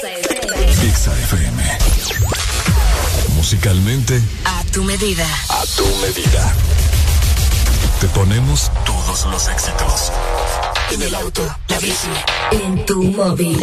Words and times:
Exa 0.00 1.12
FM. 1.12 1.60
Musicalmente. 3.34 4.22
A 4.44 4.62
tu 4.70 4.84
medida. 4.84 5.26
A 5.48 5.64
tu 5.76 5.84
medida. 5.96 6.54
Te 8.00 8.06
ponemos 8.08 8.70
todos 8.86 9.24
los 9.26 9.48
éxitos. 9.48 10.12
En 10.92 11.02
el 11.02 11.12
auto. 11.16 11.42
La 11.66 11.78
bici. 11.80 12.10
En 12.52 12.86
tu 12.86 13.02
móvil. 13.02 13.60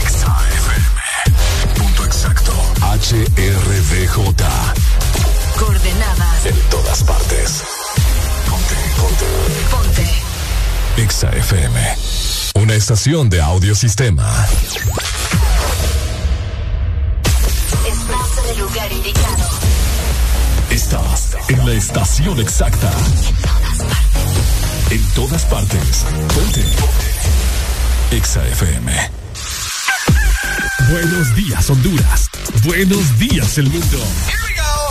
Exa 0.00 0.34
FM. 0.54 1.74
Punto 1.74 2.04
exacto. 2.06 2.52
HRDJ. 2.80 4.14
Coordenadas. 5.58 6.46
En 6.46 6.58
todas 6.70 7.02
partes. 7.04 7.62
Ponte, 8.48 8.74
ponte. 8.96 9.26
Ponte. 9.70 11.02
Exa 11.02 11.28
FM. 11.28 12.35
Una 12.56 12.72
estación 12.72 13.28
de 13.28 13.42
audiosistema. 13.42 14.26
Estás 17.86 18.44
en 18.44 18.50
el 18.50 18.58
lugar 18.58 18.92
indicado. 18.92 19.44
Estás 20.70 21.36
en 21.50 21.66
la 21.66 21.74
estación 21.74 22.40
exacta. 22.40 22.90
En 24.88 25.02
todas 25.10 25.44
partes. 25.44 26.06
Ponte. 26.34 26.62
Ponte. 26.62 28.16
Exa 28.16 28.42
FM. 28.48 29.10
Buenos 30.90 31.36
días, 31.36 31.68
Honduras. 31.68 32.30
Buenos 32.64 33.18
días, 33.18 33.58
el 33.58 33.68
mundo. 33.68 33.98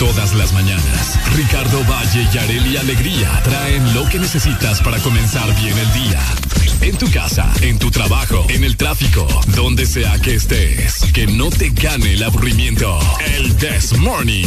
Todas 0.00 0.32
las 0.32 0.54
mañanas. 0.54 1.18
Ricardo 1.36 1.84
Valle 1.84 2.26
y 2.32 2.38
Areli 2.38 2.78
Alegría 2.78 3.38
traen 3.44 3.94
lo 3.94 4.08
que 4.08 4.18
necesitas 4.18 4.80
para 4.80 4.98
comenzar 5.00 5.54
bien 5.60 5.76
el 5.76 5.92
día. 5.92 6.18
En 6.80 6.96
tu 6.96 7.10
casa, 7.10 7.52
en 7.60 7.78
tu 7.78 7.90
trabajo, 7.90 8.46
en 8.48 8.64
el 8.64 8.78
tráfico, 8.78 9.28
donde 9.48 9.84
sea 9.84 10.18
que 10.18 10.36
estés. 10.36 11.00
Que 11.12 11.26
no 11.26 11.50
te 11.50 11.68
gane 11.68 12.14
el 12.14 12.22
aburrimiento. 12.22 12.98
El 13.26 13.54
This 13.58 13.92
Morning. 13.98 14.46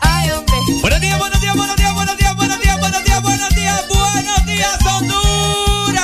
Ay, 0.00 0.30
hombre. 0.32 0.56
Buenos 0.80 1.00
días, 1.00 1.18
buenos 1.20 1.40
días, 1.40 1.54
buenos 1.54 1.76
días, 1.76 1.94
buenos 1.94 2.18
días, 2.18 2.36
buenos 2.36 2.60
días, 2.60 2.80
buenos 2.80 3.04
días, 3.04 3.22
buenos 3.22 3.54
días, 3.54 3.88
buenos 3.88 4.46
días, 4.46 4.86
Honduras. 4.86 6.02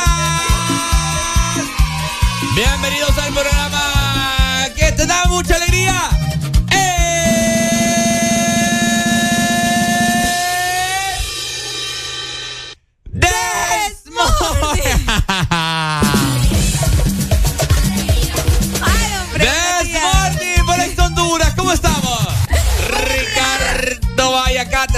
Bienvenidos 2.54 3.19
al 3.19 3.32
programa 3.34 4.69
que 4.76 4.92
te 4.92 5.06
da 5.06 5.25
mucha 5.25 5.56
alegría. 5.56 6.22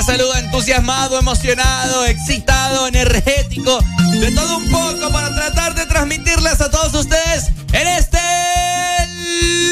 Saluda 0.05 0.39
entusiasmado, 0.39 1.19
emocionado, 1.19 2.05
excitado, 2.05 2.87
energético, 2.89 3.83
de 4.21 4.31
todo 4.33 4.59
un 4.59 4.71
poco 4.71 5.11
para 5.11 5.35
tratar 5.35 5.75
de 5.75 5.87
transmitirles 5.87 6.61
a 6.61 6.71
todos 6.71 6.95
ustedes 6.95 7.51
en 7.73 7.89
este 7.89 8.19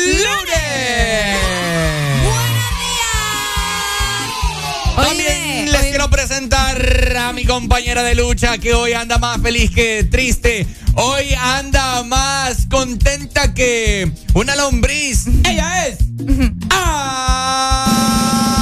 lunes. 0.06 1.38
Buenos 2.24 2.70
días. 4.96 5.08
También 5.08 5.70
les 5.70 5.82
quiero 5.82 6.08
presentar 6.08 7.16
a 7.16 7.32
mi 7.34 7.44
compañera 7.44 8.02
de 8.02 8.14
lucha 8.14 8.56
que 8.56 8.72
hoy 8.72 8.94
anda 8.94 9.18
más 9.18 9.38
feliz 9.42 9.70
que 9.70 10.04
triste. 10.04 10.66
Hoy 10.94 11.34
anda 11.34 12.02
más 12.04 12.66
contenta 12.70 13.52
que 13.52 14.10
una 14.32 14.56
lombriz. 14.56 15.26
Ella 15.44 15.88
es. 15.88 15.98
¡Ah! 16.70 18.61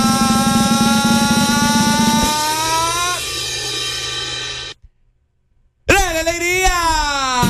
Alegría! 6.30 7.40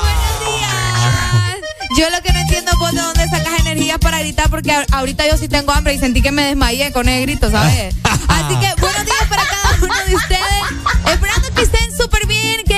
buenos 0.00 0.40
días. 0.40 1.56
Yo 1.96 2.10
lo 2.10 2.20
que 2.22 2.32
no 2.32 2.40
entiendo 2.40 2.70
es 2.72 2.78
vos 2.78 2.92
de 2.92 3.00
dónde 3.00 3.28
sacas 3.28 3.60
energías 3.60 3.98
para 3.98 4.18
gritar, 4.20 4.50
porque 4.50 4.72
ahorita 4.92 5.26
yo 5.28 5.36
sí 5.36 5.48
tengo 5.48 5.72
hambre 5.72 5.94
y 5.94 5.98
sentí 5.98 6.22
que 6.22 6.32
me 6.32 6.42
desmayé 6.42 6.92
con 6.92 7.08
el 7.08 7.22
grito, 7.22 7.50
¿sabes? 7.50 7.94
Así 8.28 8.56
que 8.56 8.80
buenos 8.80 9.04
días 9.04 9.28
para 9.28 9.42
cada 9.44 9.76
uno 9.80 9.94
de 10.06 10.14
ustedes. 10.14 11.12
Esperando 11.12 11.54
que 11.54 11.62
estén 11.62 11.96
súper 11.96 12.26
bien, 12.26 12.62
que 12.66 12.75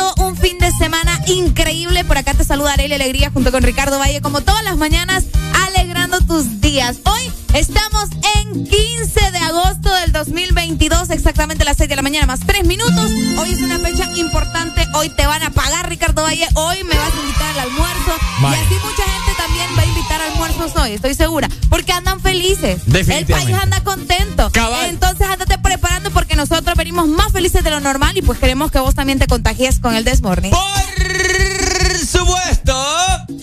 tenido 0.00 0.14
un 0.26 0.36
fin 0.36 0.58
de 0.58 0.70
semana 0.72 1.20
increíble. 1.26 2.04
Por 2.04 2.18
acá 2.18 2.34
te 2.34 2.44
saluda 2.44 2.72
Arely 2.74 2.94
Alegría 2.94 3.30
junto 3.30 3.50
con 3.52 3.62
Ricardo 3.62 3.98
Valle, 3.98 4.20
como 4.20 4.40
todas 4.40 4.62
las 4.64 4.76
mañanas, 4.76 5.24
alegrando 5.66 6.20
tus 6.20 6.60
días. 6.60 6.98
Hoy 7.04 7.30
estamos 7.54 8.08
en 8.36 8.64
15 8.64 9.30
de 9.30 9.38
agosto 9.38 9.92
del 9.92 10.12
2022, 10.12 11.10
exactamente 11.10 11.62
a 11.62 11.66
las 11.66 11.76
6 11.76 11.88
de 11.88 11.96
la 11.96 12.02
mañana, 12.02 12.26
más 12.26 12.40
3 12.40 12.66
minutos. 12.66 13.10
Hoy 13.38 13.52
es 13.52 13.60
una 13.60 13.78
fecha 13.78 14.10
importante. 14.16 14.86
Hoy 14.94 15.10
te 15.10 15.26
van 15.26 15.42
a 15.42 15.50
pagar, 15.50 15.88
Ricardo 15.88 16.22
Valle. 16.22 16.46
Hoy 16.54 16.82
me 16.84 16.96
vas 16.96 17.12
a 17.12 17.20
invitar 17.20 17.50
al 17.50 17.60
almuerzo. 17.60 18.12
Y 18.40 18.44
así 18.46 18.74
mucha 18.84 19.02
gente 19.02 19.32
también 19.36 19.68
va 19.76 19.82
a 19.82 19.86
invitar 19.86 19.99
al 20.20 20.32
almuerzos 20.32 20.76
hoy, 20.76 20.92
estoy 20.92 21.14
segura. 21.14 21.48
Porque 21.68 21.92
andan 21.92 22.20
felices. 22.20 22.82
El 22.86 23.26
país 23.26 23.54
anda 23.60 23.82
contento. 23.82 24.50
Cabal. 24.52 24.90
Entonces 24.90 25.26
andate 25.26 25.58
preparando 25.58 26.10
porque 26.10 26.36
nosotros 26.36 26.76
venimos 26.76 27.08
más 27.08 27.32
felices 27.32 27.64
de 27.64 27.70
lo 27.70 27.80
normal 27.80 28.16
y 28.16 28.22
pues 28.22 28.38
queremos 28.38 28.70
que 28.70 28.78
vos 28.78 28.94
también 28.94 29.18
te 29.18 29.26
contagies 29.26 29.80
con 29.80 29.94
el 29.94 30.04
Desmorning. 30.04 30.50
Por 30.50 32.06
supuesto. 32.06 33.39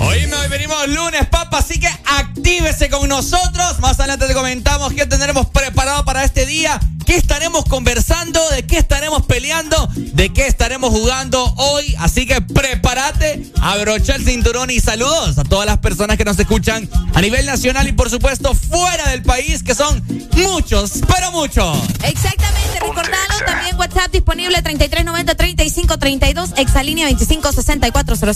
Hoy 0.00 0.26
hoy 0.46 0.48
venimos 0.48 0.88
lunes, 0.88 1.26
papá, 1.26 1.58
así 1.58 1.80
que 1.80 1.88
actívese 2.04 2.88
con 2.88 3.08
nosotros. 3.08 3.80
Más 3.80 3.98
adelante 3.98 4.26
te 4.26 4.34
comentamos 4.34 4.92
qué 4.92 5.06
tendremos 5.06 5.46
preparado 5.46 6.04
para 6.04 6.24
este 6.24 6.46
día, 6.46 6.78
qué 7.04 7.16
estaremos 7.16 7.64
conversando, 7.64 8.40
de 8.50 8.66
qué 8.66 8.78
estaremos 8.78 9.26
peleando, 9.26 9.88
de 9.96 10.32
qué 10.32 10.46
estaremos 10.46 10.90
jugando 10.90 11.42
hoy. 11.56 11.94
Así 11.98 12.26
que 12.26 12.40
prepárate, 12.40 13.50
abrocha 13.60 14.14
el 14.14 14.24
cinturón 14.24 14.70
y 14.70 14.80
saludos 14.80 15.38
a 15.38 15.44
todas 15.44 15.66
las 15.66 15.78
personas 15.78 16.16
que 16.16 16.24
nos 16.24 16.38
escuchan 16.38 16.88
a 17.14 17.20
nivel 17.20 17.46
nacional 17.46 17.88
y 17.88 17.92
por 17.92 18.10
supuesto 18.10 18.54
fuera 18.54 19.10
del 19.10 19.22
país, 19.22 19.62
que 19.62 19.74
son 19.74 20.04
muchos, 20.32 20.92
pero 21.06 21.32
muchos. 21.32 21.78
Exactamente, 22.02 22.80
recordalo 22.80 23.34
también 23.46 23.76
WhatsApp 23.76 24.12
disponible 24.12 24.62
3390-3532, 24.62 26.52
exalínea 26.56 27.08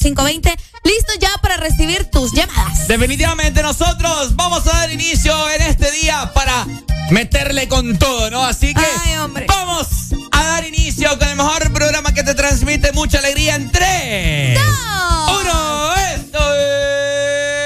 25640520. 0.00 0.56
Listo 0.85 1.12
ya 1.20 1.31
para 1.43 1.56
recibir 1.56 2.11
tus 2.11 2.32
llamadas. 2.32 2.88
Definitivamente 2.88 3.62
nosotros 3.62 4.35
vamos 4.35 4.67
a 4.67 4.73
dar 4.73 4.91
inicio 4.91 5.32
en 5.50 5.62
este 5.62 5.91
día 5.91 6.32
para 6.35 6.67
meterle 7.11 7.69
con 7.69 7.99
todo, 7.99 8.31
¿no? 8.31 8.43
Así 8.44 8.73
que 8.75 8.81
Ay, 8.81 9.44
vamos 9.47 9.87
a 10.31 10.43
dar 10.44 10.64
inicio 10.67 11.19
con 11.19 11.29
el 11.29 11.37
mejor 11.37 11.73
programa 11.73 12.14
que 12.14 12.23
te 12.23 12.35
transmite 12.35 12.93
mucha 12.93 13.19
alegría 13.19 13.56
en 13.56 13.70
tres. 13.70 14.58
¡Dos! 14.58 15.41
Uno, 15.43 15.94
esto 15.97 16.55
es 16.55 17.60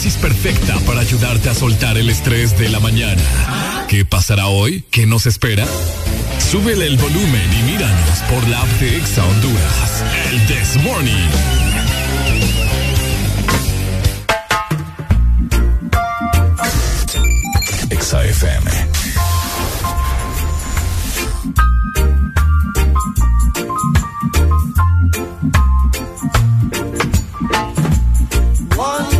dosis 0.00 0.16
perfecta 0.16 0.78
para 0.86 1.00
ayudarte 1.00 1.50
a 1.50 1.54
soltar 1.54 1.98
el 1.98 2.08
estrés 2.08 2.56
de 2.56 2.70
la 2.70 2.80
mañana. 2.80 3.22
¿Qué 3.86 4.06
pasará 4.06 4.46
hoy? 4.46 4.82
¿Qué 4.90 5.04
nos 5.04 5.26
espera? 5.26 5.66
Súbele 6.50 6.86
el 6.86 6.96
volumen 6.96 7.52
y 7.52 7.70
míranos 7.70 8.18
por 8.30 8.48
la 8.48 8.62
app 8.62 8.68
de 8.80 8.96
Exa 8.96 9.22
Honduras. 9.22 10.04
El 10.30 10.46
This 10.46 10.82
Morning. 10.82 11.28
FM. 18.10 18.70
One. 28.78 29.19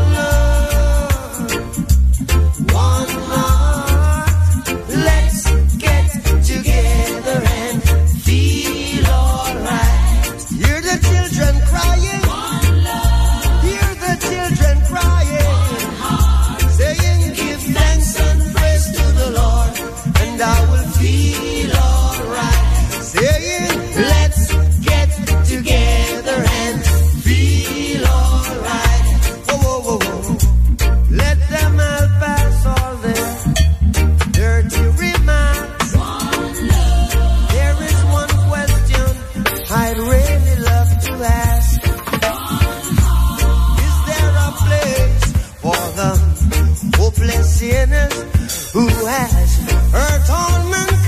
who 47.60 48.88
has 49.04 49.58
her 49.92 50.24
torment. 50.26 51.00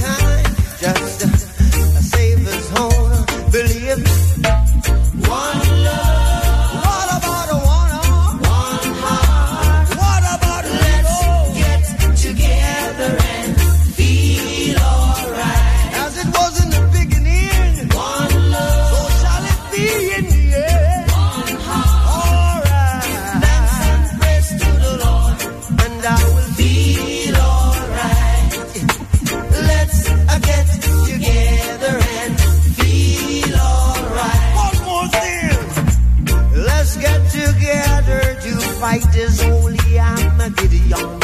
fight 38.83 39.15
is 39.15 39.41
holy, 39.41 40.01
I'm 40.01 40.41
a 40.41 40.51
Gideon. 40.51 41.22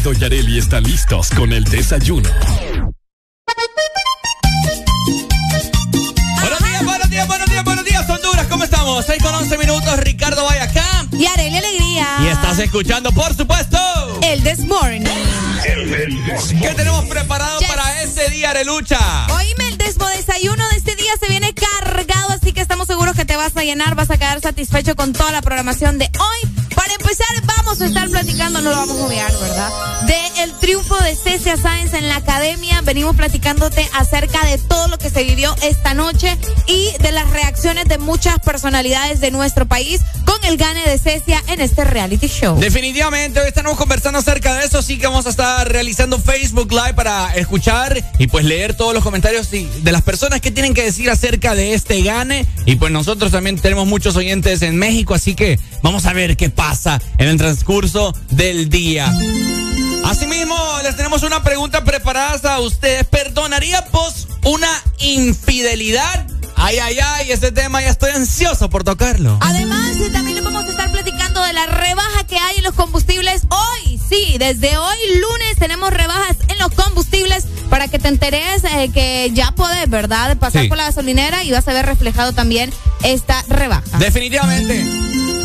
Ricardo 0.00 0.18
y 0.18 0.24
Areli 0.24 0.58
están 0.58 0.82
listos 0.84 1.28
con 1.28 1.52
el 1.52 1.62
desayuno. 1.64 2.30
Buenos 6.40 6.58
días, 6.62 6.84
buenos 6.84 7.10
días, 7.10 7.28
buenos 7.28 7.50
días, 7.50 7.64
buenos 7.64 7.84
días, 7.84 8.08
Honduras. 8.08 8.46
¿Cómo 8.46 8.64
estamos? 8.64 9.04
6 9.04 9.22
con 9.22 9.34
11 9.34 9.58
minutos. 9.58 9.94
Ricardo 9.98 10.46
vaya 10.46 10.64
acá. 10.64 11.06
Y 11.12 11.26
Areli 11.26 11.58
Alegría. 11.58 12.16
Y 12.22 12.28
estás 12.28 12.58
escuchando, 12.60 13.12
por 13.12 13.34
supuesto. 13.36 13.76
El 14.22 14.42
This 14.42 14.60
Morning. 14.60 15.02
¿Qué 15.62 16.74
tenemos 16.74 17.04
preparado 17.04 17.60
para 17.68 18.02
este 18.02 18.30
día, 18.30 18.50
Arelucha? 18.50 19.26
Oíme, 19.34 19.68
el 19.68 19.76
Desmo 19.76 20.06
Desayuno 20.06 20.66
de 20.70 20.76
este 20.76 20.96
día 20.96 21.12
se 21.20 21.28
viene 21.28 21.52
cargado, 21.52 22.30
así 22.30 22.54
que 22.54 22.62
estamos 22.62 22.86
seguros 22.86 23.14
que 23.14 23.26
te 23.26 23.36
vas 23.36 23.54
a 23.54 23.64
llenar, 23.64 23.96
vas 23.96 24.10
a 24.10 24.16
quedar 24.16 24.40
satisfecho 24.40 24.96
con 24.96 25.12
toda 25.12 25.30
la 25.30 25.42
programación 25.42 25.98
de 25.98 26.06
hoy. 26.18 26.49
Estar 27.80 28.10
platicando, 28.10 28.60
no 28.60 28.70
lo 28.70 28.76
vamos 28.76 29.00
a 29.00 29.06
obviar, 29.06 29.32
¿verdad? 29.40 29.70
De 30.06 30.42
el 30.42 30.52
triunfo 30.52 30.96
de 30.98 31.14
Cecia 31.16 31.56
Sáenz 31.56 31.94
en 31.94 32.08
la 32.08 32.16
academia. 32.16 32.80
Venimos 32.82 33.16
platicándote 33.16 33.88
acerca 33.94 34.44
de 34.46 34.58
todo 34.58 34.88
lo 34.88 34.98
que 34.98 35.10
se 35.10 35.24
vivió 35.24 35.54
esta 35.62 35.94
noche 35.94 36.36
y 36.66 36.90
de 37.02 37.12
las 37.12 37.28
reacciones 37.30 37.86
de 37.86 37.98
muchas 37.98 38.38
personalidades 38.40 39.20
de 39.20 39.30
nuestro 39.30 39.66
país 39.66 40.00
con 40.24 40.42
el 40.44 40.56
gane 40.56 40.82
de 40.82 40.98
Cecia 40.98 41.42
en 41.48 41.60
este 41.60 41.84
reality 41.84 42.28
show. 42.28 42.58
Definitivamente, 42.58 43.40
hoy 43.40 43.48
estamos 43.48 43.76
conversando 43.76 44.18
acerca 44.18 44.54
de 44.54 44.66
eso, 44.66 44.78
así 44.78 44.98
que 44.98 45.06
vamos 45.06 45.26
a 45.26 45.30
estar 45.30 45.70
realizando 45.70 46.18
Facebook 46.18 46.70
Live 46.70 46.94
para 46.94 47.34
escuchar 47.34 48.02
y 48.18 48.26
pues 48.26 48.44
leer 48.44 48.74
todos 48.74 48.94
los 48.94 49.02
comentarios 49.02 49.50
de 49.50 49.92
las 49.92 50.02
personas 50.02 50.40
que 50.40 50.50
tienen 50.50 50.74
que 50.74 50.82
decir 50.82 51.10
acerca 51.10 51.54
de 51.54 51.74
este 51.74 52.02
gane. 52.02 52.46
Y 52.66 52.76
pues 52.76 52.92
nosotros 52.92 53.32
también 53.32 53.58
tenemos 53.58 53.86
muchos 53.86 54.16
oyentes 54.16 54.62
en 54.62 54.76
México, 54.76 55.14
así 55.14 55.34
que 55.34 55.58
vamos 55.82 56.06
a 56.06 56.12
ver 56.12 56.36
qué 56.36 56.50
pasa 56.50 57.00
en 57.18 57.28
el 57.28 57.36
transcurso 57.36 58.14
del 58.30 58.68
día. 58.68 59.12
Asimismo, 60.04 60.56
les 60.82 60.96
tenemos 60.96 61.22
una 61.22 61.42
pregunta 61.42 61.84
preparada 61.84 62.54
a 62.54 62.60
ustedes. 62.60 63.04
¿Perdonaría 63.06 63.84
vos 63.92 64.28
una 64.44 64.70
infidelidad? 64.98 66.26
Ay, 66.56 66.78
ay, 66.78 66.98
ay, 67.02 67.32
ese 67.32 67.52
tema 67.52 67.80
ya 67.80 67.88
estoy 67.88 68.10
ansioso 68.10 68.68
por 68.68 68.84
tocarlo. 68.84 69.38
Además, 69.40 69.96
también 70.12 70.36
les 70.36 70.44
vamos 70.44 70.64
a 70.66 70.68
estar 70.68 70.90
platicando 70.92 71.42
de 71.42 71.52
la 71.52 71.66
rebaja 71.66 72.24
que 72.26 72.36
hay 72.36 72.58
en 72.58 72.64
los 72.64 72.74
combustibles 72.74 73.42
hoy. 73.48 73.89
Sí, 74.10 74.36
desde 74.38 74.76
hoy 74.76 74.96
lunes 75.20 75.56
tenemos 75.58 75.90
rebajas 75.90 76.36
en 76.48 76.58
los 76.58 76.72
combustibles 76.72 77.44
para 77.70 77.86
que 77.88 77.98
te 78.00 78.08
enteres 78.08 78.64
eh, 78.64 78.90
que 78.92 79.30
ya 79.32 79.52
podés, 79.52 79.88
¿verdad? 79.88 80.36
Pasar 80.36 80.62
Sí. 80.62 80.68
por 80.68 80.76
la 80.76 80.84
gasolinera 80.84 81.44
y 81.44 81.52
vas 81.52 81.66
a 81.68 81.72
ver 81.72 81.86
reflejado 81.86 82.32
también 82.32 82.72
esta 83.04 83.42
rebaja. 83.48 83.98
Definitivamente. 83.98 84.84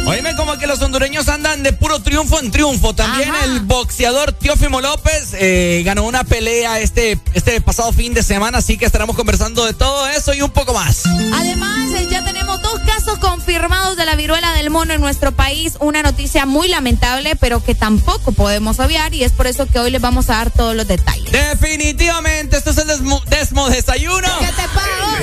Oíme 0.08 0.36
como 0.36 0.56
que 0.60 0.68
los 0.68 0.80
hondureños 0.84 1.28
andan 1.30 1.64
de 1.64 1.74
puro 1.74 2.00
triunfo 2.00 2.40
en 2.40 2.52
triunfo. 2.52 2.94
También 2.94 3.30
Ajá. 3.34 3.46
el 3.46 3.62
boxeador 3.62 4.34
Teófimo 4.34 4.80
López 4.80 5.30
eh, 5.34 5.82
ganó 5.84 6.04
una 6.04 6.24
pelea 6.24 6.80
este, 6.80 7.20
este 7.34 7.60
pasado 7.60 7.92
fin 7.92 8.14
de 8.14 8.22
semana, 8.22 8.60
así 8.60 8.78
que 8.78 8.86
estaremos 8.86 9.16
conversando 9.16 9.66
de 9.66 9.74
todo 9.74 10.08
eso 10.10 10.34
y 10.36 10.44
un 10.44 10.52
poco 10.52 10.74
más. 10.76 11.04
Además, 11.34 11.90
eh, 12.00 12.08
ya 12.10 12.24
tenemos 12.24 12.62
dos 12.62 12.80
casos 12.86 13.18
confirmados 13.18 13.98
de 13.98 14.06
la 14.06 14.16
viruela 14.16 14.54
del 14.54 14.70
mono 14.70 14.94
en 14.94 15.02
nuestro 15.02 15.32
país. 15.32 15.74
Una 15.80 16.04
noticia 16.04 16.46
muy 16.46 16.68
lamentable, 16.68 17.36
pero 17.36 17.64
que 17.64 17.74
tampoco 17.74 18.32
podemos 18.32 18.55
obviar 18.64 19.14
y 19.14 19.24
es 19.24 19.32
por 19.32 19.48
eso 19.48 19.66
que 19.66 19.80
hoy 19.80 19.92
les 19.92 20.02
vamos 20.02 20.30
a 20.30 20.34
dar 20.36 20.52
todos 20.52 20.76
los 20.76 20.86
detalles. 20.88 21.32
Definitivamente, 21.32 22.58
esto 22.58 22.72
es 22.72 22.78
el 22.78 22.88
Desmo, 22.88 23.22
Desmo 23.28 23.70
Desayuno. 23.70 24.28
¿Qué 24.40 24.48
te 24.48 24.68
pago? 24.70 25.18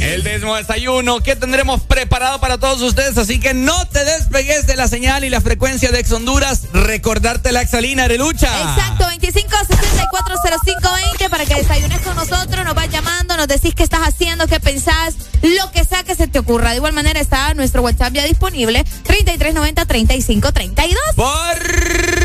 El 0.00 0.22
Desmo 0.22 0.54
Desayuno 0.56 1.20
que 1.20 1.36
tendremos 1.36 1.82
preparado 1.82 2.40
para 2.40 2.58
todos 2.58 2.80
ustedes, 2.82 3.16
así 3.18 3.38
que 3.40 3.54
no 3.54 3.86
te 3.88 4.04
despegues 4.04 4.66
de 4.66 4.76
la 4.76 4.88
señal 4.88 5.24
y 5.24 5.30
la 5.30 5.40
frecuencia 5.40 5.90
de 5.90 6.00
Ex 6.00 6.12
Honduras. 6.12 6.68
Recordarte 6.72 7.52
la 7.52 7.62
exalina 7.62 8.08
de 8.08 8.18
lucha. 8.18 8.48
Exacto, 8.60 9.04
25640520 9.04 11.30
para 11.30 11.46
que 11.46 11.54
desayunes 11.54 12.00
con 12.00 12.16
nosotros, 12.16 12.64
nos 12.64 12.74
vas 12.74 12.90
llamando, 12.90 13.36
nos 13.36 13.46
decís 13.48 13.74
qué 13.74 13.82
estás 13.82 14.00
haciendo, 14.00 14.46
qué 14.46 14.60
pensás, 14.60 15.14
lo 15.42 15.70
que 15.72 15.84
sea 15.84 16.02
que 16.02 16.14
se 16.14 16.26
te 16.26 16.38
ocurra. 16.38 16.70
De 16.70 16.76
igual 16.76 16.92
manera 16.92 17.20
está 17.20 17.54
nuestro 17.54 17.82
WhatsApp 17.82 18.12
ya 18.12 18.24
disponible, 18.24 18.84
3390-3532. 19.04 20.96
Por 21.16 22.23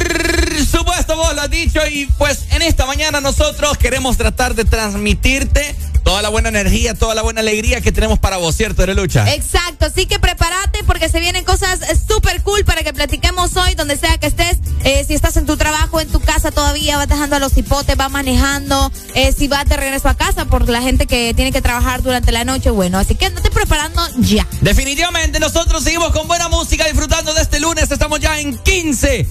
supuesto, 0.65 1.15
vos 1.15 1.33
lo 1.35 1.41
has 1.41 1.49
dicho 1.49 1.79
y 1.87 2.05
pues 2.17 2.45
en 2.51 2.61
esta 2.61 2.85
mañana 2.85 3.21
nosotros 3.21 3.77
queremos 3.77 4.17
tratar 4.17 4.55
de 4.55 4.65
transmitirte 4.65 5.75
toda 6.03 6.21
la 6.21 6.29
buena 6.29 6.49
energía, 6.49 6.93
toda 6.95 7.13
la 7.13 7.21
buena 7.21 7.41
alegría 7.41 7.81
que 7.81 7.91
tenemos 7.91 8.17
para 8.19 8.37
vos, 8.37 8.55
¿cierto, 8.55 8.85
Lucha? 8.87 9.31
Exacto, 9.33 9.85
así 9.85 10.05
que 10.05 10.17
prepárate 10.19 10.83
porque 10.85 11.07
se 11.07 11.19
vienen 11.19 11.43
cosas 11.45 11.81
eh, 11.81 11.95
súper 11.95 12.41
cool 12.41 12.65
para 12.65 12.83
que 12.83 12.93
platiquemos 12.93 13.55
hoy, 13.57 13.75
donde 13.75 13.95
sea 13.97 14.17
que 14.17 14.27
estés. 14.27 14.57
Eh, 14.83 15.03
si 15.07 15.13
estás 15.13 15.37
en 15.37 15.45
tu 15.45 15.55
trabajo, 15.57 15.99
en 15.99 16.07
tu 16.07 16.19
casa 16.19 16.51
todavía, 16.51 16.97
vas 16.97 17.07
dejando 17.07 17.35
a 17.35 17.39
los 17.39 17.55
hipotes, 17.57 17.95
vas 17.95 18.11
manejando. 18.11 18.91
eh, 19.13 19.33
si 19.37 19.47
vas 19.47 19.65
de 19.65 19.77
regreso 19.77 20.09
a 20.09 20.15
casa 20.15 20.45
por 20.45 20.67
la 20.67 20.81
gente 20.81 21.05
que 21.05 21.33
tiene 21.35 21.51
que 21.51 21.61
trabajar 21.61 22.01
durante 22.01 22.31
la 22.31 22.43
noche, 22.43 22.69
bueno, 22.71 22.97
así 22.97 23.15
que 23.15 23.25
andate 23.25 23.51
preparando 23.51 24.01
ya. 24.17 24.47
Definitivamente 24.61 25.39
nosotros 25.39 25.83
seguimos 25.83 26.11
con 26.11 26.27
buena 26.27 26.47
música 26.49 26.85
disfrutando 26.85 27.33
de 27.33 27.41
este 27.41 27.59
lunes. 27.59 27.91
Estamos 27.91 28.19
ya 28.19 28.39
en 28.39 28.57
15 28.57 29.07
de 29.07 29.27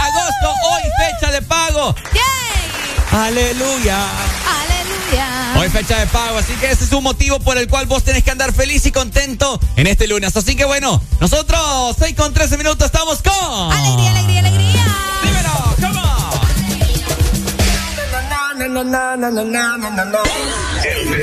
agosto, 0.00 0.54
hoy 0.70 0.82
fecha 0.98 1.32
de 1.32 1.42
pago. 1.42 1.94
¡Yay! 2.12 3.20
Aleluya. 3.20 3.98
¡Aleluya! 4.46 5.60
Hoy 5.60 5.68
fecha 5.68 5.98
de 5.98 6.06
pago, 6.06 6.38
así 6.38 6.54
que 6.54 6.70
ese 6.70 6.84
es 6.84 6.92
un 6.92 7.02
motivo 7.04 7.38
por 7.40 7.58
el 7.58 7.68
cual 7.68 7.86
vos 7.86 8.02
tenés 8.04 8.22
que 8.22 8.30
andar 8.30 8.52
feliz 8.52 8.86
y 8.86 8.92
contento 8.92 9.60
en 9.76 9.86
este 9.86 10.06
lunes. 10.06 10.36
Así 10.36 10.56
que 10.56 10.64
bueno, 10.64 11.02
nosotros 11.20 11.96
6 11.98 12.16
con 12.16 12.32
13 12.32 12.56
minutos 12.56 12.86
estamos 12.86 13.20
con... 13.22 13.72
¡Alegría, 13.72 14.10
alegría, 14.10 14.40
alegría! 14.40 14.84
Dímelo, 15.22 15.76
come 15.80 15.98
on. 15.98 16.12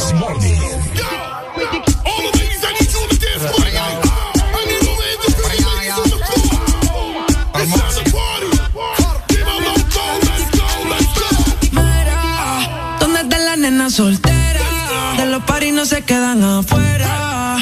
soltera? 13.92 15.14
De 15.18 15.26
los 15.26 15.42
paris 15.44 15.74
no 15.74 15.84
se 15.84 16.02
quedan 16.02 16.42
afuera. 16.42 17.58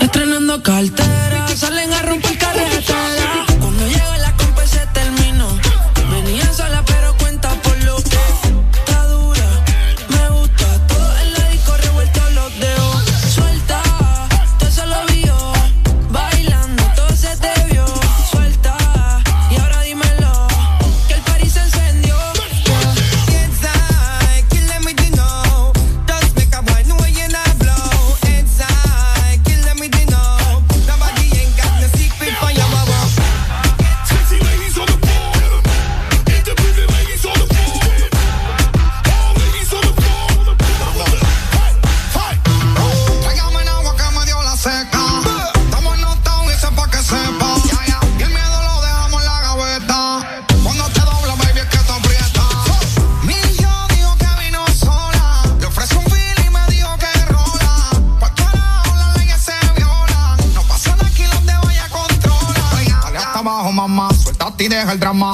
Estrenando 0.00 0.62
cartera, 0.62 1.48
salen 1.48 1.92
a 1.92 2.02
el 64.94 65.00
drama. 65.00 65.33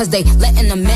Cause 0.00 0.08
they 0.08 0.24
letting 0.40 0.68
them 0.68 0.89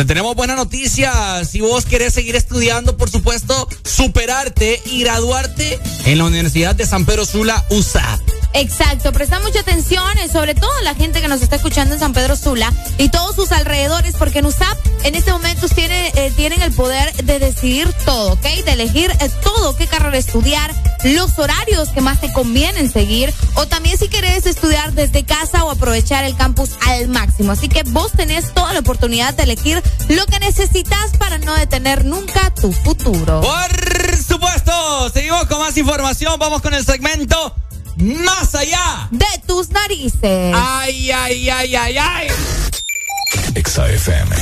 Te 0.00 0.06
tenemos 0.06 0.34
buena 0.34 0.56
noticia. 0.56 1.44
Si 1.44 1.60
vos 1.60 1.84
querés 1.84 2.14
seguir 2.14 2.34
estudiando, 2.34 2.96
por 2.96 3.10
supuesto, 3.10 3.68
superarte 3.84 4.80
y 4.86 5.02
graduarte 5.02 5.78
en 6.06 6.16
la 6.16 6.24
Universidad 6.24 6.74
de 6.74 6.86
San 6.86 7.04
Pedro 7.04 7.26
Sula, 7.26 7.66
USAP. 7.68 8.39
Exacto, 8.52 9.12
presta 9.12 9.38
mucha 9.40 9.60
atención, 9.60 10.18
eh, 10.18 10.28
sobre 10.28 10.54
todo 10.54 10.70
la 10.82 10.94
gente 10.94 11.20
que 11.20 11.28
nos 11.28 11.40
está 11.40 11.56
escuchando 11.56 11.94
en 11.94 12.00
San 12.00 12.12
Pedro 12.12 12.34
Sula 12.34 12.72
y 12.98 13.08
todos 13.08 13.36
sus 13.36 13.52
alrededores, 13.52 14.16
porque 14.16 14.40
en 14.40 14.46
USAP 14.46 14.76
en 15.04 15.14
este 15.14 15.32
momento 15.32 15.68
tiene, 15.68 16.08
eh, 16.16 16.32
tienen 16.34 16.60
el 16.62 16.72
poder 16.72 17.14
de 17.24 17.38
decidir 17.38 17.92
todo, 18.04 18.32
¿ok? 18.32 18.42
De 18.64 18.72
elegir 18.72 19.10
eh, 19.20 19.30
todo, 19.42 19.76
qué 19.76 19.86
carrera 19.86 20.18
estudiar, 20.18 20.74
los 21.04 21.38
horarios 21.38 21.90
que 21.90 22.00
más 22.00 22.20
te 22.20 22.32
convienen 22.32 22.90
seguir, 22.90 23.32
o 23.54 23.66
también 23.66 23.96
si 23.96 24.08
querés 24.08 24.46
estudiar 24.46 24.92
desde 24.92 25.24
casa 25.24 25.64
o 25.64 25.70
aprovechar 25.70 26.24
el 26.24 26.36
campus 26.36 26.70
al 26.86 27.08
máximo. 27.08 27.52
Así 27.52 27.68
que 27.68 27.84
vos 27.84 28.12
tenés 28.12 28.52
toda 28.52 28.72
la 28.72 28.80
oportunidad 28.80 29.32
de 29.34 29.44
elegir 29.44 29.82
lo 30.08 30.26
que 30.26 30.40
necesitas 30.40 31.12
para 31.18 31.38
no 31.38 31.54
detener 31.54 32.04
nunca 32.04 32.50
tu 32.50 32.72
futuro. 32.72 33.40
Por 33.40 34.16
supuesto, 34.16 35.08
seguimos 35.10 35.46
con 35.46 35.60
más 35.60 35.76
información. 35.76 36.38
Vamos 36.38 36.62
con 36.62 36.74
el 36.74 36.84
segmento 36.84 37.54
Más 38.00 38.54
allá 38.54 39.08
de 39.10 39.26
tus 39.46 39.68
narices. 39.70 40.54
Ay, 40.56 41.10
ay, 41.10 41.50
ay, 41.50 41.76
ay, 41.76 41.98
ay. 41.98 42.28
XAFM. 43.62 44.34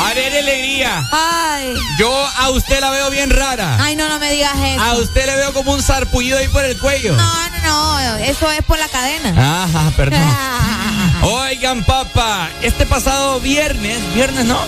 Arely 0.00 0.38
Alegría. 0.38 1.06
Ay. 1.12 1.74
Yo 1.98 2.10
a 2.38 2.50
usted 2.50 2.80
la 2.80 2.90
veo 2.90 3.10
bien 3.10 3.30
rara. 3.30 3.76
Ay, 3.80 3.96
no, 3.96 4.08
no 4.08 4.18
me 4.18 4.30
digas 4.32 4.54
eso. 4.56 4.80
A 4.80 4.94
usted 4.94 5.26
le 5.26 5.36
veo 5.36 5.52
como 5.52 5.72
un 5.72 5.82
sarpullido 5.82 6.38
ahí 6.38 6.48
por 6.48 6.64
el 6.64 6.78
cuello. 6.78 7.14
No, 7.16 7.50
no, 7.64 8.00
no, 8.00 8.16
eso 8.16 8.50
es 8.50 8.62
por 8.62 8.78
la 8.78 8.88
cadena. 8.88 9.64
Ajá, 9.64 9.90
perdón. 9.96 10.20
Oigan, 11.22 11.84
papá, 11.84 12.48
este 12.62 12.86
pasado 12.86 13.40
viernes, 13.40 13.98
viernes 14.14 14.44
no, 14.46 14.58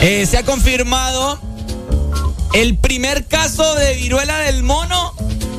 Eh, 0.00 0.24
se 0.24 0.38
ha 0.38 0.44
confirmado 0.44 1.40
el 2.56 2.78
primer 2.78 3.26
caso 3.26 3.74
de 3.74 3.96
viruela 3.96 4.38
del 4.38 4.62
mono 4.62 5.12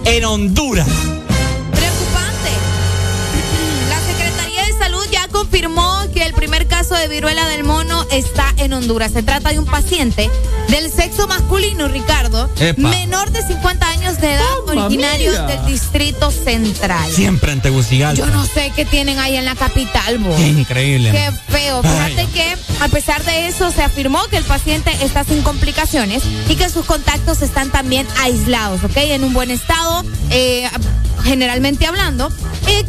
en 0.06 0.26
Honduras. 0.26 0.88
Preocupante. 0.88 2.50
La 3.88 4.00
Secretaría 4.00 4.66
de 4.66 4.72
Salud 4.80 5.06
ya 5.12 5.28
confirmó 5.28 5.96
que 6.12 6.24
el 6.24 6.34
primer 6.34 6.66
caso 6.66 6.96
de 6.96 7.08
viruela 7.08 7.48
del 7.50 7.64
mono 7.64 7.97
está 8.12 8.54
en 8.58 8.74
Honduras. 8.74 9.12
Se 9.12 9.24
trata 9.24 9.50
de 9.52 9.60
un 9.60 9.65
paciente 9.65 10.30
del 10.70 10.91
sexo 10.91 11.28
masculino, 11.28 11.88
Ricardo, 11.88 12.50
Epa. 12.60 12.89
menor 12.89 13.32
de 13.32 13.41
50 13.46 13.88
años 13.89 14.20
de 14.22 14.34
edad, 14.34 14.60
originario 14.67 15.32
del 15.48 15.65
Distrito 15.65 16.32
Central. 16.32 17.10
Siempre 17.12 17.52
en 17.54 17.62
Tegucigalpa. 17.62 18.17
Yo 18.17 18.26
no 18.34 18.46
sé 18.46 18.72
qué 18.76 18.86
tienen 18.86 19.20
ahí 19.20 19.36
en 19.38 19.46
la 19.46 19.56
capital, 19.56 20.17
vos. 20.20 20.36
Qué 20.36 20.48
increíble. 20.48 21.12
Qué 21.12 21.32
feo. 21.52 21.82
Fíjate 21.82 22.28
que 22.34 22.56
a 22.82 22.88
pesar 22.89 23.24
de 23.24 23.48
eso 23.48 23.72
se 23.72 23.82
afirmó 23.84 24.24
que 24.30 24.38
el 24.38 24.43
paciente 24.43 24.91
está 25.02 25.24
sin 25.24 25.41
complicaciones 25.41 26.24
y 26.50 26.56
que 26.56 26.70
sus 26.70 26.86
contactos 26.86 27.41
están 27.41 27.70
también 27.72 28.08
aislados, 28.22 28.84
¿ok? 28.84 28.98
En 28.98 29.24
un 29.24 29.34
buen 29.34 29.52
estado, 29.52 30.04
eh, 30.32 30.67
generalmente 31.24 31.86
hablando, 31.86 32.30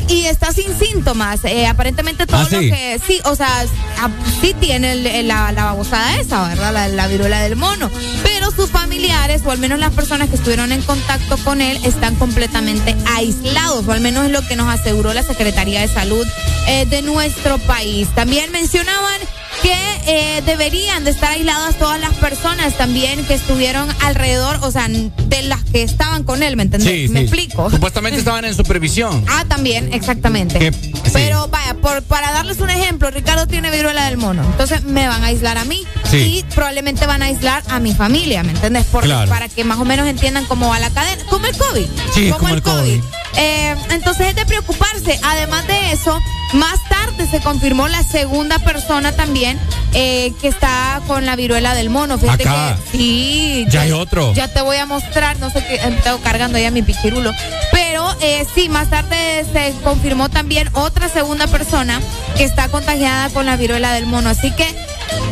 y, 0.08 0.12
y 0.12 0.26
está 0.26 0.52
sin 0.52 0.76
síntomas. 0.78 1.44
Eh, 1.44 1.66
aparentemente 1.66 2.26
todo 2.26 2.38
Ah, 2.40 2.48
lo 2.50 2.60
que 2.60 3.00
sí, 3.06 3.20
o 3.24 3.34
sea, 3.34 3.64
ah, 4.00 4.08
sí 4.40 4.54
tiene 4.60 4.92
el- 4.92 5.06
la, 5.22 5.52
la 5.52 5.64
babosada 5.64 6.18
esa, 6.18 6.48
¿verdad? 6.48 6.72
La, 6.72 6.88
la 6.88 7.06
viruela 7.06 7.40
del 7.40 7.56
mono. 7.56 7.90
Pero 8.22 8.50
sus 8.50 8.70
familiares, 8.70 9.42
o 9.44 9.50
al 9.50 9.58
menos 9.58 9.78
las 9.78 9.92
personas 9.92 10.28
que 10.28 10.36
estuvieron 10.36 10.72
en 10.72 10.82
contacto 10.82 11.36
con 11.38 11.60
él, 11.60 11.78
están 11.84 12.16
completamente 12.16 12.96
aislados, 13.14 13.86
o 13.86 13.92
al 13.92 14.00
menos 14.00 14.26
es 14.26 14.32
lo 14.32 14.46
que 14.46 14.56
nos 14.56 14.68
aseguró 14.72 15.12
la 15.14 15.22
Secretaría 15.22 15.80
de 15.80 15.88
Salud 15.88 16.26
eh, 16.66 16.86
de 16.86 17.02
nuestro 17.02 17.58
país. 17.58 18.08
También 18.14 18.50
mencionaban 18.52 19.20
que 19.62 19.74
eh, 20.06 20.42
deberían 20.46 21.04
de 21.04 21.10
estar 21.10 21.30
aisladas 21.32 21.76
todas 21.78 22.00
las 22.00 22.14
personas 22.14 22.74
también 22.76 23.24
que 23.24 23.34
estuvieron 23.34 23.88
alrededor, 24.02 24.58
o 24.62 24.70
sea, 24.70 24.88
de 24.88 25.42
las 25.42 25.62
que 25.64 25.82
estaban 25.82 26.24
con 26.24 26.42
él, 26.42 26.56
¿me 26.56 26.62
entendés? 26.64 26.88
Sí, 26.90 27.08
¿Me 27.08 27.20
sí. 27.20 27.24
explico? 27.26 27.70
Supuestamente 27.70 28.18
estaban 28.18 28.44
en 28.44 28.54
supervisión. 28.54 29.24
Ah, 29.38 29.44
también, 29.48 29.92
exactamente. 29.92 30.58
Que- 30.58 30.72
sí. 30.72 30.90
Pero 31.12 31.48
vaya, 31.48 31.74
por, 31.74 32.02
para 32.02 32.32
darles 32.32 32.58
un 32.60 32.70
ejemplo, 32.70 33.10
Ricardo 33.10 33.46
tiene 33.46 33.70
viruela 33.70 34.06
del 34.06 34.16
mono. 34.16 34.42
Entonces 34.42 34.82
me 34.84 35.06
van 35.06 35.22
a 35.22 35.26
aislar 35.28 35.58
a 35.58 35.64
mí. 35.64 35.84
Y 36.12 36.42
probablemente 36.54 37.06
van 37.06 37.22
a 37.22 37.26
aislar 37.26 37.62
a 37.68 37.78
mi 37.78 37.94
familia, 37.94 38.42
¿me 38.42 38.52
entiendes? 38.52 38.86
Porque, 38.90 39.08
Claro. 39.08 39.30
Para 39.30 39.48
que 39.48 39.62
más 39.64 39.78
o 39.78 39.84
menos 39.84 40.06
entiendan 40.08 40.44
cómo 40.46 40.68
va 40.70 40.78
la 40.80 40.90
cadena. 40.90 41.22
Como 41.30 41.46
el 41.46 41.56
COVID. 41.56 41.86
Sí, 42.14 42.30
como 42.30 42.48
el 42.48 42.62
COVID. 42.62 43.00
Eh, 43.36 43.76
entonces 43.90 44.28
es 44.28 44.34
de 44.34 44.44
preocuparse. 44.46 45.20
Además 45.22 45.66
de 45.68 45.92
eso, 45.92 46.18
más 46.54 46.78
tarde 46.88 47.28
se 47.30 47.40
confirmó 47.40 47.86
la 47.88 48.02
segunda 48.02 48.58
persona 48.58 49.12
también 49.12 49.47
eh, 49.94 50.32
que 50.40 50.48
está 50.48 51.00
con 51.06 51.24
la 51.26 51.36
viruela 51.36 51.74
del 51.74 51.90
mono. 51.90 52.18
Fíjate 52.18 52.48
Acá. 52.48 52.78
que 52.90 52.98
sí. 52.98 53.66
Ya 53.70 53.82
hay 53.82 53.92
otro. 53.92 54.32
Ya 54.34 54.48
te 54.52 54.60
voy 54.60 54.76
a 54.76 54.86
mostrar, 54.86 55.38
no 55.38 55.50
sé 55.50 55.64
qué, 55.66 55.78
tengo 56.02 56.18
cargando 56.20 56.58
ya 56.58 56.70
mi 56.70 56.82
pichirulo. 56.82 57.32
Pero 57.72 58.14
eh, 58.20 58.46
sí, 58.54 58.68
más 58.68 58.90
tarde 58.90 59.44
se 59.52 59.72
confirmó 59.84 60.28
también 60.28 60.68
otra 60.74 61.08
segunda 61.08 61.46
persona 61.46 62.00
que 62.36 62.44
está 62.44 62.68
contagiada 62.68 63.28
con 63.30 63.46
la 63.46 63.56
viruela 63.56 63.92
del 63.92 64.06
mono. 64.06 64.28
Así 64.30 64.50
que 64.52 64.66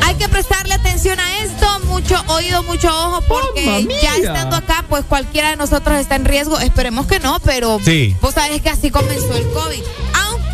hay 0.04 0.14
que 0.14 0.28
prestarle 0.28 0.74
atención 0.74 1.18
a 1.20 1.38
esto, 1.38 1.80
mucho 1.86 2.22
oído, 2.28 2.62
mucho 2.62 2.88
ojo, 2.88 3.22
porque 3.28 3.86
ya 4.02 4.16
estando 4.16 4.56
acá, 4.56 4.84
pues 4.88 5.04
cualquiera 5.04 5.50
de 5.50 5.56
nosotros 5.56 5.98
está 5.98 6.16
en 6.16 6.24
riesgo. 6.24 6.58
Esperemos 6.60 7.06
que 7.06 7.18
no, 7.20 7.38
pero 7.40 7.78
Sí. 7.84 8.16
vos 8.20 8.34
sabes 8.34 8.62
que 8.62 8.70
así 8.70 8.90
comenzó 8.90 9.34
el 9.36 9.46
COVID. 9.50 9.82
Aunque 10.28 10.45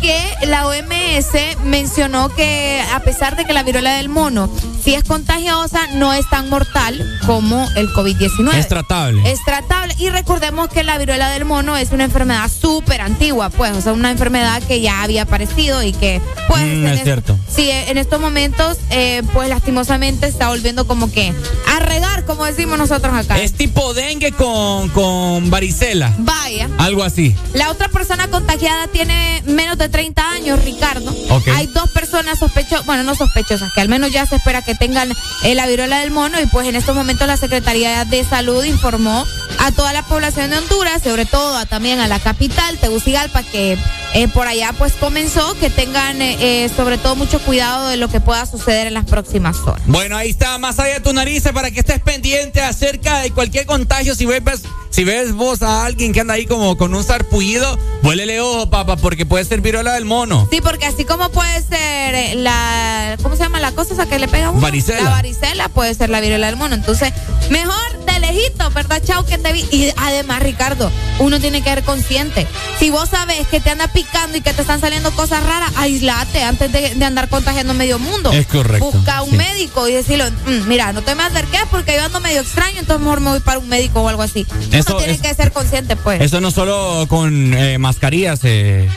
la 0.45 0.67
OMS 0.67 1.63
mencionó 1.65 2.29
que 2.29 2.83
a 2.93 2.99
pesar 2.99 3.35
de 3.35 3.45
que 3.45 3.53
la 3.53 3.63
viruela 3.63 3.95
del 3.95 4.09
mono 4.09 4.49
sí 4.83 4.93
es 4.93 5.03
contagiosa, 5.03 5.87
no 5.93 6.13
es 6.13 6.29
tan 6.29 6.49
mortal 6.49 7.19
como 7.25 7.67
el 7.75 7.89
COVID-19. 7.89 8.55
Es 8.55 8.67
tratable. 8.67 9.31
Es 9.31 9.43
tratable. 9.45 9.95
Y 9.99 10.09
recordemos 10.09 10.67
que 10.69 10.83
la 10.83 10.97
viruela 10.97 11.29
del 11.29 11.45
mono 11.45 11.77
es 11.77 11.91
una 11.91 12.03
enfermedad 12.03 12.49
súper 12.51 13.01
antigua, 13.01 13.49
pues, 13.49 13.71
o 13.77 13.81
sea, 13.81 13.93
una 13.93 14.11
enfermedad 14.11 14.61
que 14.63 14.81
ya 14.81 15.03
había 15.03 15.23
aparecido 15.23 15.81
y 15.83 15.93
que, 15.93 16.21
pues, 16.47 16.63
Mm, 16.63 16.85
es 16.87 17.03
cierto. 17.03 17.37
Sí, 17.53 17.69
en 17.69 17.97
estos 17.97 18.19
momentos, 18.19 18.77
eh, 18.89 19.21
pues, 19.33 19.49
lastimosamente 19.49 20.27
está 20.27 20.49
volviendo 20.49 20.87
como 20.87 21.11
que 21.11 21.33
a 21.67 21.79
regar, 21.79 22.25
como 22.25 22.45
decimos 22.45 22.77
nosotros 22.77 23.13
acá. 23.13 23.39
Es 23.39 23.53
tipo 23.53 23.93
dengue 23.93 24.31
con, 24.31 24.89
con 24.89 25.49
varicela. 25.49 26.13
Vaya. 26.19 26.69
Algo 26.77 27.03
así. 27.03 27.35
La 27.53 27.69
otra 27.69 27.89
persona 27.89 28.27
contagiada 28.29 28.87
tiene 28.87 29.41
menos 29.45 29.77
de 29.77 29.89
30 29.93 30.29
años, 30.31 30.61
Ricardo. 30.65 31.15
Hay 31.55 31.67
dos 31.67 31.89
personas 31.91 32.39
sospechosas, 32.39 32.85
bueno, 32.85 33.03
no 33.03 33.15
sospechosas, 33.15 33.71
que 33.73 33.79
al 33.81 33.87
menos 33.89 34.11
ya 34.11 34.25
se 34.25 34.35
espera 34.37 34.61
que 34.63 34.73
tengan 34.75 35.11
eh, 35.43 35.55
la 35.55 35.67
viruela 35.67 35.99
del 35.99 36.11
mono 36.11 36.41
y 36.41 36.45
pues 36.47 36.67
en 36.67 36.75
estos 36.75 36.95
momentos 36.95 37.27
la 37.27 37.37
Secretaría 37.37 38.03
de 38.05 38.23
Salud 38.25 38.63
informó 38.65 39.23
a 39.59 39.71
toda 39.71 39.93
la 39.93 40.01
población 40.03 40.49
de 40.49 40.57
Honduras, 40.57 41.03
sobre 41.03 41.25
todo 41.25 41.55
a- 41.57 41.65
también 41.67 41.99
a 41.99 42.07
la 42.07 42.19
capital, 42.19 42.77
Tegucigalpa, 42.79 43.43
que 43.43 43.77
eh, 44.15 44.27
por 44.29 44.47
allá 44.47 44.73
pues 44.77 44.93
comenzó, 44.93 45.53
que 45.59 45.69
tengan 45.69 46.21
eh, 46.21 46.37
eh, 46.65 46.69
sobre 46.75 46.97
todo 46.97 47.15
mucho 47.15 47.39
cuidado 47.39 47.87
de 47.87 47.97
lo 47.97 48.09
que 48.09 48.19
pueda 48.19 48.45
suceder 48.47 48.87
en 48.87 48.95
las 48.95 49.05
próximas 49.05 49.57
horas. 49.59 49.81
Bueno, 49.85 50.17
ahí 50.17 50.31
está, 50.31 50.57
más 50.57 50.79
allá 50.79 50.95
de 50.95 50.99
tu 51.01 51.13
narices, 51.13 51.51
para 51.53 51.69
que 51.71 51.79
estés 51.81 51.99
pendiente 52.01 52.61
acerca 52.61 53.19
de 53.19 53.31
cualquier 53.31 53.65
contagio. 53.67 54.15
Si 54.15 54.25
ves, 54.25 54.41
si 54.89 55.03
ves 55.03 55.33
vos 55.33 55.61
a 55.61 55.85
alguien 55.85 56.13
que 56.13 56.21
anda 56.21 56.33
ahí 56.33 56.45
como 56.47 56.75
con 56.77 56.93
un 56.95 57.03
sarpullido, 57.03 57.77
vuélele 58.01 58.41
ojo, 58.41 58.69
papá, 58.69 58.97
porque 58.97 59.25
puede 59.25 59.45
ser 59.45 59.61
viruela 59.61 59.82
del 59.91 60.05
mono. 60.05 60.47
Sí, 60.49 60.61
porque 60.61 60.85
así 60.85 61.03
como 61.03 61.29
puede 61.29 61.61
ser 61.61 62.15
eh, 62.15 62.35
la, 62.35 63.17
¿cómo 63.21 63.35
se 63.35 63.43
llama 63.43 63.59
la 63.59 63.71
cosa 63.73 63.93
esa 63.93 64.05
que 64.05 64.17
le 64.19 64.27
pega 64.27 64.47
a 64.47 64.51
uno? 64.51 64.61
Varicela. 64.61 65.01
La 65.03 65.09
varicela 65.09 65.69
puede 65.69 65.93
ser 65.93 66.09
la 66.09 66.21
viruela 66.21 66.47
del 66.47 66.55
mono. 66.55 66.75
Entonces, 66.75 67.11
mejor 67.49 68.05
de 68.05 68.19
lejito, 68.19 68.69
¿verdad, 68.71 69.01
Chao? 69.05 69.25
Que 69.25 69.37
te 69.37 69.51
vi. 69.53 69.65
Y 69.71 69.91
además, 69.97 70.41
Ricardo, 70.41 70.91
uno 71.19 71.39
tiene 71.39 71.61
que 71.61 71.69
ser 71.69 71.83
consciente. 71.83 72.47
Si 72.79 72.89
vos 72.89 73.09
sabes 73.09 73.45
que 73.47 73.59
te 73.59 73.69
anda 73.71 73.87
picando 73.87 74.37
y 74.37 74.41
que 74.41 74.53
te 74.53 74.61
están 74.61 74.79
saliendo 74.79 75.11
cosas 75.11 75.43
raras, 75.45 75.71
aislate 75.77 76.43
antes 76.43 76.71
de, 76.71 76.95
de 76.95 77.05
andar 77.05 77.27
contagiando 77.29 77.73
medio 77.73 77.99
mundo. 77.99 78.31
Es 78.31 78.47
correcto, 78.47 78.91
Busca 78.91 79.21
un 79.23 79.31
sí. 79.31 79.37
médico 79.37 79.87
y 79.87 79.93
decirle, 79.93 80.29
"Mm, 80.31 80.67
mira, 80.67 80.93
no 80.93 81.01
te 81.01 81.15
me 81.15 81.23
acerques 81.23 81.61
porque 81.69 81.95
yo 81.95 82.03
ando 82.03 82.19
medio 82.19 82.41
extraño, 82.41 82.79
entonces 82.79 83.01
mejor 83.03 83.19
me 83.19 83.31
voy 83.31 83.39
para 83.39 83.59
un 83.59 83.67
médico 83.69 84.01
o 84.01 84.07
algo 84.09 84.21
así. 84.21 84.45
Eso 84.71 84.91
uno 84.93 84.97
tiene 84.99 85.13
es- 85.13 85.21
que 85.21 85.33
ser 85.33 85.51
consciente, 85.51 85.95
pues. 85.95 86.21
Eso 86.21 86.39
no 86.41 86.51
solo 86.51 87.05
con 87.09 87.53
eh, 87.53 87.77
mascarillas 87.77 88.39
se, 88.39 88.89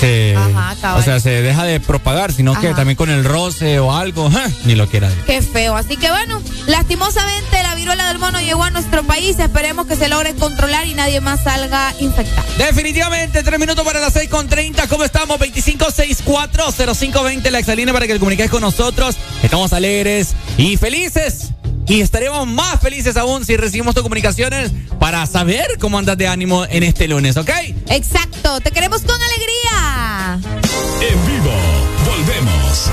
se- 0.00 0.34
Ajá, 0.36 0.96
o 0.96 1.02
sea, 1.02 1.20
se 1.20 1.42
deja 1.42 1.64
de 1.64 1.78
propagar, 1.80 2.32
sino 2.32 2.58
que 2.60 2.72
también 2.74 2.96
con 2.96 3.10
el 3.10 3.24
roce 3.24 3.78
o 3.78 3.92
algo, 3.94 4.30
¡ja! 4.30 4.48
ni 4.64 4.74
lo 4.74 4.88
quiera. 4.88 5.10
Qué 5.26 5.42
feo. 5.42 5.76
Así 5.76 5.96
que 5.96 6.10
bueno, 6.10 6.40
lastimosamente 6.66 7.62
la 7.62 7.74
viruela 7.74 8.08
del 8.08 8.18
mono 8.18 8.40
llegó 8.40 8.64
a 8.64 8.70
nuestro 8.70 9.02
país. 9.04 9.38
Esperemos 9.38 9.86
que 9.86 9.96
se 9.96 10.08
logre 10.08 10.34
controlar 10.34 10.86
y 10.86 10.94
nadie 10.94 11.20
más 11.20 11.44
salga 11.44 11.94
infectado. 12.00 12.46
Definitivamente, 12.58 13.42
tres 13.42 13.58
minutos 13.60 13.84
para 13.84 14.00
las 14.00 14.12
seis 14.12 14.28
con 14.28 14.48
treinta. 14.48 14.86
¿Cómo 14.88 15.04
estamos? 15.04 15.38
2564-0520, 15.40 17.50
la 17.50 17.58
exalina 17.58 17.92
para 17.92 18.06
que 18.06 18.18
comuniques 18.18 18.50
con 18.50 18.60
nosotros. 18.62 19.16
Estamos 19.42 19.72
alegres 19.72 20.34
y 20.58 20.76
felices. 20.76 21.50
Y 21.86 22.00
estaremos 22.00 22.46
más 22.46 22.80
felices 22.80 23.16
aún 23.16 23.44
si 23.44 23.56
recibimos 23.56 23.94
tus 23.94 24.02
comunicaciones 24.02 24.70
para 24.98 25.26
saber 25.26 25.78
cómo 25.78 25.98
andas 25.98 26.16
de 26.16 26.28
ánimo 26.28 26.64
en 26.64 26.82
este 26.84 27.08
lunes, 27.08 27.36
¿ok? 27.36 27.50
Exacto. 27.88 28.60
Te 28.60 28.70
queremos 28.70 29.02
con 29.02 29.20
alegría. 29.20 30.40
En 31.00 31.26
vivo, 31.26 31.52
volvemos. 32.06 32.90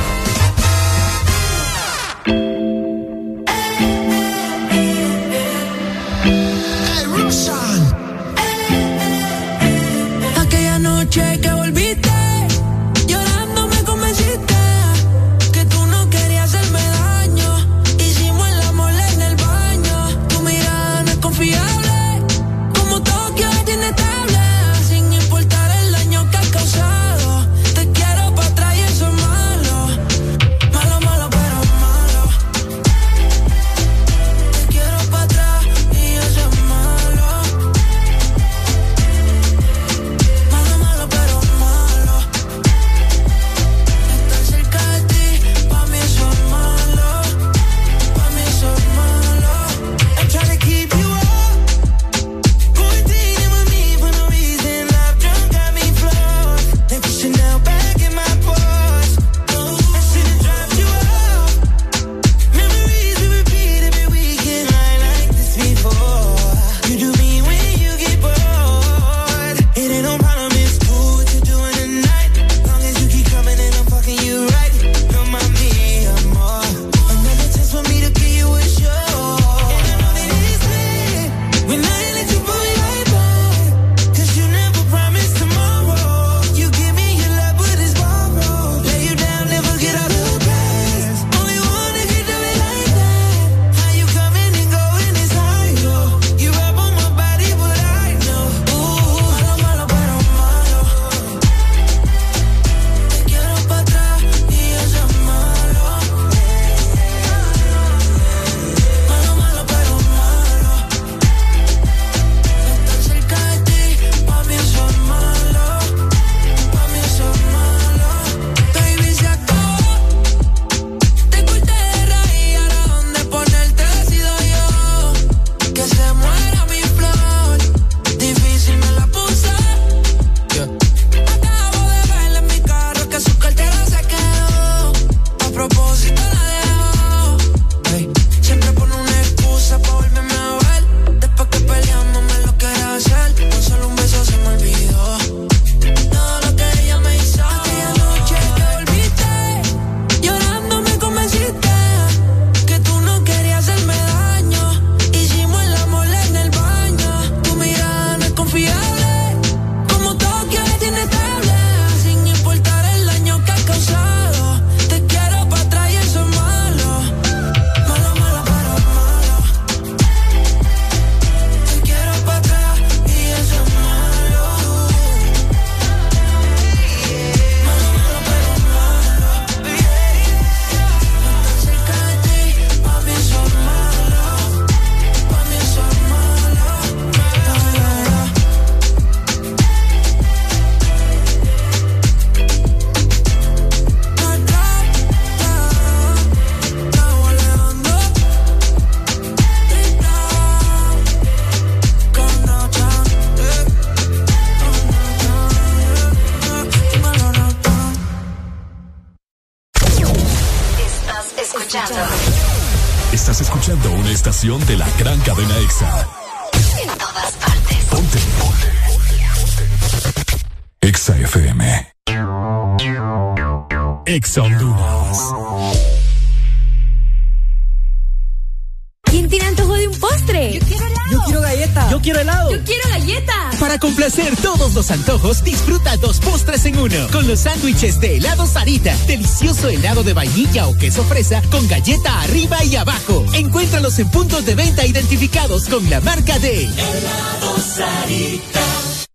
con 241.49 241.65
galleta 241.67 242.21
arriba 242.21 242.63
y 242.65 242.75
abajo. 242.75 243.25
Encuéntralos 243.33 243.99
en 243.99 244.09
puntos 244.09 244.45
de 244.45 244.55
venta 244.55 244.85
identificados 244.85 245.69
con 245.69 245.89
la 245.89 246.01
marca 246.01 246.37
de 246.39 246.63
Helado 246.63 247.57
Sarita. 247.57 248.59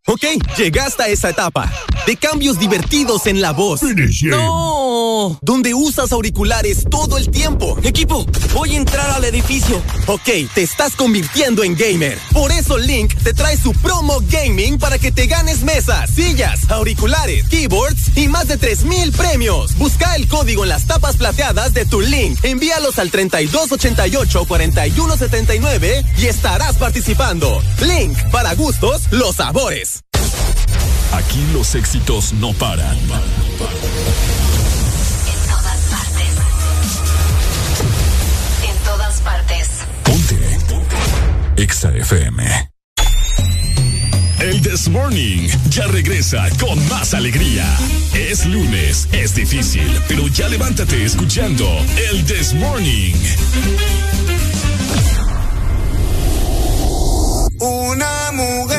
Ok, 0.07 0.25
llegaste 0.57 1.03
a 1.03 1.09
esa 1.09 1.31
etapa 1.31 1.71
de 2.07 2.17
cambios 2.17 2.59
divertidos 2.59 3.27
en 3.27 3.41
la 3.41 3.53
voz. 3.53 3.83
¡No! 4.23 4.84
Donde 5.43 5.75
usas 5.75 6.13
auriculares 6.13 6.85
todo 6.91 7.19
el 7.19 7.31
tiempo. 7.31 7.77
Equipo, 7.83 8.25
voy 8.53 8.75
a 8.75 8.77
entrar 8.77 9.11
al 9.11 9.25
edificio. 9.25 9.83
Ok, 10.07 10.29
te 10.55 10.63
estás 10.63 10.95
convirtiendo 10.97 11.65
en 11.65 11.77
gamer. 11.77 12.19
Por 12.33 12.53
eso 12.53 12.79
Link 12.79 13.13
te 13.23 13.33
trae 13.33 13.57
su 13.57 13.73
promo 13.73 14.21
gaming 14.29 14.79
para 14.79 14.99
que 14.99 15.13
te 15.13 15.27
ganes 15.27 15.63
mesas, 15.63 16.11
sillas, 16.11 16.71
auriculares, 16.71 17.49
keyboards 17.49 18.17
y 18.17 18.29
más 18.29 18.49
de 18.49 18.57
3000 18.57 19.13
premios. 19.13 19.77
Busca 19.77 20.17
el 20.17 20.27
código 20.29 20.65
en 20.65 20.71
las 20.71 20.87
tapas 20.87 21.17
plateadas 21.17 21.75
de 21.75 21.85
tu 21.87 22.01
Link. 22.01 22.39
Envíalos 22.45 22.99
al 22.99 23.11
3288-4179 23.11 26.05
y 26.19 26.27
estarás 26.27 26.77
participando. 26.77 27.63
Link, 27.81 28.17
para 28.31 28.55
gustos, 28.55 29.03
los 29.11 29.37
sabores. 29.37 30.05
Aquí 31.15 31.47
los 31.53 31.77
éxitos. 31.77 32.33
No 32.33 32.53
paran. 32.55 32.99
FM. 41.65 42.45
El 44.39 44.61
This 44.61 44.89
Morning 44.89 45.49
ya 45.71 45.87
regresa 45.87 46.47
con 46.61 46.77
más 46.89 47.15
alegría. 47.15 47.65
Es 48.13 48.45
lunes, 48.45 49.09
es 49.13 49.35
difícil, 49.35 49.89
pero 50.07 50.29
ya 50.29 50.49
levántate 50.51 51.05
escuchando 51.05 51.67
El 52.11 52.23
This 52.27 52.53
Morning. 52.53 53.15
Una 57.61 58.33
mujer 58.33 58.74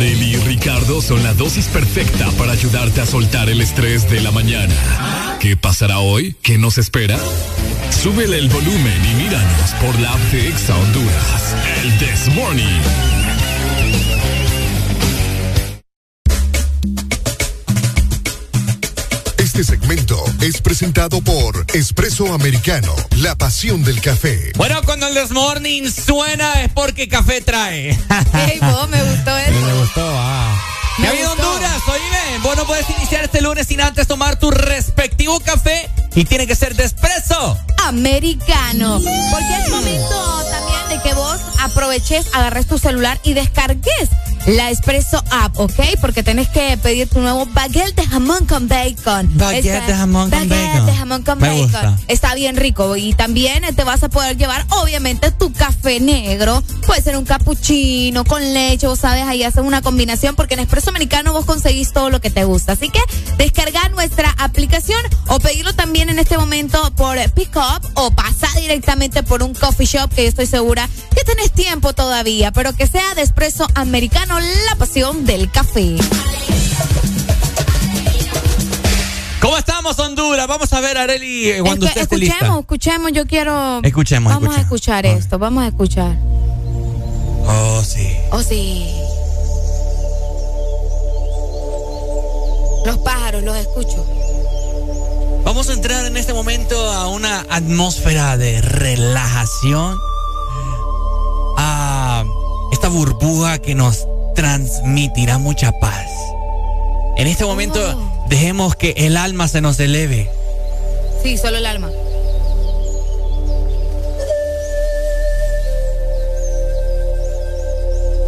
Areli 0.00 0.32
y 0.32 0.36
Ricardo 0.36 1.02
son 1.02 1.22
la 1.22 1.34
dosis 1.34 1.66
perfecta 1.66 2.30
para 2.38 2.52
ayudarte 2.52 3.02
a 3.02 3.06
soltar 3.06 3.50
el 3.50 3.60
estrés 3.60 4.08
de 4.10 4.22
la 4.22 4.30
mañana. 4.30 4.74
¿Qué 5.40 5.58
pasará 5.58 5.98
hoy? 5.98 6.34
¿Qué 6.40 6.56
nos 6.56 6.78
espera? 6.78 7.18
Súbele 7.90 8.38
el 8.38 8.48
volumen 8.48 9.04
y 9.10 9.22
míranos 9.22 9.70
por 9.78 10.00
la 10.00 10.12
app 10.12 10.20
de 10.32 10.48
Exa 10.48 10.74
Honduras. 10.74 11.54
El 11.82 11.98
This 11.98 12.34
Morning. 12.34 13.39
Presentado 20.60 21.20
por 21.22 21.64
Espresso 21.74 22.32
Americano, 22.32 22.94
la 23.18 23.36
pasión 23.36 23.82
del 23.82 24.00
café. 24.00 24.52
Bueno, 24.56 24.80
cuando 24.84 25.06
el 25.06 25.14
Desmorning 25.14 25.90
suena 25.90 26.62
es 26.62 26.72
porque 26.72 27.08
café 27.08 27.40
trae. 27.40 27.90
Ey, 28.48 28.58
vos, 28.60 28.88
me 28.88 29.02
gustó 29.02 29.36
eso. 29.36 29.50
Me 29.52 29.72
gustó, 29.74 30.02
ah. 30.04 30.62
Me 30.98 31.10
¿Qué 31.10 31.22
ha. 31.22 31.30
Honduras? 31.30 31.82
Oíme, 31.86 32.38
vos 32.42 32.56
no 32.56 32.66
puedes 32.66 32.88
iniciar 32.90 33.24
este 33.24 33.40
lunes 33.40 33.66
sin 33.66 33.80
antes 33.80 34.06
tomar 34.06 34.38
tu 34.38 34.50
respectivo 34.50 35.40
café 35.40 35.88
y 36.14 36.24
tiene 36.24 36.46
que 36.46 36.54
ser 36.54 36.74
de 36.74 36.84
espresso. 36.84 37.58
Americano. 37.84 39.00
Porque 39.30 39.56
es 39.64 39.70
momento 39.70 40.44
también 40.50 40.88
de 40.88 41.08
que 41.08 41.14
vos 41.14 41.40
aproveches, 41.60 42.26
agarres 42.34 42.66
tu 42.66 42.78
celular 42.78 43.18
y 43.22 43.32
descargues 43.32 44.10
la 44.46 44.70
Espresso 44.70 45.22
App, 45.30 45.58
¿ok? 45.58 45.80
Porque 46.00 46.22
tenés 46.22 46.48
que 46.48 46.76
pedir 46.78 47.08
tu 47.08 47.20
nuevo 47.20 47.46
baguette 47.46 47.94
de 47.94 48.06
jamón 48.06 48.46
con 48.46 48.68
bacon. 48.68 49.30
Baguette 49.36 49.66
Está- 49.66 49.86
de 49.86 49.94
jamón 49.94 50.30
con 50.30 50.48
baguette 50.48 50.68
bacon. 50.72 50.86
de 50.86 50.94
jamón 50.94 51.22
con 51.22 51.38
Me 51.38 51.48
bacon. 51.48 51.62
gusta. 51.62 51.98
Está 52.08 52.34
bien 52.34 52.56
rico. 52.56 52.96
Y 52.96 53.12
también 53.14 53.62
te 53.74 53.84
vas 53.84 54.02
a 54.02 54.08
poder 54.08 54.36
llevar, 54.36 54.66
obviamente, 54.70 55.30
tu 55.30 55.52
café 55.52 56.00
negro. 56.00 56.62
Puede 56.86 57.02
ser 57.02 57.16
un 57.16 57.24
cappuccino 57.24 58.24
con 58.24 58.54
leche, 58.54 58.86
vos 58.86 58.98
sabes, 59.00 59.24
ahí 59.26 59.42
hacen 59.44 59.64
una 59.64 59.82
combinación 59.82 60.34
porque 60.34 60.54
en 60.54 60.60
Espresso 60.60 60.90
Americano 60.90 61.32
vos 61.32 61.44
conseguís 61.44 61.92
todo 61.92 62.10
lo 62.10 62.20
que 62.20 62.30
te 62.30 62.44
gusta. 62.44 62.72
Así 62.72 62.88
que 62.88 63.00
descarga 63.36 63.88
nuestra 63.90 64.34
aplicación 64.38 65.00
o 65.28 65.38
pedirlo 65.40 65.74
también 65.74 66.08
en 66.08 66.18
este 66.18 66.38
momento 66.38 66.90
por 66.96 67.18
Pick 67.32 67.54
Up 67.56 67.86
o 67.94 68.10
pasa 68.10 68.48
directamente 68.58 69.22
por 69.22 69.42
un 69.42 69.54
coffee 69.54 69.86
shop 69.86 70.10
que 70.14 70.22
yo 70.22 70.28
estoy 70.28 70.46
segura 70.46 70.88
que 71.14 71.24
tenés 71.24 71.52
tiempo 71.52 71.92
todavía, 71.92 72.52
pero 72.52 72.72
que 72.74 72.86
sea 72.86 73.14
de 73.14 73.22
Espresso 73.22 73.66
Americano, 73.74 74.29
la 74.38 74.76
pasión 74.78 75.24
del 75.24 75.50
café. 75.50 75.96
¿Cómo 79.40 79.56
estamos, 79.56 79.98
Honduras? 79.98 80.46
Vamos 80.46 80.72
a 80.72 80.80
ver, 80.80 80.98
Areli, 80.98 81.48
eh, 81.50 81.60
cuando 81.62 81.86
Es 81.86 81.92
que 81.94 82.00
usted 82.00 82.02
esté 82.02 82.18
lista. 82.18 82.34
escuchemos, 82.34 82.60
escuchemos, 82.60 83.12
yo 83.12 83.26
quiero... 83.26 83.80
Escuchemos, 83.82 84.32
Vamos 84.32 84.56
a 84.56 84.60
escuchar 84.60 85.06
esto, 85.06 85.38
vamos 85.38 85.64
a 85.64 85.68
escuchar. 85.68 86.16
Oh, 87.46 87.82
sí. 87.82 88.16
Oh, 88.30 88.42
sí. 88.42 88.86
Los 92.84 92.98
pájaros, 92.98 93.42
los 93.42 93.56
escucho. 93.56 94.06
Vamos 95.44 95.68
a 95.70 95.72
entrar 95.72 96.04
en 96.04 96.16
este 96.16 96.32
momento 96.34 96.76
a 96.92 97.08
una 97.08 97.40
atmósfera 97.50 98.36
de 98.36 98.60
relajación. 98.60 99.98
A 101.56 102.24
esta 102.72 102.88
burbuja 102.88 103.58
que 103.58 103.74
nos 103.74 104.06
transmitirá 104.34 105.38
mucha 105.38 105.72
paz. 105.80 106.06
En 107.16 107.26
este 107.26 107.44
momento 107.44 107.80
dejemos 108.28 108.76
que 108.76 108.94
el 108.96 109.16
alma 109.16 109.48
se 109.48 109.60
nos 109.60 109.78
eleve. 109.80 110.30
Sí, 111.22 111.36
solo 111.36 111.58
el 111.58 111.66
alma. 111.66 111.90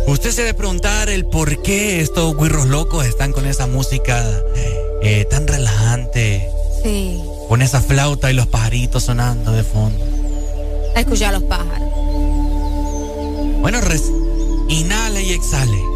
Usted 0.06 0.30
se 0.30 0.42
debe 0.42 0.54
preguntar 0.54 1.08
el 1.08 1.24
por 1.24 1.62
qué 1.62 2.00
estos 2.00 2.36
guirros 2.36 2.66
locos 2.66 3.06
están 3.06 3.32
con 3.32 3.46
esa 3.46 3.66
música 3.66 4.22
eh, 5.02 5.24
tan 5.30 5.46
relajante, 5.46 6.48
Sí. 6.82 7.22
con 7.48 7.62
esa 7.62 7.80
flauta 7.80 8.30
y 8.30 8.34
los 8.34 8.46
pajaritos 8.48 9.04
sonando 9.04 9.52
de 9.52 9.62
fondo. 9.62 10.04
A 10.96 11.00
escuchar 11.00 11.34
a 11.34 11.38
los 11.38 11.44
pájaros. 11.44 11.88
Bueno, 13.60 13.80
res- 13.80 14.10
inhale 14.68 15.22
y 15.22 15.32
exhale. 15.32 15.82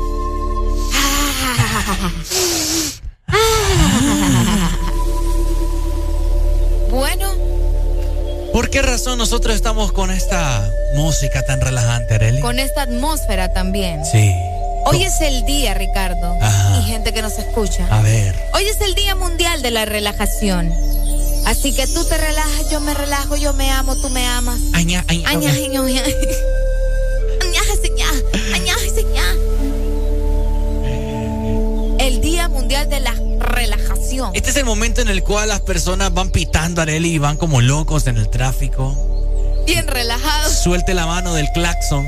Bueno, 6.90 7.32
¿Por 8.52 8.70
qué 8.70 8.80
razón 8.80 9.18
nosotros 9.18 9.54
estamos 9.54 9.92
con 9.92 10.10
esta 10.10 10.66
música 10.94 11.44
tan 11.44 11.60
relajante, 11.60 12.14
Arely? 12.14 12.40
con 12.40 12.58
esta 12.58 12.82
atmósfera 12.82 13.52
también. 13.52 14.02
Sí. 14.06 14.32
Hoy 14.86 15.02
es 15.02 15.20
el 15.20 15.44
día, 15.44 15.74
Ricardo. 15.74 16.38
Ajá. 16.40 16.78
Y 16.80 16.84
gente 16.84 17.12
que 17.12 17.20
nos 17.20 17.38
escucha. 17.38 17.86
A 17.90 18.00
ver. 18.00 18.34
Hoy 18.54 18.64
es 18.64 18.80
el 18.80 18.94
Día 18.94 19.14
Mundial 19.14 19.60
de 19.60 19.72
la 19.72 19.84
Relajación. 19.84 20.72
Así 21.44 21.74
que 21.74 21.86
tú 21.86 22.04
te 22.04 22.16
relajas, 22.16 22.70
yo 22.70 22.80
me 22.80 22.94
relajo, 22.94 23.36
yo 23.36 23.52
me 23.52 23.70
amo, 23.70 23.94
tú 23.96 24.08
me 24.10 24.24
amas. 24.26 24.58
Aña, 24.72 25.04
aña, 25.08 25.28
Aña, 25.28 25.50
aña, 25.50 25.80
aña. 25.80 26.02
Aña, 26.02 26.14
Día 32.46 32.60
Mundial 32.60 32.88
de 32.88 33.00
la 33.00 33.12
Relajación. 33.40 34.30
Este 34.34 34.50
es 34.50 34.56
el 34.56 34.64
momento 34.64 35.00
en 35.00 35.08
el 35.08 35.24
cual 35.24 35.48
las 35.48 35.62
personas 35.62 36.14
van 36.14 36.30
pitando, 36.30 36.80
Arely, 36.80 37.14
y 37.14 37.18
van 37.18 37.36
como 37.36 37.60
locos 37.60 38.06
en 38.06 38.18
el 38.18 38.28
tráfico. 38.28 38.94
Bien 39.66 39.88
relajado. 39.88 40.48
Suelte 40.48 40.94
la 40.94 41.06
mano 41.06 41.34
del 41.34 41.48
claxon. 41.52 42.06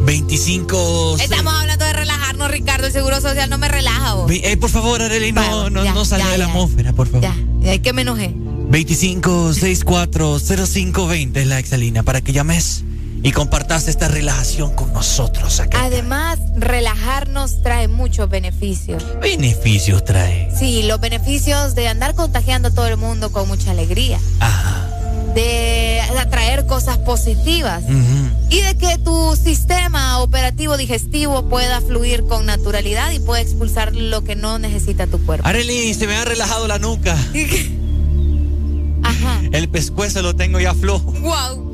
25... 0.05 1.18
Estamos 1.20 1.53
hablando 1.53 1.84
de 1.84 1.91
relajarnos, 1.93 2.49
Ricardo. 2.49 2.88
El 2.88 2.93
seguro 2.93 3.20
social 3.20 3.49
no 3.49 3.57
me 3.57 3.68
relaja 3.68 4.13
vos. 4.13 4.32
Eh, 4.32 4.55
por 4.55 4.70
favor, 4.70 5.01
Arely, 5.01 5.34
no, 5.34 5.41
Bueno, 5.41 5.70
no, 5.70 5.84
ya, 5.84 5.93
no 5.93 6.05
salga 6.05 6.30
de 6.30 6.38
la 6.38 6.45
atmósfera, 6.45 6.93
por 6.93 7.07
favor. 7.07 7.22
Ya, 7.24 7.36
ya 7.59 7.78
que 7.82 7.91
me 7.91 8.03
enojé. 8.03 8.34
25640520 8.72 11.38
es 11.38 11.47
la 11.47 11.59
exalina 11.59 12.03
para 12.03 12.22
que 12.22 12.32
llames 12.32 12.86
y 13.24 13.32
compartas 13.32 13.88
esta 13.89 14.07
relajación 14.07 14.74
con 14.76 14.93
nosotros 14.93 15.59
acá. 15.59 15.84
Además, 15.84 16.39
relajarnos 16.55 17.61
trae 17.61 17.89
muchos 17.89 18.30
beneficios. 18.30 19.03
Beneficios 19.22 20.05
trae. 20.05 20.49
Sí, 20.57 20.84
los 20.84 21.01
beneficios 21.01 21.76
de 21.76 21.88
andar 21.89 22.15
contagiando 22.15 22.70
a 22.70 22.72
todo 22.72 22.88
el 22.88 22.95
mundo 22.97 23.32
con 23.32 23.47
mucha 23.47 23.72
alegría. 23.72 24.20
De 25.38 26.02
atraer 26.20 26.66
cosas 26.66 26.98
positivas. 26.98 27.84
Y 28.50 28.62
de 28.62 28.76
que 28.76 28.98
tu 28.98 29.36
sistema 29.36 30.18
operativo 30.20 30.78
digestivo 30.78 31.48
pueda 31.48 31.80
fluir 31.82 32.24
con 32.24 32.48
naturalidad 32.48 33.12
y 33.12 33.20
pueda 33.20 33.42
expulsar 33.42 33.96
lo 33.96 34.24
que 34.24 34.36
no 34.36 34.58
necesita 34.58 35.06
tu 35.06 35.24
cuerpo. 35.24 35.48
Arely, 35.48 35.94
se 35.94 36.08
me 36.08 36.16
ha 36.16 36.26
relajado 36.26 36.68
la 36.68 36.80
nuca. 36.80 37.16
Ajá. 39.04 39.42
El 39.52 39.70
pescuezo 39.70 40.24
lo 40.24 40.36
tengo 40.36 40.60
ya 40.60 40.74
flojo. 40.74 41.12
Wow. 41.12 41.68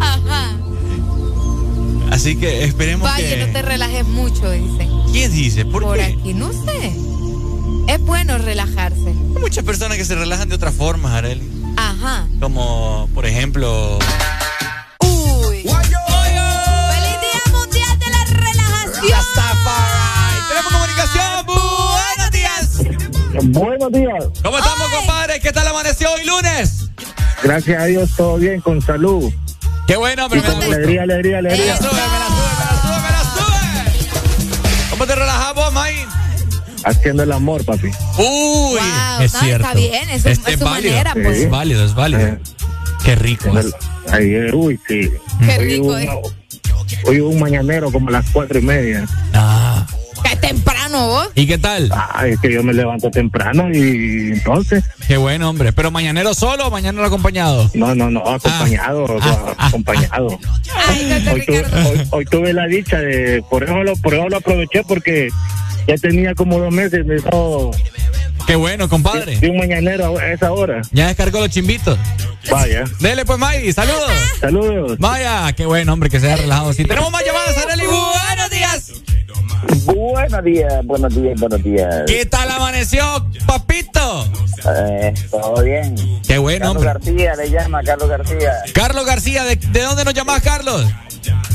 Ajá. 0.00 0.56
Así 2.10 2.36
que 2.36 2.64
esperemos 2.64 3.08
Vaya, 3.08 3.28
que. 3.28 3.46
no 3.46 3.52
te 3.52 3.62
relajes 3.62 4.06
mucho, 4.06 4.50
dicen. 4.50 4.88
¿Quién 5.12 5.30
dice? 5.32 5.64
¿Por, 5.64 5.82
Por 5.82 5.96
qué? 5.96 6.04
aquí, 6.04 6.34
no 6.34 6.50
sé. 6.52 6.92
Es 7.90 8.00
bueno 8.02 8.38
relajarse. 8.38 9.08
Hay 9.08 9.40
muchas 9.40 9.64
personas 9.64 9.98
que 9.98 10.04
se 10.04 10.14
relajan 10.14 10.48
de 10.48 10.54
otra 10.54 10.70
forma, 10.70 11.16
Arely. 11.16 11.42
Ajá. 11.76 12.28
Como, 12.38 13.10
por 13.12 13.26
ejemplo. 13.26 13.98
Uy. 15.00 15.62
¡Feliz 15.62 15.72
Día 15.74 17.42
Mundial 17.52 17.98
de 17.98 18.10
la 18.10 18.24
Relajación! 18.26 19.02
Tenemos 20.48 20.72
comunicación. 20.72 21.46
Buenos 21.46 22.30
días. 22.30 22.78
Buenos 23.42 23.92
días. 23.92 24.40
¿Cómo 24.40 24.58
estamos, 24.58 24.88
compadre? 24.96 25.40
¿Qué 25.40 25.50
tal 25.50 25.66
amaneció 25.66 26.12
hoy 26.12 26.24
lunes? 26.24 26.90
Gracias 27.42 27.82
a 27.82 27.86
Dios, 27.86 28.10
todo 28.16 28.36
bien, 28.36 28.60
con 28.60 28.80
salud. 28.80 29.32
Qué 29.88 29.96
bueno, 29.96 30.28
con 30.28 30.38
alegría, 30.38 31.02
alegría, 31.02 31.38
alegría. 31.38 31.76
¿Cómo 34.90 35.06
te 35.06 35.14
relajas 35.16 35.54
vos, 35.56 35.72
May? 35.72 36.19
Haciendo 36.84 37.22
el 37.22 37.32
amor, 37.32 37.64
papi. 37.64 37.88
Uy, 37.88 37.92
Wow, 38.18 39.22
es 39.22 39.32
no, 39.34 39.40
cierto. 39.40 39.66
está 39.66 39.74
bien, 39.78 40.08
es 40.10 40.24
Este 40.26 40.52
es 40.52 40.58
su 40.58 40.64
válido. 40.64 40.92
manera, 40.92 41.12
pues. 41.14 41.38
Es 41.38 41.50
válido, 41.50 41.84
es 41.84 41.94
válido. 41.94 42.20
Eh. 42.26 42.38
Qué 43.04 43.14
rico. 43.16 43.58
es. 43.58 43.74
Ahí, 44.12 44.34
eh, 44.34 44.52
uy, 44.52 44.78
sí. 44.88 45.10
Qué 45.44 45.58
Hoy 45.58 45.64
rico, 45.64 45.84
hubo 45.86 45.98
eh. 45.98 46.02
una- 46.04 46.14
Hoy 47.06 47.20
hubo 47.20 47.30
un 47.30 47.40
mañanero 47.40 47.90
como 47.92 48.08
a 48.08 48.12
las 48.12 48.30
cuatro 48.30 48.58
y 48.58 48.62
media. 48.62 49.06
Ah. 49.32 49.86
Qué 50.24 50.36
temprano 50.36 51.06
vos. 51.06 51.28
¿Y 51.34 51.46
qué 51.46 51.56
tal? 51.56 51.90
Ay, 52.14 52.32
es 52.32 52.40
que 52.40 52.52
yo 52.52 52.62
me 52.62 52.74
levanto 52.74 53.10
temprano 53.10 53.68
y 53.72 54.32
entonces. 54.32 54.84
Qué 55.08 55.16
bueno, 55.16 55.48
hombre. 55.48 55.72
¿Pero 55.72 55.90
mañanero 55.90 56.34
solo 56.34 56.66
o 56.66 56.70
mañanero 56.70 57.04
acompañado? 57.06 57.70
No, 57.74 57.94
no, 57.94 58.10
no, 58.10 58.20
acompañado, 58.28 59.06
Ah. 59.22 59.54
acompañado. 59.58 60.26
Hoy, 60.26 61.42
tuve, 61.46 61.64
hoy- 61.86 62.06
hoy 62.10 62.24
tuve 62.26 62.52
la 62.52 62.66
dicha 62.66 62.98
de, 62.98 63.42
por 63.48 63.64
eso 63.64 63.82
lo, 63.82 63.96
por 63.96 64.14
eso 64.14 64.28
lo 64.28 64.36
aproveché 64.36 64.82
porque 64.86 65.30
ya 65.86 65.94
tenía 65.96 66.34
como 66.34 66.58
dos 66.58 66.72
meses 66.72 67.06
de 67.06 67.16
eso. 67.16 67.70
Qué 68.46 68.56
bueno, 68.56 68.88
compadre. 68.88 69.38
De 69.38 69.48
un 69.50 69.58
mañanero 69.58 70.18
a 70.18 70.32
esa 70.32 70.52
hora. 70.52 70.82
Ya 70.92 71.08
descargó 71.08 71.40
los 71.40 71.50
chimbitos. 71.50 71.98
Vaya. 72.50 72.84
Dele 72.98 73.24
pues, 73.24 73.38
May. 73.38 73.72
Saludos. 73.72 74.10
Saludos. 74.40 74.98
Vaya, 74.98 75.52
qué 75.52 75.66
bueno, 75.66 75.92
hombre, 75.92 76.10
que 76.10 76.18
se 76.18 76.26
haya 76.26 76.36
relajado. 76.36 76.72
Si 76.72 76.84
tenemos 76.84 77.10
más 77.12 77.24
llamadas, 77.24 77.56
Arely. 77.58 77.84
Buenos 77.86 78.50
días. 78.50 78.92
Buenos 79.84 80.44
días, 80.44 80.84
buenos 80.84 81.14
días, 81.14 81.38
buenos 81.38 81.62
días. 81.62 82.02
¿Qué 82.06 82.24
tal 82.24 82.50
amaneció, 82.50 83.26
papito? 83.46 84.26
Eh, 84.74 85.12
todo 85.30 85.62
bien. 85.62 85.94
Qué 86.26 86.38
bueno, 86.38 86.74
Carlos 86.74 86.76
hombre. 86.76 87.14
García 87.14 87.34
le 87.36 87.50
llama, 87.50 87.82
Carlos 87.82 88.08
García. 88.08 88.52
Carlos 88.72 89.04
García, 89.06 89.44
¿de, 89.44 89.56
de 89.56 89.82
dónde 89.82 90.04
nos 90.04 90.14
llamás, 90.14 90.42
Carlos? 90.42 90.86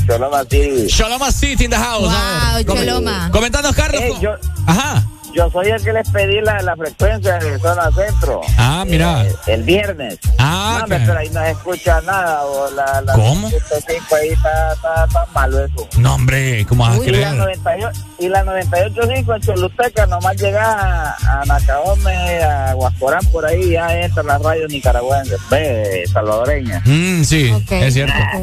Choloma 0.06 0.42
City. 0.48 0.86
Choloma 0.88 1.30
City 1.32 1.64
in 1.64 1.70
the 1.70 1.76
house. 1.78 2.02
Wow, 2.02 2.62
Choloma. 2.62 3.30
Comentando, 3.30 3.72
Carlos. 3.74 4.00
Eh, 4.02 4.14
yo, 4.20 4.34
Ajá. 4.66 5.02
Yo 5.36 5.50
soy 5.50 5.68
el 5.68 5.82
que 5.82 5.92
les 5.92 6.10
pedí 6.10 6.40
la, 6.40 6.60
la 6.62 6.74
frecuencia 6.76 7.38
de 7.38 7.58
zona 7.58 7.90
centro. 7.92 8.40
Ah, 8.58 8.84
mira. 8.86 9.24
Eh, 9.26 9.34
el 9.48 9.62
viernes. 9.64 10.18
Ah, 10.38 10.78
no, 10.80 10.86
pero 10.88 11.18
ahí 11.18 11.28
no 11.30 11.40
se 11.42 11.50
escucha 11.50 12.00
nada. 12.02 12.42
O 12.44 12.70
la, 12.70 13.00
la 13.02 13.12
¿Cómo? 13.12 13.48
105 13.48 14.14
ahí 14.16 14.28
está, 14.30 14.72
está, 14.72 15.04
está 15.04 15.26
malo 15.34 15.64
eso. 15.64 15.88
No, 15.98 16.14
hombre, 16.14 16.64
¿cómo 16.68 16.84
vas 16.84 16.94
a 16.94 16.96
y, 16.96 16.98
la 17.00 17.04
creer? 17.06 17.34
98, 17.34 17.90
y 18.18 18.28
la 18.28 18.44
98.5 18.44 19.34
en 19.36 19.42
Choluteca 19.42 20.06
nomás 20.06 20.36
llega 20.36 20.64
a, 21.12 21.16
a 21.40 21.44
Nacaome, 21.44 22.42
a 22.42 22.72
Guascorán, 22.74 23.24
por 23.26 23.44
ahí 23.46 23.72
ya 23.72 23.94
entra 24.00 24.22
la 24.22 24.38
radio 24.38 24.66
nicaragüense, 24.68 25.36
ve, 25.50 26.04
salvadoreña. 26.12 26.80
Mm, 26.84 27.22
sí, 27.24 27.52
es 27.70 27.94
cierto. 27.94 28.14
Ah, 28.18 28.38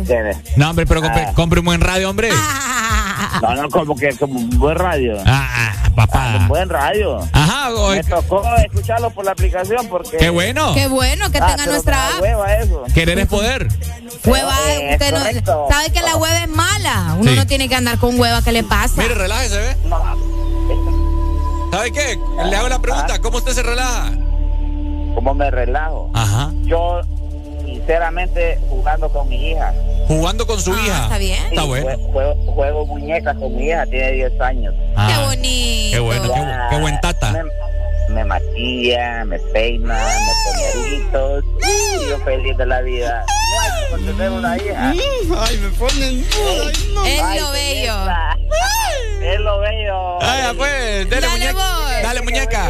No, 0.58 0.70
hombre, 0.70 0.86
pero 0.86 1.02
compre, 1.02 1.24
Ah. 1.28 1.32
compre 1.34 1.60
un 1.60 1.66
buen 1.66 1.82
radio, 1.82 2.10
hombre. 2.10 2.30
No, 3.42 3.56
no, 3.56 3.70
como 3.70 3.96
que 3.96 4.16
como 4.18 4.40
un 4.40 4.50
buen 4.60 4.78
radio. 4.78 5.18
Ah, 5.26 5.74
papá. 5.96 6.36
Un 6.40 6.48
buen 6.48 6.70
radio. 6.70 6.83
Ajá, 7.32 7.74
o- 7.74 7.92
Me 7.92 8.04
tocó 8.04 8.44
escucharlo 8.58 9.10
por 9.12 9.26
la 9.26 9.32
aplicación 9.32 9.88
porque... 9.88 10.18
Qué 10.18 10.30
bueno. 10.30 10.74
Qué 10.74 10.88
bueno 10.88 11.32
que 11.32 11.38
Ah, 11.40 11.48
tenga 11.56 11.66
nuestra 11.68 12.10
app. 12.10 12.22
hueva 12.22 12.54
eso. 12.56 12.84
Querer 12.94 13.20
es 13.20 13.28
poder. 13.28 13.68
Hueva, 14.26 14.54
Eh, 14.72 14.90
usted 14.94 15.12
no, 15.12 15.68
sabe 15.70 15.92
que 15.92 16.02
la 16.02 16.16
hueva 16.18 16.44
es 16.44 16.50
mala. 16.50 17.16
Uno 17.20 17.32
Sí. 17.32 17.38
no 17.38 17.48
tiene 17.48 17.70
que 17.70 17.76
andar 17.76 17.98
con 18.00 18.20
hueva, 18.20 18.42
¿qué 18.42 18.52
le 18.52 18.64
pasa? 18.64 19.02
Mire, 19.02 19.16
relájese, 19.16 19.58
¿ve? 19.58 19.76
¿Sabe 21.72 21.92
qué? 21.92 22.20
Le 22.50 22.56
hago 22.56 22.70
la 22.70 22.80
pregunta, 22.80 23.20
¿cómo 23.20 23.38
usted 23.38 23.54
se 23.54 23.64
relaja? 23.64 24.12
¿Cómo 25.16 25.34
me 25.34 25.50
relajo? 25.52 26.10
Ajá. 26.14 26.52
Yo, 26.64 27.02
sinceramente, 27.66 28.60
jugando 28.70 29.10
con 29.10 29.28
mi 29.30 29.52
hija. 29.52 29.74
Jugando 30.08 30.46
con 30.46 30.60
su 30.62 30.74
Ah, 30.74 30.80
hija. 30.86 31.04
está 31.04 31.18
bien. 31.18 31.44
Está 31.46 31.62
Sí, 31.62 31.68
bueno. 31.68 31.86
jue- 31.90 32.12
Juego, 32.14 32.36
juego 32.54 32.86
muñecas 32.86 33.38
con 33.38 33.56
mi 33.56 33.68
hija, 33.68 33.86
tiene 33.86 34.12
10 34.12 34.42
años. 34.42 34.74
Ah, 34.96 35.08
Qué 35.10 35.26
bonito. 35.26 35.92
Qué 35.96 36.00
bueno, 36.00 36.34
qué, 36.34 36.42
qué 36.76 36.82
buen 36.82 37.02
tata. 37.02 37.32
Me, 37.32 37.44
me 38.16 38.24
maquilla, 38.26 39.24
me 39.26 39.40
peina, 39.40 39.94
me 39.96 40.32
pone 40.44 40.88
aritos. 40.88 41.44
Y 42.06 42.10
yo 42.10 42.18
feliz 42.20 42.58
de 42.58 42.66
la 42.66 42.82
vida. 42.82 43.26
No 43.92 43.98
como 43.98 44.06
tener 44.12 44.30
una 44.32 44.58
hija. 44.58 44.90
Ay, 44.92 45.58
me 45.58 45.70
ponen. 45.78 46.20
Es 47.06 47.22
Ay, 47.22 47.40
lo 47.40 47.52
bello. 47.52 47.96
Es 49.22 49.40
lo 49.40 49.60
bello. 49.60 50.18
Vaya, 50.20 50.54
pues, 50.58 51.10
dale, 51.10 51.22
Dale, 51.28 51.30
muñeca. 51.32 52.02
Dale, 52.04 52.22
muñeca. 52.22 52.70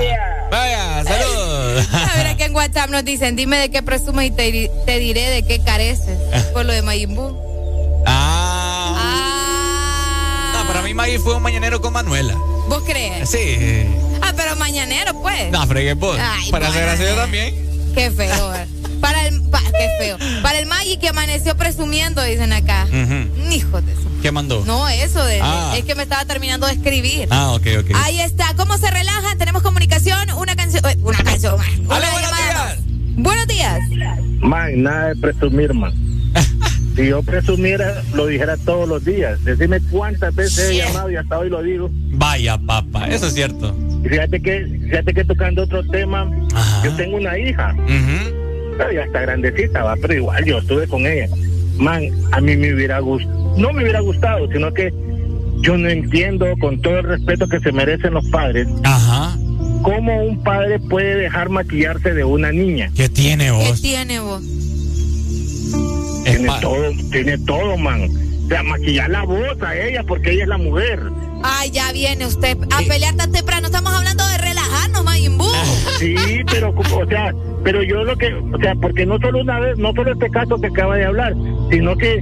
Vaya, 0.51 1.03
saludos. 1.03 1.52
A 1.93 2.15
ver, 2.17 2.27
aquí 2.27 2.43
en 2.43 2.55
WhatsApp 2.55 2.89
nos 2.89 3.03
dicen, 3.05 3.35
dime 3.35 3.57
de 3.57 3.69
qué 3.69 3.81
presumes 3.83 4.27
y 4.27 4.31
te, 4.31 4.51
di- 4.51 4.69
te 4.85 4.99
diré 4.99 5.29
de 5.29 5.43
qué 5.43 5.59
careces. 5.63 6.17
Por 6.53 6.65
lo 6.65 6.73
de 6.73 6.81
Majin 6.81 7.15
Buu. 7.15 7.37
Ah. 8.05 8.95
Ah. 8.97 10.53
No, 10.61 10.67
para 10.67 10.81
mí 10.81 10.93
Maggie 10.93 11.19
fue 11.19 11.35
un 11.35 11.43
mañanero 11.43 11.81
con 11.81 11.93
Manuela. 11.93 12.35
¿Vos 12.67 12.83
crees? 12.85 13.29
Sí. 13.29 13.57
Ah, 14.21 14.33
pero 14.35 14.55
mañanero, 14.55 15.13
pues. 15.21 15.51
No, 15.51 15.65
fregué 15.67 15.93
vos. 15.93 16.17
Ay, 16.19 16.49
Para 16.51 16.67
así 16.67 17.03
yo 17.03 17.15
también. 17.15 17.55
Qué 17.93 18.09
feo. 18.11 18.53
eh. 18.55 18.67
Para 19.01 19.27
el, 19.27 19.41
pa- 19.49 19.61
qué 19.71 19.89
feo. 19.99 20.17
Para 20.41 20.59
el 20.59 20.65
Maggi 20.65 20.97
que 20.97 21.09
amaneció 21.09 21.55
presumiendo, 21.57 22.23
dicen 22.23 22.53
acá. 22.53 22.85
Ujú. 22.87 23.51
Hijo 23.51 23.81
de 23.81 23.93
su- 23.95 24.12
¿Qué 24.23 24.31
mandó? 24.31 24.63
No, 24.65 24.87
eso 24.87 25.21
de, 25.25 25.41
Ah. 25.41 25.73
es 25.77 25.83
que 25.83 25.95
me 25.95 26.03
estaba 26.03 26.23
terminando 26.23 26.65
de 26.65 26.71
escribir. 26.73 27.27
Ah, 27.29 27.51
ok, 27.51 27.67
ok. 27.81 27.91
Ahí 27.95 28.21
está. 28.21 28.53
¿Cómo 28.55 28.77
se 28.77 28.89
relajan? 28.89 29.37
Tenemos 29.37 29.61
comunicación. 29.61 30.29
Una 30.37 30.55
canción. 30.55 30.81
eh, 30.89 30.97
Una 31.03 31.21
canción. 31.23 31.55
Una 31.55 31.95
Hola, 31.97 32.09
buenos 32.09 32.21
llamada 32.31 32.43
días. 32.45 32.55
más. 32.55 33.17
Buenos 33.17 33.47
días. 33.47 33.79
Man, 34.39 34.81
nada 34.83 35.07
de 35.09 35.15
presumir, 35.17 35.73
man. 35.73 35.93
Si 36.95 37.07
yo 37.07 37.23
presumiera, 37.23 38.03
lo 38.13 38.27
dijera 38.27 38.55
todos 38.55 38.87
los 38.87 39.03
días. 39.03 39.43
Decime 39.43 39.79
cuántas 39.91 40.33
veces 40.35 40.69
he 40.69 40.75
llamado 40.77 41.09
y 41.11 41.15
hasta 41.17 41.39
hoy 41.39 41.49
lo 41.49 41.61
digo. 41.63 41.89
Vaya, 41.91 42.55
papá, 42.59 43.07
eso 43.09 43.25
es 43.27 43.33
cierto. 43.33 43.75
Y 44.05 44.09
fíjate 44.09 44.39
que, 44.41 44.79
fíjate 44.89 45.11
que 45.13 45.25
tocando 45.25 45.63
otro 45.63 45.83
tema, 45.87 46.29
yo 46.83 46.95
tengo 46.95 47.17
una 47.17 47.35
hija. 47.39 47.73
Ujú. 47.73 48.75
Pero 48.77 48.91
ya 48.93 49.01
está 49.01 49.21
grandecita, 49.21 49.81
va, 49.83 49.95
pero 49.99 50.13
igual 50.13 50.45
yo 50.45 50.59
estuve 50.59 50.87
con 50.87 51.01
ella. 51.07 51.27
Man, 51.77 52.03
a 52.31 52.39
mí 52.41 52.55
me 52.55 52.73
hubiera 52.73 52.99
gustado, 52.99 53.55
no 53.57 53.73
me 53.73 53.81
hubiera 53.83 53.99
gustado, 54.01 54.47
sino 54.51 54.73
que 54.73 54.93
yo 55.61 55.77
no 55.77 55.89
entiendo, 55.89 56.45
con 56.59 56.81
todo 56.81 56.99
el 56.99 57.03
respeto 57.05 57.47
que 57.47 57.59
se 57.59 57.71
merecen 57.71 58.13
los 58.13 58.25
padres, 58.29 58.67
Ajá. 58.83 59.37
cómo 59.81 60.23
un 60.25 60.43
padre 60.43 60.79
puede 60.79 61.15
dejar 61.15 61.49
maquillarse 61.49 62.13
de 62.13 62.23
una 62.23 62.51
niña. 62.51 62.91
¿Qué 62.95 63.07
tiene 63.09 63.45
¿Qué 63.45 63.51
vos? 63.51 63.81
tiene 63.81 64.19
vos? 64.19 64.43
Tiene 66.23 66.49
todo, 66.61 66.91
tiene 67.11 67.37
todo, 67.39 67.77
man. 67.77 68.09
O 68.45 68.47
sea, 68.47 68.63
maquillar 68.63 69.09
la 69.09 69.23
voz 69.23 69.61
a 69.61 69.75
ella 69.77 70.03
porque 70.03 70.31
ella 70.31 70.43
es 70.43 70.49
la 70.49 70.57
mujer. 70.57 70.99
Ay, 71.43 71.71
ya 71.71 71.91
viene 71.91 72.25
usted 72.25 72.57
a 72.71 72.77
pelear 72.87 73.15
tan 73.15 73.31
temprano. 73.31 73.67
Estamos 73.67 73.93
hablando 73.93 74.25
de 74.27 74.37
relajarnos, 74.37 75.03
Majin 75.03 75.37
Buu. 75.37 75.51
Sí, 75.99 76.15
pero, 76.49 76.73
como- 76.73 76.97
o 76.97 77.05
sea, 77.07 77.33
pero 77.63 77.83
yo 77.83 78.03
lo 78.03 78.17
que, 78.17 78.33
o 78.33 78.57
sea, 78.61 78.75
porque 78.75 79.05
no 79.05 79.17
solo 79.19 79.41
una 79.41 79.59
vez, 79.59 79.77
no 79.77 79.93
solo 79.93 80.13
este 80.13 80.29
caso 80.29 80.59
que 80.59 80.67
acaba 80.67 80.95
de 80.97 81.05
hablar, 81.05 81.33
sino 81.69 81.95
que 81.95 82.15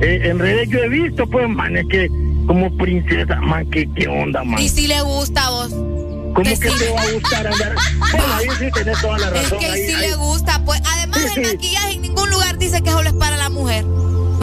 eh, 0.00 0.20
en 0.24 0.38
redes 0.38 0.68
yo 0.68 0.78
he 0.80 0.88
visto, 0.88 1.26
pues, 1.26 1.48
man, 1.48 1.76
es 1.76 1.86
que 1.88 2.08
como 2.46 2.76
princesa, 2.76 3.40
man, 3.40 3.68
¿qué, 3.70 3.88
qué 3.96 4.06
onda, 4.08 4.44
man? 4.44 4.60
Y 4.60 4.68
si 4.68 4.86
le 4.86 5.00
gusta 5.02 5.46
a 5.46 5.50
vos. 5.50 5.70
¿Cómo 5.70 6.42
que 6.42 6.58
que 6.58 6.68
sí. 6.68 6.78
te 6.78 6.90
va 6.92 7.00
a 7.02 7.10
gustar 7.12 7.46
andar? 7.46 7.74
Bueno, 8.10 8.34
ahí 8.34 8.46
sí 8.58 8.66
tenés 8.74 9.00
toda 9.00 9.18
la 9.18 9.26
Es 9.28 9.32
razón. 9.44 9.58
que 9.60 9.66
ahí- 9.66 9.86
si 9.86 9.94
ahí- 9.94 10.10
le 10.10 10.16
gusta, 10.16 10.64
pues. 10.64 10.80
Además, 10.84 11.20
Sí, 11.20 11.26
el 11.40 11.46
sí. 11.46 11.52
maquillaje 11.54 11.92
en 11.94 12.02
ningún 12.02 12.28
lugar 12.30 12.58
dice 12.58 12.82
que 12.82 12.90
solo 12.90 13.08
es 13.08 13.14
para 13.14 13.36
la 13.36 13.50
mujer. 13.50 13.84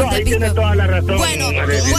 No, 0.05 0.09
ahí 0.11 0.23
tiene 0.23 0.49
toda 0.51 0.75
la 0.75 0.87
razón. 0.87 1.17
Bueno, 1.17 1.45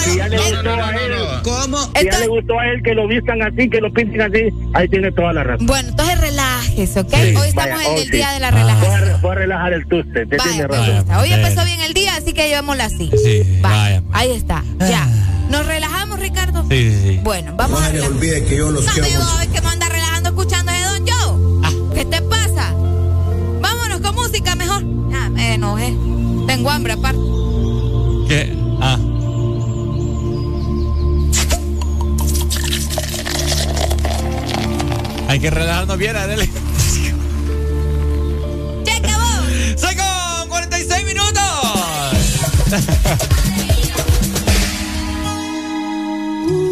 si 0.04 0.16
ya 0.16 0.28
le 0.28 0.36
no, 0.36 0.42
gustó 0.42 0.62
no, 0.62 0.76
no, 0.76 0.84
a 0.84 0.90
él, 0.90 1.12
¿Cómo? 1.42 1.78
si 1.78 1.92
ya 1.92 2.00
Entonces- 2.00 2.20
le 2.20 2.26
gustó 2.28 2.58
a 2.58 2.66
él 2.68 2.82
que 2.82 2.94
lo 2.94 3.08
vistan 3.08 3.42
así, 3.42 3.68
que 3.70 3.80
lo 3.80 3.92
pinten 3.92 4.20
así, 4.22 4.48
ahí 4.74 4.88
tiene 4.88 5.12
toda 5.12 5.32
la 5.32 5.44
razón. 5.44 5.66
Bueno, 5.66 5.88
entonces 5.90 6.20
relájese, 6.20 7.00
¿ok? 7.00 7.08
Sí, 7.14 7.36
Hoy 7.36 7.48
estamos 7.48 7.76
vaya, 7.78 7.90
en 7.92 7.98
el 7.98 8.04
sí. 8.04 8.10
día 8.10 8.30
de 8.32 8.40
la 8.40 8.50
Voy 8.50 8.60
a, 8.60 8.64
relajación. 8.64 9.20
voy 9.22 9.30
a 9.30 9.34
relajar 9.34 9.72
el 9.72 9.86
tuste, 9.86 10.26
te 10.26 10.36
Vaya, 10.36 10.50
tiene 10.52 10.68
pues 10.68 10.80
razón. 10.80 10.96
está. 10.96 11.20
Hoy 11.20 11.32
empezó 11.32 11.64
bien 11.64 11.80
el 11.80 11.94
día, 11.94 12.16
así 12.16 12.32
que 12.32 12.48
llevémoslo 12.48 12.82
así. 12.82 13.10
Sí, 13.24 13.60
Va, 13.64 13.68
vaya. 13.70 14.02
Ahí 14.12 14.30
está, 14.32 14.62
ya. 14.80 15.06
¿Nos 15.50 15.66
relajamos, 15.66 16.18
Ricardo? 16.18 16.64
Sí, 16.70 16.90
sí, 16.90 17.00
sí. 17.02 17.20
Bueno, 17.22 17.52
vamos 17.56 17.78
a 17.78 17.84
No 17.84 17.86
se 17.88 17.92
relajar. 17.94 18.12
olvide 18.16 18.44
que 18.46 18.56
yo 18.56 18.70
los 18.70 18.84
No 18.86 18.92
quiero 18.92 19.08
voy, 19.36 19.46
que 19.48 19.60
me 19.60 19.68
anda 19.68 19.88
relajando 19.88 20.28
escuchando 20.30 20.72
ese 20.72 20.84
Don 20.84 21.06
Joe. 21.06 21.94
¿Qué 21.94 22.04
te 22.06 22.22
pasa? 22.22 22.72
Vámonos 23.60 24.00
con 24.00 24.14
música 24.14 24.54
mejor. 24.54 24.82
Ah, 25.14 25.28
me 25.28 25.54
enojé. 25.54 25.94
Tengo 26.46 26.70
hambre 26.70 26.94
aparte. 26.94 27.18
Ah. 28.80 28.98
Hay 35.28 35.38
que 35.38 35.50
relajarnos 35.50 35.98
bien, 35.98 36.16
Arely. 36.16 36.50
¡Se 38.84 38.92
acabó! 38.92 39.42
¡Se 39.76 39.96
con 39.96 40.48
46 40.48 41.04
minutos! 41.06 41.42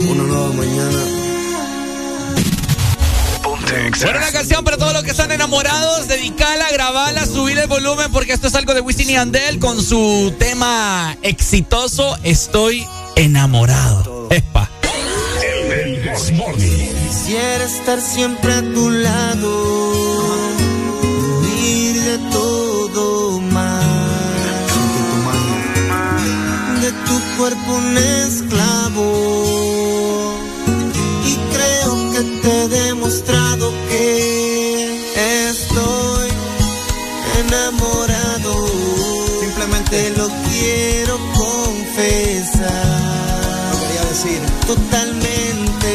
Una 0.08 0.22
nueva 0.22 0.52
mañana 0.54 1.19
Texas. 3.70 4.02
Bueno, 4.02 4.18
una 4.18 4.32
canción 4.32 4.64
para 4.64 4.76
todos 4.76 4.92
los 4.92 5.04
que 5.04 5.12
están 5.12 5.30
enamorados, 5.30 6.08
dedicala, 6.08 6.70
grabala, 6.72 7.24
subile 7.24 7.62
el 7.62 7.68
volumen 7.68 8.10
porque 8.10 8.32
esto 8.32 8.48
es 8.48 8.54
algo 8.56 8.74
de 8.74 8.80
Wisin 8.80 9.10
y 9.10 9.16
Andel 9.16 9.60
con 9.60 9.80
su 9.82 10.34
tema 10.38 11.16
exitoso 11.22 12.18
Estoy 12.24 12.84
enamorado. 13.14 14.26
Espa. 14.30 14.68
El 15.42 15.68
del 15.68 16.12
Quisiera 16.56 17.64
estar 17.64 18.00
siempre 18.00 18.52
a 18.52 18.60
tu 18.60 18.90
lado, 18.90 20.48
vivir 21.42 22.02
de 22.02 22.18
todo 22.32 23.40
más. 23.40 23.84
De 26.80 26.90
tu 26.90 27.20
cuerpo 27.36 27.74
un 27.74 27.96
esclavo 27.96 29.79
te 32.42 32.62
he 32.62 32.68
demostrado 32.68 33.72
que 33.88 35.48
estoy 35.48 36.28
enamorado. 37.40 38.52
Simplemente 39.40 40.10
lo 40.16 40.28
quiero 40.48 41.18
confesar. 41.36 42.70
Lo 43.72 43.80
quería 43.80 44.04
decir. 44.10 44.40
Totalmente 44.66 45.90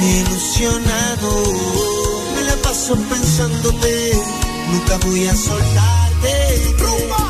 ilusionado. 0.00 1.30
Me 2.34 2.42
la 2.42 2.56
paso 2.62 2.94
pensándote. 3.08 4.12
Nunca 4.72 4.98
voy 5.06 5.26
a 5.26 5.34
soltarte. 5.34 6.74
Rumba. 6.78 7.25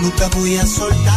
nunca 0.00 0.28
voy 0.34 0.56
a 0.56 0.66
soltar. 0.66 1.15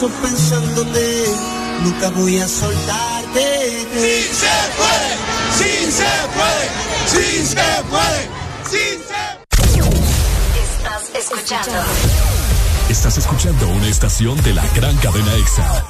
paso 0.00 0.08
pensándote, 0.22 1.24
nunca 1.82 2.08
voy 2.10 2.38
a 2.38 2.48
soltarte. 2.48 3.86
Sí 3.92 4.22
se 4.32 4.48
puede, 4.78 5.10
sí 5.58 5.92
se 5.92 6.12
puede, 6.34 6.66
sí 7.06 7.46
se 7.46 7.68
puede, 7.90 8.28
sí 8.70 8.84
se 9.06 9.22
puede. 9.50 10.00
Estás 10.62 11.04
escuchando. 11.14 11.78
Estás 12.88 13.18
escuchando 13.18 13.68
una 13.68 13.88
estación 13.88 14.42
de 14.42 14.54
la 14.54 14.66
gran 14.68 14.96
cadena 14.96 15.34
EXA. 15.34 15.84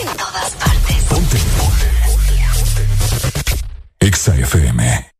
En 0.00 0.06
todas 0.16 0.50
partes. 0.52 0.96
Ponte. 1.08 1.38
Ponte. 1.58 1.90
EXA 4.00 4.36
FM. 4.36 5.12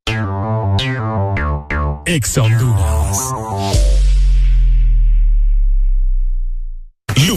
EXA 2.07 2.43
Honduras. 2.43 4.02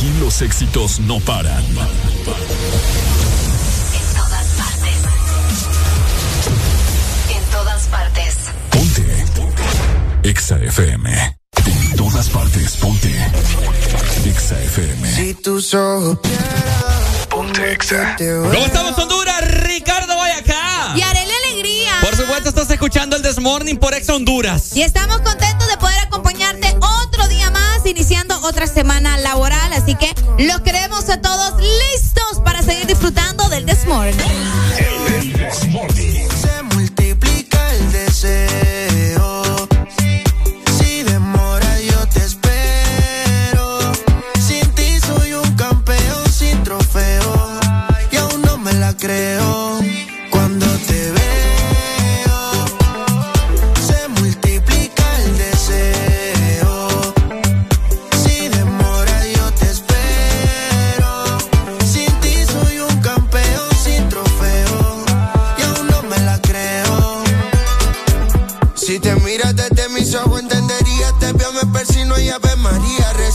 Aquí 0.00 0.10
los 0.18 0.40
éxitos 0.40 0.98
no 1.00 1.20
paran. 1.20 1.62
En 1.62 1.74
todas 4.16 4.46
partes. 4.56 4.96
En 7.28 7.44
todas 7.50 7.86
partes. 7.88 8.34
Exa 10.22 10.56
FM. 10.56 11.36
En 11.66 11.96
todas 11.96 12.30
partes, 12.30 12.76
ponte. 12.76 13.14
Exa 14.24 14.58
FM. 14.58 15.14
Si 15.14 15.34
tus 15.34 15.74
ojos 15.74 16.18
Ponte 17.28 17.70
Exa. 17.70 18.16
¿Cómo 18.18 18.64
estamos, 18.64 18.96
Honduras? 18.96 19.42
Ricardo, 19.64 20.16
vaya 20.16 20.38
acá. 20.38 20.94
Y 20.96 21.02
haré 21.02 21.26
la 21.26 21.34
alegría. 21.44 21.92
Por 22.00 22.16
supuesto, 22.16 22.48
estás 22.48 22.70
escuchando 22.70 23.16
el 23.16 23.22
Desmorning 23.22 23.76
por 23.76 23.92
Exa 23.92 24.14
Honduras. 24.14 24.74
Y 24.74 24.80
estamos 24.80 25.20
contentos 25.20 25.68
de 25.68 25.76
poder 25.76 25.98
acompañarte 25.98 26.74
otro 26.80 26.89
iniciando 27.88 28.38
otra 28.42 28.66
semana 28.66 29.16
laboral. 29.18 29.72
Así 29.72 29.94
que 29.94 30.14
los 30.38 30.60
queremos 30.60 31.08
a 31.08 31.20
todos 31.20 31.60
listos 31.60 32.40
para 32.44 32.62
seguir 32.62 32.86
disfrutando 32.86 33.48
del 33.48 33.66
This 33.66 33.86
Morning. 33.86 34.14
Se 36.40 36.62
multiplica 36.74 37.74
el 37.74 37.92
deseo. 37.92 39.68
Si 40.78 41.02
demora, 41.02 41.80
yo 41.80 42.06
te 42.08 42.20
espero. 42.20 43.92
Sin 44.46 44.68
ti 44.74 44.98
soy 45.00 45.34
un 45.34 45.56
campeón 45.56 46.32
sin 46.32 46.62
trofeo. 46.62 47.60
Y 48.10 48.16
aún 48.16 48.42
no 48.42 48.58
me 48.58 48.72
la 48.74 48.94
creo. 48.96 49.69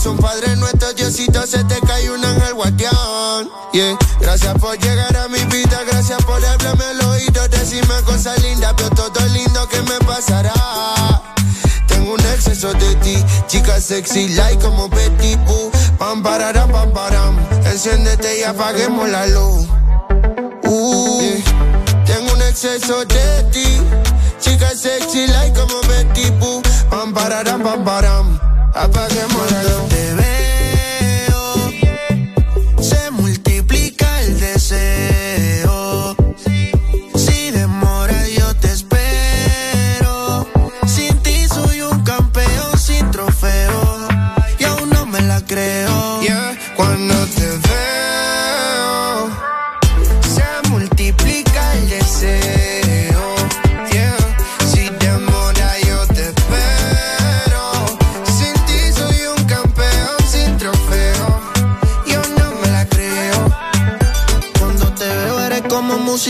María. 0.06 0.12
Rezo 0.12 0.12
un 0.12 0.18
Padre 0.18 0.56
nuestro, 0.56 0.92
Diosito, 0.92 1.46
se 1.46 1.64
te 1.64 1.80
cae 1.80 2.10
un 2.10 2.24
ángel 2.24 2.54
guardián. 2.54 3.48
Yeah. 3.72 3.98
Gracias 4.20 4.54
por 4.58 4.78
llegar 4.78 5.16
a 5.16 5.28
mi 5.28 5.38
vida, 5.46 5.80
gracias 5.90 6.22
por 6.24 6.44
hablarme 6.44 6.84
al 6.84 7.00
oído. 7.06 7.48
Decirme 7.48 7.94
cosas 8.04 8.40
lindas, 8.42 8.74
veo 8.76 8.90
todo 8.90 9.26
lindo 9.28 9.68
que 9.68 9.82
me 9.82 9.98
pasará. 10.06 10.52
Tengo 11.88 12.14
un 12.14 12.20
exceso 12.20 12.72
de 12.74 12.94
ti, 12.96 13.24
chica 13.48 13.80
sexy, 13.80 14.28
like 14.30 14.62
como 14.62 14.88
Betty 14.88 15.36
Boo. 15.46 15.70
Pam, 15.98 16.22
pararam, 16.22 16.70
pam, 16.70 16.92
param. 16.92 17.38
Enciéndete 17.64 18.40
y 18.40 18.42
apaguemos 18.44 19.08
la 19.08 19.26
luz. 19.26 19.66
Uh. 20.64 21.42
Tengo 22.06 22.32
un 22.32 22.42
exceso 22.42 23.04
de 23.04 23.42
ti, 23.52 23.80
chica 24.40 24.70
sexy, 24.70 25.26
like 25.26 25.58
como 25.58 25.80
Betty 25.82 26.30
Boo. 26.38 26.62
Pam, 26.90 27.12
pararam, 27.12 27.62
pam, 27.62 27.84
param. 27.84 28.45
Apaguemos 28.76 29.52
la 29.52 29.62
luz. 29.62 29.88
Te 29.88 30.14
veo, 30.14 31.72
se 32.82 33.10
multiplica 33.10 34.20
el 34.20 34.38
deseo. 34.38 36.14
Si 37.14 37.50
demora, 37.50 38.28
yo 38.28 38.54
te 38.56 38.68
espero. 38.72 40.46
Sin 40.86 41.16
ti 41.22 41.48
soy 41.48 41.80
un 41.82 42.04
campeón 42.04 42.78
sin 42.78 43.10
trofeo. 43.10 44.08
Y 44.58 44.64
aún 44.64 44.90
no 44.90 45.06
me 45.06 45.22
la 45.22 45.40
creo. 45.40 46.20
Yeah. 46.20 46.58
Cuando 46.76 47.14
te 47.34 47.46
veo, 47.46 47.65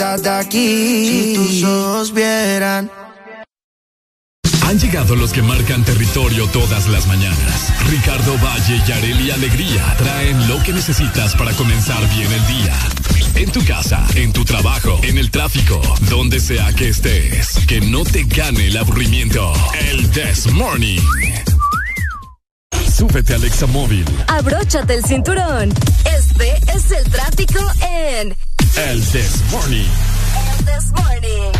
Aquí. 0.00 1.06
Si 1.06 1.34
tus 1.34 1.64
ojos 1.64 2.14
vieran. 2.14 2.90
Han 4.66 4.78
llegado 4.78 5.16
los 5.16 5.32
que 5.32 5.42
marcan 5.42 5.84
territorio 5.84 6.46
todas 6.48 6.86
las 6.88 7.06
mañanas. 7.06 7.72
Ricardo 7.90 8.38
Valle 8.38 8.80
y 8.86 8.92
Areli 8.92 9.30
Alegría 9.30 9.94
traen 9.98 10.48
lo 10.48 10.62
que 10.62 10.72
necesitas 10.72 11.34
para 11.34 11.52
comenzar 11.52 12.00
bien 12.14 12.32
el 12.32 12.46
día. 12.46 12.78
En 13.34 13.50
tu 13.50 13.64
casa, 13.64 14.06
en 14.14 14.32
tu 14.32 14.44
trabajo, 14.44 14.98
en 15.02 15.18
el 15.18 15.30
tráfico, 15.30 15.80
donde 16.08 16.40
sea 16.40 16.72
que 16.72 16.88
estés. 16.88 17.58
Que 17.66 17.80
no 17.80 18.04
te 18.04 18.24
gane 18.24 18.68
el 18.68 18.76
aburrimiento. 18.76 19.52
El 19.90 20.08
This 20.10 20.50
Morning. 20.52 21.00
Súbete 22.96 23.34
al 23.34 23.44
Examóvil. 23.44 24.04
Abróchate 24.28 24.94
el 24.94 25.04
cinturón. 25.04 25.72
Este 26.04 26.54
es 26.74 26.90
el 26.90 27.04
tráfico 27.10 27.60
en 27.80 28.36
El 28.76 29.04
This 29.10 29.42
Morning. 29.50 29.88
This 30.64 30.90
Morning. 30.92 31.52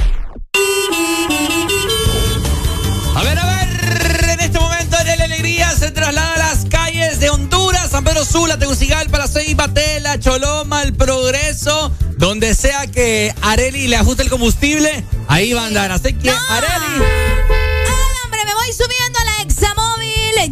A 3.15 3.23
ver, 3.23 3.39
a 3.39 3.47
ver, 3.47 4.31
en 4.31 4.41
este 4.41 4.59
momento 4.59 4.97
de 5.05 5.17
la 5.17 5.25
alegría 5.25 5.71
se 5.73 5.91
traslada 5.91 6.35
a 6.35 6.39
las 6.39 6.65
calles 6.67 7.21
de 7.21 7.31
Honduras, 7.31 7.91
San 7.91 8.05
Pedro 8.05 8.25
Sula, 8.25 8.59
Tegucigalpa, 8.59 9.19
La 9.19 9.29
Ceiba, 9.29 9.69
Tela, 9.69 10.19
Choloma, 10.19 10.83
El 10.83 10.95
Progreso, 10.95 11.93
donde 12.17 12.55
sea 12.55 12.87
que 12.87 13.35
Areli 13.43 13.89
le 13.89 13.97
ajuste 13.97 14.23
el 14.23 14.31
combustible, 14.31 15.05
ahí 15.29 15.53
va 15.53 15.65
a 15.65 15.67
andar. 15.67 15.93
Así 15.93 16.13
que, 16.15 16.31
Areli. 16.31 17.05
Ay, 17.05 18.15
hombre, 18.25 18.45
me 18.45 18.55
voy 18.55 18.73
subiendo 18.73 19.19
a 19.19 19.25
la. 19.25 19.30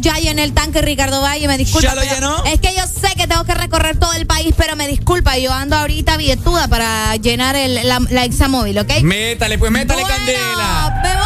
Ya 0.01 0.15
llené 0.15 0.43
el 0.43 0.53
tanque 0.53 0.81
Ricardo 0.81 1.21
Valle, 1.21 1.47
me 1.47 1.57
disculpa. 1.57 1.89
¿Ya 1.89 1.95
lo 1.95 2.03
llenó? 2.03 2.43
Es 2.45 2.59
que 2.61 2.73
yo 2.75 2.83
sé 2.87 3.13
que 3.15 3.27
tengo 3.27 3.43
que 3.43 3.53
recorrer 3.53 3.99
todo 3.99 4.13
el 4.13 4.25
país, 4.25 4.53
pero 4.57 4.75
me 4.75 4.87
disculpa, 4.87 5.37
yo 5.37 5.51
ando 5.51 5.75
ahorita 5.75 6.15
billetuda 6.17 6.67
para 6.69 7.15
llenar 7.17 7.55
el, 7.55 7.75
la, 7.87 7.99
la 8.09 8.23
examóvil, 8.23 8.79
¿ok? 8.79 9.01
Métale, 9.01 9.57
pues 9.57 9.71
métale 9.71 10.01
Bueno, 10.01 10.15
candela. 10.15 11.01
Me 11.03 11.15
voy. 11.15 11.25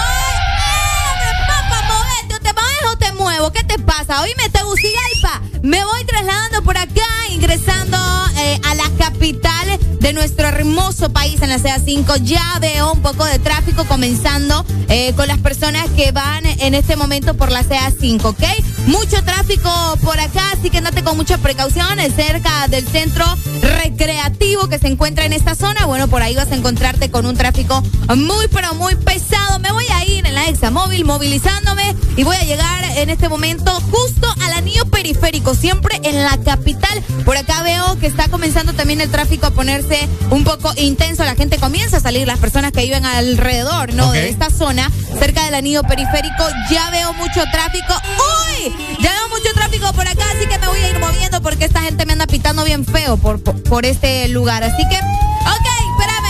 ¡Eh! 2.29 2.33
¿O 2.35 2.39
te 2.39 2.53
mueves 2.53 2.91
o 2.91 2.97
te 2.97 3.11
muevo? 3.13 3.51
¿Qué 3.51 3.63
te 3.63 3.77
pasa? 3.79 4.21
Hoy 4.21 4.31
me 4.37 4.49
Tegucigalpa. 4.49 5.41
Me 5.61 5.83
voy 5.85 6.03
trasladando 6.05 6.63
por 6.63 6.77
acá, 6.77 7.05
ingresando 7.29 7.97
eh, 8.37 8.59
a 8.63 8.75
la 8.75 8.89
capital 8.97 9.79
de 10.03 10.11
nuestro 10.11 10.45
hermoso 10.49 11.13
país 11.13 11.41
en 11.41 11.49
la 11.49 11.57
CA5. 11.57 12.21
Ya 12.23 12.59
veo 12.59 12.91
un 12.91 13.01
poco 13.01 13.23
de 13.23 13.39
tráfico 13.39 13.85
comenzando 13.85 14.65
eh, 14.89 15.13
con 15.15 15.29
las 15.29 15.37
personas 15.37 15.89
que 15.95 16.11
van 16.11 16.45
en 16.45 16.73
este 16.73 16.97
momento 16.97 17.35
por 17.35 17.49
la 17.49 17.63
CA5, 17.63 18.25
¿ok? 18.25 18.43
Mucho 18.87 19.23
tráfico 19.23 19.71
por 20.03 20.19
acá, 20.19 20.43
así 20.51 20.69
que 20.69 20.79
andate 20.79 21.03
con 21.03 21.15
mucha 21.15 21.37
precaución 21.37 22.01
eh, 22.01 22.11
cerca 22.11 22.67
del 22.67 22.85
centro 22.85 23.25
recreativo 23.61 24.67
que 24.67 24.77
se 24.77 24.87
encuentra 24.87 25.23
en 25.23 25.31
esta 25.31 25.55
zona. 25.55 25.85
Bueno, 25.85 26.09
por 26.09 26.21
ahí 26.21 26.35
vas 26.35 26.51
a 26.51 26.55
encontrarte 26.55 27.09
con 27.09 27.25
un 27.25 27.37
tráfico 27.37 27.81
muy, 28.13 28.49
pero 28.49 28.73
muy 28.75 28.95
pesado. 28.95 29.59
Me 29.59 29.71
voy 29.71 29.85
a 29.87 30.03
ir 30.03 30.27
en 30.27 30.35
la 30.35 30.49
examóvil 30.49 31.05
movilizándome 31.05 31.95
y 32.17 32.25
voy 32.25 32.35
a 32.35 32.43
llegar 32.43 32.83
en 32.97 33.09
este 33.09 33.29
momento 33.29 33.71
justo 33.89 34.27
al 34.43 34.51
anillo 34.51 34.85
periférico, 34.85 35.55
siempre 35.55 36.01
en 36.03 36.21
la 36.23 36.37
capital. 36.43 37.01
Por 37.23 37.37
acá 37.37 37.63
veo 37.63 37.97
que 37.99 38.07
está 38.07 38.27
comenzando 38.27 38.73
también 38.73 38.99
el 38.99 39.09
tráfico 39.09 39.45
a 39.45 39.51
ponerse 39.51 39.92
un 40.29 40.43
poco 40.43 40.71
intenso. 40.77 41.23
La 41.23 41.35
gente 41.35 41.57
comienza 41.57 41.97
a 41.97 41.99
salir, 41.99 42.27
las 42.27 42.39
personas 42.39 42.71
que 42.71 42.81
viven 42.81 43.05
alrededor, 43.05 43.93
¿no? 43.93 44.11
De 44.11 44.29
esta 44.29 44.49
zona, 44.49 44.89
cerca 45.19 45.45
del 45.45 45.55
anillo 45.55 45.83
periférico, 45.83 46.45
ya 46.69 46.89
veo 46.91 47.13
mucho 47.13 47.43
tráfico. 47.51 47.93
¡Uy! 48.17 48.73
Ya 49.01 49.11
veo 49.11 49.29
mucho 49.29 49.53
tráfico 49.53 49.91
por 49.93 50.07
acá, 50.07 50.25
así 50.35 50.47
que 50.47 50.57
me 50.59 50.67
voy 50.67 50.79
a 50.79 50.89
ir 50.89 50.99
moviendo 50.99 51.41
porque 51.41 51.65
esta 51.65 51.81
gente 51.81 52.05
me 52.05 52.13
anda 52.13 52.27
pitando 52.27 52.63
bien 52.63 52.85
feo 52.85 53.17
por, 53.17 53.41
por, 53.41 53.61
por 53.63 53.85
este 53.85 54.27
lugar. 54.29 54.63
Así 54.63 54.83
que, 54.89 54.97
ok, 54.97 55.67
espérame. 55.91 56.22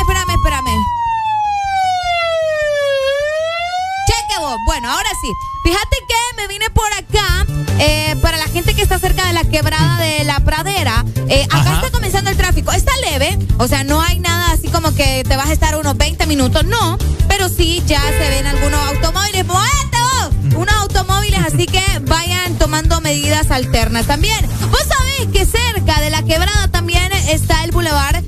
Cheque 4.34 4.40
vos. 4.40 4.58
Bueno, 4.66 4.90
ahora 4.92 5.10
sí. 5.22 5.32
Fíjate 5.64 5.98
que 6.08 6.42
me 6.42 6.48
vine 6.48 6.70
por 6.72 6.92
acá. 6.94 7.46
eh, 7.80 8.16
para 8.22 8.38
la 8.38 8.46
gente 8.48 8.74
que 8.76 8.82
está 8.82 9.00
cerca 9.00 9.26
de 9.26 9.34
la 9.34 9.44
quebrada 9.46 9.98
de 9.98 10.24
la 10.26 10.40
pradera, 10.42 11.04
eh, 11.28 11.44
acá 11.46 11.58
Ajá. 11.62 11.76
está 11.78 11.92
comenzando 11.92 12.30
el 12.30 12.38
tráfico. 12.38 12.72
Está 12.72 12.92
leve, 13.10 13.38
o 13.58 13.68
sea, 13.68 13.84
no 13.84 14.00
hay 14.02 14.20
nada 14.20 14.52
así 14.52 14.68
como 14.70 14.94
que 14.94 15.24
te 15.28 15.36
vas 15.36 15.50
a 15.50 15.54
estar 15.54 15.76
unos 15.76 15.98
20 15.98 16.26
minutos, 16.28 16.64
no. 16.66 16.98
Pero 17.28 17.50
sí, 17.50 17.82
ya 17.88 18.02
se 18.02 18.30
ven 18.30 18.46
algunos 18.46 18.80
automóviles. 18.90 19.46
¡Muévete 19.46 19.98
vos! 19.98 20.56
Unos 20.56 20.76
automóviles, 20.76 21.40
así 21.46 21.66
que 21.66 21.84
vayan 22.04 22.58
tomando 22.60 23.02
medidas 23.02 23.50
alternas. 23.50 24.06
También, 24.06 24.38
vos 24.70 24.82
sabés 24.88 25.28
que 25.34 25.46
cerca 25.46 26.00
de 26.02 26.10
la 26.12 26.22
quebrada 26.24 26.68
también 26.68 27.12
está 27.30 27.64
el 27.64 27.72
bulevar 27.72 28.22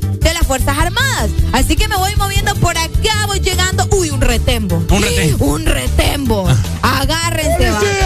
las 0.45 0.47
Fuerzas 0.47 0.77
Armadas. 0.77 1.31
Así 1.53 1.75
que 1.75 1.87
me 1.87 1.95
voy 1.97 2.15
moviendo 2.17 2.53
por 2.55 2.77
acá, 2.77 3.25
voy 3.27 3.39
llegando. 3.39 3.87
¡Uy, 3.91 4.09
un 4.11 4.21
retembo! 4.21 4.75
Un 4.75 5.01
retembo. 5.01 5.45
Un 5.45 5.65
retembo. 5.65 6.47
Agárrense, 6.81 7.71
va. 7.71 8.04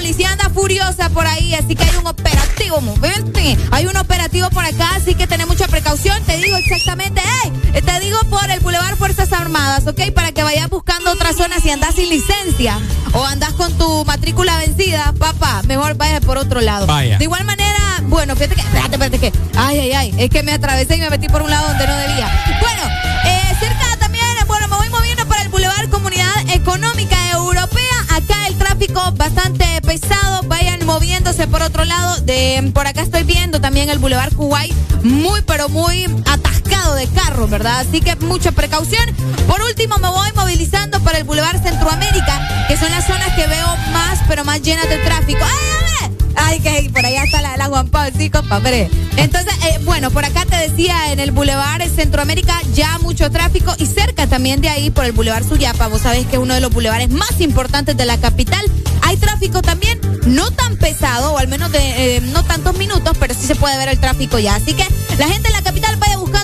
Policía 0.00 0.30
anda 0.30 0.48
furiosa 0.48 1.10
por 1.10 1.26
ahí, 1.26 1.54
así 1.54 1.76
que 1.76 1.84
hay 1.84 1.94
un 1.96 2.06
operativo, 2.06 2.80
moverte. 2.80 3.58
Hay 3.70 3.84
un 3.84 3.94
operativo 3.98 4.48
por 4.48 4.64
acá, 4.64 4.92
así 4.96 5.14
que 5.14 5.26
ten 5.26 5.46
mucha 5.46 5.68
precaución. 5.68 6.24
Te 6.24 6.38
digo 6.38 6.56
exactamente, 6.56 7.20
¡ey! 7.44 7.82
Te 7.82 8.00
digo 8.00 8.18
por 8.30 8.50
el 8.50 8.60
Boulevard 8.60 8.96
Fuerzas 8.96 9.30
Armadas, 9.34 9.86
¿ok? 9.86 10.10
Para 10.14 10.32
que 10.32 10.42
vayas 10.42 10.70
buscando 10.70 11.10
otra 11.10 11.34
zona 11.34 11.60
si 11.60 11.68
andas 11.68 11.96
sin 11.96 12.08
licencia 12.08 12.78
o 13.12 13.26
andas 13.26 13.52
con 13.52 13.76
tu 13.76 14.06
matrícula 14.06 14.56
vencida, 14.56 15.12
papá, 15.18 15.60
mejor 15.66 15.96
vayas 15.96 16.24
por 16.24 16.38
otro 16.38 16.62
lado. 16.62 16.86
Vaya. 16.86 17.18
De 17.18 17.24
igual 17.24 17.44
manera, 17.44 17.78
bueno, 18.04 18.34
fíjate 18.36 18.54
que, 18.54 18.62
espérate, 18.62 18.94
espérate 18.94 19.18
que, 19.18 19.32
ay, 19.54 19.80
ay, 19.80 19.92
ay, 19.92 20.14
es 20.16 20.30
que 20.30 20.42
me 20.42 20.52
atravesé 20.52 20.96
y 20.96 21.00
me 21.00 21.10
metí 21.10 21.28
por 21.28 21.42
un 21.42 21.50
lado 21.50 21.68
donde 21.68 21.86
no 21.86 21.94
debía. 21.94 22.42
Bueno, 22.58 22.82
eh, 23.26 23.54
cerca 23.60 23.98
también, 23.98 24.24
bueno, 24.46 24.66
me 24.66 24.76
voy 24.76 24.88
moviendo 24.88 25.26
para 25.26 25.42
el 25.42 25.50
Boulevard 25.50 25.90
Comunidad 25.90 26.48
Económica 26.48 27.16
Europea. 27.32 27.69
Acá 28.10 28.46
el 28.48 28.56
tráfico 28.56 29.00
bastante 29.12 29.64
pesado. 29.82 30.42
Vayan 30.44 30.84
moviéndose 30.86 31.46
por 31.46 31.62
otro 31.62 31.84
lado. 31.84 32.20
De 32.22 32.70
por 32.74 32.86
acá 32.86 33.02
estoy 33.02 33.24
viendo 33.24 33.60
también 33.60 33.88
el 33.88 33.98
Boulevard 33.98 34.34
Kuwait 34.34 34.74
muy 35.02 35.42
pero 35.42 35.68
muy 35.68 36.04
atascado 36.26 36.94
de 36.94 37.06
carros, 37.08 37.48
¿verdad? 37.50 37.80
Así 37.80 38.00
que 38.00 38.16
mucha 38.16 38.52
precaución. 38.52 39.14
Por 39.46 39.60
último, 39.62 39.96
me 39.98 40.08
voy 40.08 40.28
movilizando 40.34 41.00
para 41.00 41.18
el 41.18 41.24
Boulevard 41.24 41.62
Centroamérica, 41.62 42.66
que 42.68 42.76
son 42.76 42.90
las 42.90 43.06
zonas 43.06 43.34
que 43.34 43.46
veo 43.46 43.66
más 43.92 44.20
pero 44.28 44.44
más 44.44 44.62
llenas 44.62 44.88
de 44.88 44.98
tráfico. 44.98 45.40
¡Ay, 45.42 45.50
a 45.50 46.08
ver! 46.08 46.09
Ay, 46.36 46.60
que 46.60 46.90
por 46.90 47.04
allá 47.04 47.24
está 47.24 47.40
la, 47.40 47.56
la 47.56 47.66
Juan 47.66 47.88
Pablo, 47.88 48.16
sí, 48.16 48.30
compadre. 48.30 48.90
Entonces, 49.16 49.52
eh, 49.64 49.78
bueno, 49.84 50.10
por 50.10 50.24
acá 50.24 50.44
te 50.46 50.56
decía, 50.56 51.12
en 51.12 51.20
el 51.20 51.30
Boulevard 51.32 51.82
Centroamérica 51.88 52.60
ya 52.74 52.98
mucho 52.98 53.30
tráfico 53.30 53.74
y 53.78 53.86
cerca 53.86 54.26
también 54.26 54.60
de 54.60 54.68
ahí 54.68 54.90
por 54.90 55.04
el 55.04 55.12
Boulevard 55.12 55.46
Suyapa, 55.46 55.88
vos 55.88 56.02
sabés 56.02 56.26
que 56.26 56.36
es 56.36 56.42
uno 56.42 56.54
de 56.54 56.60
los 56.60 56.72
bulevares 56.72 57.10
más 57.10 57.40
importantes 57.40 57.96
de 57.96 58.06
la 58.06 58.18
capital. 58.18 58.64
Hay 59.02 59.16
tráfico 59.16 59.62
también, 59.62 59.98
no 60.26 60.50
tan 60.50 60.76
pesado, 60.76 61.32
o 61.32 61.38
al 61.38 61.48
menos 61.48 61.72
de 61.72 62.16
eh, 62.16 62.20
no 62.20 62.44
tantos 62.44 62.76
minutos, 62.78 63.16
pero 63.18 63.34
sí 63.34 63.46
se 63.46 63.56
puede 63.56 63.76
ver 63.76 63.88
el 63.88 63.98
tráfico 63.98 64.38
ya. 64.38 64.54
Así 64.54 64.74
que 64.74 64.86
la 65.18 65.26
gente 65.28 65.48
en 65.48 65.54
la 65.54 65.62
capital 65.62 65.96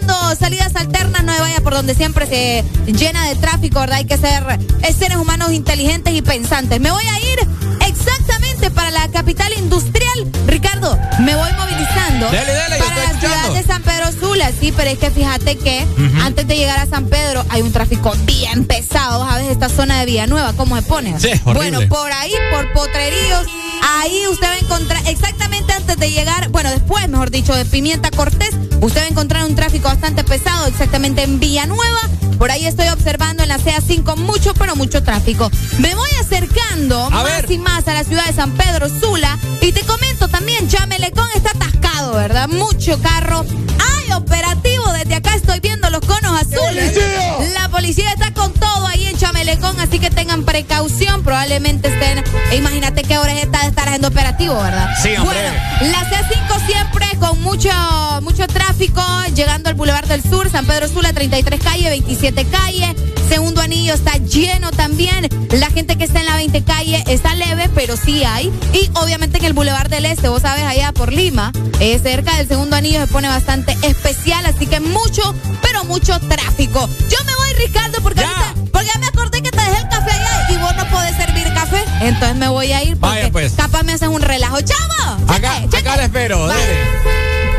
buscando 0.07 0.37
salidas 0.37 0.75
alternas, 0.77 1.25
no 1.25 1.35
se 1.35 1.41
vaya 1.41 1.61
por 1.61 1.75
donde 1.75 1.95
siempre 1.95 2.27
se 2.27 2.65
llena 2.87 3.29
de 3.29 3.37
tráfico, 3.37 3.81
¿verdad? 3.81 3.99
Hay 3.99 4.05
que 4.05 4.17
ser 4.17 4.45
seres 4.97 5.17
humanos 5.17 5.53
inteligentes 5.53 6.15
y 6.15 6.23
pensantes. 6.23 6.81
Me 6.81 6.91
voy 6.91 7.05
a 7.05 7.19
ir 7.19 7.49
exactamente 7.87 8.71
para 8.71 8.91
la 8.91 9.09
capital 9.09 9.53
industrial. 9.57 10.31
Ricardo, 10.47 10.99
me 11.21 11.35
voy 11.35 11.51
movilizando 11.53 12.27
Dale, 12.27 12.53
dale, 12.53 12.79
yo 12.79 12.85
para 12.85 13.13
la 13.13 13.21
ciudad 13.21 13.53
de 13.53 13.63
San 13.65 13.83
Pedro 13.83 14.13
Sula. 14.13 14.51
Sí, 14.59 14.73
pero 14.77 14.91
es 14.91 14.99
que 14.99 15.11
fíjate 15.11 15.57
que 15.57 15.87
antes 16.23 16.47
de 16.47 16.57
llegar 16.57 16.79
a 16.79 16.87
San 16.87 17.07
Pedro 17.07 17.45
hay 17.49 17.63
un 17.63 17.73
tráfico 17.73 18.13
bien 18.25 18.65
pesado. 18.65 19.27
¿Sabes? 19.27 19.49
Esta 19.49 19.69
zona 19.69 20.01
de 20.01 20.07
Villanueva, 20.07 20.53
¿cómo 20.55 20.77
se 20.77 20.83
pone? 20.83 21.19
Sí, 21.19 21.29
horrible. 21.45 21.71
Bueno, 21.71 21.89
por 21.89 22.13
ahí, 22.13 22.33
por 22.53 22.73
Potreríos, 22.73 23.47
ahí 23.83 24.27
usted 24.29 24.47
va 24.47 24.53
a 24.53 24.59
encontrar 24.59 25.03
exactamente 25.07 25.73
antes 25.73 25.97
de 25.97 26.11
llegar, 26.11 26.49
bueno, 26.49 26.71
después, 26.71 27.09
mejor 27.09 27.31
dicho, 27.31 27.55
de 27.55 27.65
Pimienta 27.65 28.11
Cortés, 28.11 28.55
usted 28.81 29.01
va 29.01 29.05
a 29.05 29.09
encontrar 29.09 29.45
un 29.45 29.55
tráfico 29.55 29.89
bastante 29.89 30.25
pesado 30.25 30.67
exactamente 30.67 31.23
en 31.23 31.41
Villanueva. 31.41 32.01
Por 32.39 32.51
ahí 32.51 32.67
estoy 32.67 32.89
observando 32.89 33.43
en 33.43 33.49
la 33.49 33.59
CA5 33.59 34.17
mucho, 34.17 34.53
pero 34.55 34.77
mucho 34.77 35.03
tráfico. 35.03 35.51
Me 35.79 35.95
voy 35.95 36.11
acercando 36.21 37.09
más 37.11 37.25
ver. 37.25 37.51
y 37.51 37.59
más 37.59 37.89
a 37.89 37.95
la 37.95 38.05
ciudad 38.05 38.27
de 38.27 38.35
San 38.35 38.53
Pedro 38.53 38.89
Sula 38.89 39.39
y 39.63 39.73
te 39.73 39.81
comento 39.83 40.29
también, 40.29 40.69
Chamelecón 40.69 41.29
está 41.35 41.51
atascado, 41.51 42.13
¿verdad? 42.15 42.49
Mucho 42.49 43.01
carro. 43.01 43.45
¡Ay, 43.97 44.13
operativo! 44.13 44.85
Desde 44.93 45.15
acá 45.15 45.35
estoy 45.35 45.61
viendo 45.61 45.89
los 45.89 46.01
conos 46.01 46.41
azules. 46.41 46.93
La 47.55 47.71
policía 47.71 48.13
está 48.13 48.33
con 48.35 48.53
todo 48.53 48.76
así 49.49 49.99
que 50.01 50.11
tengan 50.11 50.45
precaución. 50.45 51.23
Probablemente 51.23 51.89
estén. 51.89 52.23
e 52.51 52.57
imagínate 52.57 53.03
qué 53.03 53.19
hora 53.19 53.33
es 53.33 53.45
esta 53.45 53.61
de 53.61 53.69
estar 53.69 53.87
haciendo 53.87 54.09
operativo, 54.09 54.55
¿verdad? 54.55 54.89
Sí, 55.01 55.11
hombre. 55.17 55.39
Bueno, 55.81 55.93
la 55.93 56.11
C5 56.11 56.67
siempre 56.67 57.07
con 57.21 57.41
mucho, 57.43 57.71
mucho 58.23 58.47
tráfico, 58.49 59.03
llegando 59.35 59.69
al 59.69 59.75
Boulevard 59.75 60.07
del 60.07 60.23
Sur, 60.23 60.51
San 60.51 60.67
Pedro 60.67 60.89
Sula, 60.89 61.13
33 61.13 61.61
calle, 61.63 61.89
27 61.89 62.45
calle. 62.47 62.95
Segundo 63.29 63.61
anillo 63.61 63.95
está 63.95 64.17
lleno 64.19 64.71
también. 64.71 65.29
La 65.51 65.71
gente 65.71 65.97
que 65.97 66.05
está 66.05 66.21
en 66.21 66.27
la 66.27 66.37
20 66.37 66.63
calle 66.63 67.05
está 67.07 67.35
leve, 67.35 67.69
pero 67.75 67.97
sí 67.97 68.25
hay. 68.25 68.53
Y 68.73 68.91
obviamente 68.95 69.39
en 69.39 69.45
el 69.45 69.53
Boulevard 69.53 69.89
del 69.89 70.07
Este, 70.07 70.29
vos 70.29 70.43
sabes, 70.43 70.65
allá 70.65 70.93
por 70.93 71.13
Lima, 71.13 71.53
eh, 71.81 71.99
cerca 72.01 72.37
del 72.37 72.49
segundo 72.49 72.77
anillo 72.77 73.01
se 73.01 73.07
pone 73.07 73.29
bastante 73.29 73.77
especial, 73.83 74.45
así 74.47 74.67
que 74.67 74.81
mucho, 74.81 75.35
pero 75.63 75.85
mucho 75.85 76.19
tráfico. 76.21 76.89
Yo 77.09 77.19
me 77.25 77.35
voy, 77.35 77.67
Ricardo, 77.67 77.99
porque 78.03 78.21
ahorita, 78.21 78.55
porque 78.73 78.89
ya 78.93 78.99
me 78.99 79.07
acordé 79.07 79.36
dejé 79.69 79.83
el 79.83 79.89
café 79.89 80.11
allá 80.13 80.47
y 80.51 80.57
vos 80.59 80.75
no 80.77 80.87
podés 80.89 81.17
servir 81.17 81.53
café. 81.55 81.83
Entonces 82.01 82.37
me 82.37 82.49
voy 82.49 82.73
a 82.73 82.83
ir 82.83 82.97
porque 82.99 83.17
Vaya, 83.17 83.31
pues. 83.33 83.53
capaz 83.53 83.83
me 83.83 83.93
haces 83.93 84.09
un 84.09 84.23
relajo. 84.23 84.59
¡Chamo! 84.61 85.25
Acá, 85.29 85.61
Cheque, 85.63 85.77
acá 85.79 85.97
le 85.97 86.05
espero. 86.05 86.49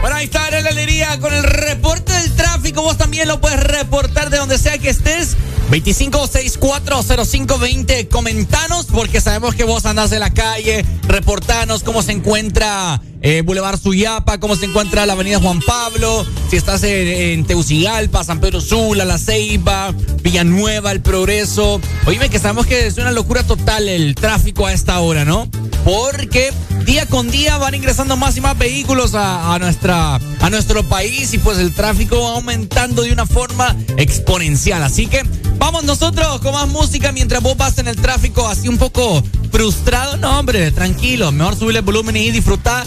Bueno, 0.02 0.16
ahí 0.16 0.26
está 0.26 0.50
la 0.52 0.70
alegría 0.70 1.20
con 1.20 1.34
el 1.34 1.44
reporte 1.44 2.14
del 2.14 2.34
tráfico. 2.36 2.82
Vos 2.82 2.98
también 2.98 3.28
lo 3.28 3.42
puedes 3.42 3.60
reportar 3.62 4.30
de 4.30 4.38
donde 4.38 4.58
sea 4.58 4.78
que 4.78 4.90
estés. 4.90 5.36
25640520. 5.72 8.08
Comentanos 8.10 8.86
porque 8.86 9.20
sabemos 9.22 9.56
que 9.56 9.64
vos 9.64 9.86
andás 9.86 10.12
en 10.12 10.20
la 10.20 10.34
calle. 10.34 10.86
Reportanos 11.08 11.84
cómo 11.84 12.02
se 12.04 12.12
encuentra 12.14 13.02
eh, 13.22 13.42
Boulevard 13.42 13.80
Suyapa, 13.80 14.40
cómo 14.40 14.56
se 14.56 14.66
encuentra 14.66 15.06
la 15.06 15.14
Avenida 15.14 15.40
Juan 15.40 15.60
Pablo. 15.62 16.26
Si 16.50 16.56
estás 16.56 16.84
en, 16.84 17.08
en 17.08 17.46
Tegucigalpa, 17.46 18.24
San 18.24 18.40
Pedro 18.40 18.62
Sula, 18.62 19.06
La 19.06 19.18
Ceiba, 19.18 19.94
Villanueva, 20.22 20.92
El 20.92 21.02
Progreso. 21.02 21.82
Oíme 22.06 22.30
que 22.30 22.40
sabemos 22.40 22.66
que 22.66 22.88
es 22.88 22.98
una 22.98 23.12
locura 23.12 23.44
total 23.44 23.88
el 23.90 24.16
tráfico 24.16 24.66
a 24.66 24.74
esta 24.74 25.00
hora, 25.00 25.26
¿no? 25.26 25.50
Porque 25.84 26.52
día 26.88 27.06
con 27.06 27.30
día 27.30 27.58
van 27.58 27.76
ingresando 27.76 28.16
más 28.16 28.38
y 28.38 28.42
más 28.42 28.58
vehículos 28.58 29.12
a, 29.14 29.58
nuestra, 29.60 30.16
a 30.16 30.50
nuestro 30.50 30.84
país 30.84 31.34
y 31.34 31.38
pues 31.38 31.58
el 31.58 31.74
tráfico 31.74 32.22
va 32.22 32.36
aumentando 32.36 33.02
de 33.02 33.12
una 33.12 33.26
forma 33.26 33.76
exponencial. 33.98 34.82
Así 34.84 35.08
que 35.08 35.24
vamos 35.58 35.84
nosotros 35.84 36.40
con 36.40 36.54
más 36.54 36.68
música 36.70 37.12
mientras 37.12 37.44
vos 37.44 37.58
vas 37.58 37.78
en 37.78 37.88
el 37.88 37.98
tráfico 37.98 38.48
así 38.48 38.70
un 38.70 38.78
poco 38.78 39.22
frustrado. 39.52 40.18
No, 40.18 40.40
hombre, 40.40 40.72
tranquilo. 40.72 41.32
Mejor 41.32 41.58
subirle 41.58 41.80
el 41.80 41.86
volumen 41.86 42.16
y 42.16 42.32
disfrutar 42.32 42.86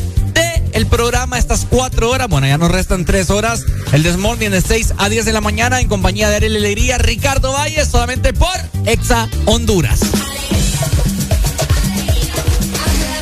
el 0.73 0.87
programa 0.87 1.39
estas 1.39 1.67
cuatro 1.69 2.11
horas. 2.11 2.29
Bueno, 2.29 2.47
ya 2.47 2.59
nos 2.59 2.71
restan 2.71 3.05
tres 3.05 3.31
horas. 3.31 3.65
El 3.93 4.03
Desmorning 4.03 4.51
de 4.51 4.61
6 4.61 4.95
a 4.99 5.09
10 5.09 5.25
de 5.25 5.33
la 5.33 5.41
mañana 5.41 5.81
en 5.81 5.89
compañía 5.89 6.29
de 6.29 6.37
Ariel 6.37 6.57
Alegría, 6.57 6.99
Ricardo 6.99 7.53
Valle, 7.53 7.85
solamente 7.85 8.33
por 8.33 8.57
Exa 8.87 9.29
Honduras. 9.47 10.01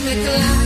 Ponte 0.08 0.57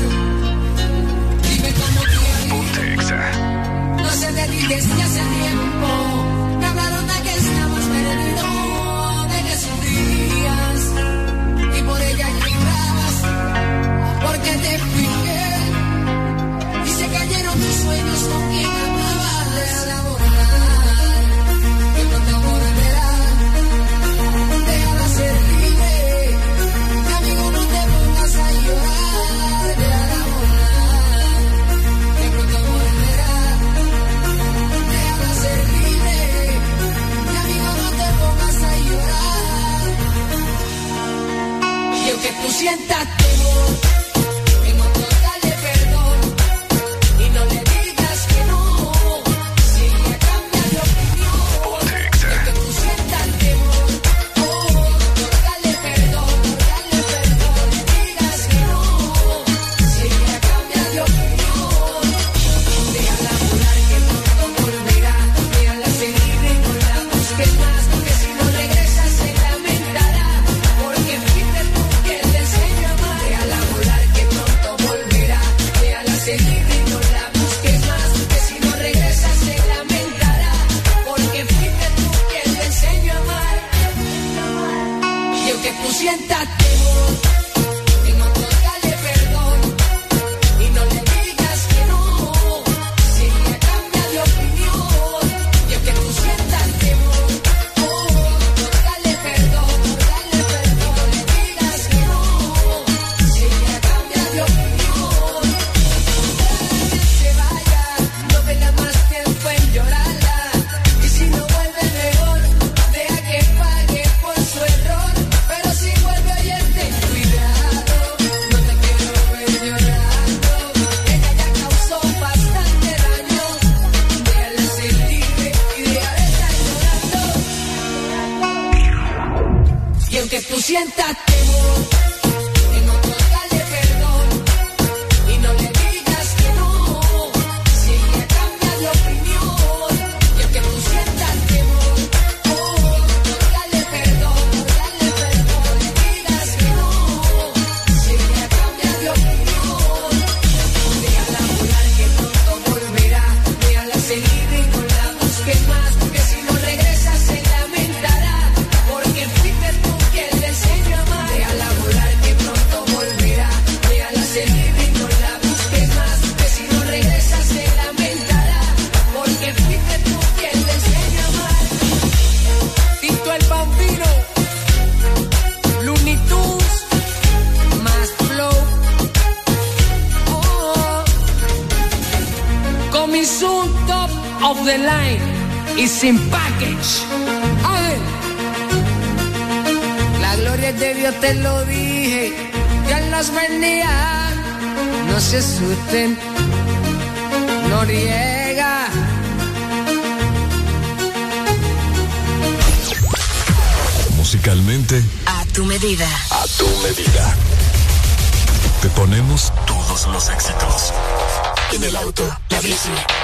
Y 42.61 43.22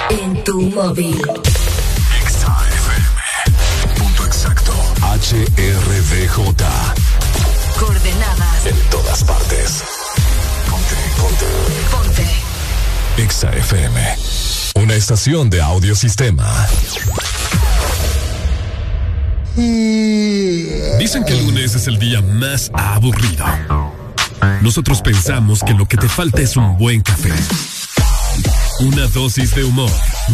En 0.09 0.43
tu 0.43 0.61
móvil. 0.61 1.21
Punto 3.97 4.25
exacto. 4.25 4.73
HRDJ. 5.01 6.35
Coordenadas. 7.79 8.65
En 8.65 8.75
todas 8.89 9.23
partes. 9.23 9.83
Ponte, 10.69 10.95
ponte. 11.17 11.45
Ponte. 11.91 12.27
Exa 13.17 13.51
FM. 13.51 14.17
Una 14.75 14.95
estación 14.95 15.49
de 15.49 15.61
audiosistema. 15.61 16.67
Dicen 19.55 21.23
que 21.25 21.33
el 21.33 21.45
lunes 21.45 21.75
es 21.75 21.87
el 21.87 21.99
día 21.99 22.21
más 22.21 22.71
aburrido. 22.73 23.45
Nosotros 24.61 25.01
pensamos 25.01 25.61
que 25.63 25.73
lo 25.73 25.85
que 25.85 25.97
te 25.97 26.07
falta 26.07 26.41
es 26.41 26.55
un 26.57 26.77
buen 26.77 27.01
café. 27.01 27.33
Una 28.81 29.07
dosis 29.07 29.53
de 29.55 29.65
humor, 29.65 29.91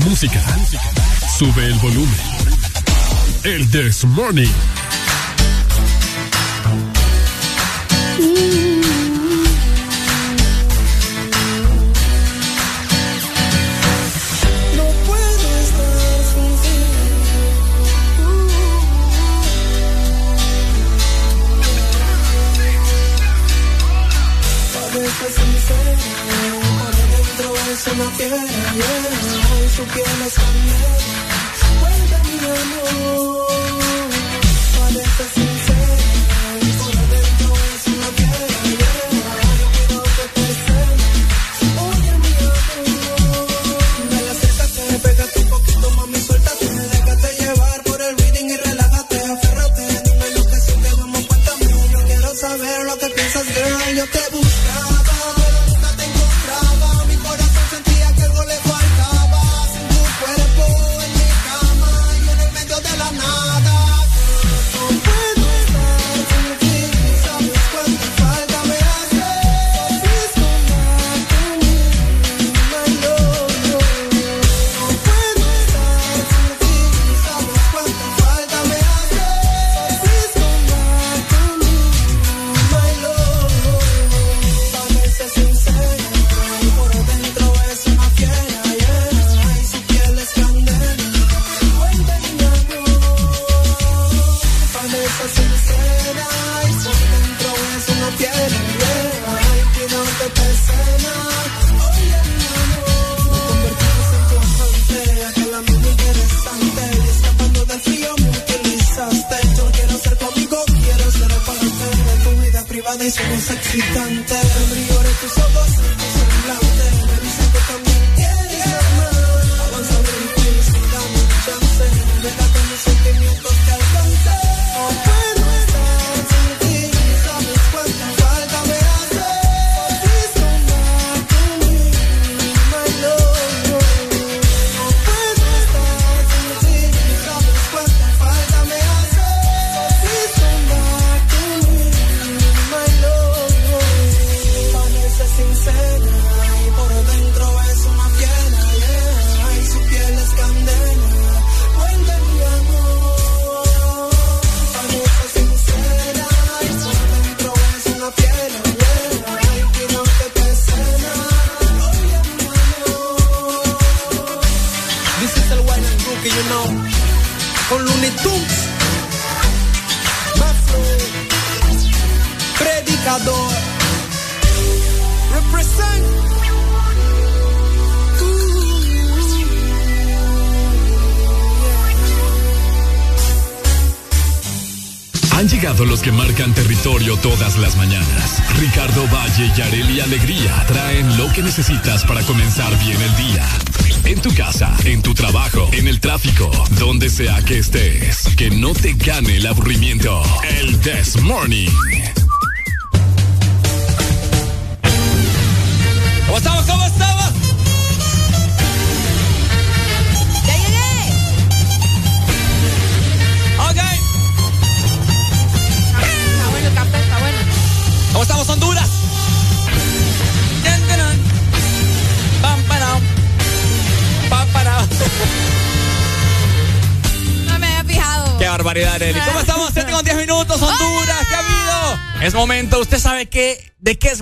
música. 0.07 0.39
Sube 1.35 1.65
el 1.65 1.73
volumen. 1.79 2.19
El 3.43 3.67
This 3.71 4.05
Morning. 4.05 4.74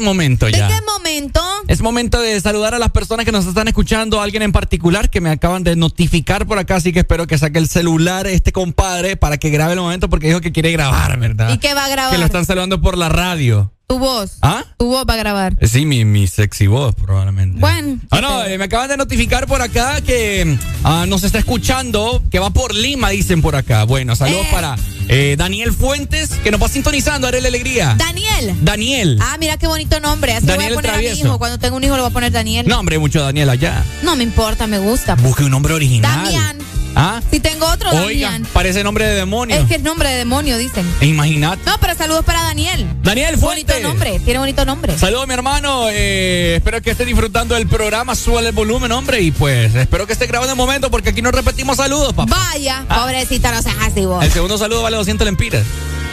De 0.03 0.09
momento 0.09 0.45
¿De 0.47 0.51
ya. 0.51 0.67
qué 0.67 0.79
momento? 0.85 1.41
Es 1.67 1.81
momento 1.81 2.19
de 2.19 2.39
saludar 2.41 2.75
a 2.75 2.79
las 2.79 2.91
personas 2.91 3.25
que 3.25 3.31
nos 3.31 3.45
están 3.45 3.67
escuchando, 3.67 4.21
alguien 4.21 4.43
en 4.43 4.51
particular 4.51 5.09
que 5.09 5.21
me 5.21 5.29
acaban 5.29 5.63
de 5.63 5.75
notificar 5.75 6.45
por 6.45 6.57
acá, 6.59 6.75
así 6.75 6.91
que 6.91 6.99
espero 6.99 7.25
que 7.25 7.37
saque 7.37 7.59
el 7.59 7.67
celular 7.67 8.27
este 8.27 8.51
compadre 8.51 9.15
para 9.15 9.37
que 9.37 9.49
grabe 9.49 9.73
el 9.73 9.79
momento 9.79 10.09
porque 10.09 10.27
dijo 10.27 10.41
que 10.41 10.51
quiere 10.51 10.71
grabar, 10.71 11.17
¿verdad? 11.19 11.53
¿Y 11.53 11.57
qué 11.57 11.73
va 11.73 11.85
a 11.85 11.89
grabar? 11.89 12.11
Que 12.11 12.17
lo 12.17 12.25
están 12.25 12.45
saludando 12.45 12.81
por 12.81 12.97
la 12.97 13.09
radio. 13.09 13.71
Tu 13.87 13.99
voz. 13.99 14.37
¿Ah? 14.41 14.63
Tu 14.77 14.85
voz 14.87 15.05
va 15.07 15.13
a 15.13 15.17
grabar. 15.17 15.53
Sí, 15.61 15.85
mi, 15.85 16.03
mi 16.05 16.25
sexy 16.25 16.67
voz 16.67 16.95
probablemente. 16.95 17.59
Bueno. 17.59 17.99
Ah, 18.09 18.21
no, 18.21 18.43
eh, 18.45 18.57
me 18.57 18.63
acaban 18.65 18.89
de 18.89 18.97
notificar 18.97 19.45
por 19.45 19.61
acá 19.61 20.01
que 20.01 20.57
ah, 20.83 21.05
nos 21.07 21.23
está 21.23 21.37
escuchando, 21.39 22.23
que 22.31 22.39
va 22.39 22.49
por 22.49 22.73
Lima, 22.73 23.09
dicen 23.09 23.41
por 23.41 23.55
acá. 23.55 23.83
Bueno, 23.83 24.15
saludos 24.15 24.45
Eh. 24.45 24.49
para 24.51 24.75
eh, 25.09 25.35
Daniel 25.37 25.73
Fuentes, 25.73 26.29
que 26.43 26.49
nos 26.49 26.61
va 26.63 26.69
sintonizando, 26.69 27.27
haré 27.27 27.41
la 27.41 27.49
alegría. 27.49 27.95
Daniel. 27.97 28.55
Daniel. 28.61 29.19
Ah, 29.21 29.35
mira 29.39 29.57
qué 29.57 29.67
bonito 29.67 29.99
nombre. 29.99 30.33
Así 30.33 30.45
le 30.47 30.53
voy 30.53 30.57
Daniel 30.63 30.73
a 30.73 30.75
poner 30.75 30.91
a 30.91 30.97
mi 30.97 31.03
Travieso. 31.03 31.27
hijo. 31.27 31.37
Cuando 31.39 31.59
tenga 31.59 31.75
un 31.75 31.83
hijo 31.83 31.95
le 31.95 32.01
voy 32.01 32.09
a 32.09 32.13
poner 32.13 32.31
Daniel. 32.31 32.67
No, 32.67 32.79
hombre, 32.79 32.97
mucho 32.97 33.21
Daniel 33.21 33.49
allá. 33.49 33.83
No 34.01 34.15
me 34.15 34.23
importa, 34.23 34.65
me 34.65 34.79
gusta. 34.79 35.15
Busque 35.15 35.43
un 35.43 35.51
nombre 35.51 35.73
original. 35.73 36.23
Damián. 36.23 36.57
¿Ah? 36.95 37.21
Si 37.31 37.39
tengo 37.39 37.65
otro, 37.67 37.89
Oiga, 37.91 38.31
Damián. 38.31 38.47
parece 38.53 38.83
nombre 38.83 39.05
de 39.07 39.15
demonio. 39.15 39.55
Es 39.55 39.65
que 39.67 39.75
es 39.75 39.81
nombre 39.81 40.09
de 40.09 40.17
demonio, 40.17 40.57
dicen. 40.57 40.85
Imagínate. 41.01 41.61
No, 41.65 41.77
pero 41.79 41.95
saludos 41.95 42.23
para 42.25 42.43
Daniel. 42.43 42.87
Daniel 43.01 43.37
Fuentes. 43.37 43.65
Bonito 43.75 43.87
nombre, 43.87 44.19
tiene 44.19 44.39
bonito 44.39 44.65
nombre. 44.65 44.97
Saludos, 44.97 45.27
mi 45.27 45.33
hermano. 45.33 45.87
eh, 45.89 46.55
espero 46.57 46.81
que 46.81 46.91
esté 46.91 47.05
disfrutando 47.05 47.55
del 47.55 47.67
programa. 47.67 48.15
Suele 48.15 48.49
el 48.49 48.55
volumen, 48.55 48.91
hombre. 48.91 49.21
Y 49.21 49.31
pues 49.31 49.73
espero 49.75 50.05
que 50.07 50.13
esté 50.13 50.27
grabando 50.27 50.53
el 50.53 50.57
momento 50.57 50.89
porque 50.91 51.09
aquí 51.09 51.21
no 51.21 51.31
repetimos 51.31 51.77
saludos, 51.77 52.13
papá. 52.13 52.35
Vaya, 52.51 52.85
pobrecita, 52.87 53.51
no 53.51 53.61
seas 53.61 53.75
así 53.81 54.05
vos. 54.05 54.23
El 54.23 54.31
segundo 54.31 54.57
saludo 54.57 54.83
vale 54.83 54.97
200 54.97 55.25
lempiras. 55.25 55.63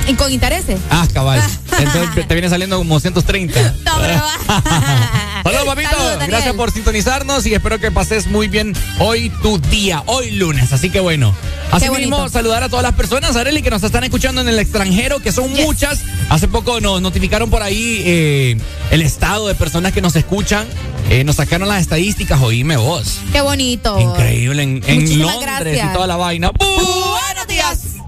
¿Y 0.06 0.14
con 0.14 0.32
intereses? 0.32 0.78
Ah, 0.90 1.06
cabal. 1.12 1.43
Entonces 1.78 2.27
te 2.27 2.35
viene 2.35 2.48
saliendo 2.48 2.78
como 2.78 2.94
230. 2.94 3.74
Saludos, 3.85 4.32
papito. 5.66 5.90
Saludos, 5.90 6.12
Daniel. 6.12 6.31
Gracias 6.31 6.55
por 6.55 6.70
sintonizarnos 6.72 7.47
y 7.47 7.55
espero 7.55 7.78
que 7.78 7.90
pases 7.90 8.27
muy 8.27 8.48
bien 8.48 8.74
hoy 8.98 9.31
tu 9.43 9.59
día, 9.59 10.02
hoy 10.06 10.32
lunes. 10.32 10.72
Así 10.72 10.90
que 10.90 11.01
bueno. 11.01 11.35
Así 11.70 11.89
mismo, 11.89 12.28
saludar 12.28 12.64
a 12.64 12.68
todas 12.68 12.82
las 12.82 12.94
personas, 12.94 13.36
Areli, 13.36 13.62
que 13.62 13.70
nos 13.70 13.82
están 13.85 14.02
escuchando 14.02 14.40
en 14.40 14.48
el 14.48 14.59
extranjero, 14.59 15.20
que 15.20 15.31
son 15.31 15.52
muchas. 15.52 16.01
Hace 16.28 16.48
poco 16.48 16.81
nos 16.81 17.01
notificaron 17.01 17.48
por 17.48 17.62
ahí 17.62 18.02
eh, 18.05 18.56
el 18.90 19.02
estado 19.02 19.47
de 19.47 19.55
personas 19.55 19.93
que 19.93 20.01
nos 20.01 20.16
escuchan. 20.16 20.66
Eh, 21.10 21.22
nos 21.24 21.36
sacaron 21.36 21.68
las 21.68 21.81
estadísticas, 21.81 22.40
oíme 22.40 22.77
vos. 22.77 23.18
Qué 23.32 23.40
bonito. 23.40 23.98
Increíble, 24.01 24.62
en, 24.62 24.82
en 24.86 25.18
Londres 25.20 25.59
gracias. 25.60 25.90
y 25.90 25.93
toda 25.94 26.06
la 26.06 26.16
vaina. 26.16 26.51
Buenos 26.51 27.47
días. 27.48 27.99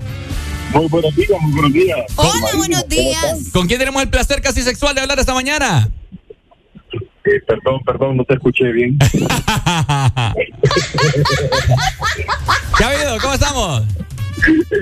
Muy 0.74 0.88
buenos 0.88 1.14
días, 1.14 1.40
muy 1.40 1.52
buenos 1.52 1.72
días. 1.72 1.98
Hola, 2.16 2.56
buenos 2.56 2.88
días. 2.88 3.50
¿Con 3.52 3.66
quién 3.66 3.78
tenemos 3.78 4.02
el 4.02 4.08
placer 4.08 4.40
casi 4.40 4.62
sexual 4.62 4.94
de 4.94 5.02
hablar 5.02 5.18
esta 5.18 5.34
mañana? 5.34 5.90
Eh, 7.24 7.40
perdón, 7.46 7.80
perdón, 7.84 8.16
no 8.16 8.24
te 8.24 8.34
escuché 8.34 8.72
bien. 8.72 8.98
¿Qué 12.78 12.84
ha 12.84 12.88
habido? 12.88 13.18
¿Cómo 13.20 13.34
estamos? 13.34 13.82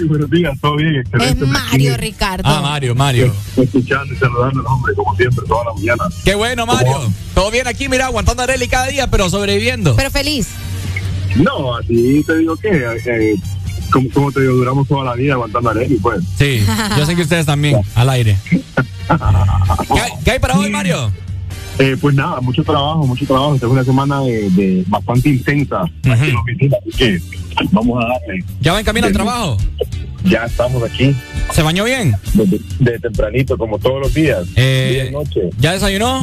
buenos 0.08 0.30
días, 0.30 0.58
todo 0.60 0.76
bien, 0.76 0.94
Es 0.96 1.00
excelente. 1.00 1.44
Mario 1.46 1.96
Ricardo. 1.96 2.44
Ah, 2.46 2.60
Mario, 2.62 2.94
Mario. 2.94 3.34
Escuchando 3.56 4.14
y 4.14 4.16
saludando, 4.16 4.62
hombre, 4.64 4.94
como 4.94 5.14
siempre, 5.16 5.44
toda 5.46 5.64
la 5.66 5.74
mañana. 5.74 6.04
Qué 6.24 6.34
bueno, 6.34 6.66
Mario. 6.66 7.12
Todo 7.34 7.50
bien 7.50 7.66
aquí, 7.66 7.88
mira, 7.88 8.06
aguantando 8.06 8.42
a 8.42 8.44
Areli 8.44 8.68
cada 8.68 8.86
día, 8.86 9.10
pero 9.10 9.28
sobreviviendo. 9.28 9.96
Pero 9.96 10.10
feliz. 10.10 10.48
No, 11.36 11.76
así 11.76 12.24
te 12.26 12.38
digo 12.38 12.56
que, 12.56 12.68
eh, 12.68 13.36
como, 13.90 14.08
como 14.10 14.32
te 14.32 14.40
digo, 14.40 14.54
duramos 14.54 14.88
toda 14.88 15.04
la 15.04 15.14
vida 15.14 15.34
aguantando 15.34 15.68
a 15.68 15.72
Arely, 15.72 15.96
pues. 15.96 16.22
Sí, 16.38 16.62
yo 16.96 17.06
sé 17.06 17.14
que 17.16 17.22
ustedes 17.22 17.46
también, 17.46 17.76
al 17.94 18.08
aire. 18.10 18.36
¿Qué 18.50 20.00
hay, 20.00 20.10
qué 20.24 20.30
hay 20.32 20.38
para 20.38 20.58
hoy, 20.58 20.70
Mario? 20.70 21.12
Eh, 21.78 21.96
pues 22.00 22.14
nada, 22.14 22.40
mucho 22.40 22.62
trabajo, 22.62 23.06
mucho 23.06 23.24
trabajo. 23.26 23.54
Esta 23.54 23.66
es 23.66 23.72
una 23.72 23.84
semana 23.84 24.20
de, 24.20 24.50
de 24.50 24.84
bastante 24.86 25.30
intensa 25.30 25.82
aquí 25.82 26.24
en 26.28 26.34
la 26.34 26.40
oficina, 26.40 26.76
así 26.80 26.90
que 26.98 27.20
vamos 27.72 28.04
a 28.04 28.08
darle. 28.08 28.44
¿Ya 28.60 28.72
va 28.72 28.80
en 28.80 28.84
camino 28.84 29.06
al 29.06 29.12
trabajo? 29.14 29.56
Ya 30.24 30.44
estamos 30.44 30.82
aquí. 30.82 31.16
¿Se 31.52 31.62
bañó 31.62 31.84
bien? 31.84 32.14
De, 32.34 32.60
de 32.78 32.98
tempranito, 32.98 33.56
como 33.56 33.78
todos 33.78 34.00
los 34.00 34.12
días. 34.12 34.46
Eh, 34.56 34.90
Día 34.92 35.04
y 35.06 35.12
noche. 35.12 35.40
¿Ya 35.58 35.72
desayunó? 35.72 36.22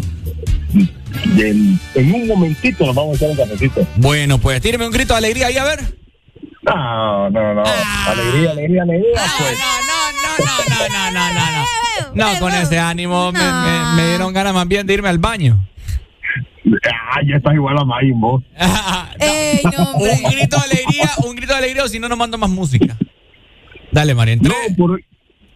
Y 0.73 1.41
en, 1.41 1.80
en 1.95 2.14
un 2.14 2.27
momentito 2.27 2.85
nos 2.85 2.95
vamos 2.95 3.14
a 3.14 3.15
echar 3.18 3.30
un 3.31 3.38
cafecito. 3.38 3.88
Bueno, 3.95 4.38
pues 4.38 4.61
tíreme 4.61 4.85
un 4.85 4.91
grito 4.94 5.14
de 5.15 5.18
alegría 5.18 5.48
ahí, 5.48 5.57
a 5.57 5.64
ver. 5.64 5.98
No, 6.68 7.30
no, 7.30 7.53
no. 7.53 7.64
Ah. 7.65 8.06
Alegría, 8.11 8.52
alegría, 8.52 8.84
alegría. 8.84 9.22
pues. 9.38 9.60
No, 9.60 10.45
no, 10.89 10.89
no, 10.89 11.11
no, 11.11 11.34
no, 11.34 11.52
no. 11.52 12.34
No, 12.34 12.39
con 12.39 12.53
ese 12.53 12.80
ánimo 12.80 13.31
me, 13.31 13.39
me- 13.39 13.95
me 13.95 14.07
dieron 14.10 14.34
ganas 14.34 14.53
más 14.53 14.68
bien 14.68 14.85
de 14.88 14.94
irme 14.94 15.10
al 15.10 15.18
baño. 15.19 15.60
Ah, 16.65 17.19
ya 17.26 17.38
estás 17.38 17.53
igual 17.53 17.77
a 17.80 17.85
Mayim, 17.85 18.19
vos. 18.19 18.44
Ey, 19.19 19.61
no. 19.64 19.91
Un 19.94 20.23
grito 20.31 20.57
de 20.57 20.64
alegría, 20.64 21.10
un 21.26 21.35
grito 21.35 21.53
de 21.53 21.60
alegría 21.60 21.84
o 21.84 21.88
si 21.88 21.99
no, 21.99 22.10
nos 22.10 22.18
mando 22.18 22.38
más 22.38 22.49
música. 22.49 22.98
Dale, 23.91 24.14
María, 24.14 24.35
No, 24.35 24.53
por, 24.77 24.91
hoy- 24.91 25.06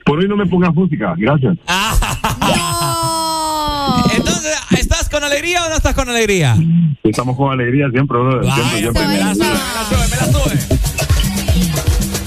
por 0.06 0.20
hoy 0.20 0.28
no 0.28 0.36
me 0.38 0.46
pongas 0.46 0.74
música, 0.74 1.14
gracias. 1.18 1.54
Entonces, 1.58 2.54
¿estás 2.54 2.80
con 2.80 2.81
alegría 5.32 5.66
o 5.66 5.70
no 5.70 5.76
estás 5.76 5.96
con 5.96 6.10
alegría? 6.10 6.58
Estamos 7.04 7.36
con 7.38 7.52
alegría 7.52 7.90
siempre, 7.92 8.18
brother. 8.18 8.54
Siempre, 8.54 8.80
siempre. 8.80 9.08
Me 9.08 9.18
la 9.18 9.34
sube, 9.34 9.46
me 9.46 9.54
la 9.54 9.86
sube, 9.90 10.08
me 10.08 10.16
la 10.16 10.26
sube. 10.32 10.82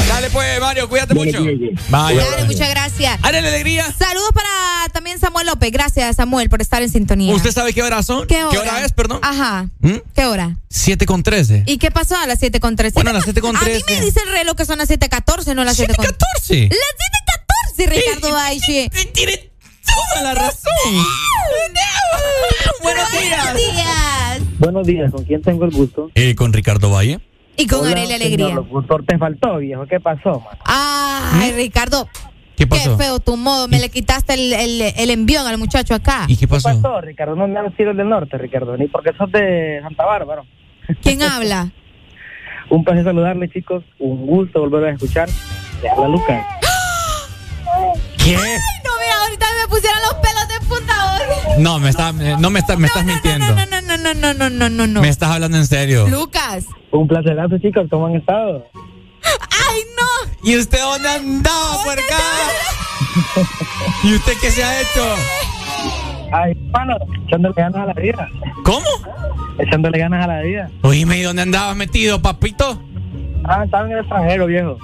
Dale 0.08 0.30
pues, 0.30 0.60
Mario, 0.60 0.88
cuídate 0.88 1.14
mucho. 1.14 1.44
Vaya. 1.88 2.24
Dale, 2.30 2.44
muchas 2.44 2.70
gracias. 2.70 3.20
Dale 3.20 3.38
alegría. 3.38 3.84
Saludos 3.98 4.30
para 4.32 4.48
también 4.92 5.18
Samuel 5.18 5.46
López. 5.46 5.70
Gracias, 5.72 6.16
Samuel, 6.16 6.48
por 6.48 6.60
estar 6.62 6.82
en 6.82 6.90
sintonía. 6.90 7.34
¿Usted 7.34 7.50
sabe 7.50 7.72
qué 7.72 7.82
hora 7.82 8.02
son? 8.02 8.26
¿Qué 8.26 8.44
hora? 8.44 8.84
es, 8.84 8.92
perdón? 8.92 9.18
Ajá. 9.22 9.68
¿Mm? 9.80 9.96
¿Qué 10.14 10.26
hora? 10.26 10.56
7 10.68 11.04
con 11.06 11.22
13. 11.22 11.64
¿Y 11.66 11.78
qué 11.78 11.90
pasó 11.90 12.16
a 12.16 12.26
las 12.26 12.38
7 12.38 12.60
con 12.60 12.76
13? 12.76 12.94
Bueno, 12.94 13.10
a 13.10 13.12
las 13.14 13.24
7 13.24 13.40
con 13.40 13.56
A 13.56 13.60
mí 13.60 13.64
13. 13.66 13.84
me 13.88 14.00
dice 14.06 14.20
el 14.24 14.32
reloj 14.32 14.56
que 14.56 14.64
son 14.64 14.78
las 14.78 14.88
7.14, 14.88 15.54
no 15.54 15.64
las 15.64 15.76
7 15.76 15.94
con 15.94 16.04
14. 16.04 16.68
Las 16.68 17.78
7.14, 17.78 17.88
Ricardo 17.88 18.30
Baiche. 18.34 18.90
Toda 19.86 20.22
la 20.22 20.34
razón. 20.34 20.72
Buenos 22.82 23.10
días. 23.12 24.42
Buenos 24.58 24.86
días, 24.86 25.12
¿con 25.12 25.24
quién 25.24 25.42
tengo 25.42 25.64
el 25.64 25.70
gusto? 25.70 26.10
Eh, 26.14 26.34
con 26.34 26.52
Ricardo 26.52 26.90
Valle. 26.90 27.20
Y 27.56 27.66
con 27.66 27.80
Hola, 27.80 27.90
Aurelia 27.90 28.16
Alegría. 28.16 28.46
señor 28.48 28.64
locutor, 28.66 29.04
te 29.06 29.18
faltó, 29.18 29.58
viejo. 29.58 29.86
¿Qué 29.86 30.00
pasó, 30.00 30.40
man? 30.40 30.56
Ay, 30.64 31.52
Ricardo. 31.52 32.08
¿Qué 32.56 32.64
Qué 32.64 32.66
pasó? 32.66 32.96
feo 32.96 33.20
tu 33.20 33.36
modo. 33.36 33.68
Me 33.68 33.78
le 33.80 33.88
quitaste 33.90 34.34
el, 34.34 34.52
el, 34.52 34.80
el 34.96 35.10
envión 35.10 35.46
al 35.46 35.58
muchacho 35.58 35.94
acá. 35.94 36.24
¿Y 36.28 36.36
qué 36.36 36.46
pasó? 36.48 36.68
¿Qué 36.68 36.76
pasó, 36.76 37.00
Ricardo? 37.00 37.36
No 37.36 37.46
me 37.48 37.58
han 37.58 37.76
sido 37.76 37.92
del 37.94 38.08
norte, 38.08 38.38
Ricardo, 38.38 38.76
ni 38.76 38.86
porque 38.88 39.10
sos 39.18 39.30
de 39.32 39.80
Santa 39.82 40.04
Bárbara. 40.04 40.42
¿Quién 41.02 41.22
habla? 41.22 41.70
Un 42.70 42.82
placer 42.84 43.04
saludarle, 43.04 43.48
chicos. 43.50 43.84
Un 43.98 44.26
gusto 44.26 44.60
volver 44.60 44.84
a 44.84 44.92
escuchar. 44.94 45.28
Le 45.82 45.90
habla 45.90 46.08
Lucas. 46.08 46.44
¿Qué? 48.18 48.34
No, 48.34 48.40
mira, 48.40 49.16
ahorita 49.24 49.46
me 49.62 49.63
No, 51.58 51.78
me 51.78 51.90
está, 51.90 52.10
eh, 52.20 52.36
no 52.38 52.50
me 52.50 52.58
está, 52.60 52.76
me 52.76 52.86
estás 52.86 53.04
mintiendo. 53.04 53.46
No, 53.54 53.66
no, 53.66 53.80
no, 53.80 53.96
no, 53.96 54.14
no, 54.14 54.34
no, 54.34 54.50
no, 54.50 54.70
no, 54.70 54.86
no. 54.86 55.00
Me 55.00 55.08
estás 55.08 55.30
hablando 55.30 55.56
en 55.56 55.66
serio. 55.66 56.06
Lucas. 56.08 56.66
Un 56.90 57.06
placerazo, 57.06 57.58
chicos. 57.58 57.86
¿Cómo 57.90 58.06
han 58.06 58.16
estado? 58.16 58.66
¡Ay, 59.22 59.80
no! 59.96 60.32
¿Y 60.42 60.56
usted 60.56 60.78
dónde 60.80 61.08
andaba, 61.08 61.82
por 61.84 61.92
acá? 61.92 62.18
¿Y 64.02 64.14
usted 64.14 64.32
qué 64.40 64.50
se 64.50 64.64
ha 64.64 64.80
hecho? 64.80 65.04
Ay, 66.32 66.54
mano, 66.72 66.96
echándole 67.26 67.54
ganas 67.56 67.82
a 67.82 67.86
la 67.86 67.94
vida. 67.94 68.28
¿Cómo? 68.64 68.86
Echándole 69.58 69.98
ganas 69.98 70.24
a 70.24 70.26
la 70.26 70.40
vida. 70.42 70.70
Oíme, 70.82 71.18
¿y 71.18 71.22
dónde 71.22 71.42
andabas 71.42 71.76
metido, 71.76 72.20
papito? 72.20 72.82
Ah, 73.44 73.62
estaba 73.64 73.86
en 73.86 73.92
el 73.92 73.98
extranjero, 74.00 74.46
viejo. 74.46 74.78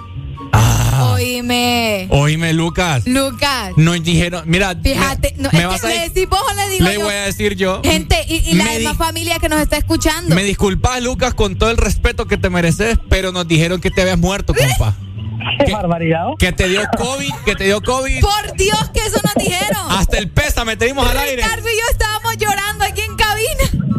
Oíme. 1.04 2.06
Oíme, 2.10 2.52
Lucas. 2.52 3.06
Lucas. 3.06 3.72
Nos 3.76 4.02
dijeron, 4.02 4.42
mira, 4.46 4.74
Fíjate, 4.82 5.34
no, 5.38 5.48
me 5.52 5.60
es 5.60 5.66
vas 5.66 5.80
que 5.80 5.86
a- 5.86 5.90
le 5.90 6.00
decís 6.08 6.28
vos 6.28 6.40
o 6.40 6.54
le 6.54 6.68
digo 6.70 6.84
le 6.88 6.94
yo. 6.94 7.00
voy 7.02 7.14
a 7.14 7.22
decir 7.26 7.56
yo. 7.56 7.80
Gente, 7.84 8.16
y, 8.28 8.36
y 8.50 8.54
la 8.54 8.64
Me 8.64 8.78
demás 8.78 8.96
familia 8.96 9.38
que 9.38 9.48
nos 9.48 9.60
está 9.60 9.76
escuchando. 9.76 10.34
Me 10.34 10.42
disculpas, 10.44 11.02
Lucas, 11.02 11.34
con 11.34 11.56
todo 11.56 11.70
el 11.70 11.76
respeto 11.76 12.26
que 12.26 12.36
te 12.36 12.50
mereces, 12.50 12.98
pero 13.08 13.32
nos 13.32 13.46
dijeron 13.48 13.80
que 13.80 13.90
te 13.90 14.02
habías 14.02 14.18
muerto, 14.18 14.54
compa. 14.54 14.94
Qué 15.64 15.72
barbaridad. 15.72 16.26
Que 16.38 16.52
te 16.52 16.68
dio 16.68 16.82
COVID, 16.98 17.32
que 17.46 17.54
te 17.54 17.64
dio 17.64 17.80
COVID. 17.80 18.20
Por 18.20 18.52
Dios 18.56 18.90
que 18.92 19.00
eso 19.00 19.18
nos 19.24 19.34
dijeron. 19.42 19.86
Hasta 19.90 20.18
el 20.18 20.28
pésame 20.30 20.76
te 20.76 20.84
dimos 20.86 21.08
al 21.08 21.16
aire. 21.18 21.42
Ricardo 21.42 21.66
y 21.68 21.72
yo 21.76 21.82
estábamos 21.90 22.19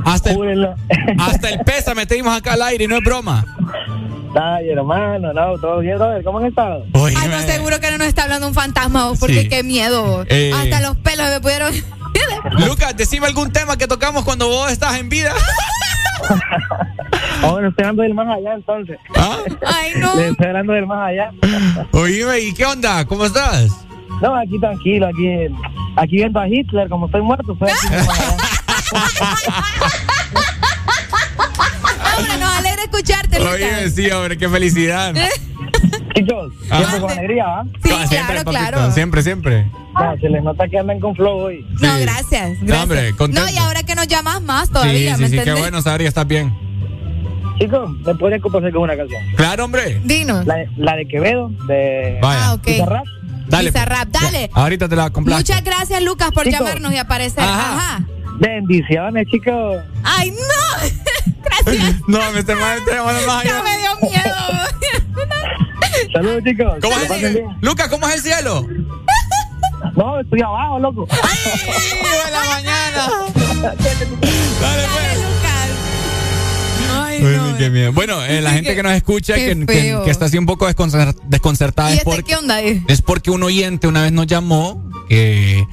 Hasta 0.06 0.32
el, 0.32 0.68
hasta 1.20 1.50
el 1.50 1.60
pésame 1.60 2.06
te 2.06 2.16
dimos 2.16 2.36
acá 2.36 2.54
al 2.54 2.62
aire 2.64 2.86
y 2.86 2.88
no 2.88 2.98
es 2.98 3.04
broma. 3.04 3.46
Ay, 4.34 4.70
hermano, 4.70 5.34
no, 5.34 5.58
todo 5.60 5.80
bien, 5.80 5.98
brother. 5.98 6.24
¿Cómo 6.24 6.40
han 6.40 6.46
estado? 6.46 6.86
Oye, 6.94 7.16
Ay, 7.20 7.28
no, 7.30 7.40
seguro 7.42 7.80
que 7.80 7.92
no 7.92 7.98
nos 7.98 8.08
está 8.08 8.24
hablando 8.24 8.48
un 8.48 8.54
fantasma, 8.54 9.08
vos, 9.08 9.20
porque 9.20 9.42
Sí. 9.42 9.50
qué 9.50 9.64
miedo. 9.64 10.04
vos. 10.04 10.28
Eh. 10.30 10.52
Hasta 10.56 10.80
los 10.82 10.96
pelos 10.98 11.28
me 11.30 11.42
pudieron. 11.42 11.74
Lucas, 12.68 12.96
decime 12.96 13.28
algún 13.28 13.52
tema 13.52 13.78
que 13.78 13.88
tocamos 13.88 14.24
cuando 14.24 14.48
vos 14.48 14.72
estás 14.72 14.98
en 15.00 15.10
vida. 15.10 15.34
Bueno, 17.42 17.70
estoy 17.70 17.84
hablando 17.86 18.04
del 18.04 18.14
más 18.14 18.28
allá, 18.38 18.54
entonces. 18.54 19.00
Ay, 19.66 19.94
no. 19.98 20.16
Le 20.16 20.30
estoy 20.30 20.46
hablando 20.48 20.74
del 20.74 20.86
más 20.86 21.10
allá. 21.10 21.32
Oíme, 21.92 22.40
¿y 22.40 22.54
qué 22.54 22.66
onda? 22.66 23.04
¿Cómo 23.06 23.26
estás? 23.26 23.84
No, 24.22 24.36
aquí 24.36 24.60
tranquilo, 24.60 25.08
aquí, 25.08 25.48
aquí 25.96 26.16
viendo 26.18 26.40
a 26.40 26.48
Hitler, 26.48 26.88
como 26.88 27.08
estoy 27.08 27.22
muerto, 27.24 27.54
estoy 27.54 27.70
aquí. 27.70 27.88
Hombre, 32.18 32.38
nos 32.40 32.50
alegra 32.58 32.84
escucharte, 32.84 33.40
Lucas. 33.40 33.54
Oye, 33.56 33.90
sí, 33.90 34.12
hombre, 34.12 34.38
qué 34.38 34.50
felicidad. 34.50 35.14
Chicos, 36.16 36.54
siempre 36.68 37.00
con 37.00 37.12
alegría. 37.12 37.46
Sí, 37.84 37.90
No, 37.90 37.98
siempre, 38.08 38.08
claro, 38.10 38.44
papito, 38.44 38.52
claro. 38.52 38.92
siempre, 38.92 39.24
siempre. 39.24 39.66
No, 39.94 40.18
se 40.20 40.30
les 40.30 40.44
nota 40.44 40.68
que 40.68 40.78
andan 40.80 41.00
con 41.00 41.16
flow 41.16 41.38
hoy. 41.40 41.66
No, 41.82 41.96
Sí. 41.98 42.02
gracias. 42.02 42.50
No, 42.60 42.66
gracias. 42.68 42.84
hombre, 42.84 43.16
contento. 43.16 43.48
No, 43.48 43.54
y 43.54 43.58
ahora 43.58 43.84
que 43.84 43.96
nos 43.96 44.08
llamas 44.08 44.42
más 44.42 44.68
Sí, 44.68 44.74
todavía, 44.74 45.16
sí, 45.16 45.22
¿me 45.22 45.28
sí, 45.28 45.34
qué 45.34 45.40
entendés? 45.40 45.62
bueno 45.64 45.82
saber 45.82 46.02
que 46.02 46.08
estás 46.08 46.28
bien. 46.28 46.54
Chicos, 47.60 47.90
¿me 48.06 48.16
podría 48.16 48.40
complacer 48.40 48.72
con 48.74 48.82
una 48.84 48.98
canción? 48.98 49.22
Claro, 49.36 49.66
hombre. 49.66 50.02
Dinos. 50.04 50.46
La, 50.46 50.56
la 50.78 50.96
de 50.96 51.08
Quevedo, 51.08 51.50
de 51.68 52.20
Vaya. 52.22 52.48
Ah, 52.50 52.54
ok. 52.54 52.66
Bizarrap. 52.66 53.06
Dale. 53.48 53.72
Dale. 53.72 54.50
Ahorita 54.54 54.88
te 54.88 54.96
la 54.96 55.10
complazco. 55.10 55.40
Muchas 55.42 55.64
gracias, 55.64 56.02
Lucas, 56.04 56.32
por 56.32 56.50
llamarnos 56.50 56.94
y 56.94 56.98
aparecer. 56.98 57.44
Ajá. 57.44 57.74
Ajá. 57.76 58.00
Bendiciones, 58.42 59.28
chicos. 59.28 59.84
¡Ay, 60.04 60.32
no! 60.32 61.32
Gracias. 61.44 62.02
No, 62.08 62.20
me 62.32 62.40
estoy 62.40 62.56
mal, 62.56 62.80
estoy 62.80 62.96
más. 62.96 63.46
No 63.46 63.64
me 63.64 63.78
dio 63.78 64.10
miedo. 64.10 64.36
Saludos, 66.14 66.44
chicos. 66.44 66.74
¿Cómo 66.82 66.98
es 66.98 67.12
el? 67.24 67.46
Lucas, 67.62 67.88
¿cómo 67.90 68.08
es 68.08 68.16
el 68.16 68.22
cielo? 68.22 68.66
No, 69.96 70.20
estoy 70.20 70.42
abajo, 70.42 70.80
loco. 70.80 71.08
¡Ay, 71.12 71.38
de 72.26 72.32
la 72.32 72.44
mañana! 72.46 73.10
Pues. 73.62 73.62
Dale, 73.62 73.78
pues. 73.78 74.60
Dale, 74.60 75.16
Lucas. 75.18 75.70
Ay, 76.92 77.20
no. 77.22 77.51
Bueno, 77.94 78.24
eh, 78.24 78.42
la 78.42 78.52
gente 78.52 78.76
que 78.76 78.84
nos 78.84 78.94
escucha, 78.94 79.36
que, 79.36 79.66
que, 79.66 80.12
está 80.12 80.26
así 80.26 80.38
un 80.38 80.46
poco 80.46 80.68
desconcertada. 80.68 81.94
Este 81.94 82.10
eh. 82.10 82.84
Es 82.88 83.02
porque, 83.02 83.32
un 83.32 83.44
oyente 83.44 83.88
una 83.88 84.02
vez 84.02 84.12
nos 84.12 84.28
llamó 84.28 84.84
que, 85.08 85.68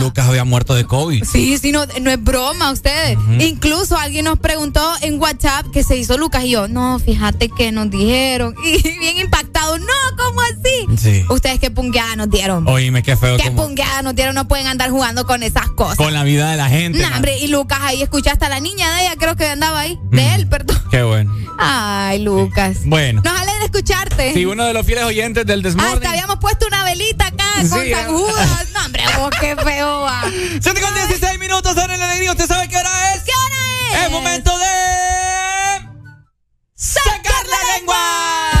Lucas 0.00 0.26
había 0.26 0.44
muerto 0.44 0.74
de 0.74 0.84
COVID. 0.84 1.24
Sí, 1.24 1.56
sí, 1.58 1.72
no, 1.72 1.86
no 2.00 2.10
es 2.10 2.22
broma 2.22 2.72
ustedes. 2.72 3.16
Incluso 3.38 3.96
alguien 3.96 4.24
nos 4.24 4.38
preguntó 4.38 4.80
en 5.00 5.20
WhatsApp 5.20 5.66
que 5.72 5.82
se 5.84 5.96
hizo 5.96 6.18
Lucas 6.18 6.44
y 6.44 6.50
yo, 6.50 6.68
no, 6.68 6.98
fíjate 6.98 7.48
que 7.48 7.72
nos 7.72 7.90
dijeron. 7.90 8.54
Y 8.74 8.98
bien 8.98 9.18
impactado, 9.18 9.78
no, 9.78 9.86
¿cómo 10.16 10.40
así? 10.42 11.22
Ustedes 11.30 11.58
qué 11.60 11.70
pungueada 11.70 12.16
nos 12.16 12.28
dieron. 12.28 12.66
Oíme, 12.66 13.02
qué 13.02 13.16
feo. 13.16 13.36
Qué 13.36 13.52
como... 13.52 13.68
nos 14.02 14.14
dieron, 14.14 14.34
no 14.34 14.48
pueden 14.48 14.66
andar 14.66 14.90
jugando 14.90 15.26
con 15.26 15.42
esas 15.42 15.68
cosas. 15.70 15.96
Con 15.96 16.12
la 16.12 16.24
vida 16.24 16.50
de 16.50 16.56
la 16.56 16.68
gente. 16.68 16.98
Nah, 16.98 17.16
hombre, 17.16 17.38
y 17.38 17.46
Lucas 17.46 17.78
ahí 17.82 18.02
escuchaste 18.02 18.32
hasta 18.34 18.48
la 18.48 18.60
niña 18.60 18.92
de 18.94 19.02
ella, 19.02 19.14
creo 19.16 19.36
que 19.36 19.46
andaba 19.46 19.80
ahí. 19.80 19.98
De 20.10 20.34
él, 20.34 20.48
perdón. 20.48 20.76
Qué 20.90 21.02
bueno. 21.02 21.13
Ay, 21.58 22.20
Lucas. 22.20 22.78
Bueno. 22.84 23.22
Nos 23.22 23.40
alegra 23.40 23.64
escucharte. 23.64 24.32
Sí, 24.32 24.44
uno 24.44 24.64
de 24.64 24.72
los 24.72 24.84
fieles 24.84 25.04
oyentes 25.04 25.46
del 25.46 25.62
Desmorning. 25.62 25.92
Ah, 25.92 25.96
Hasta 25.96 26.10
habíamos 26.10 26.36
puesto 26.38 26.66
una 26.66 26.84
velita 26.84 27.26
acá 27.26 27.44
sí, 27.62 27.68
con 27.68 27.80
ah. 27.80 27.96
San 27.96 28.12
Judas. 28.12 28.66
No, 28.72 28.84
hombre, 28.84 29.02
vos 29.18 29.30
qué 29.40 29.56
feo 29.56 30.00
va. 30.00 30.22
7 30.60 30.80
con 30.80 30.94
16 30.94 31.38
minutos 31.38 31.76
en 31.76 31.90
el 31.90 32.02
alegría. 32.02 32.30
¿Usted 32.32 32.46
sabe 32.46 32.68
qué 32.68 32.76
hora 32.76 33.14
es? 33.14 33.22
¿Qué 33.22 33.32
hora 33.32 33.98
es? 33.98 34.04
Es 34.06 34.10
momento 34.10 34.58
de... 34.58 34.64
¡Sacar 36.74 37.46
la 37.46 37.76
lengua! 37.76 38.53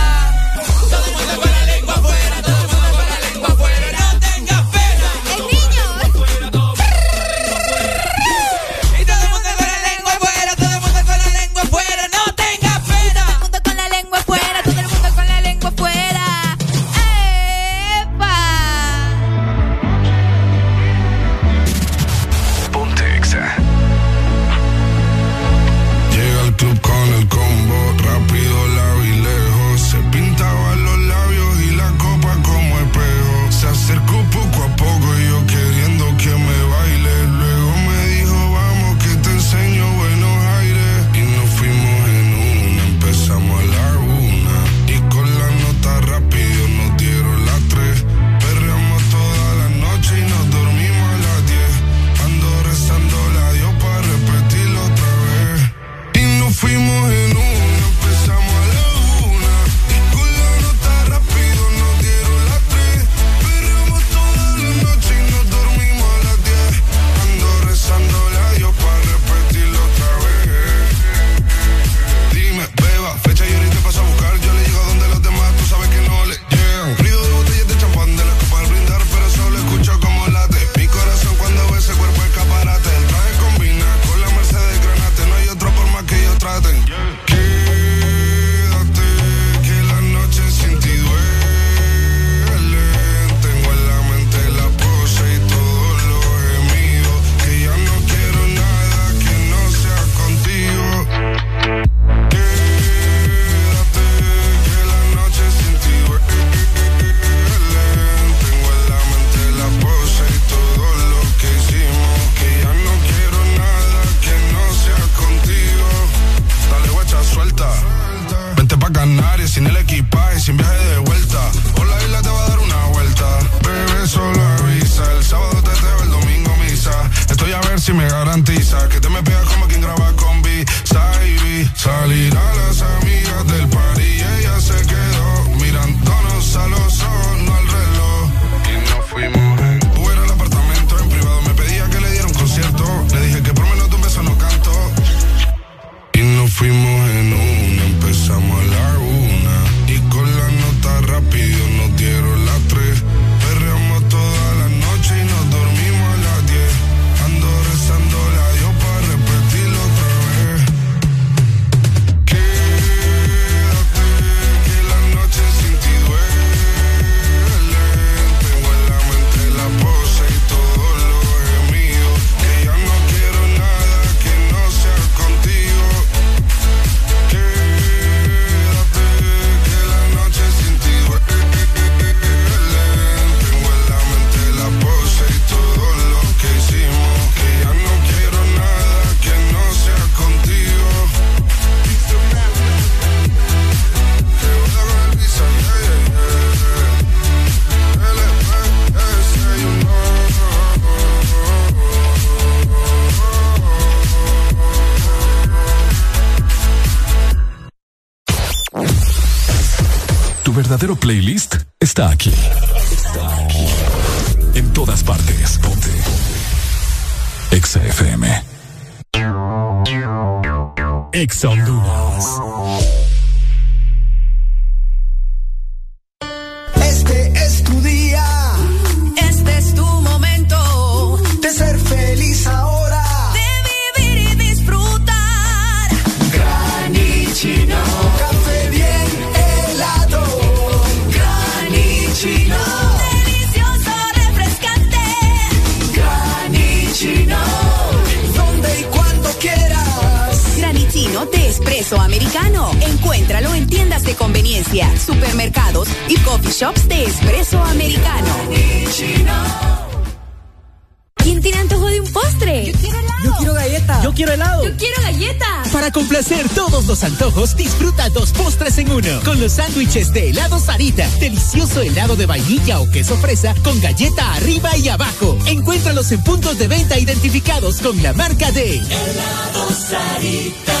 Queso 272.94 273.16
fresa 273.16 273.52
con 273.64 273.80
galleta 273.80 274.34
arriba 274.34 274.76
y 274.76 274.88
abajo. 274.88 275.36
Encuéntralos 275.46 276.12
en 276.12 276.22
puntos 276.22 276.56
de 276.58 276.68
venta 276.68 276.96
identificados 276.96 277.80
con 277.80 278.00
la 278.00 278.12
marca 278.12 278.52
de 278.52 278.76
Helado 278.76 279.70
Sarita. 279.72 280.78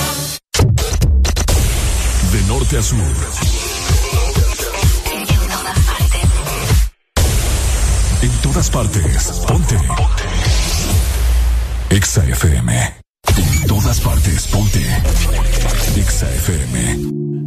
De 2.32 2.42
norte 2.46 2.78
a 2.78 2.82
sur. 2.82 3.00
En 8.22 8.30
todas 8.42 8.70
partes. 8.70 9.32
Ponte. 9.48 9.76
Exa 11.90 12.24
FM. 12.26 12.94
En 13.36 13.66
todas 13.66 13.98
partes. 13.98 14.46
Ponte. 14.46 14.86
Exa 15.96 16.30
FM. 16.30 16.78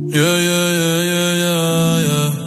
Yeah, 0.10 0.40
yeah, 0.40 0.70
yeah, 0.72 1.04
yeah, 1.04 1.34
yeah, 1.36 2.02
yeah. 2.02 2.47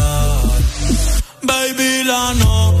Baby, 1.51 2.03
la 2.05 2.33
nota 2.33 2.80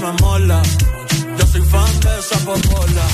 Me 0.00 0.12
mola. 0.22 0.62
Yo 1.38 1.46
soy 1.46 1.62
fan 1.62 2.00
de 2.00 2.18
esa 2.20 2.38
popola. 2.44 3.06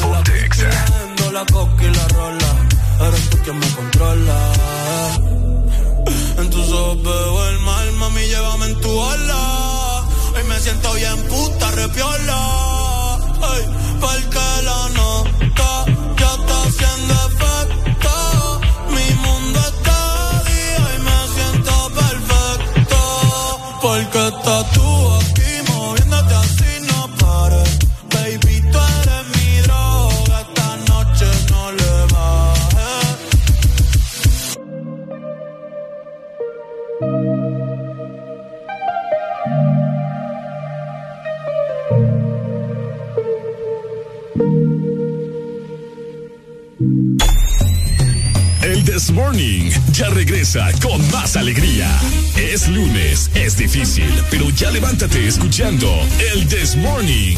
La 0.00 1.32
la 1.32 1.44
coca 1.46 1.84
y 1.84 1.94
la 1.94 2.08
rola. 2.08 2.50
Eres 3.06 3.30
tú 3.30 3.38
quien 3.44 3.58
me 3.58 3.68
controla. 3.72 4.38
En 6.38 6.50
tus 6.50 6.72
ojos 6.72 7.02
veo 7.02 7.48
el 7.48 7.58
mal, 7.60 7.92
mami, 7.92 8.20
llévame 8.20 8.66
en 8.66 8.80
tu 8.80 8.90
ola. 8.90 10.04
Hoy 10.34 10.44
me 10.44 10.60
siento 10.60 10.92
bien 10.94 11.18
puta, 11.28 11.70
repiola. 11.72 12.40
Ay, 13.50 13.62
porque 14.00 14.46
la 14.68 14.88
nota 15.00 15.70
ya 16.20 16.30
está 16.38 16.56
haciendo 16.66 17.14
efecto. 17.28 18.60
Mi 18.94 19.08
mundo 19.24 19.58
está 19.58 20.42
día 20.48 20.84
y 20.94 20.98
me 21.08 21.18
siento 21.34 21.72
perfecto. 22.00 22.98
Porque 23.82 24.28
estás 24.28 24.72
tú 24.72 25.07
This 48.98 49.12
Morning 49.12 49.70
ya 49.92 50.08
regresa 50.08 50.72
con 50.82 51.00
más 51.12 51.36
alegría. 51.36 51.88
Es 52.36 52.66
lunes, 52.66 53.30
es 53.32 53.56
difícil, 53.56 54.10
pero 54.28 54.50
ya 54.50 54.72
levántate 54.72 55.28
escuchando 55.28 55.88
el 56.34 56.48
This 56.48 56.74
Morning. 56.74 57.36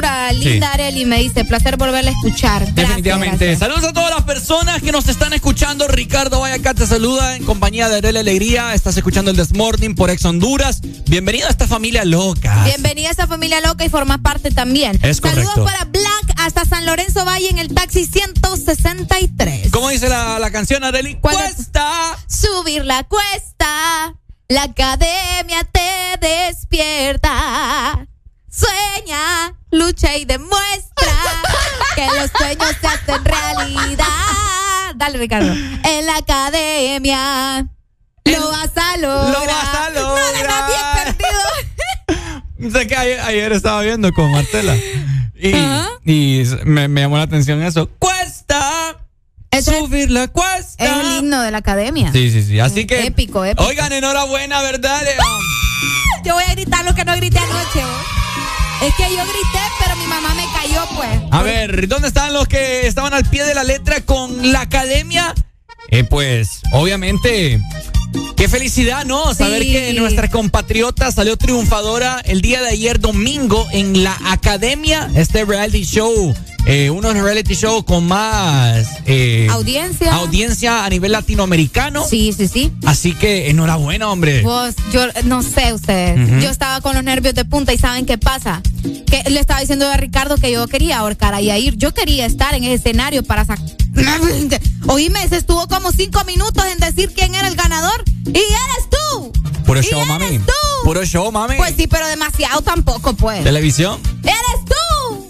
Linda 0.00 0.72
Areli 0.72 1.04
me 1.04 1.18
dice, 1.20 1.44
placer 1.44 1.76
volverla 1.76 2.10
a 2.10 2.12
escuchar. 2.14 2.60
Gracias, 2.62 2.74
Definitivamente. 2.74 3.46
gracias. 3.46 3.58
Saludos 3.60 3.84
a 3.84 3.92
todas 3.92 4.10
las 4.10 4.22
personas 4.24 4.82
que 4.82 4.90
nos 4.90 5.08
están 5.08 5.32
escuchando. 5.32 5.86
Ricardo 5.86 6.40
Vayacá 6.40 6.74
te 6.74 6.86
saluda 6.86 7.36
en 7.36 7.44
compañía 7.44 7.88
de 7.88 7.96
Arele 7.98 8.18
Alegría. 8.20 8.74
Estás 8.74 8.96
escuchando 8.96 9.30
el 9.30 9.36
Desmorning 9.36 9.94
por 9.94 10.10
Ex 10.10 10.24
Honduras. 10.24 10.80
Bienvenido 11.06 11.46
a 11.46 11.50
esta 11.50 11.68
familia 11.68 12.04
loca. 12.04 12.64
Bienvenida 12.64 13.08
a 13.08 13.12
esa 13.12 13.26
familia 13.26 13.60
loca 13.60 13.84
y 13.84 13.88
formas 13.88 14.18
parte 14.18 14.50
también. 14.50 14.98
Es 15.02 15.18
Saludos 15.18 15.44
correcto. 15.54 15.64
para 15.64 15.84
Black 15.84 16.34
hasta 16.38 16.64
San 16.64 16.84
Lorenzo 16.86 17.24
Valle 17.24 17.50
en 17.50 17.58
el 17.58 17.72
taxi 17.72 18.04
163. 18.06 19.70
¿Cómo 19.70 19.90
dice 19.90 20.08
la, 20.08 20.38
la 20.40 20.50
canción, 20.50 20.82
Areli? 20.82 21.16
Cuesta 21.16 22.18
subir 22.26 22.84
la 22.84 23.04
cuesta. 23.04 24.14
La 24.48 24.64
academia 24.64 25.64
te 25.72 26.18
despierta. 26.20 28.06
Sueña, 28.54 29.54
lucha 29.70 30.16
y 30.16 30.24
demuestra 30.24 31.12
que 31.96 32.06
los 32.06 32.30
sueños 32.36 32.76
se 32.80 32.86
hacen 32.86 33.24
realidad. 33.24 34.06
Dale, 34.96 35.18
Ricardo. 35.18 35.52
En 35.52 36.06
la 36.06 36.16
academia 36.18 37.66
lo 38.24 38.50
vas 38.50 38.70
a 38.76 38.96
lograr. 38.96 39.32
Lo 39.32 39.46
vas 39.46 39.74
a 39.74 39.90
No, 39.90 40.14
de 40.14 40.32
verdad, 40.32 40.68
bien 40.68 41.16
perdido. 41.16 42.72
Sé 42.78 42.86
que 42.86 42.96
ayer, 42.96 43.20
ayer 43.20 43.52
estaba 43.52 43.82
viendo 43.82 44.12
con 44.12 44.30
Martela. 44.30 44.76
Y, 45.34 45.54
y 46.04 46.44
me, 46.64 46.88
me 46.88 47.02
llamó 47.02 47.16
la 47.16 47.24
atención 47.24 47.62
eso. 47.62 47.90
Cuesta 47.98 48.96
subir 49.62 50.10
la 50.10 50.28
cuesta. 50.28 50.84
Es 50.84 50.90
el 50.90 51.18
himno 51.18 51.40
de 51.42 51.50
la 51.50 51.58
academia. 51.58 52.10
Sí, 52.12 52.30
sí, 52.30 52.42
sí. 52.42 52.60
Así 52.60 52.86
que. 52.86 53.06
Épico, 53.06 53.44
épico. 53.44 53.64
Oigan, 53.68 53.92
enhorabuena, 53.92 54.62
¿verdad? 54.62 55.02
Eh, 55.06 55.16
Yo 56.24 56.34
voy 56.34 56.44
a 56.44 56.52
gritar 56.54 56.84
lo 56.84 56.94
que 56.94 57.04
no 57.04 57.14
grité 57.16 57.38
anoche. 57.38 57.82
Es 58.82 58.94
que 58.96 59.02
yo 59.04 59.22
grité, 59.24 59.60
pero 59.82 59.96
mi 59.96 60.06
mamá 60.06 60.34
me 60.34 60.44
cayó, 60.52 60.82
pues. 60.94 61.08
A 61.30 61.42
ver, 61.42 61.88
¿dónde 61.88 62.08
están 62.08 62.32
los 62.34 62.46
que 62.48 62.86
estaban 62.86 63.14
al 63.14 63.24
pie 63.24 63.44
de 63.44 63.54
la 63.54 63.64
letra 63.64 64.00
con 64.02 64.52
la 64.52 64.60
academia? 64.62 65.34
eh, 65.90 66.02
pues 66.04 66.60
obviamente 66.72 67.60
Qué 68.36 68.48
felicidad, 68.48 69.04
¿no? 69.04 69.34
Saber 69.34 69.62
Sí. 69.62 69.72
que 69.72 69.92
nuestra 69.94 70.28
compatriota 70.30 71.10
salió 71.10 71.36
triunfadora 71.36 72.20
el 72.24 72.42
día 72.42 72.62
de 72.62 72.68
ayer 72.68 73.00
domingo 73.00 73.66
en 73.72 74.04
la 74.04 74.16
Academia, 74.26 75.10
este 75.16 75.44
reality 75.44 75.84
show, 75.84 76.32
eh, 76.66 76.90
uno 76.90 77.08
de 77.08 77.14
los 77.14 77.22
reality 77.24 77.54
shows 77.54 77.84
con 77.84 78.06
más 78.06 78.86
eh, 79.06 79.48
Audiencia. 79.50 80.14
audiencia 80.14 80.84
a 80.84 80.88
nivel 80.88 81.12
latinoamericano. 81.12 82.04
Sí, 82.08 82.32
sí, 82.36 82.48
sí. 82.48 82.72
Así 82.86 83.12
que 83.14 83.50
enhorabuena, 83.50 84.10
hombre. 84.10 84.42
Vos, 84.42 84.74
yo 84.92 85.02
no 85.24 85.42
sé 85.42 85.72
ustedes. 85.74 86.42
Yo 86.42 86.48
estaba 86.50 86.80
con 86.80 86.94
los 86.94 87.04
nervios 87.04 87.34
de 87.34 87.44
punta 87.44 87.72
y 87.72 87.78
¿saben 87.78 88.06
qué 88.06 88.18
pasa? 88.18 88.62
Que 88.82 89.22
le 89.30 89.40
estaba 89.40 89.60
diciendo 89.60 89.86
a 89.88 89.96
Ricardo 89.96 90.36
que 90.36 90.50
yo 90.52 90.66
quería 90.66 90.98
ahorcar 90.98 91.34
a 91.34 91.40
Yair. 91.40 91.76
Yo 91.76 91.92
quería 91.92 92.26
estar 92.26 92.54
en 92.54 92.64
ese 92.64 92.74
escenario 92.74 93.22
para 93.22 93.44
sacar. 93.44 93.64
Oíme, 94.88 95.28
se 95.28 95.36
estuvo 95.36 95.66
como 95.68 95.92
cinco 95.92 96.24
minutos 96.24 96.64
en 96.72 96.78
decir 96.78 97.12
quién 97.14 97.34
era 97.34 97.48
el 97.48 97.54
ganador. 97.56 98.04
¡Y 98.26 98.30
eres 98.38 98.90
tú! 98.90 99.32
Puro 99.64 99.80
¿Y 99.80 99.84
show, 99.84 99.98
eres 100.00 100.08
mami. 100.08 100.38
tú? 100.38 100.52
Puro 100.84 101.04
show, 101.04 101.30
mami. 101.32 101.56
Pues 101.56 101.74
sí, 101.76 101.86
pero 101.86 102.06
demasiado 102.08 102.60
tampoco, 102.62 103.14
pues. 103.14 103.42
Televisión. 103.44 103.98
¡Eres 104.22 104.64
tú! 104.66 104.73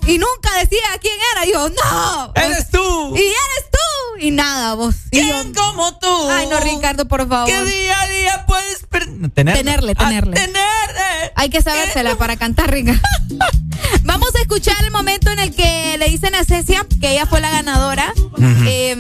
Y 0.07 0.19
nunca 0.19 0.51
decía 0.61 0.81
quién 1.01 1.15
era. 1.33 1.47
Y 1.47 1.53
yo, 1.53 1.69
¡no! 1.71 2.33
¡Eres 2.35 2.71
tú! 2.71 3.17
¡Y 3.17 3.21
eres 3.21 3.71
tú! 3.71 4.21
Y 4.21 4.31
nada, 4.31 4.75
vos. 4.75 4.95
Y 5.11 5.27
yo, 5.29 5.35
como 5.55 5.99
tú? 5.99 6.31
Ay, 6.31 6.47
no, 6.47 6.61
Ricardo, 6.61 7.07
por 7.09 7.27
favor. 7.29 7.49
¿Qué 7.49 7.65
día 7.65 8.01
a 8.01 8.09
día 8.09 8.45
puedes 8.47 8.81
per- 8.89 9.09
tenerle? 9.33 9.63
Tenerle, 9.63 9.95
tenerle. 9.95 10.41
Hay 11.37 11.49
que 11.51 11.63
sabérsela 11.63 12.17
para 12.17 12.37
cantar, 12.37 12.71
Ricardo. 12.71 13.01
Vamos 14.05 14.29
a 14.37 14.41
escuchar 14.41 14.77
el 14.85 14.91
momento 14.91 15.31
en 15.31 15.39
el 15.39 15.55
que 15.55 15.97
le 15.99 16.07
dicen 16.09 16.35
a 16.35 16.45
Cecia 16.45 16.87
que 17.01 17.13
ella 17.13 17.27
fue 17.27 17.41
la 17.41 17.51
ganadora. 17.51 18.13
Eh, 18.67 18.97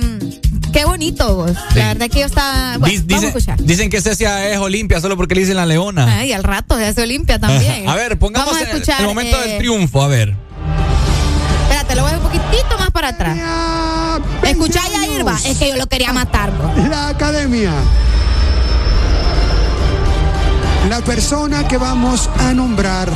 qué 0.72 0.84
bonito, 0.84 1.36
vos. 1.36 1.52
La 1.74 1.88
verdad 1.88 2.08
que 2.10 2.20
yo 2.20 2.26
estaba. 2.26 2.78
Bueno, 2.78 3.02
vamos 3.06 3.24
a 3.24 3.28
escuchar. 3.28 3.62
dicen 3.62 3.90
que 3.90 4.00
Cecia 4.00 4.50
es 4.50 4.58
Olimpia 4.58 5.00
solo 5.00 5.16
porque 5.16 5.34
le 5.34 5.42
dicen 5.42 5.56
la 5.56 5.66
leona. 5.66 6.18
Ay, 6.18 6.32
al 6.32 6.42
rato 6.42 6.76
se 6.76 6.86
hace 6.86 7.02
Olimpia 7.02 7.38
también. 7.38 7.88
a 7.88 7.94
ver, 7.94 8.18
pongamos 8.18 8.56
a 8.56 8.60
el- 8.62 8.68
escuchar, 8.68 9.00
el 9.00 9.06
momento 9.06 9.36
eh, 9.42 9.48
del 9.48 9.58
triunfo, 9.58 10.02
a 10.02 10.08
ver. 10.08 10.34
Espérate, 11.62 11.94
lo 11.96 12.02
voy 12.02 12.12
a 12.12 12.16
un 12.16 12.22
poquitito 12.22 12.78
más 12.78 12.90
para 12.90 13.08
atrás. 13.08 13.36
Escuchá 14.42 14.82
ya, 14.92 15.06
Irva. 15.06 15.36
Es 15.44 15.58
que 15.58 15.68
yo 15.68 15.76
lo 15.76 15.86
quería 15.86 16.12
matar, 16.12 16.50
vos. 16.52 16.88
La 16.88 17.08
academia. 17.08 17.72
La 20.88 21.00
persona 21.00 21.66
que 21.66 21.78
vamos 21.78 22.28
a 22.38 22.52
nombrar 22.52 23.08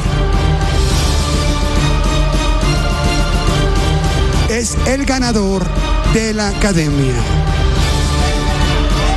es 4.49 4.77
el 4.87 5.05
ganador 5.05 5.67
de 6.15 6.33
la 6.33 6.49
academia. 6.49 7.15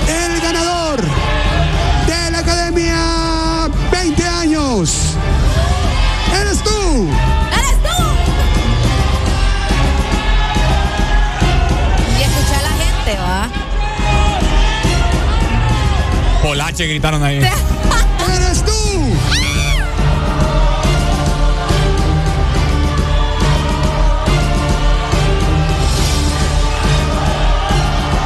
El 0.08 0.42
ganador 0.42 1.02
de 2.08 2.32
la 2.32 2.40
academia 2.40 3.70
20 3.92 4.28
años. 4.28 5.16
¡Eres 6.40 6.62
tú! 6.62 7.08
Polache 16.52 16.86
gritaron 16.86 17.24
ahí. 17.24 17.38
Eres 17.38 18.66
tú. 18.66 18.74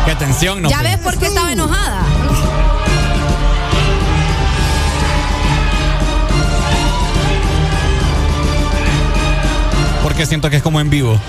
Qué 0.08 0.16
tensión, 0.16 0.64
¿no? 0.64 0.70
ya 0.72 0.82
ves 0.82 0.98
por 0.98 1.16
qué 1.20 1.28
estaba 1.28 1.52
enojada. 1.52 2.02
Porque 10.02 10.26
siento 10.26 10.50
que 10.50 10.56
es 10.56 10.64
como 10.64 10.82
en 10.82 10.90
vivo. 10.90 11.22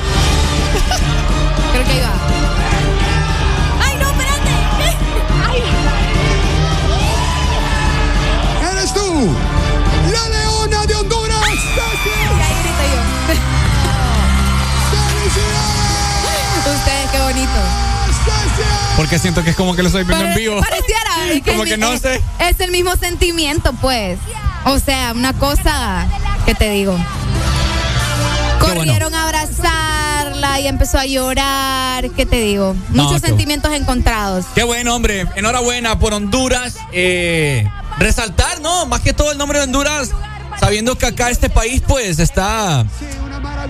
Ustedes, 16.75 17.11
qué 17.13 17.19
bonito. 17.21 17.51
Porque 18.97 19.19
siento 19.19 19.45
que 19.45 19.51
es 19.51 19.57
como 19.57 19.75
que 19.77 19.83
lo 19.83 19.89
estoy 19.89 20.05
viendo 20.05 20.25
en 20.25 20.35
vivo. 20.35 20.61
Pareciera. 20.61 21.11
es 21.35 21.43
Como 21.43 21.65
es 21.65 21.71
que 21.71 21.77
mi- 21.77 21.81
no 21.83 21.99
sé. 21.99 22.21
Es 22.41 22.61
el 22.61 22.71
mismo 22.71 22.97
sentimiento, 22.97 23.73
pues. 23.81 24.19
O 24.65 24.79
sea, 24.79 25.13
una 25.13 25.33
cosa 25.35 26.07
que 26.45 26.55
te 26.55 26.71
digo. 26.71 26.97
Bueno. 28.59 28.75
Corrieron 28.81 29.15
a 29.15 29.25
abrazarla 29.25 30.59
y 30.61 30.67
empezó 30.67 30.99
a 30.99 31.05
llorar. 31.07 32.11
¿Qué 32.11 32.27
te 32.27 32.37
digo? 32.41 32.75
No, 32.91 33.05
Muchos 33.05 33.21
sentimientos 33.21 33.73
encontrados. 33.73 34.45
Qué 34.55 34.65
bueno, 34.65 34.95
hombre. 34.97 35.27
Enhorabuena 35.37 35.99
por 35.99 36.13
Honduras. 36.15 36.77
Eh, 36.93 37.69
resaltar, 37.99 38.61
¿no? 38.61 38.87
Más 38.87 39.01
que 39.03 39.13
todo 39.13 39.31
el 39.31 39.39
nombre 39.39 39.59
de 39.59 39.65
Honduras, 39.67 40.11
sabiendo 40.59 40.97
que 40.99 41.07
acá 41.07 41.31
este 41.31 41.49
país, 41.49 41.81
pues, 41.87 42.19
está. 42.19 42.85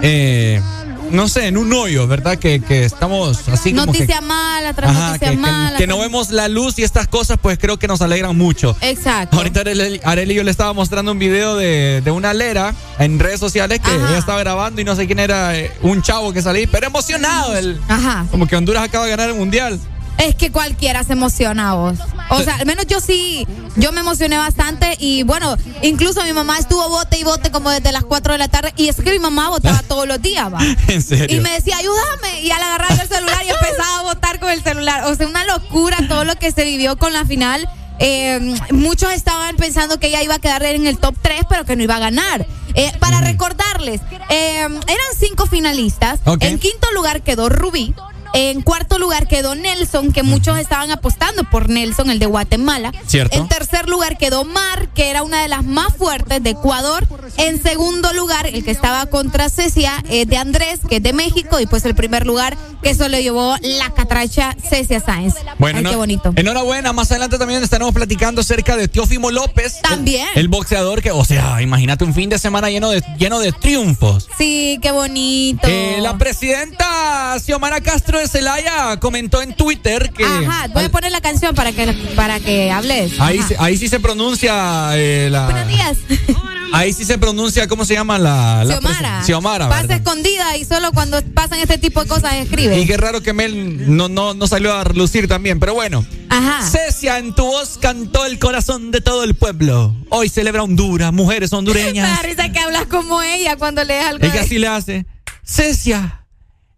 eh, 0.03 0.63
no 1.11 1.29
sé, 1.29 1.47
en 1.47 1.57
un 1.57 1.73
hoyo, 1.73 2.07
¿verdad? 2.07 2.39
Que, 2.39 2.61
que 2.61 2.85
estamos 2.85 3.49
así 3.49 3.73
como 3.73 3.93
que. 3.93 4.01
noticia 4.01 4.21
mala 4.21 4.73
tras 4.75 4.91
Ajá, 4.91 5.07
noticia 5.09 5.29
que, 5.31 5.35
que- 5.37 5.41
mala. 5.41 5.77
que 5.79 5.87
no 5.87 5.99
vemos 5.99 6.31
la 6.31 6.49
luz 6.49 6.79
y 6.79 6.83
estas 6.83 7.09
cosas, 7.09 7.39
pues 7.41 7.59
creo 7.59 7.79
que 7.79 7.89
nos 7.89 8.01
alegran 8.03 8.37
mucho. 8.37 8.77
Exacto. 8.81 9.37
Ahorita 9.37 9.61
Areli, 9.61 10.01
Areli 10.05 10.35
yo 10.35 10.43
le 10.43 10.51
estaba 10.51 10.73
mostrando 10.73 11.13
un 11.13 11.19
video 11.19 11.57
de, 11.57 12.01
de 12.05 12.11
una 12.11 12.33
lera 12.35 12.75
en 12.99 13.19
redes 13.19 13.41
sociales 13.41 13.81
que 13.81 13.91
ella 13.95 14.19
estaba 14.19 14.39
grabando 14.41 14.81
y 14.81 14.85
no 14.85 14.95
sé 14.97 15.07
quién 15.07 15.19
era, 15.19 15.57
eh, 15.59 15.73
un 15.83 16.03
chavo 16.03 16.33
que 16.33 16.43
salí, 16.43 16.67
pero 16.67 16.87
emocionado. 16.87 17.57
El, 17.57 17.81
Ajá. 17.89 18.27
como 18.31 18.47
que 18.47 18.57
Honduras 18.57 18.83
acaba 18.85 19.05
de 19.05 19.11
ganar 19.11 19.29
el 19.31 19.37
mundial. 19.37 19.79
Es 20.19 20.35
que 20.35 20.51
cualquiera 20.51 21.05
se 21.05 21.13
emociona 21.13 21.71
a 21.71 21.75
vos. 21.75 21.99
O 22.31 22.43
sea, 22.43 22.57
al 22.57 22.67
menos 22.67 22.87
yo 22.87 23.01
sí, 23.01 23.47
yo 23.77 23.93
me 23.93 24.01
emocioné 24.01 24.39
bastante 24.39 24.97
y 24.99 25.23
bueno, 25.23 25.57
incluso 25.83 26.23
mi 26.25 26.33
mamá 26.33 26.59
estuvo 26.59 26.89
bote 26.89 27.19
y 27.19 27.25
bote 27.25 27.51
como 27.51 27.71
desde 27.71 27.93
las 27.93 28.05
4 28.05 28.33
de 28.33 28.39
la 28.39 28.49
tarde 28.49 28.73
y 28.77 28.89
es 28.89 28.97
que 28.97 29.13
mi 29.13 29.19
mamá 29.19 29.49
votaba 29.51 29.83
todos 29.89 30.09
los 30.09 30.21
días, 30.21 30.53
va. 30.53 30.59
En 30.89 31.03
serio. 31.03 31.37
Y 31.37 31.41
me 31.41 31.51
decía, 31.51 31.77
ayúdame. 31.77 32.41
Y 32.43 32.51
al 32.51 32.63
agarrar 32.63 32.93
el 32.93 33.09
celular 33.09 33.45
y 33.45 33.51
empezaba 33.51 33.99
a 33.99 34.03
votar 34.03 34.41
con 34.41 34.51
el 34.51 34.63
celular. 34.63 35.05
O 35.05 35.15
sea, 35.15 35.27
una 35.27 35.45
locura 35.45 35.99
todo 36.09 36.25
lo 36.25 36.35
que 36.37 36.51
se 36.51 36.65
vivió 36.65 36.97
con 36.97 37.13
la 37.13 37.25
final. 37.25 37.69
Eh, 37.99 38.55
muchos 38.73 39.13
estaban 39.13 39.57
pensando 39.57 39.99
que 39.99 40.09
ella 40.09 40.23
iba 40.23 40.35
a 40.35 40.39
quedar 40.39 40.63
en 40.65 40.87
el 40.87 40.99
top 40.99 41.15
3, 41.23 41.43
pero 41.49 41.65
que 41.65 41.77
no 41.77 41.83
iba 41.83 41.97
a 41.97 42.01
ganar. 42.01 42.47
Eh, 42.75 42.93
para 42.99 43.21
recordarles, 43.21 44.01
eh, 44.29 44.59
eran 44.59 44.81
cinco 45.19 45.47
finalistas. 45.47 46.21
En 46.41 46.59
quinto 46.59 46.91
lugar 46.93 47.23
quedó 47.23 47.49
Rubí. 47.49 47.95
En 48.39 48.61
cuarto 48.61 48.99
lugar 48.99 49.27
quedó 49.29 49.55
Nelson, 49.55 50.13
que 50.13 50.23
muchos 50.23 50.59
estaban 50.59 50.91
apostando 50.91 51.45
por 51.45 51.71
Nelson, 51.71 52.11
el 52.11 52.19
de 52.19 52.27
Guatemala. 52.27 52.93
Cierto. 53.07 53.35
En 53.35 53.49
tercer 53.49 53.89
lugar 53.89 54.19
quedó 54.19 54.45
Mar, 54.45 54.89
que 54.95 55.09
era 55.09 55.23
una 55.23 55.41
de 55.41 55.49
las 55.49 55.65
más 55.65 55.97
fuertes 55.97 56.43
de 56.43 56.51
Ecuador. 56.51 57.09
En 57.39 57.63
segundo 57.63 58.13
lugar, 58.13 58.47
el 58.47 58.63
que 58.63 58.71
estaba 58.71 59.07
contra 59.07 59.49
Cecia, 59.49 60.05
eh, 60.11 60.27
de 60.27 60.37
Andrés, 60.37 60.81
que 60.87 60.97
es 60.97 61.03
de 61.03 61.15
México. 61.15 61.61
Y 61.61 61.67
pues 61.67 61.87
el 61.87 61.95
primer 61.95 62.27
lugar, 62.27 62.59
que 62.83 62.91
eso 62.91 63.09
le 63.09 63.23
llevó 63.23 63.57
la 63.63 63.89
catracha 63.95 64.55
Cecia 64.69 65.01
Sáenz. 65.01 65.35
Bueno, 65.59 65.79
Ay, 65.79 65.85
no- 65.85 65.91
qué 65.91 65.97
bonito. 65.97 66.33
Enhorabuena, 66.37 66.93
más 66.93 67.11
adelante 67.11 67.39
también 67.39 67.63
estaremos 67.63 67.95
platicando 67.95 68.43
acerca 68.43 68.77
de 68.77 68.87
Teófimo 68.89 69.31
López. 69.31 69.81
También. 69.81 70.29
El, 70.35 70.43
el 70.43 70.49
boxeador 70.49 71.01
que, 71.01 71.11
o 71.11 71.25
sea, 71.25 71.63
imagínate 71.63 72.05
un 72.05 72.13
fin 72.13 72.29
de 72.29 72.39
semana 72.39 72.69
lleno 72.69 72.91
de, 72.91 73.03
lleno 73.19 73.39
de 73.39 73.53
triunfos. 73.53 74.29
Sí, 74.37 74.79
qué 74.83 74.91
bonito. 74.91 75.67
Eh, 75.67 76.01
la 76.03 76.19
presidenta 76.19 77.39
Xiomara 77.43 77.81
Castro 77.81 78.21
de 78.27 78.39
Celaya 78.39 78.99
comentó 78.99 79.43
en 79.43 79.55
Twitter 79.55 80.11
que. 80.13 80.25
Ajá, 80.25 80.69
voy 80.73 80.85
a 80.85 80.89
poner 80.91 81.13
la 81.13 81.21
canción 81.21 81.55
para 81.55 81.73
que, 81.73 81.93
para 82.15 82.41
que 82.41 82.71
hables. 82.71 83.13
Ahí, 83.21 83.39
Ajá. 83.39 83.49
se- 83.49 83.57
ahí 83.59 83.77
sí 83.77 83.89
se 83.89 84.01
pronuncia 84.01 84.91
eh, 84.95 85.29
la. 85.31 85.45
Buenos 85.47 85.69
días. 85.69 85.97
Ahí 86.73 86.93
sí 86.93 87.05
se 87.05 87.17
pronuncia, 87.17 87.69
¿cómo 87.69 87.85
se 87.85 87.95
llama 87.95 88.19
la? 88.19 88.65
la 88.65 88.75
Xiomara. 88.75 89.23
Xiomara, 89.25 89.69
Pasa 89.69 89.83
¿verdad? 89.83 89.97
escondida 89.99 90.57
y 90.57 90.65
solo 90.65 90.91
cuando 90.93 91.23
pasan 91.23 91.61
este 91.61 91.79
tipo 91.79 92.03
de 92.03 92.09
cosas 92.09 92.35
escribe. 92.35 92.79
Y 92.81 92.87
qué 92.87 92.97
raro 92.97 93.23
que 93.23 93.33
Mel 93.33 93.97
no, 93.97 94.09
no, 94.09 94.35
no 94.35 94.47
salió 94.49 94.75
a 94.75 94.83
relucir 94.83 95.29
también, 95.29 95.61
pero 95.61 95.75
bueno. 95.75 96.05
Ajá. 96.29 96.69
Cecia, 96.69 97.19
en 97.19 97.35
tu 97.35 97.47
voz 97.47 97.79
cantó 97.81 98.27
el 98.27 98.41
corazón 98.41 98.91
de 98.91 99.01
todo 99.01 99.23
el 99.23 99.37
pueblo. 99.37 99.95
Hoy 100.11 100.29
celebra 100.29 100.65
Honduras, 100.65 101.13
mujeres 101.13 101.53
Me 101.53 101.59
hondureñas. 101.59 102.17
da 102.17 102.23
risa 102.23 102.51
que 102.51 102.59
hablas 102.59 102.87
como 102.87 103.23
ella 103.23 103.57
cuando 103.57 103.85
lees 103.85 104.05
algo. 104.05 104.27
Ella 104.27 104.41
así 104.43 104.59
le 104.59 104.67
hace. 104.67 105.07
Cecia, 105.45 106.26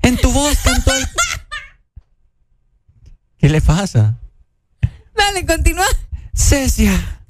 en 0.09 0.16
tu 0.16 0.32
voz 0.32 0.56
cantó. 0.64 0.90
¿Qué 3.36 3.51
le 3.51 3.60
pasa? 3.60 4.18
Dale, 5.14 5.44
continúa. 5.44 5.85
Cecia, 6.35 7.26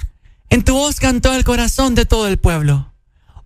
en 0.49 0.63
tu 0.63 0.75
voz 0.75 1.01
cantó 1.01 1.35
el 1.35 1.43
corazón 1.43 1.97
de 1.97 2.07
todo 2.07 2.29
el 2.29 2.39
pueblo. 2.39 2.95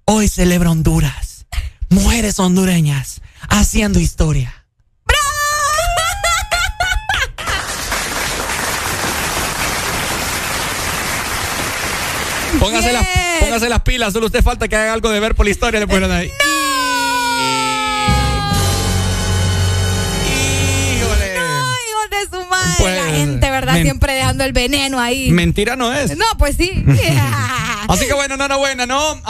Hoy 0.05 0.29
celebra 0.29 0.71
Honduras. 0.71 1.47
Mujeres 1.89 2.39
hondureñas 2.41 3.23
haciendo 3.49 4.01
historia. 4.01 4.67
Póngase, 12.61 12.93
las, 12.93 13.07
póngase, 13.41 13.69
las, 13.71 13.81
pilas, 13.81 14.13
solo 14.13 14.27
usted 14.27 14.45
falta 14.45 14.69
que 14.69 14.77
haga 14.77 14.93
algo 14.93 15.09
de 15.09 15.21
ver 15.21 15.35
por 15.35 15.47
la 15.47 15.53
historia, 15.53 15.81
le 15.81 15.87
ponen 15.89 16.11
ahí. 16.11 16.29
No. 16.29 16.62
Siempre 23.81 24.15
dejando 24.15 24.45
el 24.45 24.53
veneno 24.53 25.01
ahí. 25.01 25.31
Mentira 25.31 25.77
no 25.77 25.93
es. 25.93 26.17
No, 26.17 26.25
pues 26.39 26.57
sí. 26.57 26.71
Así 27.89 28.07
que 28.07 28.15
bueno, 28.15 28.35
enhorabuena, 28.35 28.87
¿no? 28.87 29.21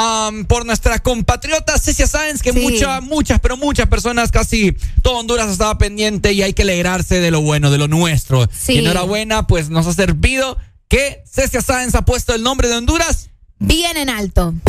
Por 0.48 0.66
nuestra 0.66 0.98
compatriota 0.98 1.78
Cecia 1.78 2.06
Sáenz, 2.06 2.43
que 2.43 2.52
Sí. 2.52 2.60
muchas, 2.60 3.02
muchas, 3.02 3.40
pero 3.40 3.56
muchas 3.56 3.86
personas, 3.89 4.31
casi 4.31 4.77
todo 5.02 5.19
Honduras 5.19 5.51
estaba 5.51 5.78
pendiente 5.78 6.32
y 6.32 6.43
hay 6.43 6.52
que 6.52 6.62
alegrarse 6.62 7.20
de 7.20 7.31
lo 7.31 7.40
bueno, 7.40 7.70
de 7.70 7.78
lo 7.78 7.89
nuestro. 7.89 8.48
Sí. 8.56 8.74
Y 8.74 8.78
enhorabuena, 8.78 9.47
pues 9.47 9.70
nos 9.70 9.86
ha 9.86 9.93
servido 9.94 10.59
que 10.89 11.23
Cecia 11.31 11.62
Sáenz 11.62 11.94
ha 11.94 12.02
puesto 12.05 12.35
el 12.35 12.43
nombre 12.43 12.69
de 12.69 12.77
Honduras. 12.77 13.31
Bien 13.59 13.97
en 13.97 14.10
alto. 14.10 14.55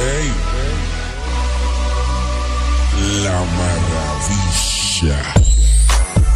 Ey. 0.00 0.32
La 3.24 3.40
maravilla. 4.18 5.34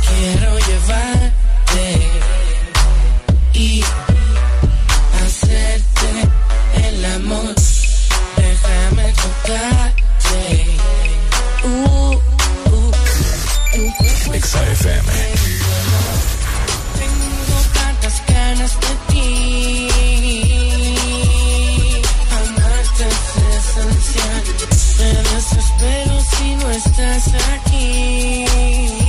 Quiero 0.07 0.59
llevarte 0.59 1.85
y 3.55 3.85
hacerte 5.25 6.09
el 6.87 7.05
amor. 7.05 7.55
Déjame 8.37 9.13
tocarte. 9.13 10.43
Uh, 11.65 12.15
uh, 12.71 12.93
tu 13.73 14.33
es 14.35 14.49
Tengo 16.99 17.59
tantas 17.75 18.17
ganas 18.27 18.73
de 18.81 18.93
ti. 19.09 19.89
Amarte 22.31 23.07
es 23.09 23.19
esencial. 23.77 24.43
Me 24.99 25.11
desespero 25.31 26.22
si 26.43 26.57
no 26.57 26.71
estás 26.71 27.33
aquí. 27.55 29.02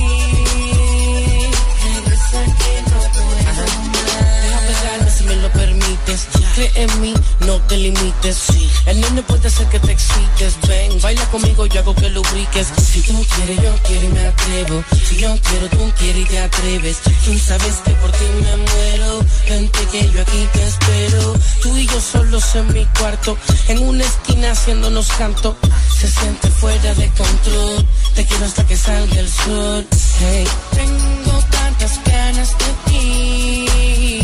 Cree 6.54 6.70
en 6.76 7.00
mí, 7.00 7.12
no 7.40 7.60
te 7.62 7.76
limites. 7.76 8.44
El 8.86 9.00
nene 9.00 9.22
puede 9.22 9.48
hacer 9.48 9.66
que 9.70 9.80
te 9.80 9.90
excites. 9.90 10.54
Ven, 10.68 11.00
baila 11.00 11.24
conmigo, 11.30 11.66
yo 11.66 11.80
hago 11.80 11.94
que 11.96 12.08
lubriques. 12.10 12.68
Si 12.92 13.00
tú 13.00 13.26
quieres, 13.34 13.60
yo 13.60 13.74
quiero 13.82 14.06
y 14.06 14.08
me 14.10 14.26
atrevo. 14.26 14.84
Si 15.04 15.16
yo 15.16 15.36
quiero, 15.42 15.68
tú 15.70 15.92
quieres 15.98 16.22
y 16.22 16.24
te 16.26 16.38
atreves. 16.38 16.98
Tú 17.24 17.36
sabes 17.38 17.74
que 17.84 17.90
por 17.92 18.12
ti 18.12 18.24
me 18.42 18.56
muero. 18.56 19.24
Vente 19.48 19.78
que 19.90 20.10
yo 20.10 20.20
aquí 20.22 20.48
te 20.52 20.62
espero. 20.62 21.34
Tú 21.60 21.76
y 21.76 21.86
yo 21.88 22.00
solos 22.00 22.54
en 22.54 22.72
mi 22.72 22.84
cuarto. 22.98 23.36
En 23.66 23.78
una 23.80 24.04
esquina 24.04 24.52
haciéndonos 24.52 25.08
canto. 25.18 25.56
Se 25.98 26.06
siente 26.06 26.48
fuera 26.50 26.94
de 26.94 27.08
control. 27.08 27.84
Te 28.14 28.24
quiero 28.26 28.44
hasta 28.44 28.64
que 28.64 28.76
salga 28.76 29.18
el 29.18 29.28
sol. 29.28 29.86
Hey, 30.20 30.46
tengo 30.72 31.44
tantas 31.50 32.00
ganas 32.04 32.50
de 32.58 32.90
ti. 32.90 34.23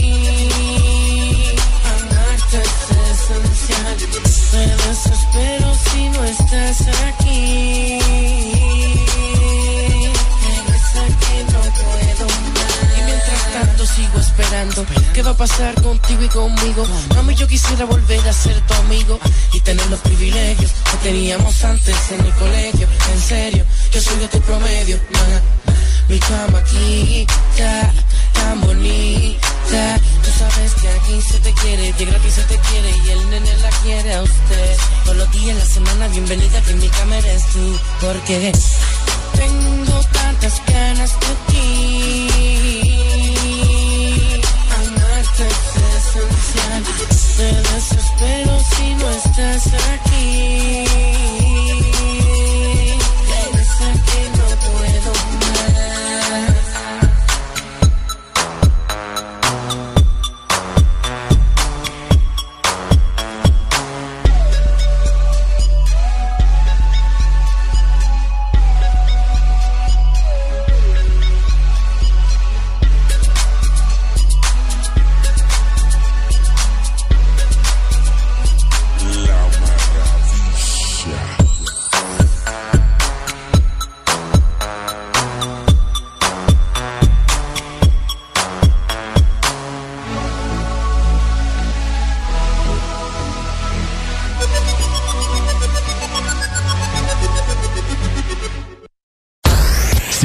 Me 3.80 4.66
desespero 4.66 5.74
si 5.74 6.08
no 6.10 6.24
estás 6.24 6.80
aquí. 7.08 7.98
No 11.52 11.60
puedo. 11.60 12.26
Y 12.98 13.02
mientras 13.04 13.52
tanto 13.52 13.86
sigo 13.86 14.18
esperando. 14.20 14.84
¿Qué 15.14 15.22
va 15.22 15.30
a 15.30 15.36
pasar 15.36 15.74
contigo 15.82 16.22
y 16.22 16.28
conmigo? 16.28 16.86
Mami, 17.14 17.34
yo 17.34 17.48
quisiera 17.48 17.86
volver 17.86 18.20
a 18.28 18.32
ser 18.32 18.60
tu 18.66 18.74
amigo 18.74 19.18
y 19.54 19.60
tener 19.60 19.86
los 19.86 20.00
privilegios 20.00 20.70
que 20.90 20.96
teníamos 21.08 21.64
antes 21.64 21.96
en 22.12 22.20
el 22.20 22.32
colegio. 22.34 22.86
En 23.14 23.20
serio, 23.20 23.64
yo 23.92 24.00
soy 24.00 24.18
de 24.18 24.28
tu 24.28 24.40
promedio. 24.42 24.98
ma. 25.12 25.70
Mi 26.10 26.18
ya, 27.56 27.92
tan 28.32 28.60
bonita. 28.62 30.00
Tú 30.24 30.30
sabes 30.36 30.74
que 30.74 30.88
aquí 30.88 31.22
se 31.22 31.38
te 31.38 31.52
quiere, 31.52 31.92
de 31.92 32.04
gratis 32.04 32.34
se 32.34 32.42
te 32.42 32.58
quiere 32.58 32.90
y 33.06 33.10
el 33.10 33.30
nene 33.30 33.56
la 33.58 33.70
quiere 33.84 34.14
a 34.14 34.22
usted. 34.22 34.76
Todos 35.04 35.18
los 35.18 35.30
días 35.30 35.56
la 35.56 35.64
semana, 35.64 36.08
bienvenida 36.08 36.60
que 36.62 36.74
mi 36.74 36.88
cama 36.88 37.16
eres 37.16 37.44
tú. 37.52 37.78
Porque 38.00 38.52
tengo 39.38 40.00
tantas 40.12 40.60
ganas 40.66 41.12
de 41.20 41.26
ti. 41.52 42.28
Amarte 44.78 45.46
es 45.46 45.76
esencial. 45.94 46.82
Me 47.38 47.52
desespero 47.70 48.58
si 48.74 48.94
no 48.96 49.10
estás 49.10 49.62
aquí. 49.94 50.89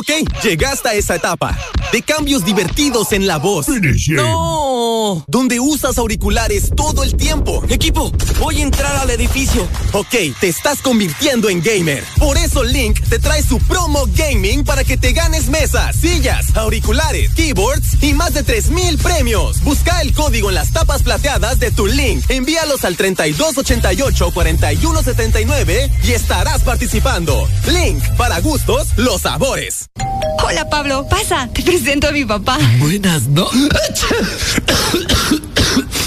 Ok, 0.00 0.08
llegaste 0.42 0.88
a 0.88 0.94
esa 0.94 1.16
etapa 1.16 1.58
de 1.92 2.00
cambios 2.00 2.42
divertidos 2.42 3.12
en 3.12 3.26
la 3.26 3.36
voz. 3.36 3.66
No, 4.08 5.22
donde 5.28 5.60
usas 5.60 5.98
auriculares 5.98 6.70
todo 6.74 7.02
el 7.02 7.16
tiempo. 7.16 7.62
Equipo, 7.68 8.10
voy 8.38 8.60
a 8.60 8.62
entrar 8.62 8.96
al 8.96 9.10
edificio. 9.10 9.68
Ok, 9.92 10.14
te 10.40 10.48
estás 10.48 10.80
convirtiendo 10.80 11.50
en 11.50 11.60
gamer. 11.60 12.02
Por 12.18 12.38
eso 12.38 12.64
Link 12.64 12.98
te 13.10 13.18
trae 13.18 13.42
su 13.42 13.58
promo 13.58 14.06
gaming 14.14 14.64
para 14.64 14.84
que 14.84 14.96
te 14.96 15.12
ganes 15.12 15.48
mesas, 15.48 15.96
sillas, 15.96 16.56
auriculares, 16.56 17.34
keyboards 17.34 18.02
y 18.02 18.14
más 18.14 18.32
de 18.32 18.42
3000 18.42 18.96
premios. 18.96 19.62
Busca 19.64 20.00
el 20.00 20.14
código 20.14 20.48
en 20.48 20.54
las 20.54 20.72
tapas 20.72 21.02
plateadas 21.02 21.58
de 21.58 21.72
tu 21.72 21.86
Link. 21.86 22.24
Envíalos 22.30 22.86
al 22.86 22.96
3288 22.96 24.30
4179 24.32 25.90
y 26.04 26.12
estarás 26.12 26.62
participando. 26.62 27.46
Link, 27.66 28.02
para 28.16 28.40
gustos, 28.40 28.96
los 28.96 29.20
sabores. 29.20 29.89
Hola 30.42 30.68
Pablo, 30.68 31.06
pasa, 31.08 31.48
te 31.52 31.62
presento 31.62 32.08
a 32.08 32.12
mi 32.12 32.24
papá. 32.24 32.58
Buenas, 32.78 33.28
¿no? 33.28 33.48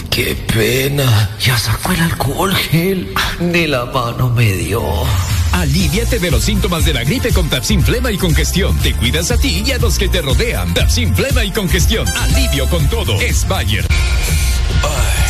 Qué 0.09 0.35
pena. 0.53 1.29
Ya 1.39 1.57
sacó 1.57 1.91
el 1.91 2.01
alcohol 2.01 2.53
gel. 2.55 3.13
Ni 3.39 3.67
la 3.67 3.85
mano 3.85 4.29
me 4.29 4.51
dio. 4.53 4.83
Aliviate 5.53 6.19
de 6.19 6.29
los 6.31 6.43
síntomas 6.43 6.85
de 6.85 6.93
la 6.93 7.03
gripe 7.03 7.31
con 7.31 7.49
Tapsin 7.49 7.81
Flema 7.83 8.11
y 8.11 8.17
Congestión. 8.17 8.77
Te 8.79 8.93
cuidas 8.93 9.31
a 9.31 9.37
ti 9.37 9.63
y 9.65 9.71
a 9.71 9.77
los 9.77 9.97
que 9.97 10.09
te 10.09 10.21
rodean. 10.21 10.73
Tapsin 10.73 11.15
Flema 11.15 11.43
y 11.43 11.51
Congestión. 11.51 12.07
Alivio 12.07 12.67
con 12.69 12.87
todo. 12.89 13.19
Es 13.21 13.47
Bayer. 13.47 13.87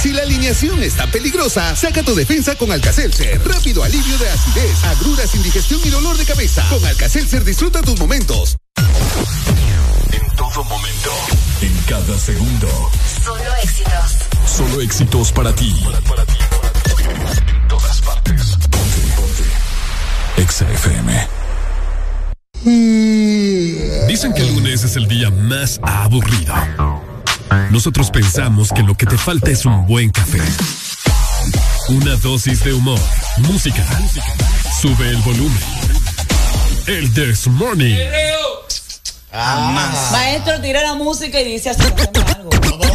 Si 0.01 0.11
la 0.11 0.23
alineación 0.23 0.83
está 0.83 1.07
peligrosa, 1.07 1.75
saca 1.75 2.03
tu 2.03 2.13
defensa 2.13 2.55
con 2.55 2.71
Alcacelser. 2.71 3.41
Rápido 3.47 3.83
alivio 3.83 4.17
de 4.17 4.29
acidez, 4.29 4.83
agruras, 4.83 5.33
indigestión 5.33 5.79
y 5.83 5.89
dolor 5.89 6.17
de 6.17 6.25
cabeza. 6.25 6.65
Con 6.69 6.83
Alcacelser 6.85 7.43
disfruta 7.45 7.81
tus 7.81 7.97
momentos. 7.99 8.57
En 10.11 10.35
todo 10.35 10.63
momento, 10.65 11.11
en 11.61 11.73
cada 11.87 12.19
segundo. 12.19 12.91
Solo 13.23 13.55
éxitos. 13.63 14.17
Solo 14.45 14.81
éxitos 14.81 15.31
para 15.31 15.55
ti. 15.55 15.73
Para, 15.85 16.25
ti, 16.25 16.33
para. 16.49 17.51
En 17.51 17.67
todas 17.69 18.01
partes. 18.01 18.57
Ponte, 18.57 19.13
ponte. 19.15 20.41
Exa 20.41 20.69
FM. 20.69 21.27
Mm. 22.65 24.07
Dicen 24.07 24.33
que 24.33 24.41
el 24.41 24.53
lunes 24.53 24.83
es 24.83 24.95
el 24.95 25.07
día 25.07 25.29
más 25.29 25.79
aburrido. 25.81 26.53
Nosotros 27.71 28.09
pensamos 28.11 28.71
que 28.71 28.83
lo 28.83 28.95
que 28.95 29.05
te 29.05 29.17
falta 29.17 29.51
es 29.51 29.65
un 29.65 29.85
buen 29.85 30.09
café. 30.09 30.41
Una 31.89 32.15
dosis 32.17 32.63
de 32.63 32.73
humor, 32.73 32.99
música. 33.39 33.85
Sube 34.81 35.09
el 35.09 35.17
volumen. 35.17 35.59
El 36.87 37.13
This 37.13 37.47
Morning. 37.47 37.95
Ah. 39.31 40.09
Maestro, 40.11 40.61
tira 40.61 40.83
la 40.83 40.93
música 40.93 41.39
y 41.41 41.53
dice 41.53 41.71
así. 41.71 41.83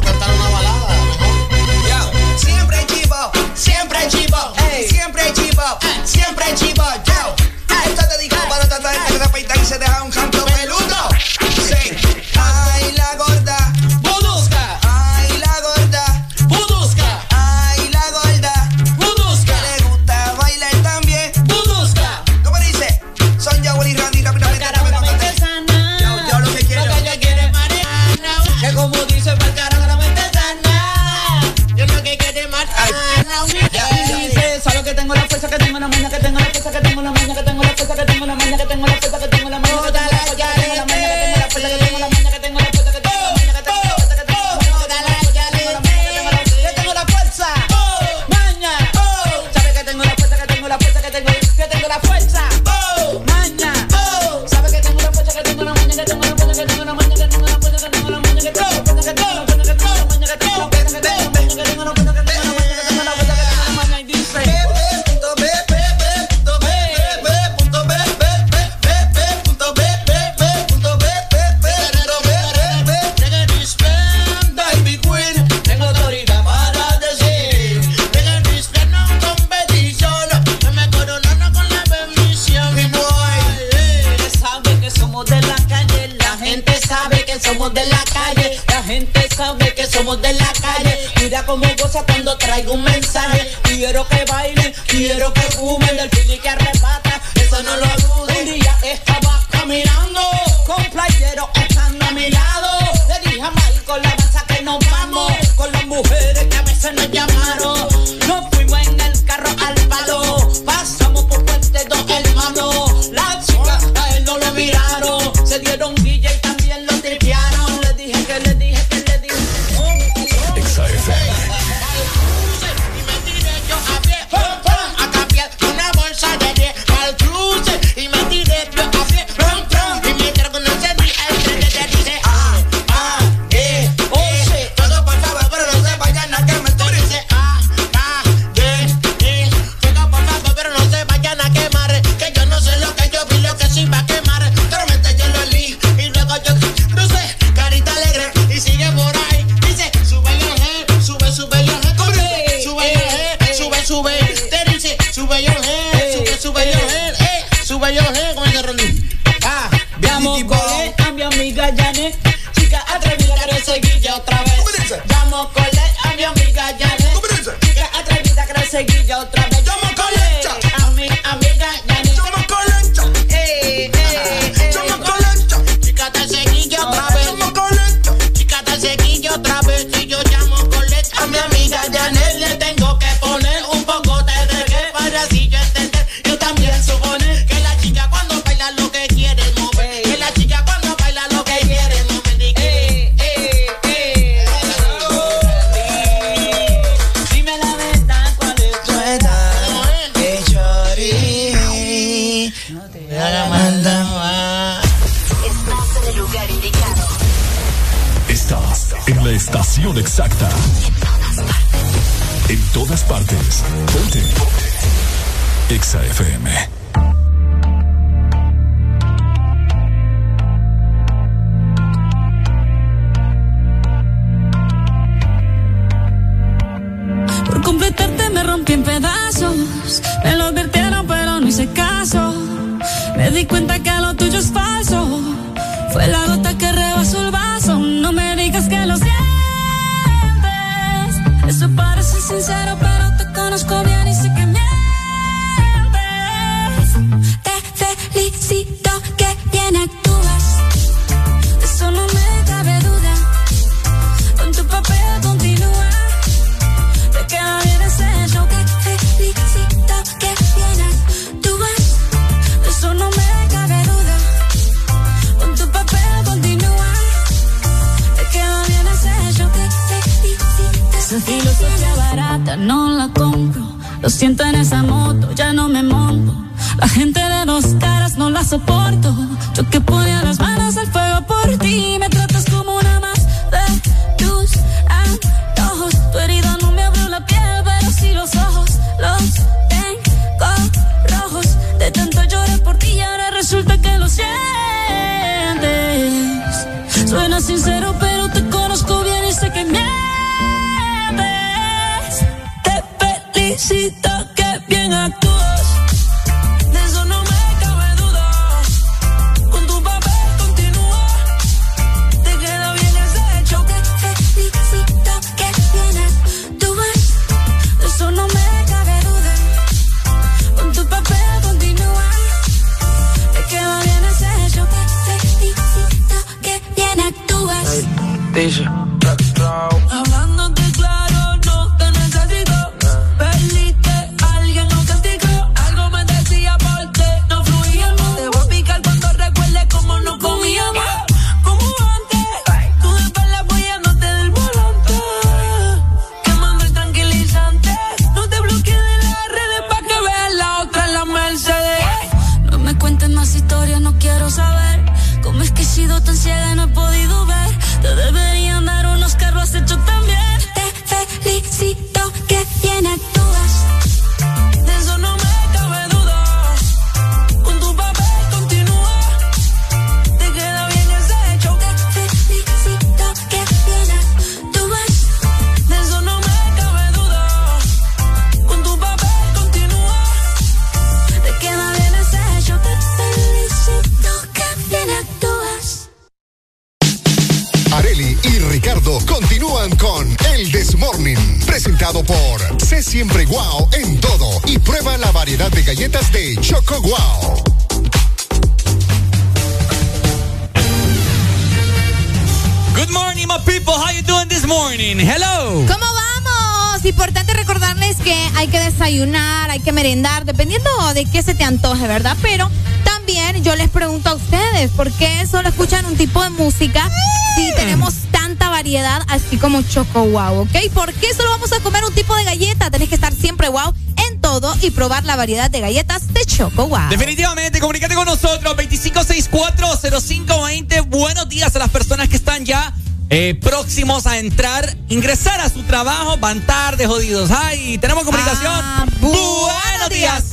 Wow, 420.10 420.42
¿ok? 420.42 420.72
¿Por 420.72 420.92
qué 420.94 421.12
solo 421.14 421.30
vamos 421.30 421.52
a 421.52 421.60
comer 421.60 421.84
un 421.84 421.94
tipo 421.94 422.14
de 422.16 422.24
galleta? 422.24 422.70
Tenés 422.70 422.88
que 422.88 422.94
estar 422.94 423.12
siempre 423.12 423.48
wow 423.48 423.74
en 424.08 424.20
todo 424.20 424.54
y 424.62 424.70
probar 424.70 425.04
la 425.04 425.16
variedad 425.16 425.50
de 425.50 425.60
galletas 425.60 426.12
de 426.12 426.24
Choco 426.24 426.68
Wow. 426.68 426.88
Definitivamente, 426.90 427.60
comunícate 427.60 427.94
con 427.94 428.06
nosotros, 428.06 428.56
25640520. 428.56 430.88
Buenos 430.88 431.28
días 431.28 431.54
a 431.56 431.58
las 431.58 431.70
personas 431.70 432.08
que 432.08 432.16
están 432.16 432.44
ya 432.44 432.72
eh, 433.10 433.38
próximos 433.40 434.06
a 434.06 434.18
entrar, 434.18 434.76
ingresar 434.88 435.40
a 435.40 435.48
su 435.48 435.62
trabajo, 435.62 436.16
van 436.18 436.40
tarde, 436.42 436.86
jodidos. 436.86 437.30
¡Ay! 437.30 437.78
¿Tenemos 437.78 438.04
comunicación? 438.04 438.52
Ah, 438.52 438.86
buenos 439.00 439.90
días. 439.90 440.24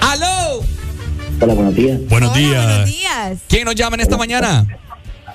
¡Aló! 0.00 0.64
Hola, 1.40 1.54
buenos 1.54 1.74
días. 1.74 2.00
Buenos 2.08 2.34
días. 2.34 2.66
Buenos 2.66 2.86
días. 2.86 3.38
¿Quién 3.48 3.64
nos 3.64 3.74
llama 3.74 3.94
en 3.94 4.00
esta 4.00 4.16
mañana? 4.16 4.66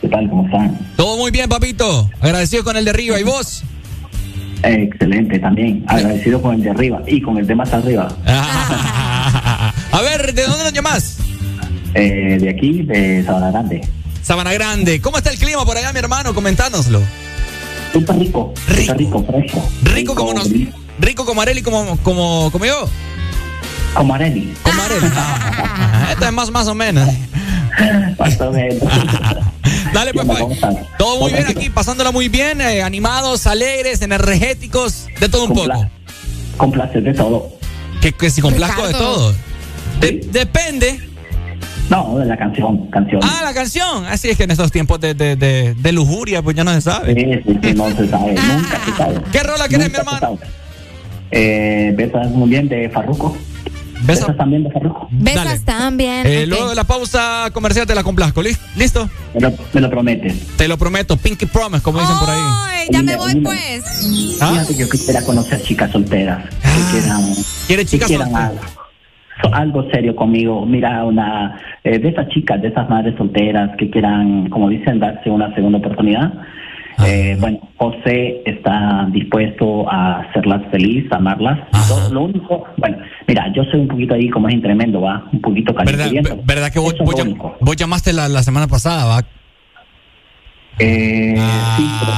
¿Qué 0.02 0.10
tal? 0.10 0.30
¿Cómo 0.30 0.46
están? 0.46 0.78
Todo 0.98 1.18
muy 1.18 1.32
bien, 1.32 1.48
papito. 1.48 1.83
Agradecido 2.24 2.64
con 2.64 2.78
el 2.78 2.86
de 2.86 2.92
arriba. 2.92 3.20
¿Y 3.20 3.24
vos? 3.24 3.64
Excelente 4.64 5.40
también. 5.40 5.84
Agradecido 5.88 6.42
con 6.42 6.56
el 6.56 6.64
de 6.64 6.70
arriba 6.70 7.02
y 7.06 7.22
con 7.22 7.38
el 7.38 7.46
de 7.46 7.54
más 7.54 7.74
arriba. 7.74 8.08
A 8.26 10.02
ver, 10.02 10.34
¿de 10.34 10.44
dónde 10.48 10.64
nos 10.64 10.72
llamas? 10.72 11.18
Eh, 11.94 12.38
de 12.40 12.50
aquí, 12.50 12.84
de 12.84 13.24
Sabana 13.26 13.52
Grande. 13.52 13.86
Sabana 14.22 14.54
Grande. 14.54 15.02
¿Cómo 15.02 15.18
está 15.18 15.32
el 15.32 15.38
clima 15.38 15.66
por 15.66 15.78
allá, 15.78 15.92
mi 15.92 16.00
hermano? 16.00 16.34
Comentánoslo. 16.34 17.02
Súper 17.92 18.18
rico. 18.18 18.54
Rico. 18.70 18.94
rico, 18.94 19.26
fresco. 19.26 19.70
Rico 19.84 20.16
como 20.16 20.34
nos, 20.34 20.50
rico 21.00 21.26
como 21.26 21.42
Areli, 21.42 21.62
como, 21.62 21.98
como, 21.98 22.50
como 22.52 22.66
yo. 22.66 22.88
Como 23.94 24.16
Areli. 24.16 24.54
Como 24.64 24.82
Areli. 24.82 25.08
Ah, 25.16 26.08
Esto 26.12 26.26
es 26.26 26.32
más, 26.32 26.50
más 26.52 26.68
o 26.68 26.74
menos. 26.74 27.08
Más 28.18 28.40
o 28.40 28.52
menos. 28.52 28.82
Dale, 29.94 30.14
pues, 30.14 30.26
pues. 30.26 30.60
Todo 30.98 31.20
muy 31.20 31.32
bien 31.34 31.46
aquí, 31.48 31.70
pasándola 31.70 32.12
muy 32.12 32.30
bien, 32.30 32.62
eh, 32.62 32.82
animados, 32.84 33.48
alegres, 33.48 34.02
energéticos, 34.02 35.08
de 35.20 35.30
todo 35.30 35.46
un 35.46 35.54
poco. 35.54 35.88
Con 36.58 36.72
placer 36.72 37.04
de 37.04 37.14
todo. 37.14 37.50
Que, 38.02 38.12
que 38.12 38.30
si 38.30 38.42
complazco 38.42 38.86
de 38.88 38.94
todo. 38.94 39.34
De- 40.00 40.22
depende. 40.32 41.00
No, 41.90 42.18
de 42.18 42.26
la 42.26 42.38
canción, 42.38 42.88
canción. 42.90 43.22
Ah, 43.24 43.42
la 43.44 43.54
canción. 43.54 44.06
Así 44.06 44.30
es 44.30 44.38
que 44.38 44.44
en 44.44 44.52
estos 44.52 44.72
tiempos 44.72 45.00
de, 45.00 45.14
de, 45.14 45.36
de, 45.36 45.74
de 45.74 45.92
lujuria, 45.92 46.42
pues 46.42 46.56
ya 46.56 46.64
no 46.64 46.74
se 46.74 46.82
sabe. 46.82 47.14
Sí, 47.14 47.42
sí, 47.46 47.60
sí, 47.62 47.74
no 47.74 47.90
se 47.96 48.08
sabe, 48.10 48.34
nunca 48.36 48.80
se 48.86 48.92
sabe. 48.98 49.16
¿Qué 49.32 49.44
rola 49.44 49.68
querés, 49.68 49.90
mi 49.92 49.98
hermano? 49.98 50.40
Eh, 51.32 51.94
besas 51.96 52.30
muy 52.32 52.50
bien 52.50 52.70
de 52.70 52.90
Farruko. 52.90 53.36
Besas 54.06 54.36
también 54.38 54.64
de 54.64 54.72
Farruko. 54.72 55.08
Besas 55.12 55.46
Dale. 55.46 55.60
también. 55.80 56.26
Eh, 56.28 56.42
ok. 56.44 56.50
Luego 56.50 56.70
de 56.70 56.76
la 56.76 56.84
pausa 56.84 57.50
comercial 57.54 57.86
te 57.88 57.96
la 57.96 58.04
complazco. 58.04 58.42
¿Lis- 58.42 58.60
¿Listo? 58.76 59.10
Me 59.34 59.42
lo, 59.42 59.54
me 59.74 59.82
lo 59.82 59.90
prometes. 59.90 60.48
Te 60.58 60.68
lo 60.68 60.78
prometo. 60.78 61.18
Pinky 61.18 61.46
Promise, 61.46 61.82
como 61.84 62.00
dicen 62.00 62.16
por 62.20 62.30
ahí. 62.30 62.42
Ay, 62.66 62.88
ya 62.92 63.02
me 63.02 63.16
voy 63.16 63.36
pues. 63.36 64.38
¿Ah? 64.42 64.52
Fíjate, 64.52 64.76
yo 64.76 64.90
quisiera 64.90 65.22
conocer 65.24 65.62
chicas 65.62 65.92
solteras. 65.92 66.44
Que 66.62 66.92
quieran, 67.00 67.22
¿Quiere 67.68 67.86
chicas 67.86 68.08
que 68.10 68.16
quieran 68.18 68.32
solteras? 68.32 68.66
algo, 69.44 69.56
algo 69.80 69.92
serio 69.92 70.16
conmigo. 70.16 70.66
Mira, 70.66 71.04
una 71.06 71.60
eh, 71.84 72.00
de 72.00 72.10
esas 72.10 72.28
chicas, 72.30 72.62
de 72.62 72.70
esas 72.70 72.90
madres 72.90 73.16
solteras 73.18 73.72
que 73.78 73.90
quieran, 73.90 74.50
como 74.50 74.70
dicen, 74.70 75.00
darse 75.00 75.30
una 75.30 75.54
segunda 75.56 75.78
oportunidad. 75.80 76.34
Ah. 76.98 77.08
Eh, 77.08 77.38
bueno, 77.40 77.60
José 77.78 78.42
está 78.46 79.08
dispuesto 79.12 79.90
a 79.92 80.20
hacerlas 80.22 80.62
feliz, 80.72 81.06
amarlas. 81.12 81.60
Lo, 81.90 82.10
lo 82.14 82.22
único, 82.26 82.66
bueno, 82.78 82.98
mira, 83.28 83.52
yo 83.54 83.64
soy 83.66 83.80
un 83.82 83.88
poquito 83.88 84.14
ahí 84.14 84.30
como 84.30 84.48
es 84.50 84.62
tremendo, 84.62 85.02
va, 85.02 85.24
un 85.32 85.42
poquito 85.42 85.74
¿Verdad, 85.74 86.06
caliente. 86.06 86.30
ver- 86.34 86.42
verdad 86.46 86.72
que 86.72 86.80
vos, 86.80 86.94
llam- 86.96 87.76
llamaste 87.76 88.14
la, 88.14 88.30
la 88.30 88.44
semana 88.44 88.68
pasada, 88.68 89.06
va? 89.06 89.22
Eh, 90.80 91.36
sí, 91.78 91.88
pero 92.00 92.12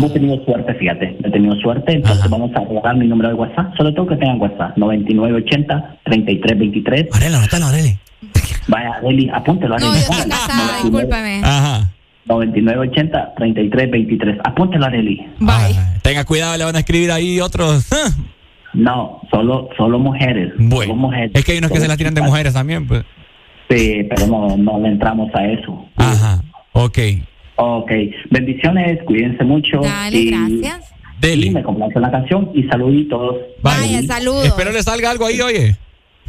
no 0.00 0.06
he 0.06 0.10
tenido 0.10 0.44
suerte, 0.44 0.74
fíjate, 0.74 1.16
no 1.20 1.28
he 1.28 1.30
tenido 1.32 1.56
suerte, 1.56 1.92
entonces 1.94 2.30
vamos 2.30 2.52
a 2.54 2.60
regalar 2.60 2.96
mi 2.96 3.08
número 3.08 3.30
de 3.30 3.34
WhatsApp, 3.34 3.74
sobre 3.76 3.90
todo 3.92 4.06
que 4.06 4.14
tengan 4.16 4.40
WhatsApp, 4.40 4.76
9980-3323. 4.76 7.08
Arela, 7.12 7.38
anótalo, 7.38 7.66
Areli. 7.66 7.98
Vaya, 8.68 8.94
Areli, 8.94 9.28
apúntelo, 9.32 9.74
Areli. 9.74 9.90
No, 9.90 9.94
yo 9.96 10.00
estoy 10.00 10.30
casada, 10.30 10.82
discúlpame. 10.82 11.40
Ajá. 11.42 11.90
9980-3323, 12.26 14.40
apúntelo, 14.44 14.86
Areli. 14.86 15.26
Bye. 15.38 15.76
Tenga 16.02 16.24
cuidado, 16.24 16.56
le 16.56 16.64
van 16.64 16.74
a 16.76 16.80
escribir 16.80 17.12
ahí 17.12 17.40
otros. 17.40 17.86
ah. 17.92 18.08
No, 18.74 19.20
solo, 19.30 19.68
solo 19.74 19.98
mujeres. 19.98 20.52
Bueno, 20.58 20.92
solo 20.92 20.96
mujeres. 20.96 21.30
es 21.32 21.44
que 21.46 21.52
hay 21.52 21.58
unos 21.58 21.70
que 21.70 21.80
se 21.80 21.88
la 21.88 21.96
tiran 21.96 22.12
de 22.12 22.20
mujeres 22.20 22.52
también, 22.52 22.86
pues. 22.86 23.04
Sí, 23.70 24.06
pero 24.10 24.26
no, 24.26 24.54
no 24.58 24.78
le 24.80 24.88
entramos 24.88 25.34
a 25.34 25.46
eso. 25.46 25.86
Ajá, 25.96 26.42
ok. 26.72 26.98
Ok, 27.56 27.90
bendiciones, 28.30 29.02
cuídense 29.04 29.42
mucho. 29.44 29.80
Dale, 29.80 30.18
y, 30.18 30.30
gracias. 30.30 30.92
y 31.22 31.48
me 31.50 31.62
complace 31.62 31.98
la 31.98 32.10
canción 32.10 32.50
y 32.54 32.64
saluditos. 32.64 33.36
Vaya, 33.62 34.02
saludos. 34.02 34.44
Espero 34.44 34.70
le 34.72 34.82
salga 34.82 35.10
algo 35.10 35.24
ahí, 35.24 35.40
oye. 35.40 35.74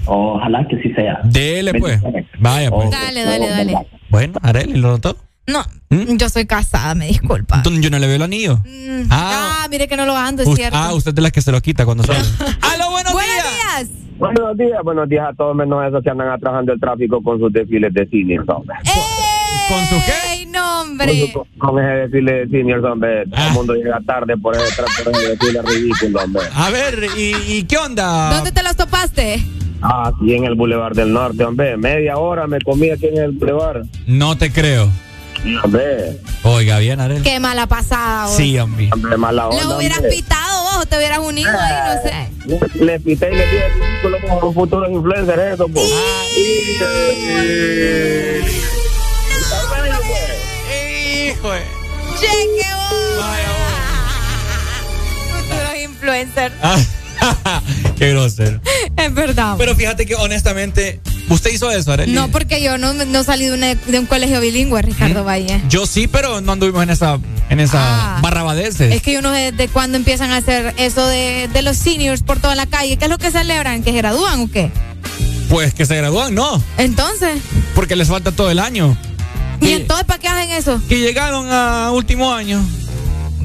Ojalá 0.05 0.65
que 0.69 0.81
sí 0.81 0.93
sea. 0.93 1.19
Dele, 1.25 1.73
pues. 1.73 2.01
Vaya, 2.39 2.71
pues. 2.71 2.91
Dale, 2.91 3.25
dale, 3.25 3.49
dale. 3.49 3.73
Bueno, 4.07 4.35
Areli, 4.41 4.79
¿lo 4.79 4.91
notó? 4.91 5.17
No, 5.47 5.65
yo 5.89 6.29
soy 6.29 6.45
casada, 6.45 6.93
me 6.93 7.07
disculpa. 7.07 7.55
Entonces, 7.57 7.81
Yo 7.81 7.89
no 7.89 7.99
le 7.99 8.07
veo 8.07 8.17
el 8.17 8.21
anillo. 8.21 8.57
Mm, 8.65 9.07
Ah. 9.09 9.61
Ah, 9.63 9.67
mire 9.69 9.87
que 9.87 9.95
no 9.95 10.05
lo 10.05 10.15
ando, 10.15 10.43
es 10.43 10.49
cierto. 10.55 10.77
ah, 10.77 10.93
usted 10.93 11.09
es 11.11 11.15
de 11.15 11.21
las 11.21 11.31
que 11.31 11.41
se 11.41 11.51
lo 11.51 11.61
quita 11.61 11.85
cuando 11.85 12.03
sale. 12.03 12.19
¡Aló, 12.61 12.91
buenos, 12.91 13.13
días! 13.13 13.89
Buenos 14.17 14.57
días, 14.57 14.79
buenos 14.83 15.07
días 15.07 15.25
a 15.29 15.33
todos 15.33 15.55
menos 15.55 15.85
esos 15.87 16.03
que 16.03 16.09
andan 16.09 16.29
atrasando 16.29 16.73
el 16.73 16.79
tráfico 16.79 17.21
con 17.23 17.39
sus 17.39 17.53
desfiles 17.53 17.93
de 17.93 18.05
seniors, 18.09 18.47
hombre. 18.49 18.75
¿Con 19.69 19.85
su 19.85 19.95
qué? 20.05 20.33
¡Ey, 20.33 20.45
no, 20.47 20.81
hombre! 20.81 21.31
Con, 21.31 21.43
su- 21.45 21.59
con 21.59 21.79
ese 21.79 21.91
desfile 22.01 22.31
de 22.33 22.47
seniors, 22.49 22.83
hombre. 22.83 23.25
Todo 23.27 23.47
el 23.47 23.53
mundo 23.53 23.73
llega 23.75 23.99
tarde 24.05 24.35
por 24.37 24.55
ese, 24.57 24.81
por 25.03 25.13
ese 25.15 25.29
desfile 25.29 25.61
ridículo, 25.61 26.19
hombre. 26.23 26.41
A 26.53 26.69
ver, 26.71 27.07
¿y, 27.17 27.35
y 27.47 27.63
qué 27.63 27.77
onda? 27.77 28.33
¿Dónde 28.33 28.51
te 28.51 28.63
los 28.63 28.75
topaste? 28.75 29.45
Ah, 29.81 30.11
aquí 30.13 30.33
en 30.33 30.43
el 30.45 30.55
Boulevard 30.55 30.95
del 30.95 31.13
Norte, 31.13 31.45
hombre. 31.45 31.77
Media 31.77 32.17
hora 32.17 32.47
me 32.47 32.59
comí 32.59 32.89
aquí 32.89 33.05
en 33.05 33.17
el 33.19 33.31
Boulevard. 33.33 33.85
No 34.07 34.35
te 34.37 34.51
creo. 34.51 34.89
Hombre. 35.63 36.17
Oiga, 36.43 36.79
bien, 36.79 36.99
Areli. 36.99 37.21
Qué 37.23 37.39
mala 37.39 37.67
pasada, 37.67 38.25
vos. 38.27 38.35
Sí, 38.35 38.57
hombre. 38.59 38.89
Hombre, 38.91 39.17
mala 39.17 39.49
Le 39.51 39.61
onda, 39.63 39.77
hubieras 39.77 39.97
hombre. 39.99 40.15
pitado 40.15 40.63
vos, 40.63 40.77
o 40.77 40.85
te 40.85 40.97
hubieras 40.97 41.19
unido 41.19 41.49
ahí, 41.59 41.95
no 41.95 42.01
sé. 42.01 42.29
Le, 42.79 42.85
le 42.85 42.99
pité 42.99 43.31
y 43.31 43.35
le 43.35 43.47
dije 43.47 43.71
como 44.29 44.47
un 44.49 44.53
futuro 44.53 44.89
influencer 44.89 45.39
eso, 45.39 45.67
pues. 45.67 45.85
Hijo 51.29 51.51
de... 51.51 51.61
Cheque 52.19 52.69
vos. 52.75 53.25
Futuros 55.31 55.75
influencers. 55.83 56.53
Qué 57.97 58.09
grosero. 58.11 58.59
Es 58.95 59.13
verdad. 59.13 59.55
Pero 59.57 59.75
fíjate 59.75 60.05
que 60.05 60.15
honestamente, 60.15 60.99
¿usted 61.29 61.51
hizo 61.51 61.71
eso, 61.71 61.91
Areli? 61.91 62.13
No, 62.13 62.27
porque 62.29 62.61
yo 62.61 62.77
no, 62.77 62.93
no 62.93 63.23
salí 63.23 63.45
de, 63.45 63.53
una- 63.53 63.75
de 63.75 63.99
un 63.99 64.05
colegio 64.05 64.39
bilingüe, 64.41 64.81
Ricardo 64.81 65.23
Valle. 65.23 65.61
Yo 65.69 65.85
sí, 65.85 66.07
pero 66.07 66.41
no 66.41 66.51
anduvimos 66.53 66.83
en 66.83 66.89
esa, 66.91 67.19
en 67.49 67.59
esa 67.59 68.17
Ah. 68.17 68.19
barrabadeces. 68.21 68.93
Es 68.93 69.01
que 69.01 69.13
yo 69.13 69.21
no 69.21 69.33
sé 69.33 69.51
de 69.51 69.67
cuándo 69.67 69.97
empiezan 69.97 70.31
a 70.31 70.37
hacer 70.37 70.73
eso 70.77 71.05
de, 71.07 71.49
de 71.51 71.61
los 71.61 71.77
seniors 71.77 72.21
por 72.23 72.39
toda 72.39 72.55
la 72.55 72.65
calle. 72.65 72.97
¿Qué 72.97 73.05
es 73.05 73.11
lo 73.11 73.17
que 73.17 73.31
celebran? 73.31 73.83
¿Que 73.83 73.91
se 73.91 73.97
gradúan 73.97 74.41
o 74.41 74.51
qué? 74.51 74.71
Pues 75.49 75.73
que 75.73 75.85
se 75.85 75.95
gradúan, 75.95 76.35
no. 76.35 76.61
Entonces, 76.77 77.39
Porque 77.73 77.95
les 77.95 78.07
falta 78.09 78.31
todo 78.31 78.51
el 78.51 78.59
año. 78.59 78.97
¿y 79.61 79.71
entonces 79.71 80.05
para 80.05 80.19
qué 80.19 80.27
hacen 80.27 80.51
eso? 80.51 80.79
Que 80.87 80.99
llegaron 80.99 81.47
a 81.51 81.91
último 81.91 82.31
año. 82.33 82.63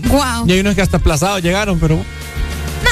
Wow. 0.08 0.46
Y 0.46 0.52
hay 0.52 0.60
unos 0.60 0.74
que 0.74 0.82
hasta 0.82 0.96
aplazados 0.98 1.42
llegaron, 1.42 1.78
pero. 1.78 1.98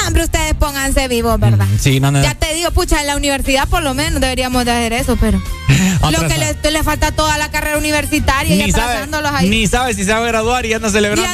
No, 0.01 0.07
hombre, 0.07 0.23
ustedes 0.23 0.53
pónganse 0.55 1.07
vivos, 1.07 1.39
¿verdad? 1.39 1.67
Sí, 1.79 1.99
no, 1.99 2.11
no. 2.11 2.21
Ya 2.23 2.33
te 2.35 2.53
digo, 2.53 2.71
pucha, 2.71 3.01
en 3.01 3.07
la 3.07 3.15
universidad 3.15 3.67
por 3.67 3.83
lo 3.83 3.93
menos 3.93 4.19
deberíamos 4.19 4.65
de 4.65 4.71
hacer 4.71 4.93
eso, 4.93 5.15
pero 5.19 5.41
lo 6.11 6.27
que 6.27 6.37
le, 6.37 6.71
le 6.71 6.83
falta 6.83 7.11
toda 7.11 7.37
la 7.37 7.51
carrera 7.51 7.77
universitaria 7.77 8.55
y 8.55 8.63
Ni 8.65 8.71
sabe, 8.71 8.83
atrasándolos 8.83 9.31
ahí. 9.33 9.49
ni 9.49 9.67
sabe 9.67 9.93
si 9.93 10.03
se 10.03 10.11
va 10.11 10.19
a 10.19 10.27
graduar 10.27 10.65
y 10.65 10.69
ya 10.69 10.77
anda 10.77 10.89
celebrando. 10.89 11.27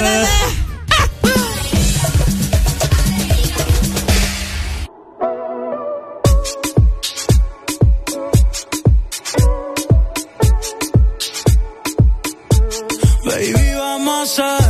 Baby, 13.25 13.73
vamos 13.77 14.39
a 14.39 14.66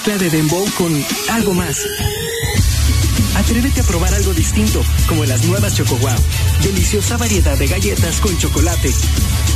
mezcla 0.00 0.16
de 0.16 0.30
dembow 0.30 0.64
con 0.78 1.04
algo 1.30 1.52
más? 1.52 1.76
Atrévete 3.36 3.80
a 3.80 3.84
probar 3.84 4.14
algo 4.14 4.32
distinto, 4.32 4.82
como 5.06 5.26
las 5.26 5.44
nuevas 5.44 5.74
Choco 5.74 5.96
Wow. 5.96 6.16
Deliciosa 6.62 7.18
variedad 7.18 7.58
de 7.58 7.66
galletas 7.66 8.18
con 8.20 8.36
chocolate. 8.38 8.90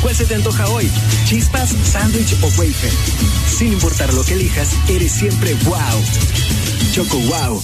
¿Cuál 0.02 0.14
se 0.14 0.26
te 0.26 0.34
antoja 0.34 0.68
hoy? 0.68 0.90
¿Chispas, 1.24 1.74
sándwich 1.84 2.36
o 2.42 2.46
wafer? 2.58 2.92
Sin 3.56 3.72
importar 3.72 4.12
lo 4.12 4.22
que 4.22 4.34
elijas, 4.34 4.68
eres 4.88 5.12
siempre 5.12 5.54
wow. 5.64 6.04
Choco 6.92 7.18
Wow. 7.20 7.62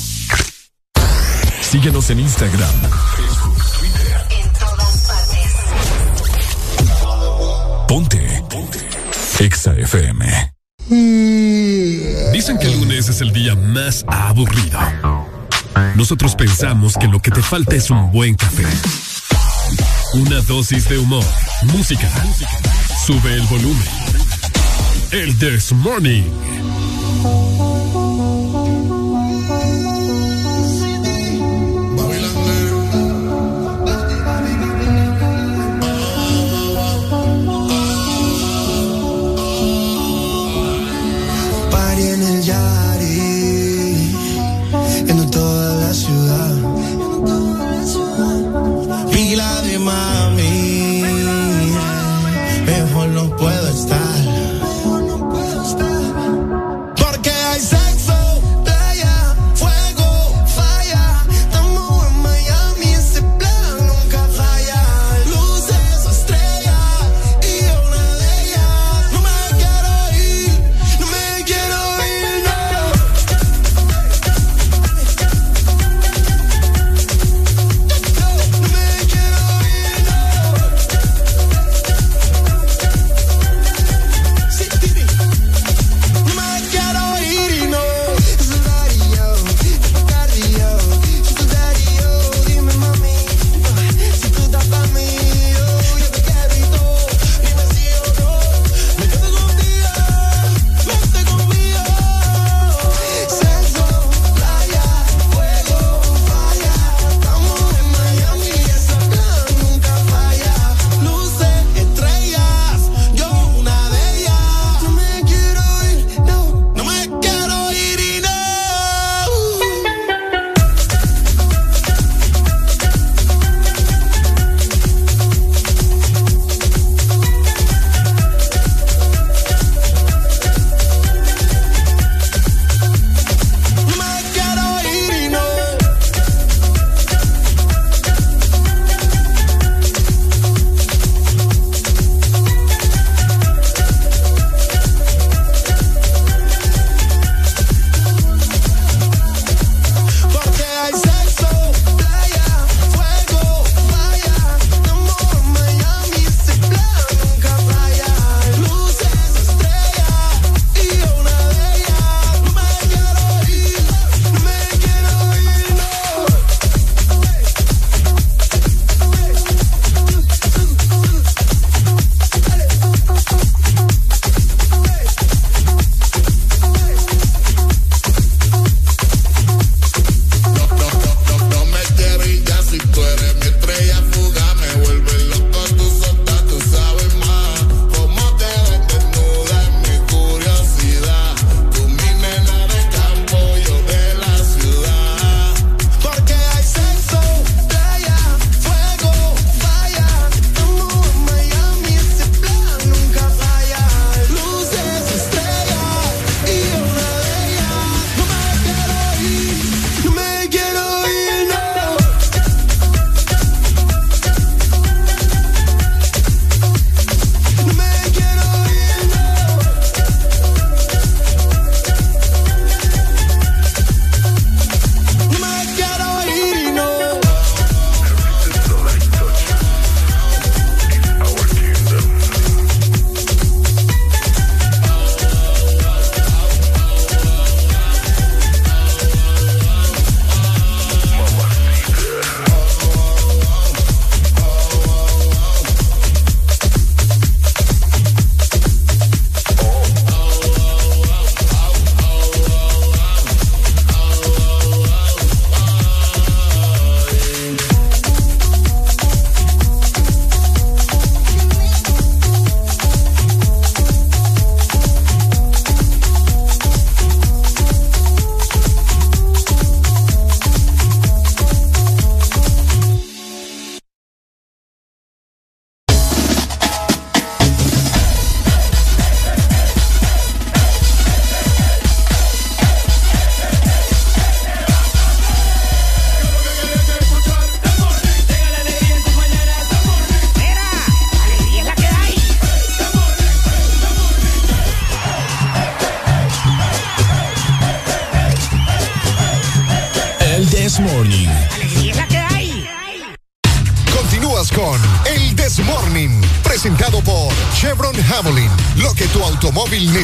Síguenos 1.61 2.09
en 2.09 2.21
Instagram, 2.21 2.75
En 4.31 4.53
todas 4.55 4.97
partes. 5.07 5.53
Ponte. 7.87 8.43
Ponte. 8.49 8.79
Exa 9.39 9.75
FM. 9.75 10.55
Que 12.59 12.67
el 12.67 12.81
lunes 12.81 13.09
es 13.09 13.21
el 13.21 13.33
día 13.33 13.55
más 13.55 14.05
aburrido. 14.09 14.81
Nosotros 15.95 16.35
pensamos 16.35 16.97
que 16.97 17.07
lo 17.07 17.23
que 17.23 17.31
te 17.31 17.41
falta 17.43 17.77
es 17.77 17.91
un 17.91 18.11
buen 18.11 18.35
café. 18.35 18.67
Una 20.15 20.41
dosis 20.41 20.89
de 20.89 20.99
humor, 20.99 21.25
música. 21.63 22.11
Sube 23.07 23.35
el 23.35 23.43
volumen. 23.43 23.87
El 25.13 25.39
This 25.39 25.73
Morning. 25.73 26.25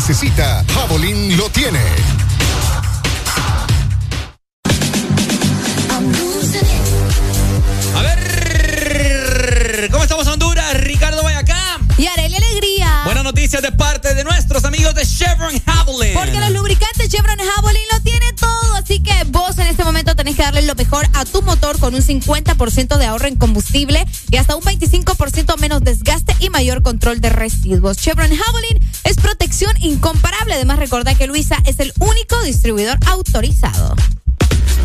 Necesita, 0.09 0.65
Javelin 0.73 1.37
lo 1.37 1.51
tiene. 1.51 1.81
A 7.93 8.03
ver, 8.03 9.89
¿cómo 9.91 10.05
estamos 10.05 10.29
Honduras? 10.29 10.81
Ricardo 10.81 11.25
Vayacá. 11.25 11.81
Y 11.99 12.07
Arely 12.07 12.37
Alegría. 12.37 13.03
Buenas 13.05 13.25
noticias 13.25 13.61
de 13.63 13.73
parte 13.73 14.15
de 14.15 14.23
nuestros 14.23 14.65
amigos 14.65 14.95
de 14.95 15.05
Chevron 15.05 15.59
Javelin. 15.67 16.15
Porque 16.15 16.39
los 16.39 16.51
lubricantes 16.51 17.09
Chevron 17.09 17.39
Javelin 17.39 17.83
lo 17.93 18.01
tiene 18.03 18.33
todo, 18.35 18.75
así 18.77 19.01
que 19.01 19.25
vos 19.31 19.59
en 19.59 19.67
este 19.67 19.83
momento 19.83 20.15
tenés 20.15 20.37
que 20.37 20.43
darle 20.43 20.63
lo 20.63 20.77
mejor 20.77 21.09
a 21.15 21.25
tu 21.25 21.43
motor 21.43 21.81
con 21.81 21.97
un 21.97 22.03
50% 22.03 22.97
de 22.97 23.07
ahorro 23.07 23.27
en 23.27 23.35
combustible 23.35 24.07
y 24.31 24.37
hasta 24.37 24.55
un 24.55 24.63
25% 24.63 25.59
menos 25.59 25.83
desgaste 25.83 26.37
y 26.39 26.49
mayor 26.49 26.83
control 26.83 27.21
de 27.21 27.31
residuos. 27.31 27.97
Chevron 27.97 28.31
Javelin 28.31 28.79
recordá 30.87 31.17
que 31.17 31.27
Luisa 31.27 31.57
es 31.67 31.81
el 31.81 31.93
único 31.99 32.41
distribuidor 32.43 32.97
autorizado. 33.07 33.97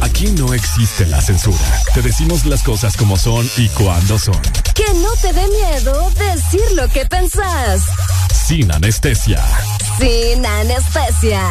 Aquí 0.01 0.31
no 0.31 0.51
existe 0.51 1.05
la 1.05 1.21
censura. 1.21 1.59
Te 1.93 2.01
decimos 2.01 2.43
las 2.47 2.63
cosas 2.63 2.97
como 2.97 3.17
son 3.17 3.47
y 3.55 3.67
cuando 3.69 4.17
son. 4.17 4.41
Que 4.73 4.91
no 4.95 5.13
te 5.21 5.31
dé 5.31 5.47
miedo 5.47 6.09
decir 6.17 6.63
lo 6.73 6.87
que 6.87 7.05
pensás. 7.05 7.83
Sin 8.47 8.71
anestesia. 8.71 9.43
Sin 9.99 10.43
anestesia. 10.43 11.47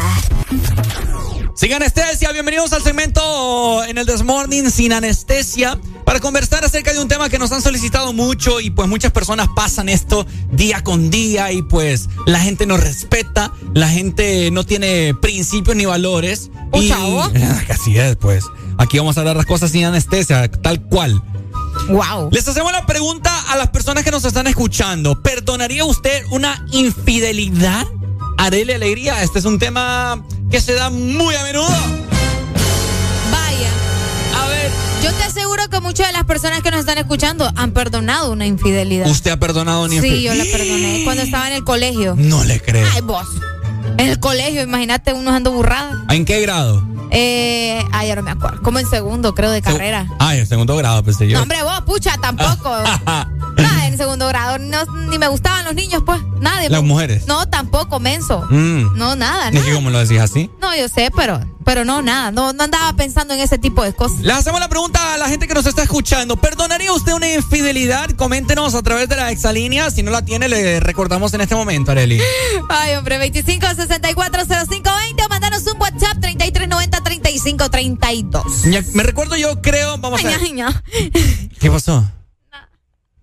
Sin 1.55 1.73
anestesia, 1.73 2.31
bienvenidos 2.33 2.73
al 2.73 2.81
segmento 2.81 3.85
en 3.85 3.97
el 3.97 4.05
Desmorning 4.05 4.69
sin 4.69 4.91
anestesia 4.91 5.79
para 6.05 6.19
conversar 6.19 6.65
acerca 6.65 6.91
de 6.91 6.99
un 6.99 7.07
tema 7.07 7.29
que 7.29 7.39
nos 7.39 7.51
han 7.51 7.61
solicitado 7.61 8.13
mucho 8.13 8.59
y 8.59 8.69
pues 8.69 8.89
muchas 8.89 9.11
personas 9.11 9.47
pasan 9.55 9.87
esto 9.87 10.25
día 10.51 10.83
con 10.83 11.09
día 11.09 11.51
y 11.51 11.61
pues 11.61 12.09
la 12.25 12.39
gente 12.39 12.65
no 12.65 12.77
respeta, 12.77 13.53
la 13.73 13.87
gente 13.89 14.49
no 14.51 14.63
tiene 14.65 15.13
principios 15.21 15.75
ni 15.75 15.85
valores. 15.85 16.49
¿Un 16.71 16.83
y 16.83 16.89
chavo? 16.89 17.21
así 17.69 17.97
es, 17.97 18.15
pues. 18.17 18.45
Aquí 18.77 18.97
vamos 18.97 19.17
a 19.17 19.21
hablar 19.21 19.35
las 19.35 19.45
cosas 19.45 19.71
sin 19.71 19.85
anestesia, 19.85 20.49
tal 20.49 20.81
cual. 20.81 21.21
Wow. 21.89 22.29
Les 22.31 22.47
hacemos 22.47 22.71
la 22.71 22.85
pregunta 22.85 23.31
a 23.51 23.55
las 23.55 23.69
personas 23.69 24.03
que 24.03 24.11
nos 24.11 24.25
están 24.25 24.47
escuchando. 24.47 25.21
¿Perdonaría 25.21 25.85
usted 25.85 26.23
una 26.31 26.65
infidelidad? 26.71 27.85
Arele 28.37 28.75
Alegría, 28.75 29.21
este 29.23 29.39
es 29.39 29.45
un 29.45 29.59
tema 29.59 30.23
que 30.49 30.59
se 30.61 30.73
da 30.73 30.89
muy 30.89 31.35
a 31.35 31.43
menudo. 31.43 31.67
Vaya. 33.31 33.69
A 34.43 34.47
ver. 34.47 34.71
Yo 35.03 35.13
te 35.13 35.23
aseguro 35.23 35.67
que 35.69 35.79
muchas 35.79 36.07
de 36.07 36.13
las 36.13 36.25
personas 36.25 36.61
que 36.61 36.71
nos 36.71 36.81
están 36.81 36.97
escuchando 36.97 37.49
han 37.55 37.71
perdonado 37.71 38.31
una 38.31 38.45
infidelidad. 38.45 39.07
¿Usted 39.07 39.31
ha 39.31 39.37
perdonado 39.39 39.81
una 39.83 39.89
Sí, 39.91 39.95
infidelidad? 39.97 40.33
yo 40.35 40.43
la 40.43 40.51
perdoné 40.51 41.01
cuando 41.03 41.23
estaba 41.23 41.47
en 41.47 41.53
el 41.53 41.63
colegio. 41.63 42.15
No 42.17 42.43
le 42.43 42.59
creo. 42.61 42.87
Ay, 42.93 43.01
vos. 43.01 43.27
En 43.97 44.07
el 44.07 44.19
colegio, 44.19 44.61
imagínate 44.61 45.13
uno 45.13 45.31
ando 45.31 45.51
burrada. 45.51 46.03
¿En 46.09 46.25
qué 46.25 46.41
grado? 46.41 46.85
Eh, 47.11 47.83
ay, 47.91 48.07
ya 48.07 48.15
no 48.15 48.23
me 48.23 48.31
acuerdo. 48.31 48.61
Como 48.61 48.79
en 48.79 48.87
segundo, 48.87 49.35
creo, 49.35 49.51
de 49.51 49.61
carrera. 49.61 50.07
Ah, 50.19 50.35
en 50.35 50.47
segundo 50.47 50.75
grado, 50.77 51.03
pensé 51.03 51.27
yo. 51.27 51.37
No, 51.37 51.43
hombre, 51.43 51.61
vos, 51.61 51.81
pucha, 51.81 52.17
tampoco. 52.17 52.69
Nada, 53.57 53.70
en 53.91 53.97
segundo 53.97 54.27
grado 54.27 54.57
no, 54.57 54.85
ni 55.09 55.17
me 55.17 55.27
gustaban 55.27 55.65
los 55.65 55.75
niños, 55.75 56.03
pues. 56.05 56.19
Nadie. 56.39 56.69
Las 56.69 56.83
mujeres. 56.83 57.27
No, 57.27 57.47
tampoco, 57.47 57.99
menso. 57.99 58.45
Mm. 58.49 58.97
No, 58.97 59.15
nada, 59.15 59.49
Es 59.49 59.53
que 59.53 59.59
nada. 59.59 59.73
como 59.75 59.89
lo 59.89 59.99
decís 59.99 60.19
así. 60.19 60.49
No, 60.61 60.75
yo 60.75 60.87
sé, 60.87 61.11
pero, 61.15 61.39
pero 61.63 61.85
no, 61.85 62.01
nada. 62.01 62.31
No, 62.31 62.53
no 62.53 62.63
andaba 62.63 62.93
pensando 62.95 63.33
en 63.33 63.39
ese 63.39 63.57
tipo 63.57 63.83
de 63.83 63.93
cosas. 63.93 64.19
Le 64.21 64.33
hacemos 64.33 64.59
la 64.59 64.67
pregunta 64.69 65.13
a 65.13 65.17
la 65.17 65.27
gente 65.29 65.47
que 65.47 65.53
nos 65.53 65.65
está 65.65 65.83
escuchando. 65.83 66.37
¿Perdonaría 66.37 66.91
usted 66.93 67.13
una 67.13 67.31
infidelidad? 67.31 68.09
Coméntenos 68.11 68.73
a 68.75 68.81
través 68.81 69.07
de 69.09 69.15
la 69.17 69.31
exalínea. 69.31 69.89
Si 69.91 70.01
no 70.03 70.11
la 70.11 70.23
tiene, 70.23 70.49
le 70.49 70.79
recordamos 70.79 71.33
en 71.33 71.41
este 71.41 71.55
momento, 71.55 71.91
Areli. 71.91 72.19
Ay, 72.69 72.95
hombre, 72.95 73.17
25 73.17 73.67
64 73.75 74.45
0520 74.45 75.23
o 75.23 75.29
mandanos 75.29 75.63
un 75.67 75.79
WhatsApp 75.79 76.19
3390 76.21 77.03
3532. 77.03 78.63
Ya, 78.63 78.81
Me 78.93 79.03
recuerdo 79.03 79.35
yo, 79.35 79.61
creo, 79.61 79.97
vamos 79.97 80.23
a 80.23 80.27
ver. 80.27 80.39
¿Qué 81.59 81.69
pasó? 81.69 82.03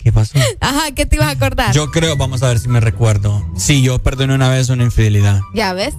¿Qué 0.08 0.12
pasó? 0.12 0.38
Ajá, 0.60 0.90
¿qué 0.92 1.04
te 1.04 1.16
ibas 1.16 1.28
a 1.28 1.32
acordar? 1.32 1.74
Yo 1.74 1.90
creo, 1.90 2.16
vamos 2.16 2.42
a 2.42 2.48
ver 2.48 2.58
si 2.58 2.66
me 2.68 2.80
recuerdo. 2.80 3.46
Sí, 3.58 3.82
yo 3.82 3.98
perdoné 3.98 4.34
una 4.34 4.48
vez 4.48 4.70
una 4.70 4.84
infidelidad. 4.84 5.42
Ya 5.52 5.74
ves. 5.74 5.92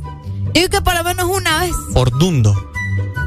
Yo 0.46 0.52
digo 0.54 0.70
que 0.70 0.82
por 0.82 0.96
lo 0.96 1.04
menos 1.04 1.30
una 1.30 1.60
vez. 1.60 1.76
Por 1.94 2.18
dundo. 2.18 2.56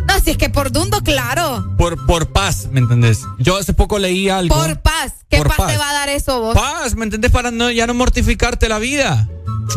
No, 0.09 0.18
si 0.18 0.32
es 0.32 0.36
que 0.36 0.50
por 0.50 0.72
Dundo, 0.72 1.00
claro. 1.04 1.76
Por, 1.78 2.04
por 2.04 2.32
paz, 2.32 2.66
¿me 2.72 2.80
entendés? 2.80 3.20
Yo 3.38 3.56
hace 3.56 3.74
poco 3.74 4.00
leí 4.00 4.28
algo. 4.28 4.56
Por 4.56 4.80
paz. 4.80 5.12
¿Qué 5.30 5.36
Por 5.38 5.46
paz, 5.46 5.56
paz. 5.59 5.72
te 5.72 5.78
va 5.78 5.90
a 5.90 5.92
dar 5.92 6.09
eso 6.09 6.40
vos? 6.40 6.54
Paz, 6.56 6.96
¿me 6.96 7.04
entendés? 7.04 7.30
Para 7.30 7.52
no, 7.52 7.70
ya 7.70 7.86
no 7.86 7.94
mortificarte 7.94 8.68
la 8.68 8.80
vida. 8.80 9.28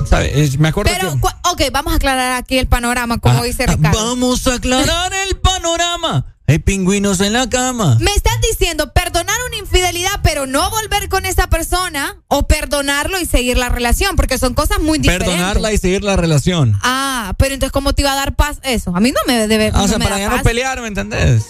¿Sabes? 0.09 0.57
Me 0.57 0.69
acuerdo 0.69 0.91
Pero, 0.91 1.11
que... 1.21 1.27
ok, 1.67 1.71
vamos 1.71 1.93
a 1.93 1.97
aclarar 1.97 2.31
aquí 2.31 2.57
el 2.57 2.65
panorama, 2.65 3.19
como 3.19 3.43
dice 3.43 3.67
Ricardo. 3.67 4.03
Vamos 4.07 4.47
a 4.47 4.55
aclarar 4.55 5.13
el 5.29 5.37
panorama. 5.37 6.34
Hay 6.47 6.59
pingüinos 6.59 7.21
en 7.21 7.33
la 7.33 7.49
cama. 7.49 7.97
Me 7.99 8.11
están 8.11 8.39
diciendo 8.41 8.93
perdonar 8.93 9.35
una 9.47 9.57
infidelidad, 9.57 10.19
pero 10.21 10.45
no 10.45 10.69
volver 10.69 11.09
con 11.09 11.25
esa 11.25 11.47
persona, 11.47 12.21
o 12.27 12.47
perdonarlo 12.47 13.19
y 13.19 13.25
seguir 13.25 13.57
la 13.57 13.69
relación, 13.69 14.15
porque 14.15 14.37
son 14.37 14.53
cosas 14.53 14.79
muy 14.79 14.99
diferentes. 14.99 15.27
Perdonarla 15.27 15.73
y 15.73 15.77
seguir 15.79 16.03
la 16.03 16.15
relación. 16.15 16.77
Ah, 16.83 17.33
pero 17.39 17.55
entonces, 17.55 17.71
¿cómo 17.71 17.93
te 17.93 18.03
iba 18.03 18.13
a 18.13 18.15
dar 18.15 18.35
paz 18.35 18.59
eso? 18.61 18.95
A 18.95 18.99
mí 18.99 19.11
no 19.11 19.19
me 19.25 19.47
debe. 19.47 19.71
Ah, 19.73 19.83
o 19.83 19.87
sea, 19.87 19.97
me 19.97 20.05
para 20.05 20.19
ya 20.19 20.29
paz. 20.29 20.37
no 20.37 20.43
pelear, 20.43 20.81
¿me 20.81 20.87
entendés? 20.87 21.43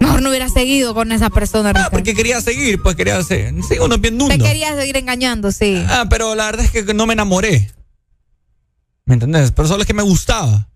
Mejor 0.00 0.22
no 0.22 0.30
hubiera 0.30 0.48
seguido 0.48 0.92
con 0.92 1.12
esa 1.12 1.30
persona. 1.30 1.72
Ah, 1.76 1.88
porque 1.92 2.14
quería 2.14 2.40
seguir, 2.40 2.82
pues 2.82 2.96
quería 2.96 3.22
seguir. 3.22 3.62
Sí, 3.68 3.78
uno 3.78 3.94
es 3.94 4.00
bien. 4.00 4.18
Te 4.18 4.38
querías 4.38 4.76
seguir 4.76 4.96
engañando, 4.96 5.52
sí. 5.52 5.84
Ah, 5.88 6.06
pero 6.10 6.34
la 6.34 6.46
verdad 6.46 6.64
es 6.64 6.70
que 6.72 6.94
no 6.94 7.06
me 7.06 7.12
enamoré. 7.12 7.70
¿Me 9.04 9.14
entendés? 9.14 9.52
Pero 9.52 9.68
solo 9.68 9.82
es 9.82 9.86
que 9.86 9.94
me 9.94 10.02
gustaba. 10.02 10.68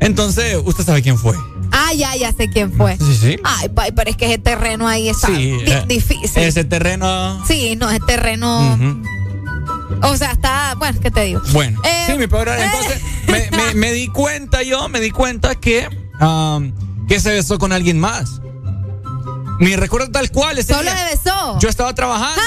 Entonces, 0.00 0.56
usted 0.64 0.84
sabe 0.84 1.02
quién 1.02 1.18
fue. 1.18 1.36
Ah, 1.72 1.92
ya, 1.94 2.14
ya 2.16 2.32
sé 2.32 2.48
quién 2.48 2.72
fue. 2.72 2.96
Sí, 2.98 3.14
sí. 3.16 3.36
Ay, 3.44 3.68
pero 3.94 4.10
es 4.10 4.16
que 4.16 4.26
ese 4.26 4.38
terreno 4.38 4.86
ahí 4.88 5.08
está 5.08 5.26
Sí, 5.28 5.58
eh, 5.66 5.84
difícil. 5.86 6.42
Ese 6.42 6.64
terreno. 6.64 7.44
Sí, 7.46 7.76
no, 7.76 7.90
ese 7.90 8.00
terreno. 8.06 8.78
O 10.02 10.16
sea, 10.16 10.32
está. 10.32 10.74
Bueno, 10.78 10.98
¿qué 11.00 11.10
te 11.10 11.24
digo? 11.24 11.40
Bueno, 11.52 11.80
Eh, 11.84 12.04
sí, 12.06 12.16
mi 12.16 12.26
peor. 12.26 12.48
Entonces, 12.48 13.02
me, 13.26 13.50
me- 13.56 13.74
me 13.74 13.92
di 13.92 14.08
cuenta 14.08 14.62
yo, 14.62 14.88
me 14.88 15.00
di 15.00 15.10
cuenta 15.10 15.56
que, 15.56 15.88
um, 16.20 16.72
que 17.08 17.18
se 17.20 17.32
besó 17.32 17.58
con 17.58 17.72
alguien 17.72 17.98
más. 17.98 18.40
Mi 19.58 19.74
recuerdo 19.74 20.10
tal 20.12 20.30
cual. 20.30 20.58
Ese 20.58 20.72
Solo 20.72 20.84
día. 20.84 20.94
le 20.94 21.10
besó. 21.16 21.58
Yo 21.58 21.68
estaba 21.68 21.92
trabajando. 21.94 22.40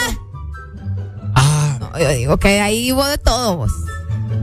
No, 1.79 1.99
yo 1.99 2.09
digo 2.11 2.37
que 2.37 2.61
ahí 2.61 2.91
hubo 2.93 3.05
de 3.05 3.17
todo 3.17 3.57
vos. 3.57 3.71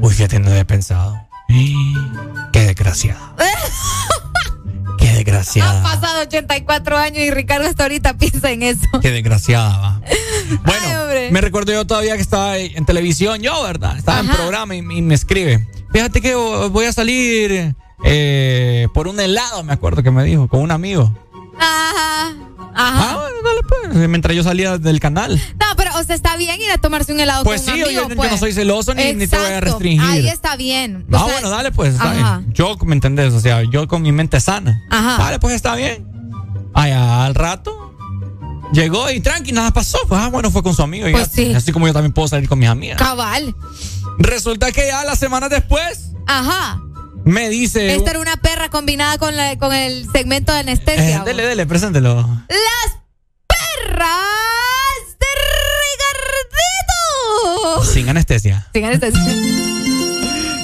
Uy, 0.02 0.12
fíjate, 0.12 0.38
no 0.38 0.50
había 0.50 0.66
pensado. 0.66 1.16
Qué 1.48 2.60
desgraciada. 2.60 3.34
Qué 4.98 5.08
Han 5.08 5.14
desgraciada. 5.14 5.82
pasado 5.82 6.22
84 6.22 6.96
años 6.96 7.18
y 7.18 7.30
Ricardo 7.30 7.66
hasta 7.66 7.84
ahorita 7.84 8.14
piensa 8.18 8.50
en 8.50 8.62
eso. 8.62 8.86
Qué 9.00 9.10
desgraciada 9.10 9.78
va. 9.78 10.00
Bueno, 10.64 11.04
Ay, 11.10 11.30
me 11.30 11.42
recuerdo 11.42 11.72
yo 11.72 11.86
todavía 11.86 12.14
que 12.16 12.22
estaba 12.22 12.56
en 12.56 12.86
televisión, 12.86 13.42
yo, 13.42 13.62
¿verdad? 13.64 13.98
Estaba 13.98 14.20
en 14.20 14.28
programa 14.28 14.74
y, 14.74 14.78
y 14.78 15.02
me 15.02 15.14
escribe. 15.14 15.68
Fíjate 15.92 16.22
que 16.22 16.34
voy 16.34 16.86
a 16.86 16.92
salir 16.92 17.74
eh, 18.02 18.88
por 18.94 19.08
un 19.08 19.20
helado, 19.20 19.62
me 19.62 19.74
acuerdo 19.74 20.02
que 20.02 20.10
me 20.10 20.24
dijo, 20.24 20.48
con 20.48 20.60
un 20.60 20.70
amigo. 20.70 21.12
Ajá. 21.58 22.34
Ah, 22.80 22.88
Ajá. 22.88 23.16
bueno, 23.16 23.36
dale 23.44 23.60
pues, 23.92 24.08
mientras 24.08 24.36
yo 24.36 24.42
salía 24.44 24.78
del 24.78 25.00
canal. 25.00 25.36
No, 25.58 25.66
pero, 25.76 25.90
o 25.98 26.04
sea, 26.04 26.14
está 26.14 26.36
bien 26.36 26.60
ir 26.60 26.70
a 26.70 26.78
tomarse 26.78 27.12
un 27.12 27.18
helado 27.18 27.42
Pues 27.42 27.62
con 27.62 27.74
sí, 27.74 27.80
un 27.80 27.86
amigo, 27.86 28.02
yo, 28.02 28.08
yo 28.08 28.16
pues. 28.16 28.30
no 28.30 28.38
soy 28.38 28.52
celoso 28.52 28.94
ni, 28.94 29.14
ni 29.14 29.26
te 29.26 29.36
voy 29.36 29.46
a 29.52 29.60
restringir. 29.60 30.00
Ahí 30.08 30.28
está 30.28 30.54
bien. 30.56 31.04
O 31.10 31.16
Ah, 31.16 31.24
sea, 31.24 31.32
bueno, 31.32 31.50
dale 31.50 31.72
pues, 31.72 31.94
está 31.94 32.12
bien. 32.12 32.52
Yo, 32.52 32.76
¿me 32.84 32.94
entendés? 32.94 33.32
O 33.34 33.40
sea, 33.40 33.62
yo 33.64 33.88
con 33.88 34.02
mi 34.02 34.12
mente 34.12 34.40
sana. 34.40 34.80
Ajá. 34.90 35.16
Dale 35.24 35.38
pues, 35.40 35.54
está 35.54 35.74
bien. 35.74 36.06
Ay, 36.74 36.92
al 36.92 37.34
rato 37.34 37.84
llegó 38.72 39.10
y 39.10 39.20
tranqui, 39.20 39.50
nada 39.52 39.72
pasó. 39.72 39.98
Pues, 40.06 40.20
ah, 40.20 40.28
bueno, 40.28 40.50
fue 40.52 40.62
con 40.62 40.74
su 40.74 40.82
amigo. 40.82 41.08
y 41.08 41.12
Pues 41.12 41.28
ya- 41.30 41.34
sí. 41.34 41.54
Así 41.54 41.72
como 41.72 41.86
yo 41.88 41.92
también 41.92 42.12
puedo 42.12 42.28
salir 42.28 42.48
con 42.48 42.58
mis 42.60 42.68
amigas. 42.68 42.98
Cabal. 42.98 43.56
Resulta 44.18 44.70
que 44.72 44.86
ya 44.86 45.04
las 45.04 45.18
semanas 45.18 45.50
después 45.50 46.10
Ajá. 46.26 46.80
Me 47.28 47.48
dice... 47.48 47.94
Esta 47.94 48.10
era 48.10 48.20
una 48.20 48.36
perra 48.36 48.68
combinada 48.70 49.18
con, 49.18 49.36
la, 49.36 49.58
con 49.58 49.72
el 49.74 50.06
segmento 50.12 50.52
de 50.52 50.60
anestesia. 50.60 51.18
Eh, 51.18 51.22
dele, 51.24 51.44
dele, 51.46 51.66
preséntelo. 51.66 52.16
Las 52.48 52.96
perras 53.46 54.08
de 55.20 55.26
Ricardito. 56.62 57.84
Sin 57.92 58.08
anestesia. 58.08 58.68
Sin 58.72 58.84
anestesia. 58.84 59.20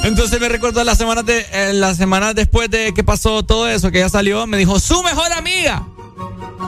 Entonces 0.05 0.39
me 0.41 0.49
recuerdo 0.49 0.85
las 0.85 0.99
semanas 0.99 1.25
de 1.25 1.47
eh, 1.53 1.73
las 1.73 1.97
semanas 1.97 2.35
después 2.35 2.69
de 2.71 2.93
que 2.93 3.03
pasó 3.05 3.43
todo 3.43 3.69
eso, 3.69 3.91
que 3.91 3.99
ella 3.99 4.09
salió, 4.11 4.47
me 4.47 4.59
dijo, 4.59 4.79
su 4.79 5.03
mejor 5.03 5.33
amiga. 5.33 5.87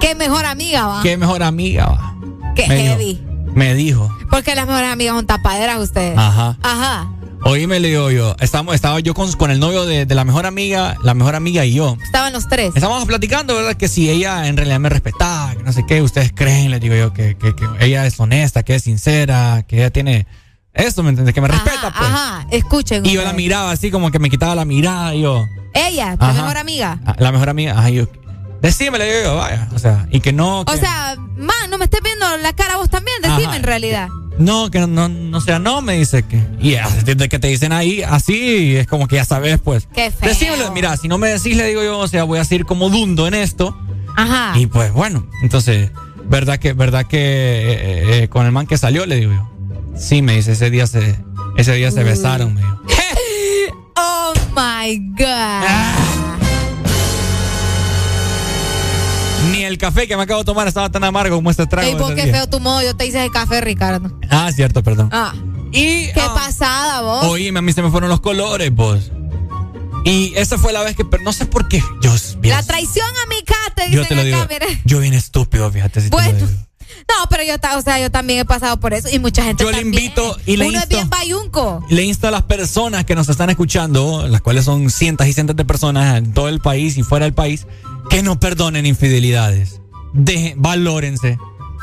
Qué 0.00 0.14
mejor 0.14 0.46
amiga, 0.46 0.86
va. 0.86 1.02
¿Qué 1.02 1.16
mejor 1.16 1.42
amiga 1.42 1.86
va? 1.86 2.14
Qué 2.54 2.66
me 2.66 2.96
dijo- 2.98 3.20
me 3.54 3.74
dijo. 3.74 4.14
Porque 4.30 4.54
las 4.54 4.66
mejores 4.66 4.90
amigas 4.90 5.14
son 5.14 5.26
tapaderas 5.26 5.78
ustedes. 5.78 6.16
Ajá. 6.18 6.56
Ajá. 6.62 7.10
Oíme, 7.48 7.78
le 7.78 7.88
digo 7.88 8.10
yo, 8.10 8.34
estamos, 8.40 8.74
estaba 8.74 8.98
yo 8.98 9.14
con, 9.14 9.30
con 9.34 9.52
el 9.52 9.60
novio 9.60 9.84
de, 9.86 10.04
de 10.04 10.14
la 10.16 10.24
mejor 10.24 10.46
amiga, 10.46 10.96
la 11.04 11.14
mejor 11.14 11.36
amiga 11.36 11.64
y 11.64 11.74
yo. 11.74 11.96
Estaban 12.04 12.32
los 12.32 12.48
tres. 12.48 12.72
Estábamos 12.74 13.04
platicando, 13.06 13.54
¿verdad? 13.54 13.74
Que 13.74 13.86
si 13.86 14.10
ella 14.10 14.48
en 14.48 14.56
realidad 14.56 14.80
me 14.80 14.88
respetaba, 14.88 15.54
que 15.54 15.62
no 15.62 15.72
sé 15.72 15.84
qué, 15.86 16.02
ustedes 16.02 16.32
creen, 16.34 16.72
le 16.72 16.80
digo 16.80 16.96
yo, 16.96 17.12
que, 17.12 17.36
que, 17.36 17.54
que 17.54 17.64
ella 17.80 18.04
es 18.04 18.18
honesta, 18.18 18.64
que 18.64 18.74
es 18.74 18.82
sincera, 18.82 19.64
que 19.68 19.76
ella 19.76 19.90
tiene 19.90 20.26
esto, 20.74 21.04
¿me 21.04 21.10
entiendes? 21.10 21.34
Que 21.34 21.40
me 21.40 21.46
respeta, 21.48 21.92
pues. 21.96 22.10
Ajá, 22.10 22.46
escuchen. 22.50 23.06
Y 23.06 23.12
yo 23.12 23.22
la 23.22 23.32
miraba 23.32 23.70
así 23.70 23.92
como 23.92 24.10
que 24.10 24.18
me 24.18 24.28
quitaba 24.28 24.56
la 24.56 24.64
mirada 24.64 25.14
y 25.14 25.22
yo, 25.22 25.46
Ella, 25.72 26.16
tu 26.16 26.24
Ajá. 26.24 26.42
mejor 26.42 26.58
amiga. 26.58 26.98
ah, 27.06 27.14
la 27.18 27.30
mejor 27.30 27.48
amiga, 27.48 27.78
ajá, 27.78 27.90
yo, 27.90 28.08
decime, 28.60 28.98
le 28.98 29.04
digo 29.06 29.18
yo, 29.30 29.36
vaya, 29.36 29.68
o 29.72 29.78
sea, 29.78 30.08
y 30.10 30.18
que 30.18 30.32
no, 30.32 30.64
que, 30.64 30.72
O 30.74 30.76
sea, 30.76 31.14
man, 31.36 31.70
no 31.70 31.78
me 31.78 31.84
estés 31.84 32.00
viendo 32.02 32.26
la 32.38 32.52
cara 32.54 32.76
vos 32.76 32.90
también, 32.90 33.16
decime 33.22 33.44
Ajá. 33.46 33.56
en 33.56 33.62
realidad. 33.62 34.08
No, 34.38 34.70
que 34.70 34.80
no, 34.80 35.08
no 35.08 35.40
sea, 35.40 35.58
no, 35.58 35.80
me 35.82 35.94
dice 35.98 36.22
que, 36.22 36.42
y 36.60 36.76
desde 37.04 37.28
que 37.28 37.38
te 37.38 37.48
dicen 37.48 37.72
ahí, 37.72 38.02
así, 38.02 38.76
es 38.76 38.86
como 38.86 39.08
que 39.08 39.16
ya 39.16 39.24
sabes, 39.24 39.58
pues. 39.58 39.88
Qué 39.94 40.10
feo. 40.10 40.28
Decímelo, 40.28 40.72
mira, 40.72 40.96
si 40.96 41.08
no 41.08 41.18
me 41.18 41.28
decís, 41.28 41.56
le 41.56 41.66
digo 41.66 41.82
yo, 41.82 41.98
o 41.98 42.08
sea, 42.08 42.24
voy 42.24 42.38
a 42.38 42.44
seguir 42.44 42.66
como 42.66 42.90
dundo 42.90 43.26
en 43.26 43.34
esto. 43.34 43.76
Ajá. 44.16 44.58
Y 44.58 44.66
pues 44.66 44.92
bueno, 44.92 45.26
entonces, 45.42 45.90
verdad 46.24 46.58
que, 46.58 46.72
verdad 46.72 47.06
que 47.06 47.18
eh, 47.18 48.22
eh, 48.22 48.28
con 48.28 48.46
el 48.46 48.52
man 48.52 48.66
que 48.66 48.78
salió, 48.78 49.06
le 49.06 49.16
digo 49.16 49.32
yo. 49.32 49.50
Sí, 49.96 50.22
me 50.22 50.36
dice, 50.36 50.52
ese 50.52 50.70
día 50.70 50.86
se, 50.86 51.16
ese 51.56 51.74
día 51.74 51.90
se 51.90 52.04
besaron, 52.04 52.54
me 52.54 52.60
dijo. 52.60 52.82
Oh 53.98 54.34
my 54.54 54.98
God. 55.16 56.15
Ni 59.56 59.64
el 59.64 59.78
café 59.78 60.06
que 60.06 60.16
me 60.16 60.22
acabo 60.24 60.40
de 60.40 60.44
tomar 60.44 60.68
estaba 60.68 60.90
tan 60.90 61.02
amargo 61.04 61.36
como 61.36 61.50
este 61.50 61.66
trago. 61.66 61.88
Ey, 61.88 61.94
vos 61.94 62.10
ese 62.10 62.16
qué 62.16 62.24
día. 62.24 62.34
feo 62.34 62.48
tu 62.48 62.60
modo, 62.60 62.82
yo 62.82 62.94
te 62.96 63.06
hice 63.06 63.22
el 63.24 63.30
café, 63.30 63.60
Ricardo. 63.60 64.10
Ah, 64.30 64.50
cierto, 64.54 64.82
perdón. 64.82 65.08
Ah. 65.12 65.32
Y. 65.72 66.06
Qué 66.12 66.22
pasada, 66.34 67.02
vos. 67.02 67.24
Oíme, 67.26 67.58
a 67.58 67.62
mí 67.62 67.72
se 67.72 67.82
me 67.82 67.90
fueron 67.90 68.08
los 68.10 68.20
colores, 68.20 68.70
vos. 68.74 69.10
Y 70.04 70.32
esa 70.36 70.56
fue 70.56 70.72
la 70.72 70.82
vez 70.82 70.94
que, 70.94 71.04
pero 71.04 71.22
no 71.24 71.32
sé 71.32 71.46
por 71.46 71.66
qué. 71.68 71.82
Yo, 72.00 72.12
La 72.42 72.62
traición 72.62 73.06
a 73.24 73.28
mi 73.28 73.42
cara, 73.42 73.74
te 73.74 73.90
yo 73.90 74.06
te 74.06 74.14
lo 74.14 74.22
digo. 74.22 74.38
acá, 74.38 74.48
mire. 74.48 74.80
Yo 74.84 75.00
bien 75.00 75.14
estúpido, 75.14 75.70
fíjate. 75.72 76.00
Si 76.00 76.10
te 76.10 76.16
lo 76.16 76.22
Bueno, 76.22 76.46
digo. 76.46 76.65
No, 77.08 77.28
pero 77.28 77.42
yo, 77.44 77.54
o 77.76 77.82
sea, 77.82 78.00
yo 78.00 78.10
también 78.10 78.40
he 78.40 78.44
pasado 78.44 78.78
por 78.80 78.94
eso 78.94 79.08
y 79.12 79.18
mucha 79.18 79.42
gente 79.44 79.64
Yo 79.64 79.70
le 79.70 79.78
también. 79.78 80.04
invito 80.04 80.36
y 80.46 80.56
le 80.56 80.66
Uno 80.68 80.78
es 80.78 80.84
insto. 80.84 80.96
bien 80.96 81.10
bayunco. 81.10 81.84
Le 81.88 82.04
insto 82.04 82.28
a 82.28 82.30
las 82.30 82.42
personas 82.42 83.04
que 83.04 83.14
nos 83.14 83.28
están 83.28 83.50
escuchando, 83.50 84.26
las 84.28 84.40
cuales 84.40 84.64
son 84.64 84.90
cientos 84.90 85.26
y 85.26 85.32
cientos 85.32 85.56
de 85.56 85.64
personas 85.64 86.18
en 86.18 86.32
todo 86.32 86.48
el 86.48 86.60
país 86.60 86.96
y 86.96 87.02
fuera 87.02 87.24
del 87.24 87.34
país, 87.34 87.66
que 88.10 88.22
no 88.22 88.38
perdonen 88.40 88.86
infidelidades. 88.86 89.80
Dejen, 90.12 90.60
valórense. 90.62 91.38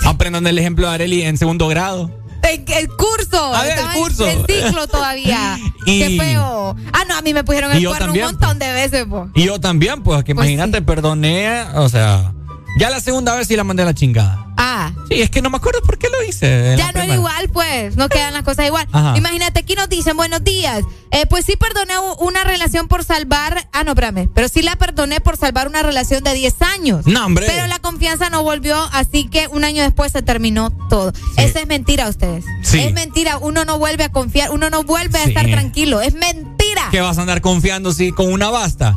Aprendan 0.05 0.45
el 0.47 0.57
ejemplo 0.57 0.87
de 0.87 0.93
Areli 0.95 1.21
en 1.23 1.37
segundo 1.37 1.67
grado. 1.67 2.11
En 2.43 2.65
el 2.73 2.89
curso. 2.89 3.53
A 3.55 3.63
ver, 3.63 3.77
el 3.79 3.85
en- 3.85 3.91
curso. 3.93 4.25
Ciclo 4.47 4.87
todavía. 4.87 5.57
Y- 5.85 5.99
Qué 5.99 6.17
feo. 6.19 6.75
Ah, 6.93 7.03
no, 7.07 7.15
a 7.17 7.21
mí 7.21 7.33
me 7.33 7.43
pusieron 7.43 7.71
el 7.71 7.85
cuerno 7.85 8.13
un 8.13 8.19
montón 8.19 8.57
de 8.59 8.71
veces, 8.71 9.05
po. 9.05 9.29
Y 9.35 9.43
yo 9.45 9.59
también, 9.59 10.01
pues, 10.01 10.23
que 10.23 10.33
Pues 10.33 10.49
imagínate, 10.49 10.81
perdoné, 10.81 11.61
o 11.75 11.87
sea, 11.89 12.33
ya 12.79 12.89
la 12.89 12.99
segunda 12.99 13.35
vez 13.35 13.47
sí 13.47 13.55
la 13.55 13.63
mandé 13.63 13.83
a 13.83 13.85
la 13.85 13.93
chingada. 13.93 14.47
Ah. 14.57 14.91
Sí, 15.09 15.21
es 15.21 15.29
que 15.29 15.41
no 15.41 15.49
me 15.49 15.57
acuerdo 15.57 15.81
por 15.81 15.97
qué 15.97 16.07
lo 16.09 16.23
hice. 16.23 16.75
Ya 16.77 16.85
no 16.85 16.89
era 16.89 16.91
primera. 17.01 17.15
igual, 17.15 17.49
pues. 17.49 17.95
No 17.97 18.07
quedan 18.07 18.33
las 18.33 18.43
cosas 18.43 18.65
igual. 18.67 18.87
Ajá. 18.91 19.17
Imagínate, 19.17 19.59
aquí 19.59 19.75
nos 19.75 19.89
dicen, 19.89 20.15
buenos 20.15 20.43
días. 20.43 20.83
Eh, 21.11 21.25
pues 21.27 21.45
sí 21.45 21.55
perdoné 21.57 21.93
una 22.19 22.43
relación 22.43 22.87
por 22.87 23.03
salvar. 23.03 23.67
Ah, 23.73 23.83
no, 23.83 23.91
espérame. 23.91 24.29
Pero 24.33 24.47
sí 24.47 24.61
la 24.61 24.75
perdoné 24.75 25.19
por 25.21 25.37
salvar 25.37 25.67
una 25.67 25.83
relación 25.83 26.23
de 26.23 26.33
10 26.33 26.61
años. 26.61 27.05
No, 27.05 27.25
hombre. 27.25 27.45
Pero 27.47 27.67
la 27.67 27.79
confianza 27.79 28.29
no 28.29 28.43
volvió, 28.43 28.77
así 28.93 29.25
que 29.27 29.47
un 29.47 29.63
año 29.63 29.83
después 29.83 30.11
se 30.11 30.21
terminó 30.21 30.71
todo. 30.89 31.11
Esa 31.37 31.59
es 31.59 31.67
mentira, 31.67 32.07
ustedes. 32.07 32.45
Sí. 32.63 32.79
Es 32.79 32.93
mentira. 32.93 33.37
Uno 33.39 33.65
no 33.65 33.77
vuelve 33.79 34.03
a 34.05 34.11
confiar, 34.11 34.51
uno 34.51 34.69
no 34.69 34.83
vuelve 34.83 35.19
a 35.19 35.23
Sí. 35.23 35.29
estar 35.29 35.45
tranquilo. 35.47 36.01
Es 36.01 36.13
mentira. 36.13 36.87
que 36.91 37.01
vas 37.01 37.17
a 37.17 37.21
andar 37.21 37.41
confiando 37.41 37.91
si 37.93 38.11
con 38.11 38.31
una 38.31 38.49
basta. 38.49 38.95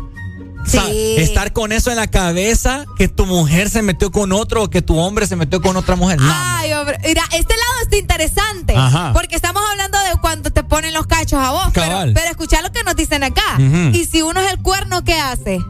O 0.67 0.69
sea, 0.69 0.85
estar 0.91 1.53
con 1.53 1.73
eso 1.73 1.91
en 1.91 1.97
la 1.97 2.09
cabeza, 2.09 2.85
que 2.99 3.09
tu 3.09 3.25
mujer 3.27 3.71
se 3.71 3.83
metió 3.83 4.11
con 4.11 4.33
otro 4.33 4.65
o 4.65 4.71
que 4.71 4.83
tu 4.83 4.99
hombre 4.99 5.27
se 5.27 5.37
metió 5.37 5.61
con 5.63 5.77
otra 5.77 5.95
mujer. 5.97 6.21
No, 6.21 6.33
Ay, 6.35 6.73
hombre. 6.73 6.99
Mira, 7.05 7.23
este 7.33 7.55
lado 7.55 7.73
está 7.83 7.97
interesante. 7.97 8.75
Ajá. 8.77 9.13
Porque 9.13 9.37
estamos 9.37 9.63
hablando 9.71 9.99
de 10.01 10.21
cuando 10.21 10.51
te 10.51 10.65
ponen 10.65 10.93
los 10.93 11.07
cachos 11.07 11.39
a 11.41 11.53
vos. 11.53 11.69
Pero, 11.73 11.87
Cabal. 11.87 12.13
pero 12.15 12.31
escucha 12.31 12.61
lo 12.63 12.73
que 12.73 12.83
nos 12.83 12.97
dicen 12.97 13.23
acá. 13.23 13.59
Y 13.93 14.05
si 14.07 14.23
uno 14.23 14.41
es 14.41 14.53
el 14.53 14.59
cuerno, 14.61 15.05
¿qué 15.05 15.15
hace? 15.15 15.61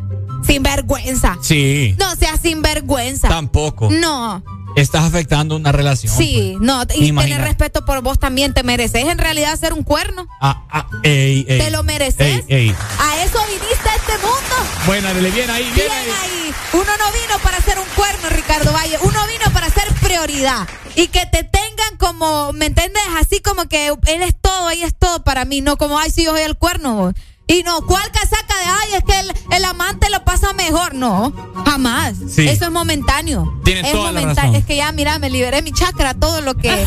Sin 0.46 0.62
vergüenza. 0.62 1.36
Sí. 1.40 1.94
No 1.98 2.14
sea 2.16 2.36
sin 2.36 2.62
vergüenza. 2.62 3.28
Tampoco. 3.28 3.88
No. 3.90 4.42
Estás 4.76 5.04
afectando 5.04 5.56
una 5.56 5.72
relación. 5.72 6.12
Sí, 6.14 6.52
pues. 6.58 6.62
no. 6.62 6.82
Y 6.94 7.10
tener 7.12 7.40
respeto 7.40 7.84
por 7.84 8.02
vos 8.02 8.18
también 8.18 8.52
te 8.54 8.62
mereces 8.62 9.04
en 9.06 9.18
realidad 9.18 9.58
ser 9.58 9.72
un 9.72 9.82
cuerno. 9.82 10.28
Ah, 10.40 10.64
ah, 10.70 10.86
ey, 11.02 11.46
ey. 11.48 11.58
¿Te 11.58 11.70
lo 11.70 11.82
mereces? 11.82 12.44
Ey. 12.48 12.74
A 13.00 13.24
eso 13.24 13.38
viniste 13.48 13.88
a 13.88 13.94
este 13.96 14.12
mundo. 14.18 14.70
Bueno, 14.86 15.08
dale 15.12 15.30
bien 15.30 15.50
ahí, 15.50 15.64
bien 15.64 15.74
Bien 15.74 15.90
ahí. 15.90 16.10
ahí. 16.22 16.54
Uno 16.74 16.84
no 16.98 17.12
vino 17.12 17.38
para 17.42 17.60
ser 17.62 17.78
un 17.78 17.86
cuerno, 17.96 18.28
Ricardo 18.28 18.72
Valle. 18.72 18.98
Uno 19.02 19.18
vino 19.26 19.50
para 19.52 19.70
ser 19.70 19.92
prioridad. 20.02 20.68
Y 20.94 21.08
que 21.08 21.24
te 21.26 21.42
tengan 21.42 21.96
como, 21.98 22.52
¿me 22.52 22.66
entiendes? 22.66 23.02
Así 23.18 23.40
como 23.40 23.66
que 23.68 23.88
él 23.88 24.22
es 24.22 24.34
todo, 24.40 24.70
ella 24.70 24.86
es 24.86 24.94
todo 24.98 25.24
para 25.24 25.44
mí. 25.46 25.62
No 25.62 25.76
como, 25.78 25.98
ay, 25.98 26.10
sí, 26.10 26.24
yo 26.24 26.32
soy 26.32 26.42
el 26.42 26.56
cuerno. 26.56 26.94
vos. 26.96 27.14
Y 27.48 27.62
no, 27.62 27.80
¿cuál 27.86 28.10
casaca 28.10 28.54
de, 28.58 28.64
ay, 28.64 28.94
es 28.98 29.04
que 29.04 29.20
el, 29.20 29.32
el 29.56 29.64
amante 29.64 30.10
lo 30.10 30.24
pasa 30.24 30.52
mejor? 30.52 30.94
No, 30.94 31.32
jamás. 31.64 32.14
Sí. 32.28 32.48
Eso 32.48 32.64
es 32.64 32.70
momentáneo. 32.72 33.60
Tienes 33.64 33.84
es 33.86 33.92
toda 33.92 34.10
la 34.10 34.20
momentáneo. 34.20 34.50
razón. 34.50 34.54
Es 34.56 34.64
que 34.66 34.76
ya, 34.76 34.90
mira, 34.92 35.18
me 35.20 35.30
liberé 35.30 35.62
mi 35.62 35.70
chakra, 35.72 36.14
todo 36.14 36.40
lo 36.40 36.54
que... 36.56 36.70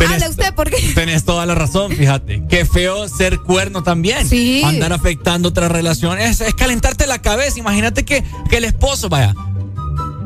Hable 0.00 0.28
usted, 0.28 0.54
porque... 0.54 0.76
Tenés 0.94 1.24
toda 1.24 1.44
la 1.44 1.54
razón, 1.54 1.92
fíjate. 1.92 2.42
Qué 2.48 2.64
feo 2.64 3.08
ser 3.08 3.40
cuerno 3.40 3.82
también. 3.82 4.28
Sí. 4.28 4.62
Andar 4.64 4.92
afectando 4.92 5.48
otras 5.50 5.70
relaciones. 5.70 6.40
Es, 6.40 6.48
es 6.48 6.54
calentarte 6.54 7.06
la 7.06 7.20
cabeza. 7.20 7.58
Imagínate 7.58 8.04
que, 8.04 8.24
que 8.48 8.56
el 8.56 8.64
esposo, 8.64 9.08
vaya. 9.08 9.34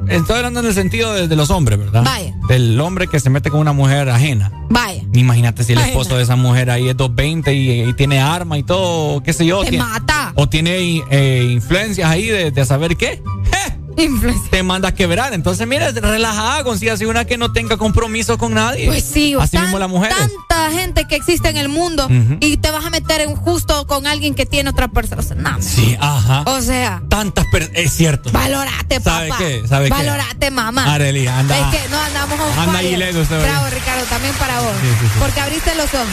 Estoy 0.09 0.37
hablando 0.37 0.61
en 0.61 0.67
el 0.67 0.75
sentido 0.75 1.13
de, 1.15 1.29
de 1.29 1.37
los 1.37 1.51
hombres, 1.51 1.79
¿verdad? 1.79 2.03
Vaya. 2.05 2.35
Del 2.49 2.79
hombre 2.81 3.07
que 3.07 3.21
se 3.21 3.31
mete 3.31 3.51
con 3.51 3.61
una 3.61 3.73
mujer 3.73 4.09
ajena. 4.11 4.53
Vaya. 4.69 5.03
Imagínate 5.15 5.65
si 5.65 5.73
el 5.73 5.79
Ajena. 5.79 5.93
esposo 5.93 6.17
de 6.17 6.23
esa 6.25 6.37
mujer 6.37 6.71
ahí 6.71 6.89
es 6.89 6.97
220 6.97 7.55
y, 7.55 7.83
y 7.89 7.93
tiene 7.95 8.21
arma 8.21 8.59
y 8.59 8.63
todo, 8.63 9.23
qué 9.23 9.33
sé 9.33 9.47
yo. 9.47 9.63
Te 9.63 9.71
tiene- 9.71 9.85
mata. 9.85 10.33
O 10.37 10.49
tiene 10.49 11.03
eh, 11.11 11.49
influencias 11.53 12.09
ahí 12.11 12.27
de, 12.27 12.51
de 12.51 12.65
saber 12.65 12.97
qué. 12.97 13.23
Influencia. 13.97 14.51
Te 14.51 14.63
manda 14.63 14.89
a 14.89 14.95
quebrar. 14.95 15.33
Entonces, 15.35 15.67
mira, 15.67 15.91
relajada, 15.91 16.65
consígase 16.65 17.07
una 17.07 17.25
que 17.25 17.37
no 17.39 17.53
tenga 17.53 17.77
compromiso 17.77 18.39
con 18.39 18.55
nadie. 18.55 18.87
Pues 18.87 19.05
sí, 19.05 19.35
Así 19.39 19.53
tan- 19.57 19.63
mismo 19.65 19.79
las 19.79 19.89
mujeres. 19.89 20.17
Tanta 20.17 20.71
gente 20.71 21.07
que 21.07 21.17
existe 21.17 21.49
en 21.49 21.57
el 21.57 21.69
mundo 21.69 22.09
y 22.41 22.57
te 22.57 22.71
vas 22.71 22.85
a 22.85 22.91
meter 22.91 23.21
en 23.21 23.35
justo 23.37 23.87
con 23.87 24.07
alguien 24.07 24.35
que 24.35 24.47
tiene 24.47 24.71
otra 24.71 24.89
persona. 24.89 25.21
O 25.21 25.25
sea, 25.25 25.37
no. 25.37 25.57
Sí, 25.63 25.97
ajá. 26.01 26.43
O 26.47 26.61
sea, 26.61 27.03
Tantas 27.09 27.47
per- 27.53 27.71
Es 27.75 27.93
cierto. 27.93 28.31
valorate, 28.33 29.01
¿Sabe 29.01 29.29
papá. 29.29 29.39
qué? 29.45 29.63
¿Sabe 29.69 29.85
qué? 29.87 29.91
valorate, 29.91 30.51
mamá. 30.51 30.93
Arely, 30.95 31.27
anda. 31.27 31.59
Es 31.71 31.77
que 31.83 31.89
no 31.89 31.99
andamos 32.01 32.39
on 32.41 32.59
Anda 32.59 32.79
ahí 32.79 32.97
lejos 32.97 33.23
usted. 33.23 33.43
Bravo, 33.43 33.67
Ricardo, 33.71 34.05
también 34.07 34.35
para 34.35 34.61
vos. 34.61 34.73
Sí, 34.81 34.89
sí, 35.01 35.07
sí. 35.07 35.13
Porque 35.19 35.41
abriste 35.41 35.75
los 35.75 35.93
ojos. 35.95 36.09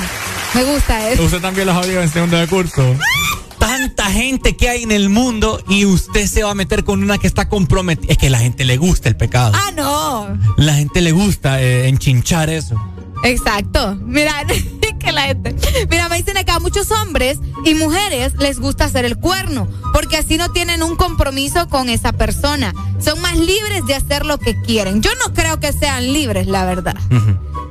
Me 0.53 0.63
gusta 0.63 1.09
eso. 1.09 1.23
Usted 1.23 1.41
también 1.41 1.67
los 1.67 1.75
abrió 1.75 2.01
en 2.01 2.09
segundo 2.09 2.37
de 2.37 2.47
curso. 2.47 2.95
Tanta 3.59 4.05
gente 4.05 4.55
que 4.55 4.69
hay 4.69 4.83
en 4.83 4.91
el 4.91 5.09
mundo 5.09 5.61
y 5.67 5.85
usted 5.85 6.25
se 6.25 6.43
va 6.43 6.51
a 6.51 6.55
meter 6.55 6.83
con 6.83 7.03
una 7.03 7.17
que 7.17 7.27
está 7.27 7.49
comprometida. 7.49 8.11
Es 8.11 8.17
que 8.17 8.29
la 8.29 8.39
gente 8.39 8.65
le 8.65 8.77
gusta 8.77 9.09
el 9.09 9.15
pecado. 9.15 9.51
Ah, 9.53 9.71
no. 9.75 10.37
La 10.57 10.75
gente 10.75 11.01
le 11.01 11.11
gusta 11.11 11.61
eh, 11.61 11.87
enchinchar 11.87 12.49
eso. 12.49 12.75
Exacto. 13.23 13.97
Mira, 14.01 14.45
que 14.99 15.11
la 15.11 15.23
gente. 15.23 15.55
Mira, 15.89 16.09
me 16.09 16.17
dicen 16.17 16.37
acá, 16.37 16.59
muchos 16.59 16.91
hombres 16.91 17.39
y 17.65 17.73
mujeres 17.73 18.33
les 18.37 18.59
gusta 18.59 18.85
hacer 18.85 19.05
el 19.05 19.17
cuerno, 19.17 19.67
porque 19.93 20.17
así 20.17 20.37
no 20.37 20.51
tienen 20.51 20.83
un 20.83 20.95
compromiso 20.95 21.67
con 21.69 21.89
esa 21.89 22.11
persona. 22.13 22.73
Son 22.99 23.19
más 23.21 23.37
libres 23.37 23.85
de 23.87 23.95
hacer 23.95 24.25
lo 24.25 24.37
que 24.37 24.59
quieren. 24.61 25.01
Yo 25.01 25.11
no 25.25 25.33
creo 25.33 25.59
que 25.59 25.71
sean 25.71 26.11
libres, 26.13 26.47
la 26.47 26.65
verdad. 26.65 26.95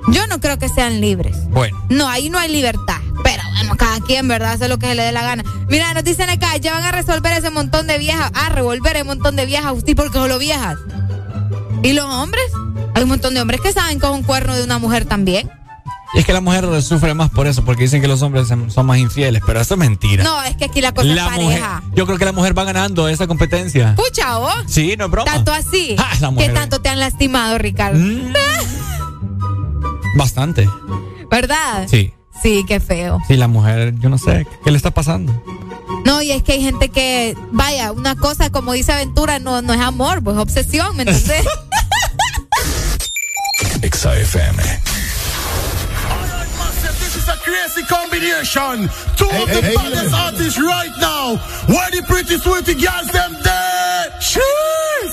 Yo 0.08 0.26
no 0.26 0.40
creo 0.40 0.58
que 0.58 0.68
sean 0.68 1.00
libres. 1.00 1.36
Bueno. 1.50 1.78
No, 1.90 2.08
ahí 2.08 2.30
no 2.30 2.38
hay 2.38 2.50
libertad. 2.50 3.00
Bueno, 3.58 3.76
cada 3.76 4.00
quien, 4.00 4.28
¿verdad? 4.28 4.52
Hace 4.52 4.68
lo 4.68 4.78
que 4.78 4.86
se 4.86 4.94
le 4.94 5.02
dé 5.02 5.12
la 5.12 5.22
gana. 5.22 5.44
Mira, 5.68 5.92
nos 5.94 6.04
dicen 6.04 6.30
acá, 6.30 6.56
ya 6.56 6.72
van 6.74 6.84
a 6.84 6.92
resolver 6.92 7.32
ese 7.32 7.50
montón 7.50 7.86
de 7.86 7.98
viejas. 7.98 8.30
A 8.34 8.48
revolver 8.50 8.96
ese 8.96 9.04
montón 9.04 9.36
de 9.36 9.46
viejas. 9.46 9.72
¿Usted 9.72 9.96
por 9.96 10.10
qué 10.10 10.18
solo 10.18 10.38
viejas? 10.38 10.78
¿Y 11.82 11.92
los 11.92 12.06
hombres? 12.06 12.44
Hay 12.94 13.02
un 13.02 13.08
montón 13.10 13.34
de 13.34 13.40
hombres 13.40 13.60
que 13.60 13.72
saben 13.72 13.98
con 14.00 14.12
un 14.12 14.22
cuerno 14.22 14.54
de 14.56 14.64
una 14.64 14.78
mujer 14.78 15.04
también. 15.04 15.50
Y 16.14 16.20
es 16.20 16.24
que 16.24 16.32
la 16.32 16.40
mujer 16.40 16.82
sufre 16.82 17.12
más 17.12 17.28
por 17.30 17.46
eso, 17.46 17.64
porque 17.66 17.82
dicen 17.82 18.00
que 18.00 18.08
los 18.08 18.22
hombres 18.22 18.48
son 18.48 18.86
más 18.86 18.98
infieles, 18.98 19.42
pero 19.46 19.60
eso 19.60 19.74
es 19.74 19.80
mentira. 19.80 20.24
No, 20.24 20.42
es 20.42 20.56
que 20.56 20.64
aquí 20.64 20.80
la 20.80 20.94
cosa 20.94 21.06
la 21.06 21.26
es 21.26 21.32
mujer, 21.42 21.60
pareja. 21.60 21.82
yo 21.94 22.06
creo 22.06 22.16
que 22.16 22.24
la 22.24 22.32
mujer 22.32 22.56
va 22.56 22.64
ganando 22.64 23.08
esa 23.08 23.26
competencia. 23.26 23.94
Pucha, 23.94 24.38
vos. 24.38 24.54
Sí, 24.66 24.96
no 24.96 25.04
es 25.04 25.10
broma. 25.10 25.30
Tanto 25.30 25.52
así. 25.52 25.96
Ah, 25.98 26.14
la 26.20 26.28
¿Qué 26.28 26.32
mujer. 26.32 26.54
tanto 26.54 26.80
te 26.80 26.88
han 26.88 26.98
lastimado, 26.98 27.58
Ricardo? 27.58 28.00
Bastante. 30.16 30.68
¿Verdad? 31.30 31.86
Sí. 31.88 32.12
Sí, 32.42 32.64
qué 32.66 32.80
feo. 32.80 33.20
Sí, 33.26 33.36
la 33.36 33.48
mujer, 33.48 33.94
yo 33.98 34.08
no 34.08 34.18
sé, 34.18 34.46
¿qué 34.64 34.70
le 34.70 34.76
está 34.76 34.90
pasando? 34.90 35.32
No, 36.04 36.22
y 36.22 36.30
es 36.30 36.42
que 36.42 36.52
hay 36.52 36.62
gente 36.62 36.88
que, 36.88 37.36
vaya, 37.52 37.92
una 37.92 38.14
cosa 38.14 38.50
como 38.50 38.72
dice 38.72 38.92
Aventura 38.92 39.38
no, 39.38 39.60
no 39.62 39.74
es 39.74 39.80
amor, 39.80 40.22
pues 40.22 40.36
es 40.36 40.42
obsesión, 40.42 40.96
¿me 40.96 41.02
entiendes? 41.02 41.46
Exa 43.82 44.14
FM. 44.16 44.62
crazy 47.48 47.82
combination. 47.86 48.88
Two 49.16 49.28
Hey, 49.30 49.42
of 49.42 49.48
hey, 49.48 49.60
the 49.60 49.66
hey, 49.68 49.74
baddest 49.76 50.14
hey. 50.14 50.22
artists 50.24 50.60
right 50.60 50.92
now. 51.00 51.36
Where 51.66 51.90
the 51.90 52.02
pretty 52.06 52.36
sweetie 52.38 52.74
girls 52.74 53.08
them 53.10 53.32
there? 53.42 54.04
Cheers! 54.20 55.12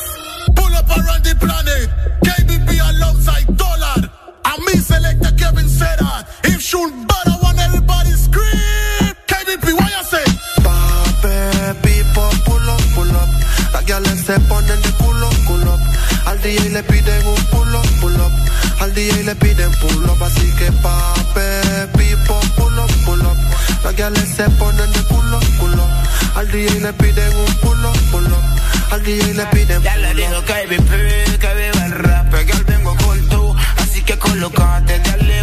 Pull 0.55 0.73
up 0.75 0.89
around 0.89 1.23
the 1.23 1.35
planet. 1.39 1.87
KBP 2.27 2.69
alongside 2.91 3.47
Dollar. 3.55 4.09
And 4.45 4.65
me 4.65 4.73
selector 4.81 5.31
Kevin 5.37 5.67
that. 5.67 6.25
If 6.55 6.61
should 6.61 6.93
bad, 7.05 7.27
I 7.27 7.35
want 7.43 7.59
everybody 7.59 8.11
scream. 8.15 9.11
KBP, 9.27 9.75
what 9.75 9.91
you 9.91 10.03
say? 10.07 10.23
Pape, 10.63 11.75
pipo, 11.83 12.23
pull 12.47 12.69
up, 12.71 12.79
pull 12.95 13.11
up. 13.11 13.29
Las 13.73 13.83
guiales 13.83 14.21
se 14.23 14.39
ponen 14.47 14.81
de 14.81 14.91
culo, 14.95 15.29
culo 15.47 15.73
up. 15.73 15.81
Al 16.27 16.41
DJ 16.41 16.69
le 16.69 16.81
piden 16.83 17.27
un 17.27 17.43
pull 17.51 17.75
up, 17.75 17.85
pull 17.99 18.21
up. 18.21 18.31
Al 18.79 18.93
DJ 18.93 19.23
le 19.25 19.35
piden 19.35 19.71
pull 19.81 20.05
up, 20.09 20.23
así 20.23 20.49
que 20.55 20.71
pape, 20.79 21.87
pipo, 21.97 22.39
pull 22.55 22.79
up, 22.79 22.91
pull 23.03 23.25
up. 23.25 23.37
Las 23.83 24.29
se 24.29 24.49
ponen 24.51 24.93
de 24.93 25.03
culo, 25.11 25.39
culo 25.59 25.83
up. 25.83 26.37
Al 26.37 26.49
DJ 26.53 26.79
le 26.79 26.93
piden 26.93 27.35
un 27.35 27.53
pull 27.55 27.85
up, 27.85 27.97
pull 28.11 28.31
up. 28.31 28.43
Al 28.91 29.03
DJ 29.03 29.33
le 29.33 29.45
piden 29.47 29.83
Ya 29.83 29.97
le 29.97 30.13
digo 30.13 30.41
KBP, 30.43 31.37
que 31.37 31.53
viva 31.53 31.85
el 31.85 31.91
rap, 31.91 32.33
que 32.33 32.53
al 32.53 32.63
vengo 32.63 32.95
con 32.95 33.27
tú, 33.27 33.53
así 33.75 34.01
que 34.03 34.17
colocate, 34.17 34.99
dale 34.99 35.34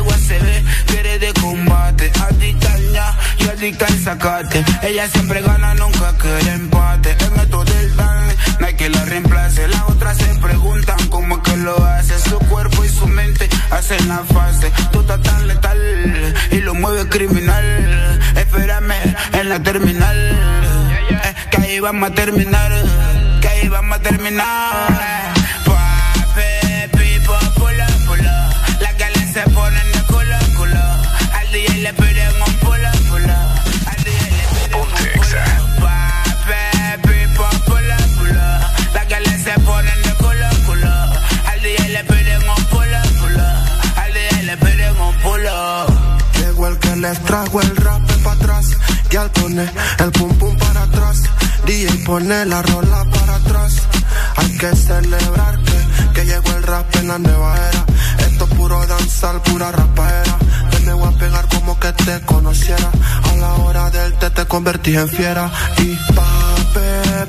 combate, 2.02 2.12
adicta 2.20 2.72
al 2.72 2.92
ña 2.92 3.18
y 3.38 3.48
adicta 3.48 3.86
al 3.86 3.98
sacate, 3.98 4.64
ella 4.82 5.08
siempre 5.08 5.40
gana, 5.42 5.74
nunca 5.74 6.14
quiere 6.18 6.52
empate, 6.52 7.16
el 7.20 7.30
método 7.32 7.64
del 7.64 7.96
dance, 7.96 8.36
no 8.58 8.66
hay 8.66 8.74
que 8.74 8.88
la 8.88 9.04
reemplace, 9.04 9.68
las 9.68 9.82
otras 9.82 10.16
se 10.18 10.34
preguntan 10.36 10.98
cómo 11.08 11.36
es 11.36 11.42
que 11.42 11.56
lo 11.58 11.84
hace, 11.84 12.18
su 12.18 12.38
cuerpo 12.38 12.84
y 12.84 12.88
su 12.88 13.06
mente 13.06 13.48
hacen 13.70 14.08
la 14.08 14.18
fase, 14.18 14.72
tú 14.90 15.00
estás 15.00 15.20
tan 15.22 15.46
letal 15.46 16.34
y 16.50 16.60
lo 16.60 16.74
mueve 16.74 17.08
criminal, 17.08 18.20
espérame 18.36 18.94
en 19.32 19.48
la 19.48 19.62
terminal, 19.62 20.16
eh, 21.10 21.34
que 21.50 21.62
ahí 21.62 21.80
vamos 21.80 22.10
a 22.10 22.14
terminar, 22.14 22.72
que 23.40 23.48
ahí 23.48 23.68
vamos 23.68 23.98
a 23.98 24.02
terminar. 24.02 25.11
Trajo 47.20 47.60
el 47.60 47.76
rap 47.76 48.02
para 48.22 48.36
atrás. 48.36 48.66
Y 49.10 49.16
al 49.16 49.30
pone 49.30 49.70
el 49.98 50.12
pum 50.12 50.34
pum 50.38 50.56
para 50.56 50.82
atrás. 50.82 51.22
DJ 51.66 52.04
pone 52.04 52.44
la 52.46 52.62
rola 52.62 53.04
para 53.10 53.34
atrás. 53.36 53.74
Hay 54.36 54.58
que 54.58 54.74
celebrar 54.74 55.58
que, 55.62 56.12
que 56.14 56.24
llegó 56.26 56.50
el 56.56 56.62
rap 56.62 56.96
en 56.96 57.08
la 57.08 57.18
nueva 57.18 57.56
era. 57.68 57.84
Esto 58.26 58.44
es 58.44 58.54
puro 58.54 58.86
danzar, 58.86 59.42
pura 59.42 59.70
rapaera. 59.72 60.38
Te 60.70 60.80
me 60.80 60.92
voy 60.94 61.14
a 61.14 61.18
pegar 61.18 61.48
como 61.48 61.78
que 61.78 61.92
te 61.92 62.20
conociera. 62.22 62.90
A 63.30 63.36
la 63.36 63.54
hora 63.54 63.90
del 63.90 64.14
té 64.14 64.30
te 64.30 64.46
convertí 64.46 64.96
en 64.96 65.08
fiera. 65.08 65.50
Y 65.78 65.96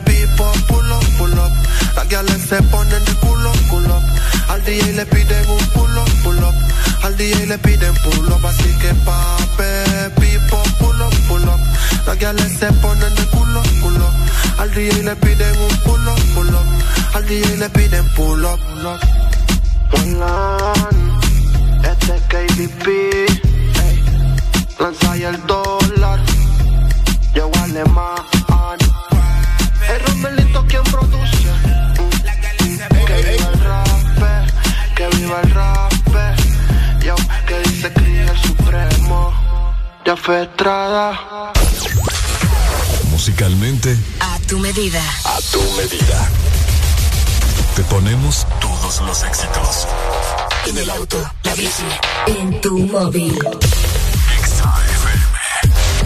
pipo, 0.06 0.52
pull 0.68 0.92
up, 0.92 1.06
pull 1.18 1.34
up. 1.34 1.64
Guiales 2.10 2.42
se 2.48 2.62
ponen 2.64 3.04
de 3.06 3.14
culo, 3.16 3.52
culo. 3.70 4.00
Al 4.50 4.64
DJ 4.64 4.94
le 4.94 5.06
piden 5.06 5.50
un 5.50 5.66
pull 5.74 5.98
up, 5.98 6.10
pull 6.24 6.44
up. 6.44 6.56
Al 7.04 7.18
DJ 7.18 7.48
le 7.48 7.58
piden 7.58 7.94
pull 8.04 8.32
up, 8.32 8.46
así 8.46 8.78
que 8.80 8.94
pape, 9.06 10.10
pipo, 10.20 10.64
pull 10.80 11.02
up, 11.02 11.14
pull 11.28 11.44
up. 11.44 11.60
Las 12.06 12.18
guiales 12.18 12.52
se 12.60 12.72
ponen 12.74 13.16
de 13.16 13.26
culo, 13.28 13.62
culo. 13.82 14.12
Al 14.58 14.74
DJ 14.74 15.04
le 15.04 15.16
piden 15.16 15.58
un 15.60 15.78
pull 15.84 16.08
up, 16.08 16.20
pull 16.34 16.50
up. 16.50 16.68
Al 17.16 17.26
DJ 17.28 17.58
le 17.58 17.70
piden 17.70 18.08
pull 18.16 18.46
up, 18.46 18.60
pull 18.60 18.86
up. 18.88 19.00
Este 21.84 22.16
es 22.16 22.22
KDP, 22.24 22.88
ey. 22.88 24.04
lanza 24.80 25.16
el 25.16 25.46
dólar, 25.46 26.20
yo 27.36 27.52
alemán. 27.64 28.24
El 29.90 30.00
Romelito 30.06 30.66
quien 30.68 30.84
produce. 30.84 31.83
El 35.42 35.52
rap. 35.52 35.92
Yo, 37.02 37.16
que 37.48 37.60
dice 37.70 37.92
Cris 37.94 38.30
el 38.30 38.38
supremo. 38.42 39.34
Ya 40.06 40.16
fue 40.16 40.44
Estrada. 40.44 41.52
Musicalmente, 43.10 43.98
A 44.20 44.40
tu 44.48 44.60
medida. 44.60 45.02
a 45.26 45.40
tu 45.52 45.62
medida. 45.78 46.30
Te 47.76 47.84
ponemos 47.84 48.46
todos 48.60 49.02
los 49.02 49.24
éxitos. 49.24 49.88
En 50.68 50.78
el 50.78 50.90
auto, 50.90 51.18
la 51.44 51.54
bici, 51.56 51.84
en 52.28 52.62
tu 52.62 52.78
móvil. 52.80 53.38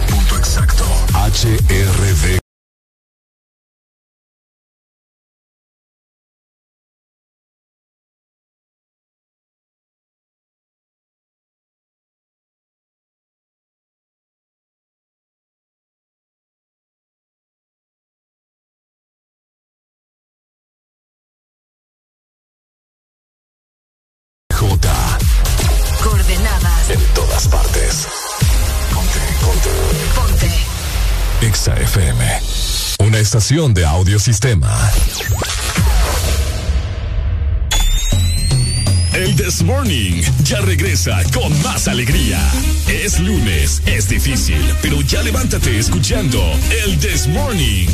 Punto 0.08 0.36
exacto. 0.36 0.84
HRD. 1.14 2.47
Una 33.00 33.18
estación 33.18 33.74
de 33.74 33.84
audiosistema. 33.84 34.72
El 39.14 39.34
This 39.34 39.62
Morning 39.62 40.22
ya 40.44 40.60
regresa 40.60 41.20
con 41.34 41.60
más 41.62 41.88
alegría. 41.88 42.38
Es 42.86 43.18
lunes, 43.18 43.82
es 43.86 44.08
difícil, 44.08 44.62
pero 44.80 45.00
ya 45.00 45.24
levántate 45.24 45.76
escuchando 45.76 46.40
el 46.84 47.00
This 47.00 47.26
Morning. 47.26 47.88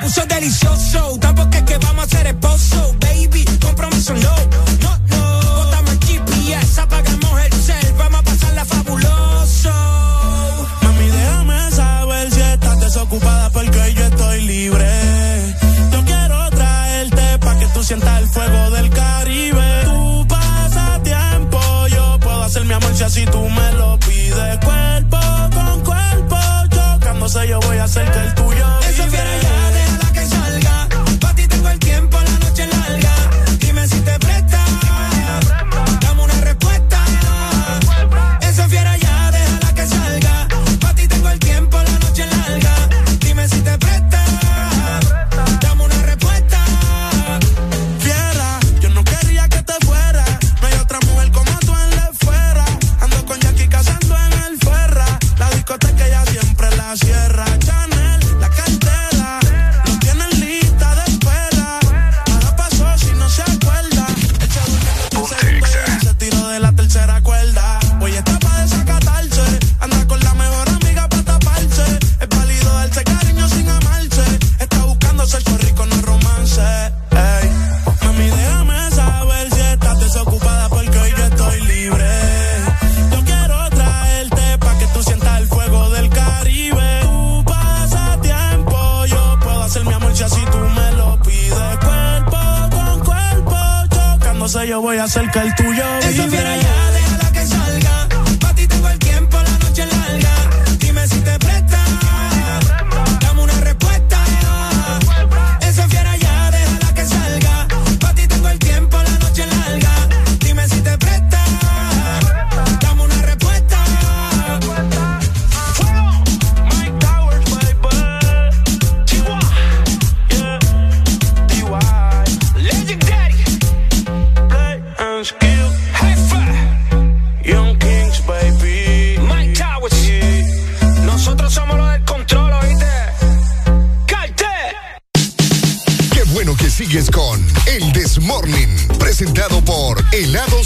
Puso 0.00 0.24
delicioso. 0.26 1.18
Tampoco 1.18 1.59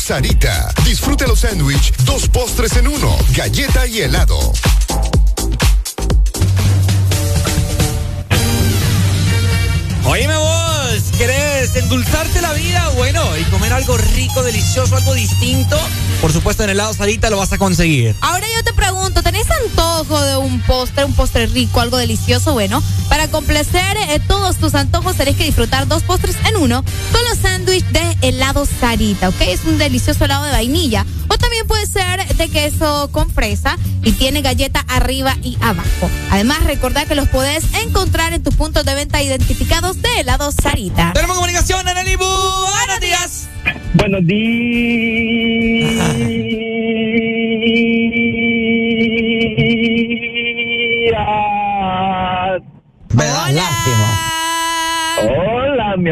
Sarita. 0.05 0.71
Disfruta 0.85 1.27
los 1.27 1.41
sándwich, 1.41 1.97
dos 2.05 2.29
postres 2.29 2.77
en 2.77 2.89
uno, 2.89 3.17
galleta 3.31 3.87
y 3.87 4.03
helado. 4.03 4.53
Oíme 10.05 10.37
vos, 10.37 11.03
¿querés 11.17 11.75
endulzarte 11.77 12.43
la 12.43 12.53
vida? 12.53 12.87
Bueno, 12.97 13.25
y 13.39 13.45
comer 13.45 13.73
algo 13.73 13.97
rico, 13.97 14.43
delicioso, 14.43 14.95
algo 14.95 15.15
distinto. 15.15 15.79
Por 16.21 16.31
supuesto, 16.35 16.65
en 16.65 16.71
helado 16.71 16.93
Sarita 16.93 17.31
lo 17.31 17.39
vas 17.39 17.55
a 17.55 17.59
conseguir. 17.59 18.15
Ahora 18.21 18.47
yo 18.55 18.63
te 18.63 18.74
pregunto, 18.74 18.74
¿tenés 18.74 18.74
antojo 19.65 20.21
de 20.21 20.37
un 20.37 20.61
postre, 20.63 21.05
un 21.05 21.15
postre 21.15 21.47
rico, 21.47 21.81
algo 21.81 21.97
delicioso? 21.97 22.53
Bueno, 22.53 22.83
para 23.09 23.29
complacer 23.29 23.97
eh, 24.09 24.21
todos 24.27 24.57
tus 24.57 24.75
antojos 24.75 25.17
tenés 25.17 25.37
que 25.37 25.45
disfrutar 25.45 25.87
dos 25.87 26.03
postres 26.03 26.37
en 26.49 26.57
uno 26.57 26.85
con 27.13 27.25
los 27.29 27.39
sándwiches 27.39 27.93
de 27.93 28.17
helado 28.23 28.67
Sarita, 28.67 29.29
¿ok? 29.29 29.41
Es 29.41 29.65
un 29.65 29.79
delicioso 29.79 30.25
helado 30.25 30.45
de 30.45 30.53
vainilla. 30.53 31.07
O 31.29 31.39
también 31.39 31.67
puede 31.67 31.87
ser 31.87 32.27
de 32.37 32.49
queso 32.49 33.09
con 33.13 33.31
fresa 33.31 33.79
y 34.03 34.13
tiene 34.13 34.43
galleta 34.43 34.85
arriba 34.89 35.37
y 35.43 35.57
abajo. 35.61 36.11
Además, 36.31 36.63
recordá 36.65 37.07
que 37.07 37.15
los 37.15 37.29
podés 37.29 37.65
encontrar 37.83 38.33
en 38.33 38.43
tus 38.43 38.55
puntos 38.55 38.85
de 38.85 38.95
venta 38.95 39.23
identificados 39.23 40.01
de 40.03 40.21
helado 40.21 40.53
Sarita. 40.53 41.13
Tenemos 41.15 41.37
comunicación, 41.37 41.87
Aneli 41.89 42.17
Bu. 42.17 42.25
Buenos 42.25 43.01
días. 43.01 43.49
Buenos 43.95 44.27
días. 44.27 46.05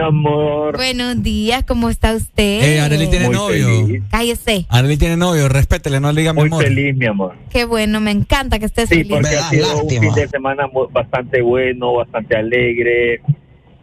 Amor. 0.03 0.77
Buenos 0.77 1.23
días, 1.23 1.65
¿cómo 1.65 1.89
está 1.89 2.15
usted? 2.15 2.63
Eh, 2.63 2.81
Arely 2.81 3.09
tiene 3.09 3.27
Muy 3.27 3.35
novio. 3.35 3.67
feliz. 3.87 4.03
Cállese. 4.11 4.67
Arely 4.69 4.97
tiene 4.97 5.17
novio, 5.17 5.49
respétele, 5.49 6.01
no 6.01 6.13
le 6.13 6.21
diga 6.21 6.33
mi 6.33 6.41
Muy 6.41 6.47
amor. 6.49 6.65
feliz, 6.65 6.97
mi 6.97 7.07
amor. 7.07 7.35
Qué 7.51 7.65
bueno, 7.65 8.01
me 8.01 8.11
encanta 8.11 8.59
que 8.59 8.67
estés 8.67 8.89
Sí, 8.89 8.97
feliz. 9.05 9.13
porque 9.13 9.37
ha 9.37 9.49
sido 9.51 9.83
un 9.83 9.89
fin 9.89 10.15
de 10.15 10.29
semana 10.29 10.65
bastante 10.93 11.41
bueno, 11.43 11.95
bastante 11.95 12.37
alegre, 12.37 13.21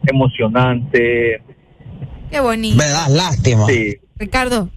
emocionante. 0.07 1.41
Qué 2.31 2.39
bonito. 2.39 2.77
Me 2.77 2.85
das 2.88 3.09
lástima. 3.09 3.65
Sí. 3.67 3.95
Ricardo. 4.17 4.69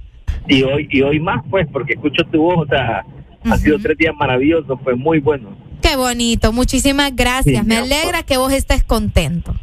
Y 0.49 0.63
hoy, 0.63 0.89
y 0.91 1.03
hoy 1.03 1.21
más, 1.21 1.43
pues, 1.51 1.67
porque 1.73 1.95
escucho 1.95 2.25
tu 2.31 2.43
voz, 2.43 2.67
o 2.67 2.69
sea, 2.69 3.05
han 3.45 3.59
sido 3.59 3.79
tres 3.79 3.97
días 3.99 4.15
maravillosos, 4.19 4.79
pues 4.83 4.97
muy 4.97 5.21
buenos. 5.21 5.53
Qué 5.81 5.97
bonito, 5.97 6.53
muchísimas 6.53 7.15
gracias. 7.15 7.63
Sí, 7.63 7.67
Me 7.69 7.77
alegra 7.77 8.23
que 8.23 8.37
vos 8.37 8.53
estés 8.53 8.85
contento. 8.85 9.55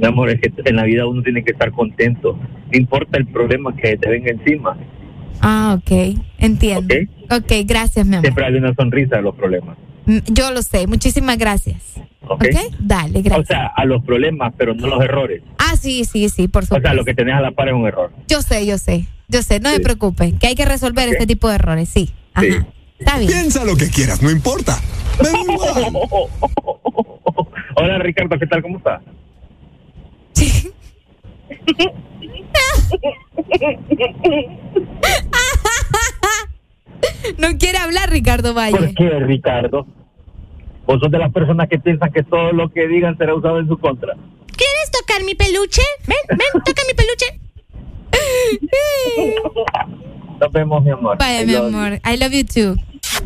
Mi 0.00 0.06
amor, 0.06 0.30
es 0.30 0.40
que 0.40 0.52
en 0.64 0.76
la 0.76 0.84
vida 0.84 1.06
uno 1.06 1.22
tiene 1.22 1.42
que 1.44 1.52
estar 1.52 1.72
contento. 1.72 2.34
No 2.70 2.78
importa 2.78 3.18
el 3.18 3.26
problema 3.26 3.74
que 3.76 3.96
te 3.96 4.08
venga 4.08 4.30
encima. 4.30 4.76
Ah, 5.40 5.76
ok, 5.78 6.18
entiendo. 6.38 6.94
Ok, 7.30 7.52
gracias, 7.64 8.06
mi 8.06 8.14
amor. 8.16 8.24
Siempre 8.24 8.44
hay 8.46 8.54
una 8.54 8.74
sonrisa 8.74 9.18
a 9.18 9.20
los 9.20 9.34
problemas. 9.34 9.76
Mm, 10.06 10.18
Yo 10.32 10.50
lo 10.52 10.62
sé, 10.62 10.86
muchísimas 10.86 11.36
gracias. 11.38 11.94
¿Ok? 12.28 12.44
Dale, 12.80 13.18
O 13.20 13.22
gracias. 13.22 13.46
sea, 13.48 13.66
a 13.68 13.84
los 13.84 14.02
problemas, 14.04 14.52
pero 14.56 14.74
no 14.74 14.86
los 14.86 15.02
errores. 15.02 15.42
Ah, 15.58 15.76
sí, 15.76 16.04
sí, 16.04 16.28
sí, 16.28 16.48
por 16.48 16.62
O 16.62 16.66
supuesto. 16.66 16.88
sea, 16.88 16.94
lo 16.94 17.04
que 17.04 17.14
tenés 17.14 17.34
a 17.34 17.40
la 17.40 17.50
par 17.52 17.68
es 17.68 17.74
un 17.74 17.86
error. 17.86 18.12
Yo 18.28 18.42
sé, 18.42 18.66
yo 18.66 18.76
sé, 18.78 19.06
yo 19.28 19.42
sé, 19.42 19.60
no 19.60 19.70
me 19.70 19.80
preocupe, 19.80 20.34
que 20.38 20.46
hay 20.48 20.54
que 20.54 20.64
resolver 20.64 21.08
este 21.08 21.26
tipo 21.26 21.48
de 21.48 21.54
errores, 21.56 21.88
sí. 21.88 22.10
Ajá. 22.34 22.46
Está 22.98 23.18
bien. 23.18 23.30
Piensa 23.30 23.64
lo 23.64 23.76
que 23.76 23.88
quieras, 23.90 24.22
no 24.22 24.30
importa. 24.30 24.76
Hola, 27.76 27.98
Ricardo, 28.00 28.38
¿qué 28.38 28.46
tal? 28.46 28.60
¿Cómo 28.62 28.78
estás? 28.78 29.00
No 37.38 37.56
quiere 37.58 37.78
hablar 37.78 38.10
Ricardo 38.10 38.52
Valle. 38.54 38.76
¿Por 38.76 38.94
qué, 38.94 39.08
Ricardo? 39.20 39.86
Vos 40.86 40.98
sos 41.00 41.10
de 41.10 41.18
las 41.18 41.32
personas 41.32 41.68
que 41.68 41.78
piensan 41.78 42.10
que 42.10 42.22
todo 42.22 42.52
lo 42.52 42.70
que 42.70 42.86
digan 42.88 43.16
será 43.18 43.34
usado 43.34 43.58
en 43.60 43.68
su 43.68 43.76
contra. 43.78 44.14
¿Quieres 44.56 44.90
tocar 44.90 45.22
mi 45.24 45.34
peluche? 45.34 45.82
Ven, 46.06 46.16
ven, 46.30 46.38
toca 46.64 46.82
mi 46.86 46.94
peluche. 46.94 47.38
Nos 50.40 50.52
vemos, 50.52 50.82
mi 50.82 50.90
amor. 50.90 51.18
Vaya, 51.18 51.42
I 51.42 51.46
mi 51.46 51.52
love 51.52 51.66
amor. 51.66 52.00
I 52.04 52.16
love 52.16 52.32
you 52.32 52.44
too. 52.44 52.76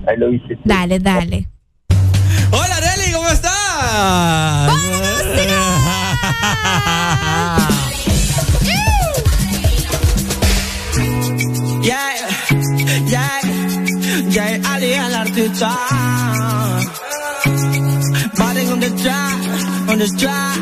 I 0.09 0.17
love 0.17 0.33
you 0.33 0.41
too. 0.49 0.57
Dale, 0.65 0.99
dale. 0.99 1.47
Hola, 2.51 2.77
Arely, 2.77 3.13
¿cómo 3.13 3.29
estás? 3.29 3.53
Yeah, 7.43 7.69
yeah, 14.33 14.61
Ali 14.73 14.93
el 14.93 15.15
artista. 15.15 15.77
Body 18.39 18.67
on 18.73 18.81
the 18.81 18.91
track, 19.03 19.89
on 19.89 19.99
the 19.99 20.09
track. 20.19 20.59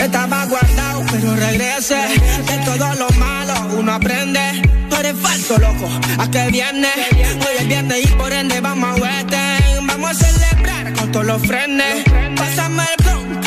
Estaba 0.00 0.46
guardado, 0.46 1.02
pero 1.10 1.36
regrese. 1.36 1.96
De 2.46 2.58
todo 2.64 2.94
lo 2.94 3.08
malo 3.18 3.54
uno 3.78 3.92
aprende. 3.92 4.40
Tú 4.88 4.96
eres 4.96 5.16
falso, 5.16 5.58
loco. 5.58 5.88
¿A 6.18 6.30
qué 6.30 6.48
viene? 6.50 6.88
Hoy 7.46 7.54
es 7.58 7.68
viernes 7.68 8.04
y 8.04 8.08
por 8.08 8.32
ende 8.32 8.60
vamos 8.60 8.98
a 8.98 9.02
Western. 9.02 9.86
Vamos 9.86 10.10
a 10.10 10.14
celebrar 10.14 10.92
con 10.94 11.12
todos 11.12 11.26
los 11.26 11.42
frenes. 11.42 12.04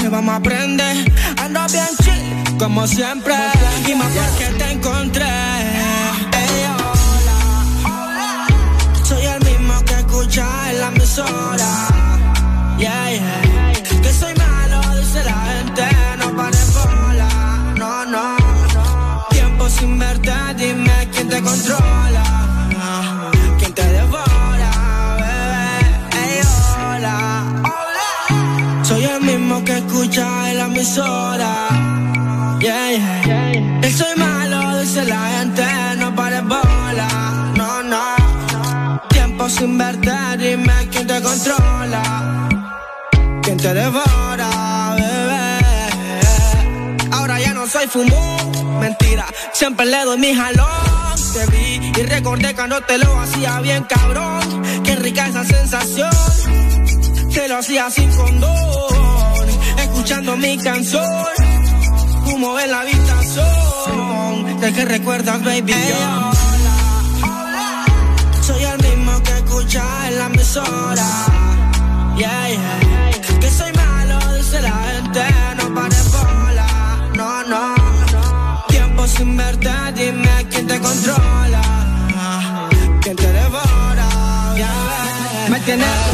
Vamos 0.09 0.33
a 0.33 0.38
aprender. 0.38 1.11
Ando 1.41 1.61
bien 1.72 1.88
chill, 2.03 2.57
como 2.57 2.85
siempre. 2.88 3.35
Y 3.88 3.95
más 3.95 4.11
porque 4.11 4.45
te 4.57 4.72
encontré. 4.72 5.25
Ey, 5.25 6.65
hola. 7.88 8.48
Soy 9.03 9.25
el 9.25 9.40
mismo 9.45 9.73
que 9.85 9.93
escucha 9.93 10.45
en 10.72 10.80
la 10.80 10.88
emisora. 10.88 11.88
Yeah, 12.77 13.11
yeah. 13.11 14.01
Que 14.01 14.14
soy 14.14 14.33
malo, 14.35 14.82
dice 14.99 15.23
la 15.23 15.45
gente. 15.45 15.83
No 16.19 16.35
pares 16.35 16.73
bola. 16.73 17.73
No, 17.77 18.06
no, 18.06 18.38
no. 18.73 19.25
Tiempo 19.30 19.69
sin 19.69 19.98
verte, 19.98 20.33
dime 20.57 21.09
quién 21.11 21.30
te 21.30 21.41
controla. 21.41 21.83
Que 29.61 29.77
escucha 29.77 30.51
en 30.51 30.57
la 30.57 30.65
emisora. 30.65 31.51
Yeah, 32.59 32.91
yeah. 33.25 33.82
Que 33.82 33.91
soy 33.91 34.15
malo, 34.17 34.80
dice 34.80 35.03
la 35.06 35.19
gente. 35.38 35.65
No 35.98 36.15
pares 36.15 36.43
bola. 36.43 37.07
No, 37.56 37.83
no. 37.83 39.01
Tiempo 39.09 39.49
sin 39.49 39.77
verte, 39.77 40.11
dime 40.38 40.73
quién 40.91 41.07
te 41.07 41.22
controla. 41.22 42.49
¿Quién 43.43 43.57
te 43.57 43.73
devora, 43.73 44.95
bebé? 44.95 45.59
Ahora 47.11 47.40
ya 47.40 47.53
no 47.53 47.67
soy 47.67 47.88
fumón, 47.88 48.80
mentira. 48.80 49.25
Siempre 49.51 49.85
le 49.85 50.03
doy 50.06 50.17
mi 50.17 50.33
jalón. 50.33 51.14
Te 51.33 51.45
vi 51.48 51.91
y 51.99 52.03
recordé 52.03 52.56
cuando 52.56 52.82
te 52.82 52.98
lo 52.98 53.19
hacía 53.19 53.59
bien, 53.59 53.83
cabrón. 53.83 54.64
Qué 54.83 54.95
rica 54.95 55.27
esa 55.27 55.43
sensación. 55.43 56.09
Te 57.33 57.48
lo 57.48 57.57
hacía 57.57 57.90
sin 57.90 58.09
condón. 58.15 59.23
Escuchando 60.03 60.35
mi 60.35 60.57
canción. 60.57 61.06
Humo 62.25 62.59
en 62.59 62.72
la 62.72 62.82
habitación. 62.82 64.59
De 64.59 64.73
que 64.73 64.83
recuerdas, 64.83 65.41
baby. 65.41 65.72
yo. 65.72 66.32
Soy 68.41 68.64
el 68.65 68.77
mismo 68.83 69.23
que 69.23 69.32
escucha 69.32 69.82
en 70.09 70.19
la 70.19 70.25
emisora. 70.25 71.07
Yeah, 72.17 72.49
yeah. 72.49 73.40
Que 73.40 73.49
soy 73.49 73.72
malo, 73.72 74.19
dice 74.35 74.61
la 74.61 74.73
gente. 74.91 75.22
No 75.56 75.73
pares 75.73 76.11
bola. 76.11 76.67
No, 77.15 77.43
no. 77.45 77.73
Tiempo 78.67 79.07
sin 79.07 79.38
verte, 79.38 79.72
dime 79.95 80.48
quién 80.49 80.67
te 80.67 80.80
controla. 80.82 81.61
¿Quién 83.01 83.15
te 83.15 83.32
devora? 83.32 84.09
Yeah. 84.57 85.48
Me 85.49 85.59
tienes 85.61 86.12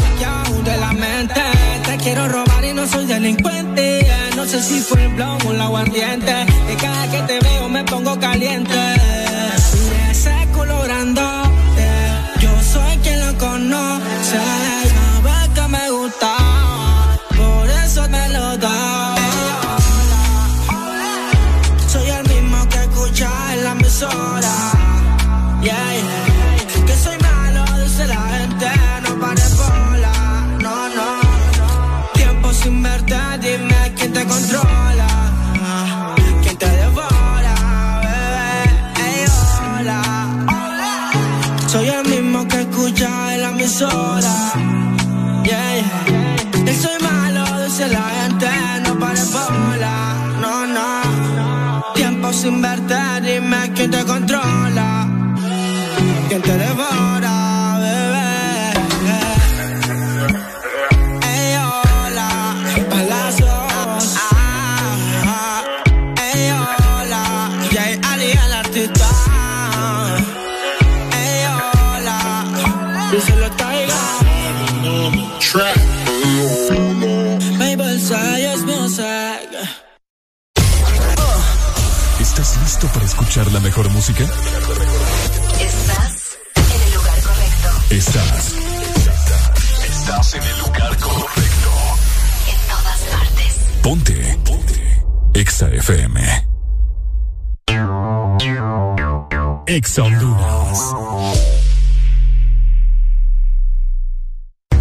delincuente. 3.10 4.06
No 4.36 4.44
sé 4.46 4.62
si 4.62 4.80
fue 4.80 5.02
el 5.04 5.14
blon 5.14 5.38
o 5.46 5.52
el 5.52 5.60
aguardiente. 5.60 6.32
Que 6.68 6.76
cada 6.76 7.10
que 7.10 7.20
te 7.22 7.40
veo 7.40 7.68
me 7.68 7.84
pongo 7.84 8.18
caliente. 8.18 8.78
Grandote, 10.84 11.88
Yo 12.40 12.50
soy 12.62 12.96
quien 13.02 13.20
lo 13.20 13.38
conoce. 13.38 14.59
Sin 52.32 52.62
verte, 52.62 52.94
dime 53.22 53.72
quién 53.74 53.90
te 53.90 54.04
controla. 54.04 54.89
Listo 82.80 82.94
para 82.94 83.04
escuchar 83.04 83.52
la 83.52 83.60
mejor 83.60 83.90
música? 83.90 84.24
Estás 85.60 86.38
en 86.56 86.82
el 86.82 86.94
lugar 86.94 87.20
correcto. 87.20 87.94
Estás. 87.94 88.54
Estás 89.84 90.34
en 90.34 90.42
el 90.42 90.58
lugar 90.60 90.96
correcto. 90.98 91.70
En 92.48 92.68
todas 92.68 93.00
partes. 93.10 93.58
Ponte. 93.82 94.38
Ponte. 94.44 95.02
Exa 95.34 95.68
FM. 95.68 96.46
Exa 99.66 100.02
Honduras. 100.02 100.78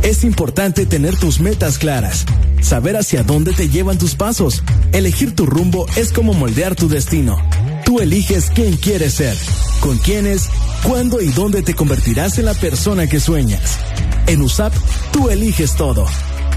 Es 0.03 0.23
importante 0.23 0.85
tener 0.85 1.15
tus 1.17 1.39
metas 1.39 1.77
claras, 1.77 2.25
saber 2.61 2.95
hacia 2.95 3.23
dónde 3.23 3.53
te 3.53 3.69
llevan 3.69 3.97
tus 3.97 4.15
pasos. 4.15 4.63
Elegir 4.91 5.35
tu 5.35 5.45
rumbo 5.45 5.85
es 5.97 6.11
como 6.11 6.33
moldear 6.33 6.75
tu 6.75 6.87
destino. 6.87 7.37
Tú 7.89 7.99
eliges 7.99 8.51
quién 8.53 8.77
quieres 8.77 9.15
ser, 9.15 9.35
con 9.79 9.97
quiénes, 9.97 10.47
cuándo 10.83 11.19
y 11.21 11.29
dónde 11.29 11.63
te 11.63 11.73
convertirás 11.73 12.37
en 12.37 12.45
la 12.45 12.53
persona 12.53 13.07
que 13.07 13.19
sueñas. 13.19 13.79
En 14.27 14.43
USAP, 14.43 14.71
tú 15.11 15.29
eliges 15.29 15.73
todo. 15.73 16.05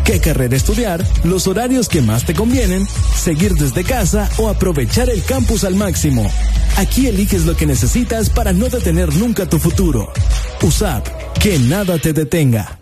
¿Qué 0.05 0.21
carrera 0.21 0.55
estudiar? 0.55 1.03
Los 1.25 1.47
horarios 1.47 1.89
que 1.89 2.03
más 2.03 2.27
te 2.27 2.35
convienen, 2.35 2.87
seguir 3.17 3.55
desde 3.55 3.83
casa 3.83 4.29
o 4.37 4.51
aprovechar 4.51 5.09
el 5.09 5.25
campus 5.25 5.65
al 5.65 5.75
máximo. 5.75 6.31
Aquí 6.77 7.07
eliges 7.07 7.47
lo 7.47 7.57
que 7.57 7.65
necesitas 7.65 8.29
para 8.29 8.53
no 8.53 8.69
detener 8.69 9.15
nunca 9.15 9.49
tu 9.49 9.59
futuro. 9.59 10.13
USAP, 10.61 11.09
que 11.41 11.59
nada 11.59 11.97
te 11.97 12.13
detenga. 12.13 12.82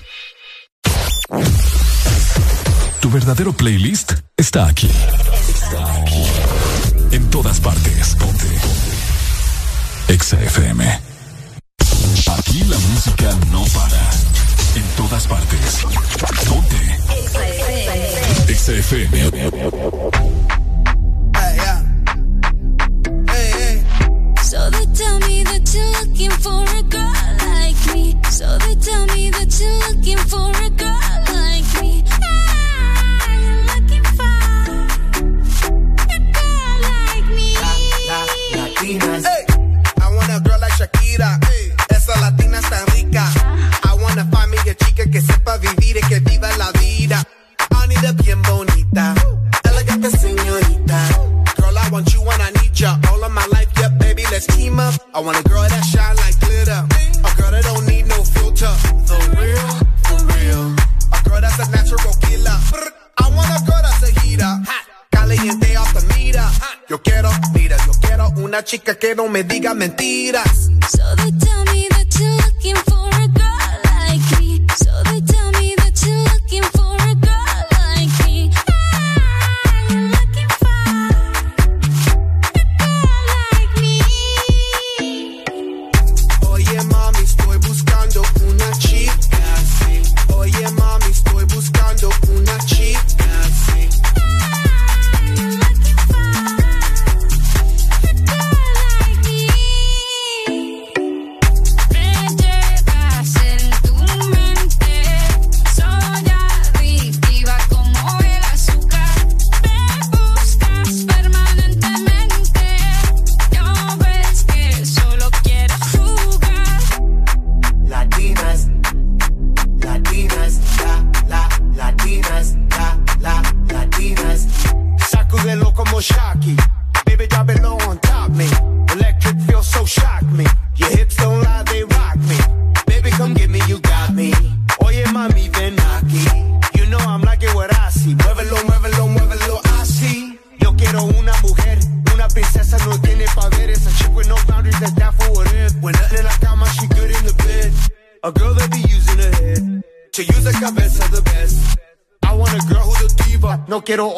Tu 2.99 3.09
verdadero 3.09 3.53
playlist 3.53 4.13
está 4.35 4.67
aquí. 4.67 4.89
Está 5.47 6.01
aquí. 6.01 6.23
En 7.11 7.29
todas 7.29 7.59
partes. 7.61 8.15
Ponte. 8.15 8.47
Exa 10.09 10.37
FM. 10.41 10.99
Aquí 12.37 12.63
la 12.65 12.77
música 12.77 13.33
no 13.51 13.63
para. 13.73 14.09
En 14.75 14.83
todas 14.97 15.25
partes. 15.27 15.85
Ponte. 16.47 16.99
Exa 18.51 18.73
FM. 18.73 19.51
So 24.43 24.69
they 24.69 24.85
tell 24.87 25.17
me 25.19 25.43
that 25.45 25.73
you're 25.73 25.91
looking 26.01 26.31
for 26.31 26.63
a 26.77 26.83
girl 26.83 27.13
like 27.55 27.95
me. 27.95 28.17
So 28.29 28.57
they 28.57 28.75
tell 28.75 29.05
me 29.15 29.29
that 29.31 29.57
you're 29.61 29.79
looking 29.87 30.17
for 30.17 30.51
a 30.51 30.69
girl 30.71 30.90
sepa 45.51 45.57
vivir 45.57 45.97
y 45.97 46.01
que 46.07 46.19
viva 46.19 46.49
la 46.57 46.71
vida. 46.71 47.23
I 47.71 47.87
need 47.87 48.05
a 48.05 48.11
bien 48.13 48.41
bonita, 48.41 49.15
elegante 49.63 50.09
señorita. 50.11 51.07
Girl, 51.57 51.77
I 51.77 51.89
want 51.89 52.13
you 52.13 52.21
and 52.21 52.41
I 52.41 52.51
need 52.61 52.73
ya 52.73 52.99
all 53.09 53.23
of 53.23 53.31
my 53.31 53.45
life. 53.47 53.69
Yeah, 53.77 53.89
baby, 53.99 54.23
let's 54.31 54.45
team 54.47 54.79
up. 54.79 54.93
I 55.13 55.19
want 55.19 55.39
a 55.39 55.43
girl 55.43 55.63
that 55.63 55.83
shine 55.83 56.15
like 56.17 56.39
glitter. 56.39 56.85
A 57.23 57.41
girl 57.41 57.51
that 57.51 57.63
don't 57.63 57.85
need 57.87 58.07
no 58.07 58.23
filter. 58.23 58.73
The 59.07 59.17
real, 59.39 59.69
for 60.05 60.19
real. 60.35 60.75
A 61.11 61.29
girl 61.29 61.41
that's 61.41 61.59
a 61.59 61.69
natural 61.71 62.13
killer. 62.21 62.57
I 63.17 63.29
want 63.35 63.49
a 63.49 63.59
girl 63.65 63.81
that's 63.81 64.03
a 64.03 64.19
heater. 64.21 64.53
Caliente 65.11 65.75
off 65.77 65.93
the 65.93 66.01
meter. 66.15 66.47
Yo 66.89 66.97
quiero, 67.01 67.29
mira, 67.53 67.77
yo 67.85 67.93
quiero 68.01 68.29
una 68.37 68.63
chica 68.63 68.95
que 68.95 69.15
no 69.15 69.27
me 69.27 69.43
diga 69.43 69.73
mentiras. 69.73 70.69
So 70.89 71.03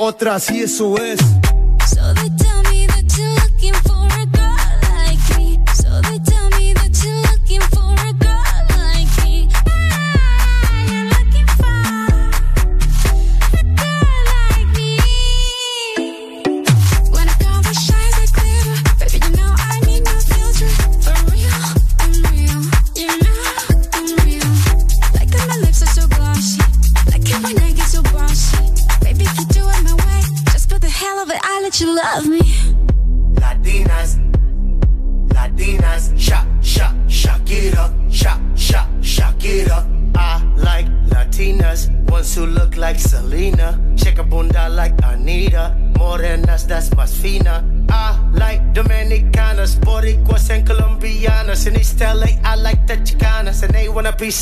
No 0.03 0.09
quiero 0.09 0.15
otra, 0.17 0.35
así 0.35 0.61
eso 0.61 0.97
es. 0.97 1.19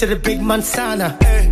Want 0.01 0.13
a 0.13 0.15
piece 0.15 0.17
of 0.17 0.23
the 0.23 0.29
big 0.29 0.39
manzana. 0.39 1.17
eh. 1.23 1.50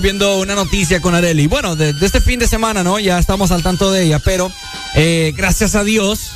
Viendo 0.00 0.38
una 0.38 0.54
noticia 0.54 1.00
con 1.00 1.14
Areli. 1.14 1.46
Bueno, 1.46 1.74
de, 1.76 1.92
de 1.92 2.06
este 2.06 2.20
fin 2.20 2.38
de 2.38 2.46
semana, 2.46 2.82
¿no? 2.84 2.98
Ya 2.98 3.18
estamos 3.18 3.50
al 3.50 3.62
tanto 3.62 3.90
de 3.90 4.04
ella, 4.04 4.18
pero 4.20 4.50
eh, 4.94 5.32
gracias 5.36 5.74
a 5.74 5.84
Dios 5.84 6.30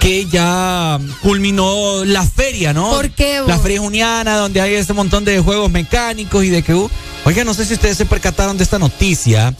que 0.00 0.26
ya 0.26 0.98
culminó 1.22 2.04
la 2.04 2.22
feria, 2.24 2.72
¿no? 2.72 2.90
¿Por 2.90 3.10
qué, 3.10 3.40
vos? 3.40 3.48
La 3.48 3.58
feria 3.58 3.80
juniana, 3.80 4.36
donde 4.36 4.60
hay 4.60 4.74
este 4.74 4.92
montón 4.92 5.24
de 5.24 5.40
juegos 5.40 5.70
mecánicos 5.70 6.44
y 6.44 6.50
de 6.50 6.62
que... 6.62 6.74
uh, 6.74 6.88
Oigan, 7.24 7.46
no 7.46 7.54
sé 7.54 7.64
si 7.64 7.74
ustedes 7.74 7.96
se 7.96 8.06
percataron 8.06 8.56
de 8.56 8.64
esta 8.64 8.78
noticia. 8.78 9.54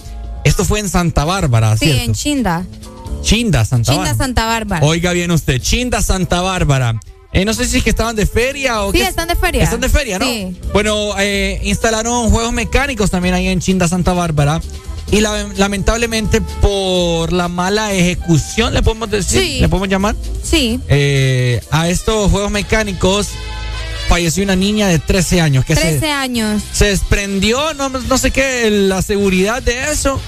Esto 0.45 0.65
fue 0.65 0.79
en 0.81 0.89
Santa 0.89 1.25
Bárbara, 1.25 1.77
Sí, 1.77 1.87
¿cierto? 1.87 2.03
en 2.05 2.15
Chinda. 2.15 2.67
Chinda, 3.23 3.65
Santa 3.65 3.91
Chinda, 3.93 4.05
Bárbara. 4.11 4.25
Santa 4.25 4.47
Bárbara. 4.47 4.87
Oiga 4.87 5.13
bien 5.13 5.31
usted, 5.33 5.61
Chinda 5.61 6.01
Santa 6.03 6.41
Bárbara. 6.41 7.01
Eh, 7.33 7.45
no 7.45 7.53
sé 7.53 7.67
si 7.67 7.79
es 7.79 7.85
que 7.85 7.91
estaban 7.91 8.17
de 8.17 8.27
feria 8.27 8.83
o 8.83 8.93
Sí, 8.93 9.01
están 9.03 9.29
de 9.29 9.37
feria. 9.37 9.63
Están 9.63 9.81
de 9.81 9.89
feria, 9.89 10.19
¿no? 10.19 10.25
Sí. 10.27 10.57
Bueno, 10.73 11.13
eh, 11.19 11.61
instalaron 11.65 12.31
juegos 12.31 12.53
mecánicos 12.53 13.11
también 13.11 13.35
ahí 13.35 13.49
en 13.49 13.61
Chinda 13.61 13.87
Santa 13.87 14.13
Bárbara. 14.15 14.61
Y 15.11 15.21
la- 15.21 15.47
lamentablemente 15.57 16.41
por 16.41 17.33
la 17.33 17.49
mala 17.49 17.93
ejecución, 17.93 18.75
le 18.75 18.83
podemos 18.83 19.11
decir, 19.11 19.41
Sí. 19.43 19.61
le 19.61 19.69
podemos 19.69 19.89
llamar, 19.89 20.15
Sí. 20.43 20.81
eh, 20.89 21.61
a 21.71 21.89
estos 21.89 22.31
juegos 22.31 22.51
mecánicos 22.51 23.29
falleció 24.09 24.43
una 24.43 24.57
niña 24.57 24.89
de 24.89 24.99
13 24.99 25.41
años 25.41 25.65
que 25.67 25.75
se, 25.75 25.81
13 25.83 26.11
años. 26.11 26.63
se 26.73 26.87
desprendió, 26.87 27.73
no, 27.75 27.89
no 27.91 28.19
sé 28.19 28.31
qué, 28.31 28.71
la 28.71 29.01
seguridad 29.03 29.63
de 29.63 29.91
eso, 29.93 30.19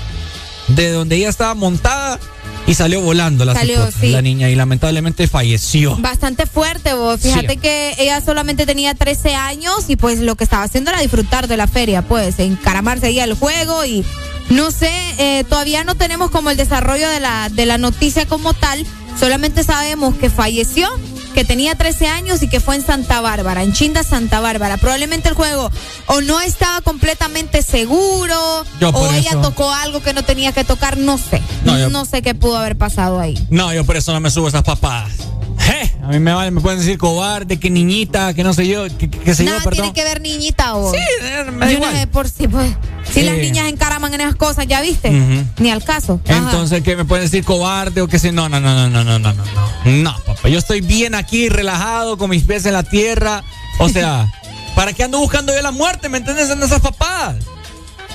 de 0.69 0.91
donde 0.93 1.17
ella 1.17 1.29
estaba 1.31 1.55
montada 1.55 2.19
y 2.67 2.75
salió 2.75 3.01
volando 3.01 3.45
la, 3.45 3.55
Salió, 3.55 3.91
sí. 3.91 4.11
la 4.11 4.23
niña 4.23 4.49
y 4.51 4.55
lamentablemente 4.55 5.27
falleció. 5.27 5.97
Bastante 5.97 6.47
fuerte, 6.47 6.95
vos. 6.95 7.21
Fíjate 7.21 7.55
Sí. 7.55 7.57
que 7.57 7.95
ella 7.99 8.21
solamente 8.21 8.67
tenía 8.67 8.95
13 8.95 9.35
años 9.35 9.85
y 9.89 9.97
pues 9.97 10.21
lo 10.21 10.37
que 10.37 10.45
estaba 10.45 10.63
haciendo 10.65 10.91
era 10.91 11.01
disfrutar 11.01 11.49
de 11.49 11.57
la 11.57 11.67
feria, 11.67 12.03
pues, 12.03 12.39
encaramarse 12.39 13.07
ahí 13.09 13.19
al 13.21 13.35
juego 13.35 13.85
y 13.85 14.05
no 14.51 14.71
sé, 14.71 14.91
eh, 15.19 15.45
todavía 15.49 15.85
no 15.85 15.95
tenemos 15.97 16.31
como 16.31 16.51
el 16.51 16.57
desarrollo 16.57 17.09
de 17.09 17.21
la, 17.21 17.49
de 17.51 17.67
la 17.67 17.79
noticia 17.79 18.27
como 18.27 18.53
tal, 18.55 18.85
solamente 19.19 19.63
sabemos 19.65 20.15
que 20.17 20.29
falleció, 20.31 20.89
que 21.35 21.45
tenía 21.45 21.75
13 21.75 22.07
años 22.09 22.43
y 22.43 22.49
que 22.49 22.61
fue 22.61 22.77
en 22.77 22.85
Santa 22.85 23.21
Bárbara, 23.21 23.63
en 23.63 23.73
Chinda 23.73 24.03
Santa 24.03 24.41
Bárbara. 24.41 24.77
Probablemente 24.77 25.29
el 25.29 25.35
juego 25.35 25.71
o 26.07 26.21
no 26.21 26.41
estaba 26.41 26.81
completamente 26.81 27.63
seguro 27.63 28.65
o 28.93 29.13
ella 29.13 29.31
eso- 29.31 29.41
tocó 29.41 29.71
algo 29.73 30.01
que 30.03 30.13
no 30.13 30.23
tenía 30.25 30.53
que 30.53 30.65
tocar, 30.65 30.97
no 30.99 31.19
sé. 31.19 31.41
No, 31.65 31.79
yo- 31.79 31.91
no 31.91 32.05
sé 32.05 32.23
qué 32.23 32.35
pudo 32.35 32.57
haber 32.59 32.77
pasado 32.77 33.21
ahí. 33.21 33.39
No, 33.51 33.73
yo 33.73 33.85
por 33.85 33.97
eso 33.97 34.13
no 34.13 34.21
me 34.21 34.31
subo 34.31 34.49
esas 34.49 34.63
papadas. 34.63 35.13
Je, 35.61 35.93
A 36.03 36.09
mí 36.09 36.19
me, 36.19 36.33
vale, 36.33 36.51
me 36.51 36.61
pueden 36.61 36.79
decir 36.79 36.99
cobarde, 36.99 37.59
que 37.61 37.71
niñita, 37.71 38.35
que 38.35 38.43
no 38.43 38.53
sé 38.55 38.67
yo, 38.67 38.85
que, 38.99 39.09
que- 39.11 39.35
sé 39.35 39.45
yo, 39.45 39.51
Nada 39.51 39.63
perdón. 39.63 39.93
tiene 39.93 39.93
que 39.93 40.05
ver 40.05 40.21
niñita 40.21 40.75
o. 40.75 40.91
Sí, 40.93 40.99
eh, 40.99 41.45
me 41.53 41.67
da 41.67 41.73
Yo 41.73 41.79
no 41.79 41.87
igual. 41.87 41.97
sé 41.97 42.07
por 42.07 42.29
si, 42.29 42.49
pues. 42.49 42.71
Si 43.13 43.23
las 43.23 43.37
niñas 43.39 43.69
encaraman 43.69 44.15
en 44.15 44.21
esas 44.23 44.37
cosas, 44.37 44.67
¿ya 44.69 44.81
viste? 44.81 45.11
Ni 45.59 45.71
al 45.71 45.83
caso. 45.85 46.21
Ajá. 46.29 46.37
Entonces, 46.39 46.83
que 46.83 46.97
me 46.97 47.05
pueden 47.05 47.25
decir 47.25 47.45
cobarde 47.45 48.01
o 48.03 48.09
que 48.09 48.19
sé. 48.19 48.31
No, 48.33 48.49
no, 48.49 48.61
no, 48.61 48.73
no, 48.75 48.89
no, 48.89 49.05
no, 49.05 49.19
no, 49.19 49.33
no. 49.33 49.45
No, 49.85 49.91
No, 50.13 50.17
papá. 50.25 50.49
Yo 50.49 50.59
estoy 50.59 50.81
bien 50.81 51.15
aquí, 51.15 51.49
relajado, 51.49 52.17
con 52.19 52.31
mis 52.31 52.45
pies 52.45 52.65
en 52.67 52.73
la 52.75 52.83
tierra. 52.85 53.43
O 53.79 53.89
sea, 53.89 54.31
¿para 54.77 54.93
qué 54.93 55.05
ando 55.05 55.19
buscando 55.19 55.55
yo 55.55 55.61
la 55.63 55.73
muerte? 55.73 56.09
¿Me 56.09 56.19
entiendes? 56.19 56.51
En 56.51 56.63
esas 56.63 56.81
papadas. 56.81 57.37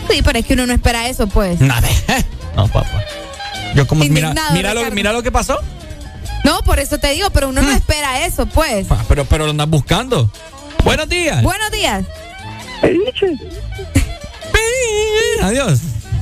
Sí, 0.10 0.22
pero 0.24 0.40
es 0.40 0.46
que 0.46 0.54
uno 0.54 0.66
no 0.66 0.74
espera 0.74 1.08
eso, 1.10 1.28
pues. 1.28 1.60
Nada. 1.62 1.88
No, 2.56 2.70
papá. 2.70 3.04
Yo 3.76 3.86
como, 3.86 4.00
mira, 4.06 4.30
Indignado, 4.30 4.54
mira 4.54 4.74
lo, 4.74 4.92
mira 4.92 5.12
lo 5.12 5.22
que 5.22 5.30
pasó. 5.32 5.60
No, 6.46 6.60
por 6.62 6.80
eso 6.80 7.00
te 7.00 7.10
digo, 7.12 7.30
pero 7.32 7.50
uno 7.50 7.62
no 7.64 7.72
espera 7.72 8.26
eso, 8.26 8.46
pues. 8.46 8.86
Ah, 8.92 9.04
Pero, 9.08 9.26
pero 9.26 9.46
lo 9.46 9.52
andas 9.52 9.68
buscando. 9.68 10.30
Buenos 10.84 11.10
días. 11.10 11.42
Buenos 11.44 11.72
días. 11.72 12.06
Adiós. 15.42 15.80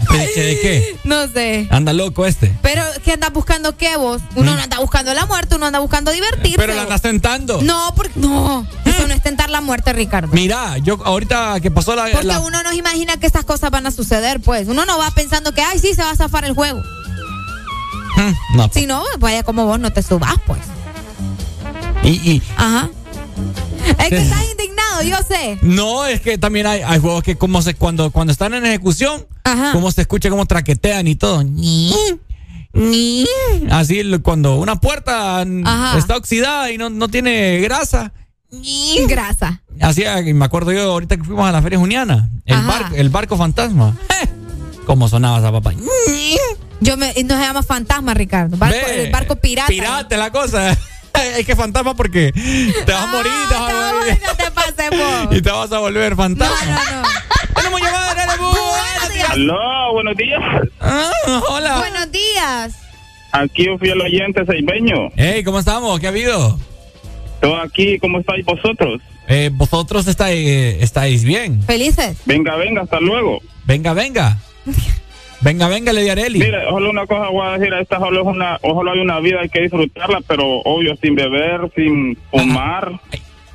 ¿Pediche 0.10 0.42
de 0.44 0.60
qué? 0.60 0.98
No 1.06 1.28
sé. 1.30 1.68
Anda 1.72 1.94
loco 1.94 2.26
este. 2.26 2.54
Pero, 2.62 2.84
¿qué 3.06 3.14
andas 3.14 3.32
buscando 3.32 3.78
qué 3.78 3.96
vos? 3.98 4.22
Uno 4.36 4.54
no 4.56 4.62
anda 4.62 4.80
buscando 4.80 5.14
la 5.14 5.26
muerte, 5.26 5.56
uno 5.56 5.66
anda 5.66 5.80
buscando 5.80 6.12
divertirse. 6.12 6.58
Pero 6.58 6.74
la 6.74 6.84
andas 6.84 7.02
tentando. 7.02 7.62
No, 7.62 7.94
porque. 7.96 8.20
No. 8.20 8.68
Eso 8.86 9.08
no 9.08 9.14
es 9.14 9.24
tentar 9.24 9.50
la 9.50 9.62
muerte, 9.62 9.92
Ricardo. 9.94 10.30
Mira, 10.34 10.78
yo 10.80 11.00
ahorita 11.06 11.60
que 11.62 11.72
pasó 11.72 11.96
la. 11.96 12.08
Porque 12.12 12.28
la- 12.28 12.40
uno 12.42 12.64
no 12.64 12.74
imagina 12.74 13.16
que 13.18 13.26
estas 13.28 13.46
cosas 13.46 13.72
van 13.72 13.86
a 13.88 13.92
suceder, 13.92 14.40
pues. 14.42 14.68
Uno 14.68 14.86
no 14.86 14.98
va 14.98 15.10
pensando 15.12 15.54
que, 15.54 15.62
ay, 15.62 15.80
sí, 15.80 15.94
se 15.94 16.02
va 16.04 16.12
a 16.12 16.16
zafar 16.16 16.44
el 16.46 16.54
juego. 16.54 16.82
No. 18.56 18.70
Si 18.74 18.86
no, 18.86 19.04
vaya 19.20 19.44
como 19.44 19.66
vos, 19.66 19.80
no 19.80 19.92
te 19.92 20.04
subas, 20.04 20.36
pues. 20.46 20.60
Y, 22.04 22.10
y- 22.32 22.42
Ajá. 22.58 22.90
Es 24.00 24.10
que 24.10 24.18
estás 24.18 24.44
indignado, 24.52 25.02
yo 25.04 25.18
sé. 25.28 25.58
no, 25.62 26.06
es 26.06 26.22
que 26.22 26.38
también 26.38 26.68
hay, 26.68 26.82
hay 26.82 27.00
juegos 27.00 27.24
que 27.24 27.36
como 27.36 27.62
se 27.62 27.74
cuando 27.74 28.12
cuando 28.12 28.32
están 28.32 28.54
en 28.54 28.66
ejecución, 28.66 29.26
Ajá. 29.44 29.72
como 29.74 29.92
se 29.92 30.02
escucha 30.02 30.30
como 30.30 30.46
traquetean 30.46 31.08
y 31.08 31.16
todo. 31.16 31.44
Ni, 31.44 31.94
ni. 32.74 33.26
Así 33.70 34.02
cuando 34.22 34.58
una 34.60 34.78
puerta 34.80 35.42
Ajá. 35.42 35.98
está 35.98 36.16
oxidada 36.16 36.72
y 36.72 36.78
no, 36.78 36.90
no 36.90 37.10
tiene 37.10 37.60
grasa. 37.60 38.14
Grasa. 39.08 39.62
Hacía, 39.82 40.22
me 40.22 40.46
acuerdo 40.46 40.72
yo 40.72 40.92
ahorita 40.92 41.18
que 41.18 41.24
fuimos 41.24 41.46
a 41.48 41.52
la 41.52 41.62
feria 41.62 41.80
juniana. 41.80 42.30
El, 42.46 42.62
barco, 42.62 42.96
el 42.96 43.10
barco 43.10 43.36
fantasma. 43.38 43.98
Eh, 44.22 44.28
¿Cómo 44.86 45.10
sonaba 45.10 45.40
esa 45.40 45.52
papá? 45.52 45.74
Yo 46.84 46.98
me, 46.98 47.08
no 47.24 47.36
se 47.36 47.42
llama 47.42 47.64
fantasma, 47.64 48.14
Ricardo. 48.14 48.58
Barco, 48.58 48.78
Ve, 48.88 49.06
el 49.06 49.12
barco 49.12 49.36
pirata. 49.38 49.68
Pirata 49.68 50.18
la 50.18 50.32
cosa. 50.32 50.78
Es 51.38 51.46
que 51.46 51.56
fantasma 51.56 51.96
porque 51.96 52.32
te 52.34 52.92
vas 52.92 53.04
a 53.04 53.08
morir, 53.08 53.32
te 53.48 53.54
vas 53.54 53.72
a 53.72 53.94
morir. 53.94 54.20
No 54.26 54.36
te 54.36 54.50
pases, 54.52 54.90
vos. 55.30 55.38
Y 55.38 55.42
te 55.44 55.52
vas 55.52 55.72
a 55.72 55.78
volver 55.78 56.16
fantasma. 56.16 56.66
No, 56.66 56.74
no, 56.96 57.02
no. 57.04 57.08
Tenemos 57.56 57.82
llamada, 57.82 58.16
dale, 58.16 58.32
bu- 58.42 58.52
Buenos 58.52 59.14
días. 59.14 59.30
Aló, 59.30 59.94
buenos 59.94 60.18
días. 60.18 60.42
Ah, 60.82 61.12
hola. 61.50 61.78
Buenos 61.78 62.12
días. 62.12 62.74
Aquí 63.32 63.70
un 63.70 63.78
fiel 63.80 64.02
oyente 64.02 64.44
seibeño. 64.44 65.10
Hey, 65.16 65.44
¿cómo 65.44 65.60
estamos? 65.60 66.00
¿Qué 66.00 66.08
ha 66.08 66.10
habido? 66.10 66.60
Todo 67.42 67.58
aquí, 67.62 68.00
¿cómo 68.00 68.20
estáis 68.20 68.44
vosotros? 68.44 69.00
Eh, 69.28 69.52
vosotros 69.54 70.08
estáis, 70.08 70.48
estáis 70.82 71.24
bien. 71.24 71.62
Felices. 71.62 72.18
Venga, 72.26 72.56
venga, 72.56 72.82
hasta 72.82 73.00
luego. 73.00 73.40
Venga, 73.66 73.94
venga. 73.94 74.40
Venga, 75.44 75.68
venga, 75.68 75.92
Lady 75.92 76.10
Areli. 76.10 76.40
Mire, 76.40 76.70
solo 76.70 76.90
una 76.90 77.06
cosa 77.06 77.28
voy 77.28 77.46
a 77.46 77.58
decir, 77.58 77.74
esta 77.74 78.00
solo 78.00 78.22
es 78.22 78.28
una, 78.28 78.58
ojalá 78.62 78.94
hay 78.94 79.00
una 79.00 79.20
vida, 79.20 79.42
hay 79.42 79.50
que 79.50 79.62
disfrutarla, 79.62 80.22
pero 80.26 80.62
obvio, 80.64 80.96
sin 81.02 81.16
beber, 81.16 81.70
sin 81.76 82.18
fumar. 82.32 83.00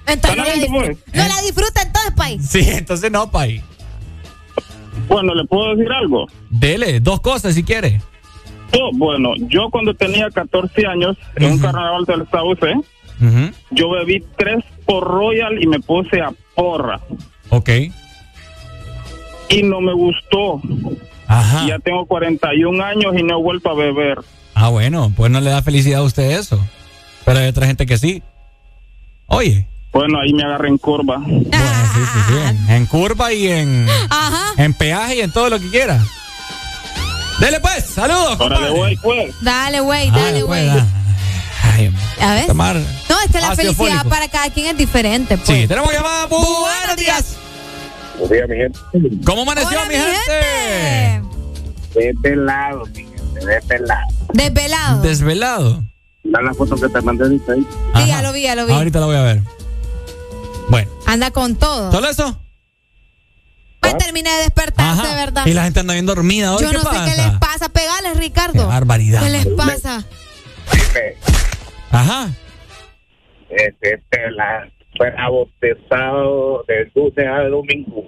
Entonces 0.07 0.37
no 0.37 0.45
la, 0.45 0.53
¿Está 0.55 0.67
bien, 0.67 0.73
disfruta, 0.73 1.19
no 1.19 1.29
la 1.29 1.43
disfruta 1.43 1.83
entonces, 1.83 2.13
país. 2.15 2.49
Sí, 2.49 2.67
entonces 2.69 3.11
no, 3.11 3.31
pay. 3.31 3.63
Bueno, 5.09 5.35
¿le 5.35 5.45
puedo 5.45 5.75
decir 5.75 5.91
algo? 5.91 6.27
Dele, 6.51 7.01
dos 7.01 7.21
cosas 7.21 7.55
si 7.55 7.65
quiere. 7.65 8.01
Yo, 8.75 8.91
bueno, 8.95 9.33
yo 9.49 9.71
cuando 9.71 9.95
tenía 9.95 10.29
14 10.29 10.87
años, 10.87 11.17
en 11.37 11.53
un 11.53 11.59
carnaval 11.59 12.05
del 12.05 12.29
Sauce, 12.31 12.75
Ujú. 13.21 13.51
yo 13.71 13.91
bebí 13.91 14.23
tres 14.37 14.63
por 14.85 15.05
Royal 15.05 15.63
y 15.63 15.67
me 15.67 15.81
puse 15.81 16.21
a 16.21 16.33
porra. 16.55 17.01
Ok. 17.49 17.71
Y 19.49 19.63
no 19.63 19.81
me 19.81 19.95
gustó. 19.95 20.61
Ajá. 21.29 21.67
Ya 21.67 21.79
tengo 21.79 22.07
41 22.07 22.83
años 22.85 23.15
y 23.17 23.23
no 23.23 23.39
he 23.39 23.43
vuelto 23.43 23.71
a 23.71 23.75
beber. 23.75 24.19
Ah, 24.55 24.69
bueno, 24.71 25.13
pues 25.17 25.31
no 25.31 25.41
le 25.41 25.51
da 25.51 25.63
felicidad 25.63 26.01
a 26.01 26.05
usted 26.05 26.33
eso. 26.39 26.59
Pero 27.25 27.39
hay 27.39 27.47
otra 27.47 27.67
gente 27.67 27.87
que 27.87 27.97
sí. 27.99 28.23
Oye. 29.27 29.69
Bueno, 29.93 30.19
ahí 30.21 30.33
me 30.33 30.43
agarré 30.43 30.69
en 30.69 30.79
curva. 30.79 31.19
Bueno, 31.19 31.45
sí, 31.51 32.01
sí, 32.13 32.19
sí. 32.29 32.35
En, 32.49 32.71
en 32.71 32.87
curva 32.87 33.33
y 33.33 33.47
en, 33.49 33.87
Ajá. 34.11 34.53
en 34.63 34.75
peaje 34.75 35.17
y 35.17 35.21
en 35.21 35.31
todo 35.31 35.49
lo 35.51 35.61
que 35.61 35.69
quiera. 35.71 36.03
Dele 37.41 37.61
pues, 37.61 37.85
saludos. 37.85 38.37
Güey, 38.75 38.97
pues. 38.97 39.35
Dale, 39.43 39.81
güey, 39.81 40.11
dale, 40.11 40.45
pues, 40.45 40.67
güey. 40.71 40.83
¿Ya 42.19 42.35
ves? 42.35 42.47
Tomar. 42.49 42.77
No, 42.77 43.21
es 43.25 43.31
que 43.31 43.41
la 43.41 43.55
felicidad 43.55 44.05
para 44.09 44.29
cada 44.29 44.51
quien 44.51 44.67
es 44.67 44.77
diferente. 44.77 45.37
Pues. 45.39 45.47
Sí, 45.47 45.69
tenemos 45.69 45.93
llamada. 45.93 46.29
Bu- 46.29 46.61
Buenos 46.61 46.97
días. 46.97 47.37
Buenos 48.19 48.31
días, 48.31 48.49
mi 48.49 48.57
gente. 48.57 48.79
¿Cómo 49.25 49.43
amaneció, 49.43 49.69
Hola, 49.79 49.85
mi 49.89 49.95
gente? 49.95 51.23
De 51.95 52.15
pelado, 52.23 52.87
mi 52.87 53.05
gente, 53.05 53.47
de 53.47 53.61
pelado. 53.63 54.03
Desvelado. 54.33 55.03
Desvelado. 55.03 55.85
Da 56.25 56.43
la 56.43 56.53
foto 56.55 56.77
que 56.77 56.89
te 56.89 57.01
mandé 57.01 57.25
ahí. 57.25 57.41
Sí, 57.97 58.07
ya 58.09 58.23
lo 58.23 58.33
vi, 58.33 58.43
ya 58.43 58.55
lo 58.55 58.67
vi. 58.67 58.73
Ahorita 58.73 59.01
la 59.01 59.07
voy 59.07 59.17
a 59.17 59.23
ver. 59.23 59.41
Bueno, 60.69 60.91
Anda 61.07 61.31
con 61.31 61.57
todo. 61.57 61.91
¿solo 61.93 62.09
eso? 62.09 62.39
Pues 63.81 63.97
terminé 63.97 64.29
de 64.31 64.39
despertarse, 64.43 65.07
de 65.07 65.15
verdad. 65.15 65.47
Y 65.47 65.55
la 65.55 65.65
gente 65.65 65.81
anda 65.81 65.95
bien 65.95 66.05
dormida 66.05 66.55
hoy. 66.55 66.63
Yo 66.63 66.71
¿Qué 66.71 66.77
no 66.77 66.83
pasa? 66.83 67.07
sé 67.07 67.11
qué 67.15 67.23
les 67.23 67.39
pasa. 67.39 67.69
Pegales, 67.69 68.19
Ricardo. 68.19 68.53
Qué 68.55 68.65
barbaridad. 68.65 69.23
¿Qué 69.23 69.31
les 69.31 69.47
pasa? 69.47 70.05
Ajá. 71.91 72.29
Este 73.49 74.03
pelado. 74.11 74.67
Fue 74.99 75.11
bautizado 75.13 76.65
de 76.69 76.91
lunes 76.95 77.27
a 77.27 77.49
domingo. 77.49 78.03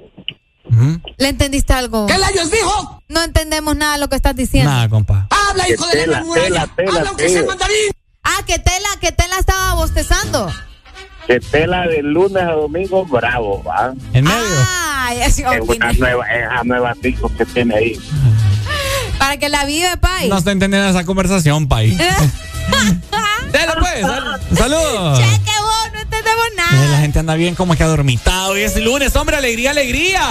¿Le 1.19 1.28
entendiste 1.28 1.73
algo? 1.73 2.07
¿Qué 2.07 2.19
layos 2.19 2.51
dijo? 2.51 3.02
No 3.09 3.23
entendemos 3.23 3.75
nada 3.77 3.94
de 3.94 4.01
lo 4.01 4.09
que 4.09 4.17
estás 4.17 4.36
diciendo. 4.36 4.70
Nada, 4.70 4.89
compa. 4.89 5.27
Habla, 5.31 5.69
hijo 5.69 5.86
de 5.86 6.07
la 6.07 6.20
muralla. 6.23 6.62
Habla 6.89 7.09
aunque 7.09 7.28
sea 7.28 7.43
mandarín. 7.44 7.77
Ah, 8.23 8.43
que 8.47 8.59
Tela, 8.59 8.89
que 9.01 9.12
Tela 9.12 9.39
estaba 9.39 9.75
bostezando. 9.75 10.52
De 11.28 11.39
tela 11.41 11.86
de 11.86 12.02
lunes 12.02 12.43
a 12.43 12.52
domingo, 12.52 13.05
bravo, 13.07 13.62
va. 13.62 13.94
En 14.12 14.25
medio. 14.25 14.36
Ay, 14.69 15.23
así, 15.23 15.43
Es 15.43 15.60
una 15.60 15.93
nueva, 15.93 16.27
es 16.27 16.47
una 16.51 16.62
nueva 16.65 16.94
disco 17.01 17.31
que 17.36 17.47
tiene 17.47 17.75
ahí. 17.77 18.01
para 19.19 19.36
que 19.36 19.49
la 19.49 19.65
vive, 19.65 19.97
pay. 19.99 20.28
No 20.28 20.39
estoy 20.39 20.55
entendiendo 20.55 20.89
esa 20.89 21.05
conversación, 21.05 21.69
pay. 21.69 21.97
Dale, 23.52 23.73
pues. 23.81 24.01
sal- 24.01 24.41
Saludos. 24.57 25.19
Cheque 25.19 25.51
La 26.70 26.99
gente 26.99 27.18
anda 27.18 27.34
bien 27.34 27.55
como 27.55 27.75
que 27.75 27.83
adormitado. 27.83 28.57
Y 28.57 28.62
es 28.62 28.76
lunes, 28.76 29.15
hombre, 29.17 29.36
alegría, 29.36 29.70
alegría. 29.70 30.23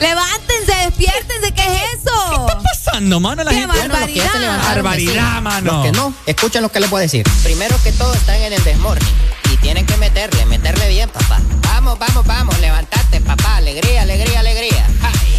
Levántense, 0.00 0.74
despiértense, 0.86 1.52
¿qué 1.52 1.62
es 1.62 2.00
eso? 2.00 2.12
¿Qué 2.30 2.36
está 2.36 2.60
pasando, 2.60 3.20
mano? 3.20 3.44
La 3.44 3.50
Qué 3.50 3.58
gente. 3.58 3.78
barbaridad. 3.78 4.58
Barbaridad, 4.62 5.42
mano. 5.42 5.72
Los 5.72 5.84
que 5.86 5.92
no, 5.92 6.14
escuchen 6.26 6.62
lo 6.62 6.70
que 6.70 6.80
les 6.80 6.90
puedo 6.90 7.02
decir. 7.02 7.24
Primero 7.42 7.76
que 7.82 7.92
todo 7.92 8.12
están 8.14 8.36
en 8.36 8.52
el 8.52 8.64
desmorning 8.64 9.06
y 9.52 9.56
tienen 9.58 9.86
que 9.86 9.96
meterle, 9.98 10.44
meterle 10.46 10.88
bien, 10.88 11.08
papá. 11.08 11.40
Vamos, 11.62 11.98
vamos, 11.98 12.26
vamos, 12.26 12.58
levantate, 12.60 13.20
papá. 13.20 13.56
Alegría, 13.56 14.02
alegría, 14.02 14.40
alegría. 14.40 14.86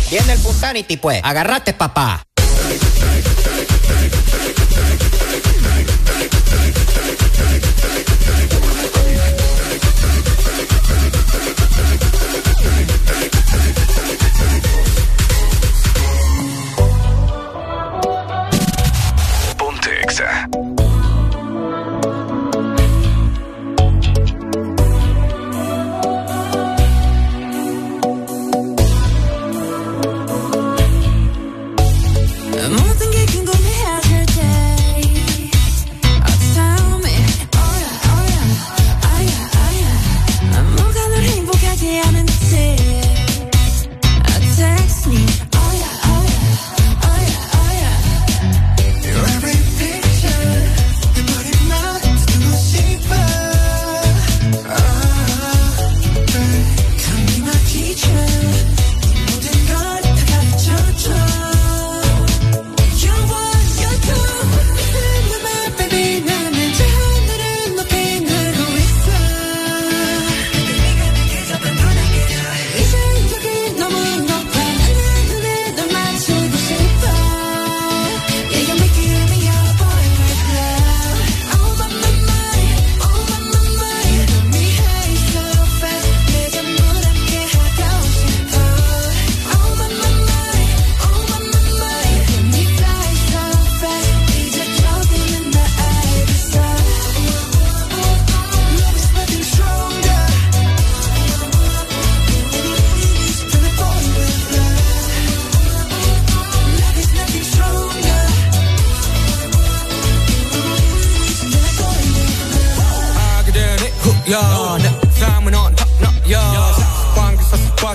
Viene 0.10 0.34
el 0.34 0.40
Punsanity, 0.40 0.98
pues. 0.98 1.22
Agarrate, 1.24 1.74
papá. 1.74 2.24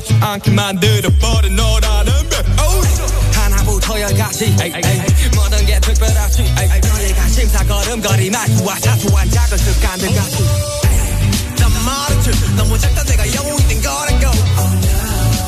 습관치 0.01 0.15
않게 0.21 0.51
만들어버린 0.53 1.57
너라는 1.57 2.13
배 2.29 2.37
하나부터 3.39 4.01
열까지. 4.01 4.57
모든 5.35 5.67
게 5.67 5.79
특별하지. 5.81 6.43
너희가 6.43 7.29
심사걸음거리 7.29 8.31
말투와 8.31 8.79
사소한 8.81 9.31
작은 9.31 9.59
습관들 9.59 10.15
같이. 10.15 10.45
난 11.59 11.71
말했지. 11.85 12.31
너무 12.57 12.79
작다 12.79 13.03
내가 13.05 13.35
영웅이 13.35 13.69
된 13.69 13.83
거라고. 13.83 14.37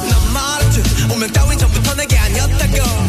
난 0.09 0.33
말했지. 0.33 0.83
운명 1.11 1.33
따윈 1.33 1.59
전부터 1.59 1.95
내게 1.95 2.19
아니었다고 2.19 3.02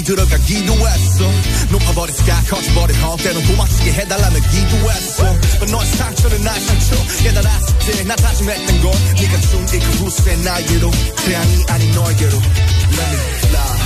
모르게 0.00 0.02
힘이 0.02 0.02
들어가 0.02 0.36
기도 0.38 0.72
했어. 0.74 1.24
높아버린 1.70 2.14
스카 2.14 2.42
커져버린 2.48 2.96
헛 2.96 3.16
때론 3.18 3.44
고맙게 3.46 3.92
해달라며 3.92 4.38
기도했어. 4.50 5.24
But 5.58 5.72
너의 5.72 5.86
상처는 5.86 6.42
나의 6.42 6.60
상처. 6.60 7.22
깨달았을 7.22 7.78
때나 7.78 8.16
다짐했던 8.16 8.80
건 8.82 8.92
네가 9.16 9.40
준이 9.40 9.78
그 9.78 9.90
후세 10.04 10.36
나에게로. 10.36 10.90
태양이 11.24 11.64
아닌 11.68 11.92
너에게로. 11.92 12.36
Let 12.36 13.10
me 13.10 13.18
fly 13.44 13.79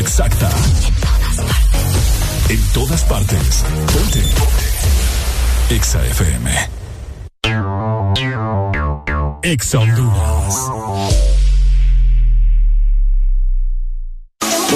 exacta. 0.00 0.50
En 2.48 2.60
todas 2.72 3.02
partes. 3.04 3.64
Ponte. 3.92 4.22
Exa 5.70 6.04
FM. 6.06 6.50
Exa. 9.42 9.78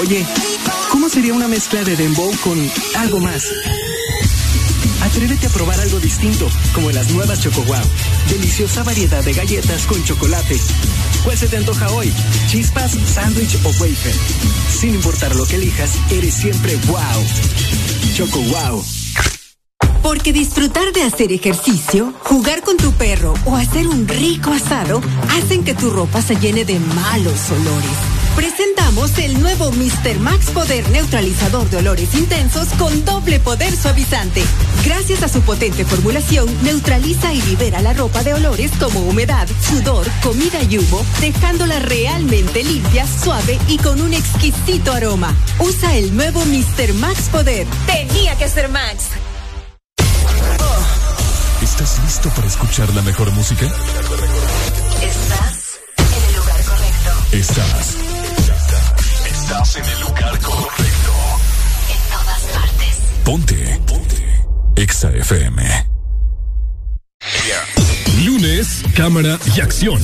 Oye, 0.01 0.27
¿cómo 0.91 1.09
sería 1.09 1.35
una 1.35 1.49
mezcla 1.49 1.85
de 1.85 1.97
dembow 1.97 2.33
con 2.43 2.71
algo 2.97 3.21
más? 3.21 3.45
Atrévete 5.03 5.47
a 5.47 5.51
probar 5.51 5.81
algo 5.81 5.99
distinto, 5.99 6.49
como 6.75 6.91
las 6.91 7.11
nuevas 7.11 7.41
Choco 7.41 7.63
Wow. 7.63 7.83
Deliciosa 8.29 8.83
variedad 8.83 9.23
de 9.25 9.33
galletas 9.33 9.87
con 9.87 10.03
chocolate. 10.05 10.59
¿Cuál 11.25 11.37
se 11.37 11.49
te 11.49 11.59
antoja 11.59 11.91
hoy? 11.91 12.13
¿Chispas, 12.49 12.93
sándwich 12.93 13.57
o 13.65 13.69
wafer? 13.81 14.15
Sin 14.69 14.95
importar 14.95 15.35
lo 15.37 15.45
que 15.47 15.57
elijas, 15.57 15.91
eres 16.11 16.35
siempre 16.35 16.77
wow. 16.87 17.01
Choco 18.15 18.41
Wow. 18.41 18.85
Porque 20.03 20.33
disfrutar 20.33 20.93
de 20.93 21.03
hacer 21.03 21.31
ejercicio, 21.31 22.15
jugar 22.25 22.63
con 22.63 22.79
tu 22.79 22.93
perro 22.93 23.35
o 23.45 23.57
hacer 23.57 23.87
un 23.87 24.09
rico 24.09 24.51
asado 24.51 25.03
hacen 25.31 25.63
que 25.63 25.75
tu 25.75 25.91
ropa 25.91 26.23
se 26.23 26.37
llene 26.37 26.65
de 26.65 26.79
malos 26.79 27.51
olores. 27.51 28.20
Presentamos 28.37 29.19
el 29.19 29.41
nuevo 29.41 29.71
Mr. 29.73 30.19
Max 30.21 30.51
Poder 30.51 30.89
Neutralizador 30.91 31.69
de 31.69 31.79
Olores 31.79 32.15
Intensos 32.15 32.69
con 32.79 33.05
doble 33.05 33.39
poder 33.41 33.77
suavizante. 33.77 34.43
Gracias 34.85 35.23
a 35.23 35.29
su 35.29 35.43
potente 35.43 35.85
formulación, 35.85 36.49
neutraliza 36.63 37.33
y 37.35 37.43
libera 37.43 37.81
la 37.83 37.93
ropa 37.93 38.23
de 38.23 38.35
olores 38.35 38.71
como 38.79 39.01
humedad, 39.01 39.47
sudor, 39.69 40.07
comida 40.23 40.63
y 40.63 40.79
humo, 40.79 41.05
dejándola 41.21 41.79
realmente 41.81 42.65
limpia, 42.65 43.07
suave 43.07 43.59
y 43.69 43.79
con 43.79 44.01
un 44.01 44.15
exquisito 44.15 44.93
aroma. 44.93 45.35
Usa 45.59 45.97
el 45.97 46.17
nuevo 46.17 46.45
Mr. 46.47 46.95
Max 46.95 47.29
Poder. 47.31 47.67
Tenía 47.87 48.37
que 48.37 48.49
ser 48.49 48.69
Max. 48.69 49.05
¿Estás 51.63 52.01
listo 52.05 52.31
para 52.31 52.47
escuchar 52.47 52.93
la 52.95 53.03
mejor 53.03 53.31
música? 53.33 53.67
Estás 55.03 55.79
en 55.99 56.25
el 56.29 56.37
lugar 56.37 56.65
correcto. 56.65 57.37
Estás. 57.37 58.00
Estás 59.51 59.75
en 59.75 59.85
el 59.85 60.01
lugar 60.03 60.39
correcto. 60.39 61.13
En 61.91 61.99
todas 62.09 62.41
partes. 62.55 63.01
Ponte. 63.25 63.81
Ponte. 63.85 64.47
Exa 64.77 65.11
FM. 65.11 65.89
Lunes, 68.25 68.83
cámara 68.95 69.41
y 69.57 69.61
acción. 69.61 70.01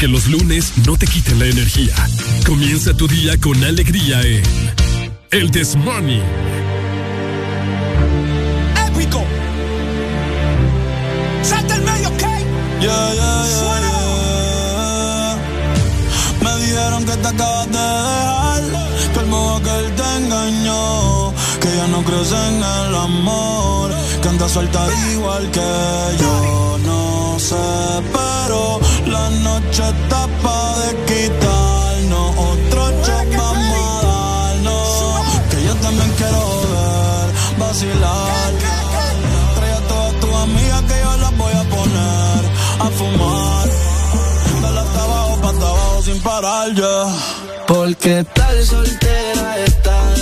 Que 0.00 0.08
los 0.08 0.26
lunes 0.26 0.72
no 0.84 0.96
te 0.96 1.06
quiten 1.06 1.38
la 1.38 1.46
energía. 1.46 1.94
Comienza 2.44 2.92
tu 2.96 3.06
día 3.06 3.38
con 3.40 3.62
alegría 3.62 4.22
en 4.22 4.42
El 5.30 5.52
Morning. 5.76 6.22
Épico. 8.88 9.24
Salta 11.42 11.76
el 11.76 11.82
medio, 11.82 12.08
¿ok? 12.08 12.22
Yeah, 12.22 12.34
yeah, 12.80 13.14
yeah, 13.14 13.80
yeah. 13.82 13.94
Me 16.42 16.56
dijeron 16.56 17.04
que 17.06 17.16
te 17.16 17.28
acabas 17.28 17.66
de 17.70 17.78
dejar, 17.78 18.43
que 19.14 19.20
modo 19.26 19.62
que 19.62 19.70
él 19.80 19.94
te 19.94 20.16
engañó, 20.18 21.32
que 21.60 21.76
ya 21.76 21.86
no 21.88 22.02
crees 22.04 22.32
en 22.32 22.56
el 22.56 22.94
amor, 22.94 23.90
que 24.20 24.28
anda 24.28 24.48
suelta 24.48 24.86
igual 25.12 25.50
que 25.50 25.70
yo. 26.20 26.78
No 26.84 27.38
sé, 27.38 27.66
pero 28.12 28.80
la 29.06 29.30
noche 29.30 29.82
está 29.82 30.26
pa' 30.42 30.78
de 30.80 30.90
quitarnos, 31.08 32.30
otro 32.50 32.82
shot 33.04 33.36
vamos 33.36 34.04
a 34.04 34.06
darnos, 34.06 35.48
que 35.50 35.64
yo 35.66 35.74
también 35.76 36.10
quiero 36.16 36.42
ver, 36.72 37.26
vacilar. 37.58 38.50
Trae 39.56 39.72
a 39.72 39.80
todas 39.88 40.14
tus 40.20 40.34
amigas 40.46 40.82
que 40.82 40.96
yo 41.04 41.16
las 41.16 41.36
voy 41.36 41.52
a 41.52 41.64
poner 41.76 42.42
a 42.80 42.88
fumar. 42.98 43.68
Dale 44.62 44.80
hasta 44.80 45.02
abajo, 45.04 45.38
pa' 45.42 45.50
hasta 45.50 45.66
abajo 45.66 46.02
sin 46.02 46.20
parar 46.22 46.74
ya. 46.74 47.43
Porque 47.66 48.24
tal 48.34 48.62
soltera 48.62 49.58
está 49.64 50.13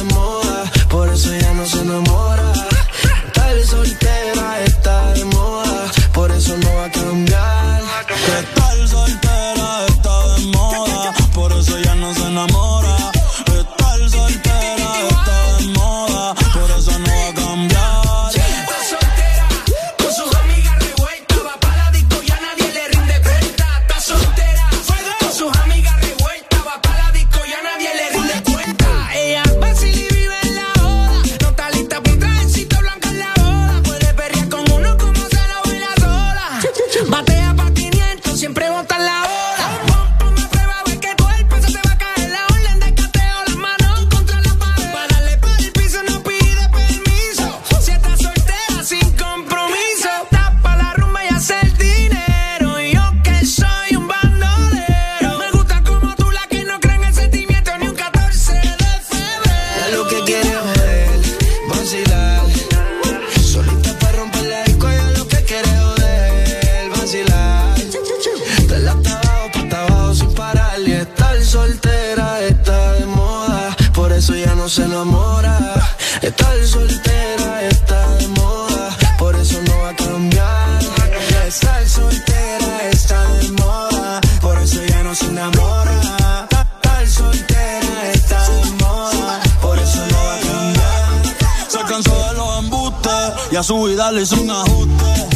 a 93.62 93.64
su 93.64 93.80
vida 93.84 94.10
le 94.10 94.22
hizo 94.22 94.40
un 94.40 94.50
ajuste. 94.50 95.28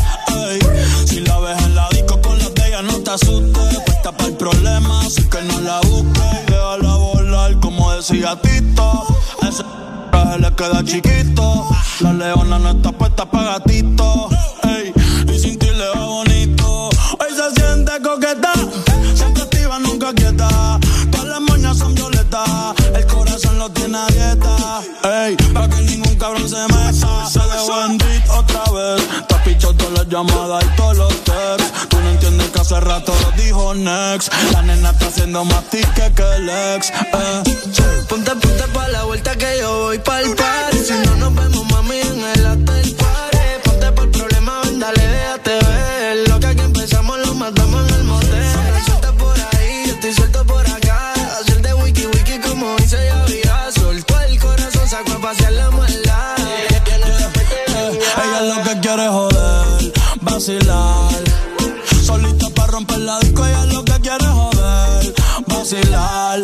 Ey, 0.48 0.58
si 1.06 1.20
la 1.20 1.38
ves 1.38 1.62
en 1.62 1.76
la 1.76 1.88
disco 1.90 2.20
con 2.20 2.36
las 2.40 2.52
de 2.55 2.66
ella, 2.66 2.82
no 2.82 2.94
te 2.98 3.10
asustes. 3.12 3.78
Puesta 3.86 4.10
para 4.10 4.28
el 4.28 4.36
problema, 4.36 5.00
así 5.02 5.22
que 5.28 5.42
no 5.42 5.60
la 5.60 5.80
busques. 5.82 6.22
Y 6.48 6.50
déjala 6.50 6.96
volar, 6.96 7.60
como 7.60 7.92
decía 7.92 8.36
Tito. 8.42 9.06
A 9.42 9.48
ese 9.48 9.62
traje 10.10 10.38
le 10.40 10.52
queda 10.56 10.84
chiquito. 10.84 11.68
La 12.00 12.12
leona 12.12 12.58
no 12.58 12.70
está 12.70 12.90
puesta 12.90 13.30
para 13.30 13.58
gatito. 13.58 14.28
Dieta. 23.86 24.82
Ey, 25.05 25.36
para 25.52 25.68
que 25.68 25.82
ningún 25.82 26.15
cabrón 26.16 26.48
se 26.48 26.56
meta. 26.56 27.26
Se 27.31 27.39
dejó 27.39 28.39
otra 28.39 28.65
vez. 28.73 29.02
Te 29.28 29.34
has 29.34 29.42
pichado 29.42 29.74
todas 29.74 29.92
las 29.92 30.08
llamadas 30.08 30.65
y 30.65 30.76
todos 30.76 30.97
los 30.97 31.15
texts. 31.24 31.89
Tú 31.89 32.00
no 32.00 32.10
entiendes 32.10 32.50
que 32.50 32.60
hace 32.60 32.81
rato 32.81 33.15
lo 33.23 33.42
dijo 33.42 33.74
Next. 33.74 34.32
La 34.52 34.62
nena 34.62 34.90
está 34.90 35.06
haciendo 35.06 35.44
más 35.44 35.65
tique 35.70 36.12
que 36.15 36.23
el 36.36 36.48
ex. 36.48 36.90
Eh. 36.90 37.42
Ponte, 38.08 38.31
ponte 38.32 38.65
pa' 38.73 38.89
la 38.89 39.05
vuelta 39.05 39.36
que 39.36 39.58
yo 39.60 39.78
voy 39.84 39.98
pa'l 39.98 40.34
party. 40.34 40.78
Si 40.78 40.94
no 41.06 41.16
nos 41.16 41.34
vemos, 41.34 41.70
mami, 41.70 42.00
en 42.00 42.24
el 42.24 42.47
after 42.47 42.97
party. 42.97 43.39
Ponte 43.65 43.92
por 43.92 44.05
el 44.05 44.10
problema, 44.10 44.60
ven, 44.65 44.81
dale, 44.81 45.06
déjate 45.06 45.50
ver. 45.50 46.28
Lo 46.28 46.40
que 46.40 46.47
aquí 46.47 46.60
empezamos 46.60 47.18
lo 47.24 47.34
matamos 47.34 47.89
en 47.89 47.94
el 47.94 48.05
motel. 48.05 48.45
Corazón, 55.16 55.16
sacó 55.16 55.18
a 55.18 55.20
pasear 55.20 55.52
la. 55.52 55.66
Ella 58.22 58.40
lo 58.42 58.62
que 58.62 58.80
quiere 58.80 59.08
joder, 59.08 59.92
vacilar. 60.20 61.24
Solita 62.04 62.48
para 62.50 62.72
romper 62.72 62.98
la 62.98 63.18
disco, 63.20 63.46
ella 63.46 63.64
lo 63.66 63.84
que 63.84 63.92
quiere 64.00 64.26
joder, 64.26 65.14
vacilar. 65.46 66.40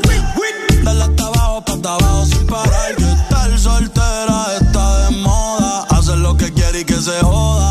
Dale 0.84 1.02
hasta 1.02 1.26
abajo, 1.26 1.64
pa' 1.64 1.72
hasta 1.74 1.94
abajo 1.94 2.26
sin 2.26 2.46
parar. 2.46 2.96
Que 2.96 3.12
estar 3.12 3.58
soltera 3.58 4.46
está 4.60 5.08
de 5.08 5.16
moda. 5.16 5.86
Hacer 5.90 6.18
lo 6.18 6.36
que 6.36 6.52
quiere 6.52 6.80
y 6.80 6.84
que 6.84 7.00
se 7.00 7.20
joda. 7.20 7.61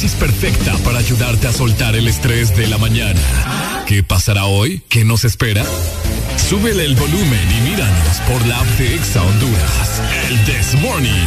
Dosis 0.00 0.14
perfecta 0.14 0.74
para 0.78 0.98
ayudarte 0.98 1.46
a 1.46 1.52
soltar 1.52 1.94
el 1.94 2.08
estrés 2.08 2.56
de 2.56 2.66
la 2.68 2.78
mañana. 2.78 3.20
¿Qué 3.86 4.02
pasará 4.02 4.46
hoy? 4.46 4.82
¿Qué 4.88 5.04
nos 5.04 5.24
espera? 5.24 5.62
Súbele 6.48 6.86
el 6.86 6.94
volumen 6.94 7.48
y 7.58 7.68
míranos 7.68 8.16
por 8.26 8.46
la 8.46 8.60
app 8.60 8.66
de 8.78 8.94
Exa 8.94 9.22
Honduras. 9.22 10.02
El 10.30 10.44
This 10.46 10.80
Morning. 10.80 11.26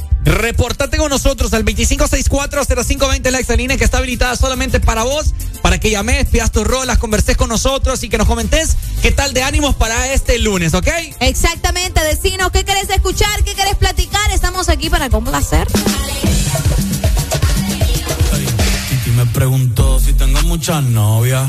Reportate 0.47 0.97
con 0.97 1.11
nosotros 1.11 1.53
al 1.55 1.65
2564-0520 1.65 3.31
la 3.33 3.41
exalínea 3.41 3.77
que 3.77 3.83
está 3.83 3.99
habilitada 3.99 4.37
solamente 4.37 4.79
para 4.79 5.03
vos, 5.03 5.35
para 5.61 5.81
que 5.81 5.91
llames, 5.91 6.27
pidas 6.27 6.53
tus 6.53 6.63
rolas, 6.63 6.99
converses 6.99 7.37
con 7.37 7.49
nosotros 7.49 8.01
y 8.05 8.09
que 8.09 8.17
nos 8.17 8.29
comentes 8.29 8.77
qué 9.03 9.11
tal 9.11 9.35
de 9.35 9.43
ánimos 9.43 9.75
para 9.75 10.13
este 10.13 10.39
lunes, 10.39 10.73
¿ok? 10.75 10.87
Exactamente, 11.19 12.01
decinos 12.05 12.53
qué 12.53 12.65
querés 12.65 12.89
escuchar, 12.91 13.43
qué 13.43 13.57
querés 13.57 13.75
platicar. 13.75 14.31
Estamos 14.31 14.69
aquí 14.69 14.89
para 14.89 15.11
complacer. 15.11 15.67
Y 19.05 19.11
me 19.11 19.27
preguntó 19.27 19.99
si 19.99 20.13
tengo 20.13 20.41
muchas 20.43 20.85
novias. 20.85 21.49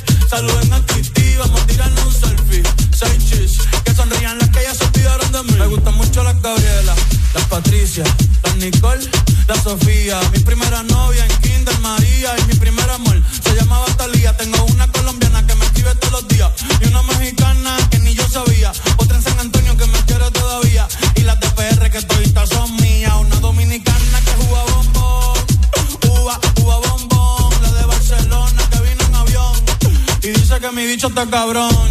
saluden 0.31 0.71
a 0.71 0.79
Titi, 0.85 1.35
vamos 1.35 1.61
a 1.61 1.67
tirarnos 1.67 2.05
un 2.05 2.13
selfie. 2.13 2.63
Seis 2.95 3.19
chis, 3.29 3.57
que 3.83 3.93
sonrían 3.93 4.37
las 4.39 4.49
que 4.49 4.63
ya 4.63 4.73
se 4.73 4.85
olvidaron 4.85 5.29
de 5.29 5.43
mí. 5.43 5.59
Me 5.59 5.67
gustan 5.67 5.95
mucho 5.95 6.23
las 6.23 6.41
Gabriela, 6.41 6.95
las 7.33 7.45
Patricia, 7.47 8.05
las 8.43 8.55
Nicole, 8.55 9.05
la 9.49 9.55
Sofía. 9.61 10.21
Mi 10.31 10.39
primera 10.39 10.83
novia 10.83 11.25
en 11.25 11.35
Kinder 11.41 11.77
María 11.79 12.29
y 12.39 12.43
mi 12.45 12.53
primer 12.53 12.89
amor 12.89 13.21
se 13.43 13.53
llamaba 13.55 13.85
Talía. 13.97 14.31
Tengo 14.37 14.63
una 14.67 14.87
colombiana 14.87 15.45
que 15.45 15.55
me 15.55 15.65
escribe 15.65 15.93
todos 15.95 16.13
los 16.13 16.27
días 16.29 16.49
y 16.79 16.87
una 16.87 17.01
mexicana 17.03 17.75
está 31.11 31.29
cabrón. 31.29 31.90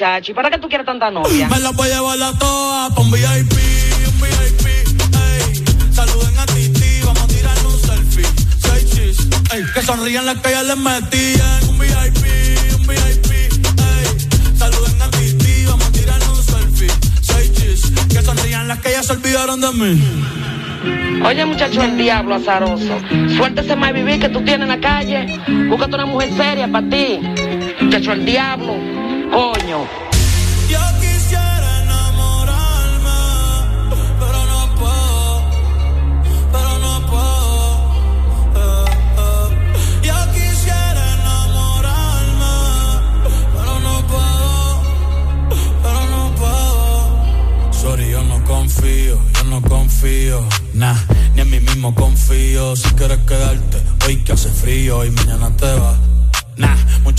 Muchacho, 0.00 0.32
¿y 0.32 0.34
para 0.34 0.50
qué 0.50 0.58
tú 0.58 0.68
quieres 0.68 0.86
tanta 0.86 1.10
novia? 1.10 1.46
Me 1.48 1.58
las 1.58 1.74
voy 1.76 1.90
a 1.90 1.96
llevar 1.96 2.22
a 2.22 2.38
todas 2.38 2.96
un 2.96 3.10
VIP, 3.10 3.22
un 3.22 4.20
VIP, 4.20 4.66
ey. 4.66 5.92
Saluden 5.92 6.38
a 6.38 6.46
Titi, 6.46 7.00
vamos 7.04 7.22
a 7.22 7.26
tirarle 7.26 7.66
un 7.66 7.80
selfie. 7.80 8.24
Seis 8.58 8.90
chis, 8.90 9.28
ey. 9.52 9.62
Que 9.74 9.82
sonrían 9.82 10.24
las 10.24 10.40
que 10.40 10.50
ya 10.52 10.62
les 10.62 10.76
metían. 10.78 11.68
Un 11.68 11.78
VIP, 11.78 12.24
un 12.78 12.86
VIP, 12.86 13.30
ey. 13.30 14.56
Saluden 14.56 15.02
a 15.02 15.10
Titi, 15.10 15.64
vamos 15.66 15.86
a 15.86 15.92
tirarle 15.92 16.28
un 16.28 16.42
selfie. 16.42 16.90
Seis 17.20 17.52
chis, 17.52 17.92
que 18.08 18.22
sonrían 18.22 18.68
las 18.68 18.80
que 18.80 18.92
ya 18.92 19.02
se 19.02 19.12
olvidaron 19.12 19.60
de 19.60 19.72
mí. 19.72 20.02
Oye, 21.26 21.44
muchacho, 21.44 21.82
el 21.82 21.98
diablo 21.98 22.36
azaroso. 22.36 22.98
Suéltese 23.36 23.76
más 23.76 23.92
vivir 23.92 24.18
que 24.18 24.30
tú 24.30 24.42
tienes 24.42 24.62
en 24.62 24.68
la 24.68 24.80
calle. 24.80 25.26
Búscate 25.68 25.94
una 25.94 26.06
mujer 26.06 26.30
seria 26.38 26.66
para 26.72 26.88
ti. 26.88 27.20
Muchacho, 27.82 28.12
el 28.12 28.24
diablo. 28.24 28.99
Coño. 29.30 29.86
Yo 30.68 30.80
quisiera 31.00 31.82
enamorarme, 31.82 33.20
pero 34.18 34.40
no 34.52 34.60
puedo, 34.74 35.42
pero 36.52 36.72
no 36.84 36.94
puedo. 37.06 37.58
eh, 38.56 38.90
eh. 39.18 39.48
Yo 40.02 40.14
quisiera 40.34 41.02
enamorarme, 41.14 42.54
pero 43.54 43.74
no 43.86 43.94
puedo, 44.08 44.82
pero 45.84 46.00
no 46.14 46.22
puedo. 46.34 47.72
Sorry, 47.72 48.10
yo 48.10 48.22
no 48.24 48.42
confío, 48.44 49.16
yo 49.36 49.44
no 49.44 49.62
confío, 49.62 50.44
nah, 50.74 50.96
ni 51.34 51.42
en 51.42 51.50
mí 51.50 51.60
mismo 51.60 51.94
confío. 51.94 52.74
Si 52.74 52.88
quieres 52.94 53.18
quedarte, 53.20 53.78
hoy 54.06 54.16
que 54.24 54.32
hace 54.32 54.48
frío 54.50 55.04
y 55.04 55.10
mañana 55.12 55.50
te 55.56 55.72
vas. 55.74 55.99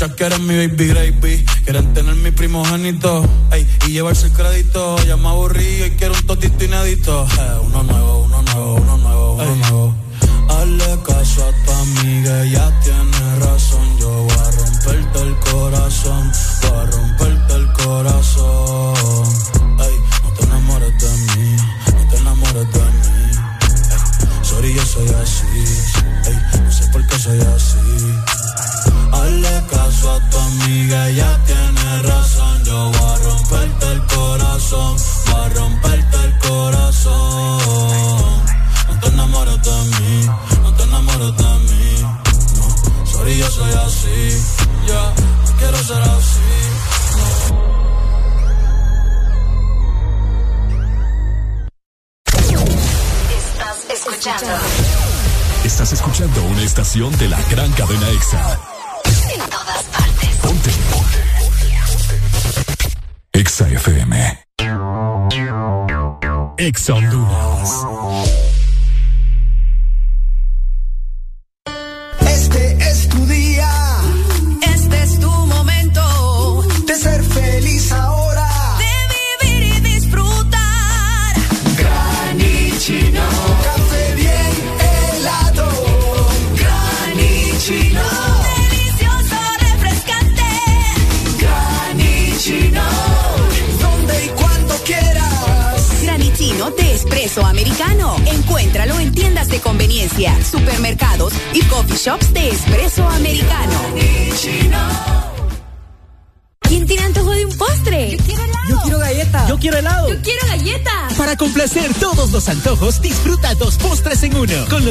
Muchas 0.01 0.17
quieren 0.17 0.47
mi 0.47 0.55
baby 0.55 0.87
gravy, 0.87 1.45
quieren 1.63 1.93
tener 1.93 2.15
mi 2.15 2.31
primogénito, 2.31 3.23
ey, 3.51 3.67
y 3.85 3.91
llevarse 3.91 4.25
el 4.25 4.33
crédito. 4.33 4.97
Ya 5.05 5.15
me 5.15 5.27
aburrí 5.27 5.83
y 5.83 5.91
quiero 5.91 6.15
un 6.15 6.25
totito 6.25 6.65
inédito. 6.65 7.27
Eh, 7.39 7.59
uno 7.67 7.83
nuevo, 7.83 8.21
uno 8.21 8.41
nuevo, 8.41 8.75
uno 8.77 8.97
nuevo, 8.97 9.33
uno 9.33 9.55
nuevo. 9.57 9.95
Hazle 10.49 10.97
caso 11.05 11.47
a 11.47 11.65
tu 11.65 11.71
amiga, 11.71 12.43
ella 12.43 12.79
tiene 12.83 13.35
razón. 13.45 13.99
Yo 13.99 14.09
voy 14.09 14.31
a 14.31 14.49
romperte 14.49 15.21
el 15.21 15.35
corazón, 15.37 16.31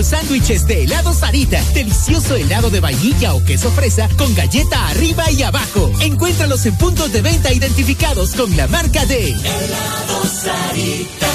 los 0.00 0.06
sándwiches 0.06 0.66
de 0.66 0.84
helado 0.84 1.12
Sarita. 1.12 1.62
Delicioso 1.74 2.34
helado 2.34 2.70
de 2.70 2.80
vainilla 2.80 3.34
o 3.34 3.44
queso 3.44 3.70
fresa 3.70 4.08
con 4.16 4.34
galleta 4.34 4.88
arriba 4.88 5.30
y 5.30 5.42
abajo. 5.42 5.92
Encuéntralos 6.00 6.64
en 6.64 6.74
puntos 6.78 7.12
de 7.12 7.20
venta 7.20 7.52
identificados 7.52 8.34
con 8.34 8.56
la 8.56 8.66
marca 8.66 9.04
de 9.04 9.32
Helado 9.32 10.24
Sarita. 10.24 11.28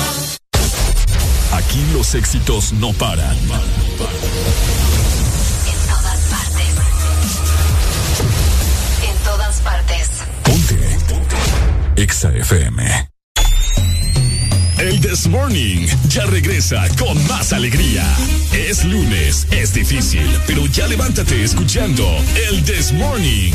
Aquí 1.52 1.86
los 1.94 2.16
éxitos 2.16 2.74
no 2.74 2.92
paran. 2.94 3.38
En 3.38 3.48
todas 5.88 6.20
partes. 6.32 6.66
En 9.08 9.18
todas 9.24 9.62
partes. 9.62 10.10
EXA 11.98 12.30
FM. 12.32 13.05
This 15.00 15.28
Morning 15.28 15.88
ya 16.10 16.26
regresa 16.26 16.88
con 16.98 17.16
más 17.28 17.54
alegría. 17.54 18.04
Es 18.54 18.86
lunes, 18.86 19.48
es 19.52 19.74
difícil, 19.74 20.28
pero 20.48 20.66
ya 20.68 20.88
levántate 20.88 21.44
escuchando 21.44 22.06
el 22.50 22.64
This 22.64 22.92
Morning. 22.94 23.52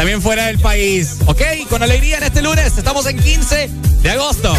También 0.00 0.22
fuera 0.22 0.46
del 0.46 0.58
país. 0.58 1.18
Ok, 1.26 1.42
con 1.68 1.82
alegría 1.82 2.16
en 2.16 2.22
este 2.22 2.40
lunes, 2.40 2.78
estamos 2.78 3.04
en 3.04 3.18
15 3.18 3.68
de 4.00 4.10
agosto. 4.10 4.50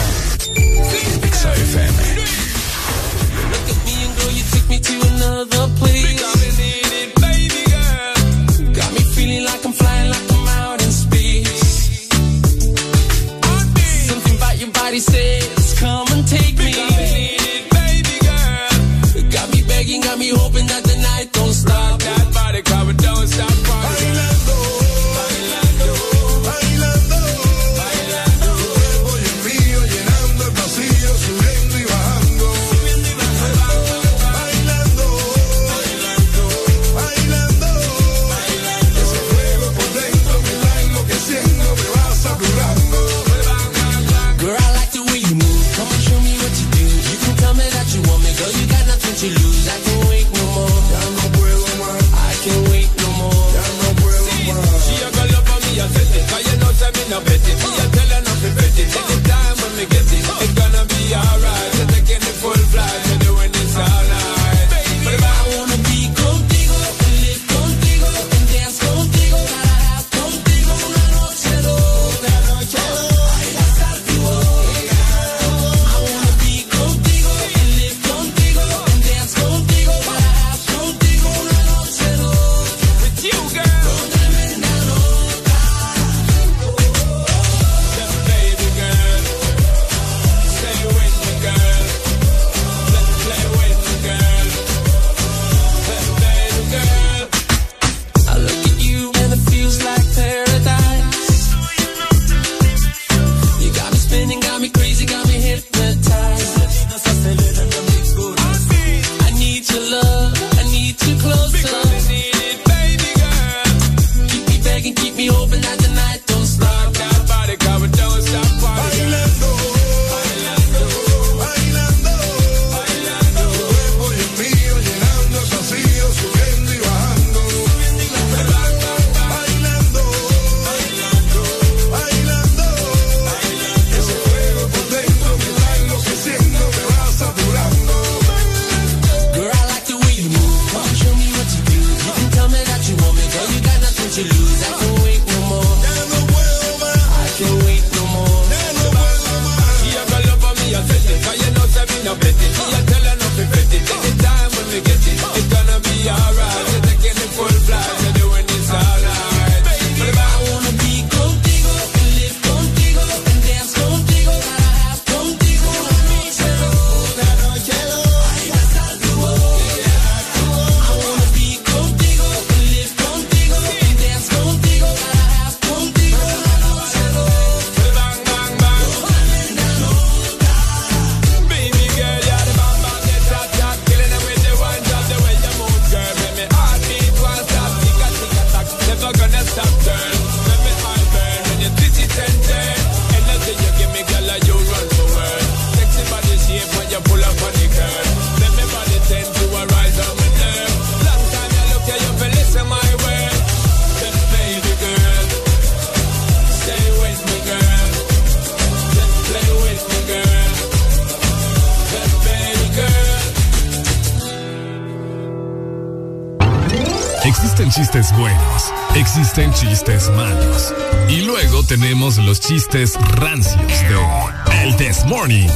Tenemos 221.72 222.18
los 222.18 222.42
chistes 222.42 222.96
rancios 222.96 223.56
de 223.66 224.62
El 224.62 224.76
This 224.76 225.06
Morning. 225.06 225.48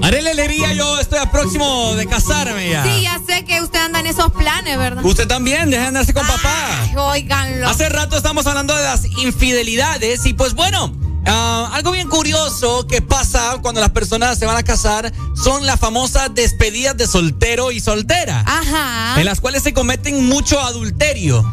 Haré 0.00 0.22
la 0.22 0.30
alegría, 0.30 0.72
yo 0.72 1.00
estoy 1.00 1.18
a 1.18 1.28
próximo 1.28 1.96
de 1.96 2.06
casarme 2.06 2.70
ya. 2.70 2.84
Sí, 2.84 3.02
ya 3.02 3.20
sé 3.26 3.44
que 3.44 3.60
usted 3.60 3.80
anda 3.80 3.98
en 3.98 4.06
esos 4.06 4.30
planes, 4.30 4.78
¿verdad? 4.78 5.04
Usted 5.04 5.26
también, 5.26 5.70
deje 5.70 5.82
de 5.82 5.88
andarse 5.88 6.14
con 6.14 6.24
papá. 6.24 6.82
Ay, 6.82 6.94
Óiganlo. 6.96 7.68
Hace 7.68 7.88
rato 7.88 8.16
estamos 8.16 8.46
hablando 8.46 8.76
de 8.76 8.84
las 8.84 9.06
infidelidades 9.06 10.24
y 10.24 10.32
pues 10.34 10.54
bueno, 10.54 10.94
ah, 11.26 11.68
algo 11.72 11.90
bien 11.90 12.08
curioso 12.08 12.86
que 12.86 13.02
pasa 13.02 13.58
cuando 13.60 13.80
las 13.80 13.90
personas 13.90 14.38
se 14.38 14.46
van 14.46 14.56
a 14.56 14.62
casar 14.62 15.12
son 15.34 15.66
las 15.66 15.80
famosas 15.80 16.32
despedidas 16.32 16.96
de 16.96 17.08
soltero 17.08 17.72
y 17.72 17.80
soltera. 17.80 18.44
Ajá. 18.46 19.20
En 19.20 19.26
las 19.26 19.40
cuales 19.40 19.64
se 19.64 19.74
cometen 19.74 20.26
mucho 20.26 20.60
adulterio. 20.60 21.44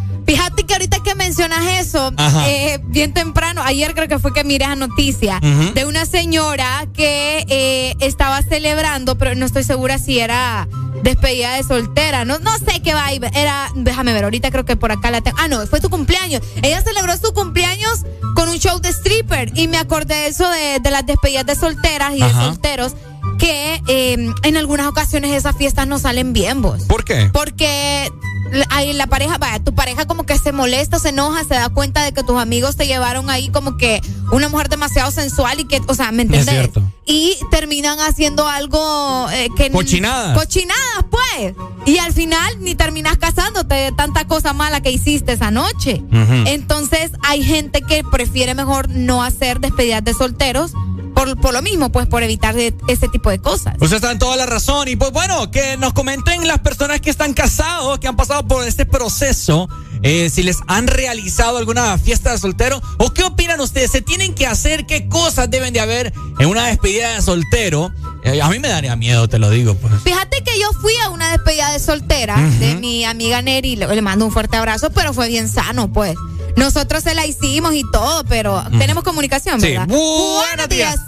Que 0.69 0.75
ahorita 0.75 1.01
que 1.01 1.15
mencionas 1.15 1.65
eso, 1.79 2.13
eh, 2.45 2.79
bien 2.83 3.11
temprano, 3.11 3.63
ayer 3.63 3.95
creo 3.95 4.07
que 4.07 4.19
fue 4.19 4.31
que 4.31 4.43
miré 4.43 4.65
esa 4.65 4.75
noticia 4.75 5.39
de 5.39 5.85
una 5.85 6.05
señora 6.05 6.85
que 6.93 7.43
eh, 7.49 7.95
estaba 8.01 8.43
celebrando, 8.43 9.17
pero 9.17 9.33
no 9.33 9.47
estoy 9.47 9.63
segura 9.63 9.97
si 9.97 10.19
era 10.19 10.67
despedida 11.01 11.55
de 11.55 11.63
soltera, 11.63 12.23
no, 12.23 12.37
no 12.37 12.55
sé 12.59 12.83
qué 12.83 12.93
va, 12.93 13.09
era, 13.09 13.71
déjame 13.73 14.13
ver, 14.13 14.25
ahorita 14.25 14.51
creo 14.51 14.63
que 14.63 14.75
por 14.75 14.91
acá 14.91 15.09
la 15.09 15.21
tengo, 15.21 15.37
ah 15.39 15.47
no, 15.47 15.65
fue 15.65 15.81
su 15.81 15.89
cumpleaños, 15.89 16.43
ella 16.61 16.83
celebró 16.83 17.17
su 17.17 17.33
cumpleaños 17.33 18.05
con 18.35 18.47
un 18.47 18.59
show 18.59 18.79
de 18.79 18.89
stripper 18.89 19.51
y 19.55 19.67
me 19.67 19.77
acordé 19.77 20.13
de 20.13 20.27
eso 20.27 20.47
de, 20.51 20.79
de 20.79 20.91
las 20.91 21.03
despedidas 21.03 21.47
de 21.47 21.55
solteras 21.55 22.13
y 22.13 22.21
de 22.21 22.29
solteros 22.31 22.93
que 23.39 23.81
eh, 23.87 24.33
en 24.43 24.57
algunas 24.57 24.87
ocasiones 24.87 25.31
esas 25.31 25.55
fiestas 25.55 25.87
no 25.87 25.97
salen 25.97 26.33
bien 26.33 26.61
vos. 26.61 26.83
¿Por 26.83 27.03
qué? 27.05 27.29
Porque 27.33 28.11
la- 28.51 28.67
la 28.93 29.07
pareja, 29.07 29.37
vaya, 29.37 29.59
tu 29.63 29.73
pareja 29.75 30.05
como 30.05 30.23
que 30.25 30.37
se 30.37 30.51
molesta, 30.51 30.99
se 30.99 31.09
enoja, 31.09 31.43
se 31.43 31.53
da 31.55 31.69
cuenta 31.69 32.03
de 32.03 32.11
que 32.13 32.23
tus 32.23 32.37
amigos 32.39 32.75
te 32.75 32.87
llevaron 32.87 33.29
ahí 33.29 33.49
como 33.49 33.77
que 33.77 34.01
una 34.31 34.49
mujer 34.49 34.69
demasiado 34.69 35.11
sensual 35.11 35.59
y 35.59 35.65
que, 35.65 35.81
o 35.87 35.93
sea, 35.93 36.11
¿me 36.11 36.23
Es 36.23 36.27
entendés? 36.29 36.53
cierto. 36.55 36.81
Y 37.05 37.37
terminan 37.51 37.99
haciendo 37.99 38.47
algo 38.47 39.27
eh, 39.31 39.49
que... 39.57 39.71
Cochinadas. 39.71 40.37
Cochinadas, 40.37 41.05
pues. 41.09 41.53
Y 41.85 41.97
al 41.97 42.13
final 42.13 42.57
ni 42.61 42.75
terminas 42.75 43.17
casándote 43.17 43.73
de 43.73 43.91
tanta 43.91 44.25
cosa 44.25 44.53
mala 44.53 44.81
que 44.81 44.91
hiciste 44.91 45.31
esa 45.33 45.49
noche. 45.49 46.03
Entonces 46.45 47.11
hay 47.23 47.43
gente 47.43 47.81
que 47.81 48.03
prefiere 48.03 48.53
mejor 48.53 48.89
no 48.89 49.23
hacer 49.23 49.59
despedidas 49.59 50.03
de 50.03 50.13
solteros 50.13 50.71
por, 51.19 51.39
por 51.41 51.53
lo 51.53 51.61
mismo, 51.61 51.91
pues 51.91 52.07
por 52.07 52.23
evitar 52.23 52.55
de- 52.55 52.73
ese 52.87 53.09
tipo 53.09 53.29
de 53.29 53.39
cosas. 53.39 53.75
Usted 53.81 53.97
está 53.97 54.11
en 54.11 54.19
toda 54.19 54.35
la 54.37 54.45
razón. 54.45 54.87
Y 54.87 54.95
pues 54.95 55.11
bueno, 55.11 55.51
que 55.51 55.75
nos 55.77 55.93
comenten 55.93 56.47
las 56.47 56.59
personas 56.59 57.01
que 57.01 57.09
están 57.09 57.33
casados, 57.33 57.99
que 57.99 58.07
han 58.07 58.15
pasado 58.15 58.47
por 58.47 58.65
este 58.65 58.85
proceso, 58.85 59.67
eh, 60.01 60.29
si 60.29 60.43
les 60.43 60.57
han 60.67 60.87
realizado 60.87 61.57
alguna 61.57 61.97
fiesta 61.97 62.31
de 62.31 62.37
soltero. 62.37 62.81
¿O 62.97 63.11
qué 63.13 63.23
opinan 63.23 63.59
ustedes? 63.59 63.91
¿Se 63.91 64.01
tienen 64.01 64.33
que 64.33 64.47
hacer? 64.47 64.85
¿Qué 64.85 65.09
cosas 65.09 65.49
deben 65.49 65.73
de 65.73 65.81
haber 65.81 66.13
en 66.39 66.47
una 66.47 66.67
despedida 66.67 67.13
de 67.15 67.21
soltero? 67.21 67.91
Eh, 68.23 68.41
a 68.41 68.47
mí 68.49 68.59
me 68.59 68.69
daría 68.69 68.95
miedo, 68.95 69.27
te 69.27 69.39
lo 69.39 69.49
digo. 69.49 69.75
Pues. 69.75 69.93
Fíjate 70.03 70.41
que 70.43 70.57
yo 70.59 70.71
fui 70.81 70.93
a 71.03 71.09
una 71.09 71.29
despedida 71.31 71.71
de 71.71 71.79
soltera 71.79 72.37
de 72.59 72.75
mi 72.75 73.03
amiga 73.05 73.41
Neri, 73.41 73.75
le, 73.75 73.87
le 73.93 74.01
mando 74.01 74.25
un 74.25 74.31
fuerte 74.31 74.55
abrazo, 74.57 74.89
pero 74.91 75.13
fue 75.13 75.27
bien 75.27 75.49
sano, 75.49 75.91
pues. 75.91 76.15
Nosotros 76.55 77.03
se 77.03 77.13
la 77.15 77.25
hicimos 77.25 77.73
y 77.73 77.83
todo, 77.91 78.23
pero 78.25 78.61
tenemos 78.79 79.03
comunicación, 79.03 79.61
Sí. 79.61 79.67
¿verdad? 79.71 79.87
Buenos 79.87 80.67
días. 80.67 80.99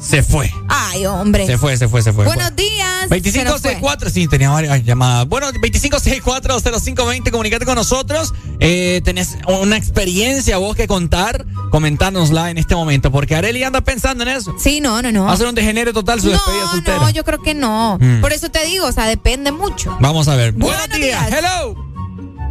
Se 0.00 0.22
fue. 0.22 0.50
Ay, 0.66 1.04
hombre. 1.04 1.46
Se 1.46 1.58
fue, 1.58 1.76
se 1.76 1.86
fue, 1.86 2.00
se 2.02 2.12
fue. 2.12 2.24
Buenos 2.24 2.56
días. 2.56 3.06
Fue. 3.08 3.18
2564, 3.20 4.08
sí, 4.08 4.26
tenía 4.28 4.48
varias 4.50 4.82
llamadas. 4.82 5.28
Bueno, 5.28 5.48
2564-0520, 5.52 7.30
comunícate 7.30 7.66
con 7.66 7.74
nosotros. 7.74 8.32
Eh, 8.60 9.02
tenés 9.04 9.36
una 9.46 9.76
experiencia 9.76 10.56
vos 10.58 10.74
que 10.74 10.86
contar, 10.86 11.44
comentárnosla 11.70 12.50
en 12.50 12.56
este 12.58 12.74
momento, 12.74 13.10
porque 13.12 13.34
Areli 13.36 13.62
anda 13.62 13.82
pensando 13.82 14.22
en 14.22 14.30
eso. 14.30 14.54
Sí, 14.58 14.80
no, 14.80 15.02
no, 15.02 15.12
no. 15.12 15.24
Va 15.24 15.32
a 15.32 15.36
ser 15.36 15.46
un 15.48 15.54
degenere 15.54 15.92
total 15.92 16.20
su 16.20 16.30
despedida 16.30 16.62
No, 16.62 16.70
soltera. 16.70 16.98
no, 16.98 17.10
yo 17.10 17.22
creo 17.24 17.42
que 17.42 17.54
no. 17.54 17.98
Mm. 18.00 18.20
Por 18.22 18.32
eso 18.32 18.50
te 18.50 18.64
digo, 18.64 18.86
o 18.86 18.92
sea, 18.92 19.06
depende 19.06 19.52
mucho. 19.52 19.96
Vamos 20.00 20.28
a 20.28 20.34
ver. 20.36 20.52
Buenos 20.52 20.88
días. 20.90 21.30
Hello. 21.30 21.74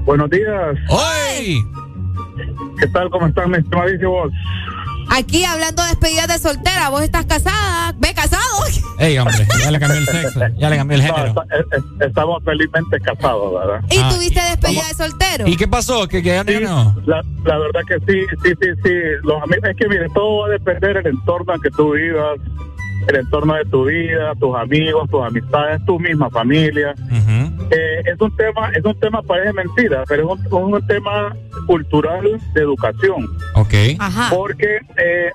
Buenos 0.05 0.29
días. 0.29 0.75
¡Hoy! 0.89 1.65
¿Qué 2.79 2.87
tal? 2.87 3.09
¿Cómo 3.09 3.27
están, 3.27 3.49
mi 3.51 3.57
estimadísimos? 3.57 4.31
Aquí 5.11 5.43
hablando 5.43 5.81
de 5.83 5.89
despedidas 5.89 6.27
de 6.27 6.38
soltera, 6.38 6.89
vos 6.89 7.01
estás 7.01 7.25
casada, 7.25 7.93
ve 7.97 8.13
casado. 8.13 8.43
Ey, 8.99 9.17
hombre, 9.17 9.47
ya 9.63 9.71
le 9.71 9.79
cambió 9.79 9.97
el 9.99 10.05
sexo, 10.05 10.39
ya 10.57 10.69
le 10.69 10.75
cambió 10.77 10.97
el 10.97 11.05
No, 11.07 11.13
género. 11.15 11.29
está- 11.41 11.55
es- 11.57 11.83
es- 11.83 12.07
estamos 12.07 12.43
felizmente 12.43 12.99
casados, 12.99 13.53
¿verdad? 13.53 13.81
¿Y 13.89 13.97
Ah, 13.97 14.09
tuviste 14.13 14.39
despedida 14.41 14.88
de 14.88 14.93
soltero? 14.93 15.47
¿Y 15.47 15.55
qué 15.57 15.67
pasó? 15.67 16.07
¿Que, 16.07 16.21
que 16.21 16.29
ya 16.29 16.43
no- 16.43 16.51
Sí, 16.51 16.59
no? 16.61 16.95
la, 17.05 17.23
la 17.45 17.57
verdad 17.57 17.81
que 17.88 17.95
sí, 17.99 18.25
sí, 18.43 18.51
sí, 18.61 18.67
sí. 18.83 18.91
Los 19.23 19.41
amigos, 19.41 19.69
es 19.69 19.77
que 19.77 19.88
mire, 19.88 20.07
todo 20.13 20.41
va 20.41 20.47
a 20.47 20.49
depender 20.51 20.95
del 21.03 21.07
entorno 21.07 21.55
en 21.55 21.61
que 21.61 21.69
tú 21.71 21.93
vivas, 21.93 22.38
el 23.07 23.15
entorno 23.15 23.55
de 23.55 23.65
tu 23.65 23.85
vida, 23.85 24.33
tus 24.39 24.55
amigos, 24.55 25.09
tus 25.09 25.23
amistades, 25.23 25.83
tu 25.85 25.99
misma 25.99 26.29
familia. 26.29 26.93
Eh, 27.71 28.01
es 28.05 28.19
un 28.19 28.35
tema, 28.35 28.69
es 28.69 28.83
un 28.83 28.99
tema 28.99 29.21
parece 29.21 29.53
mentira, 29.53 30.03
pero 30.07 30.33
es 30.33 30.51
un, 30.51 30.73
un 30.73 30.87
tema 30.87 31.35
cultural 31.67 32.39
de 32.53 32.61
educación. 32.61 33.27
Ok. 33.55 33.73
Porque 34.29 34.79
eh, 34.97 35.31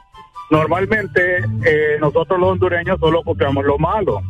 normalmente 0.51 1.39
eh, 1.65 1.97
nosotros 2.01 2.39
los 2.39 2.51
hondureños 2.51 2.99
solo 3.01 3.23
copiamos 3.23 3.65
lo 3.65 3.79
malo 3.79 4.21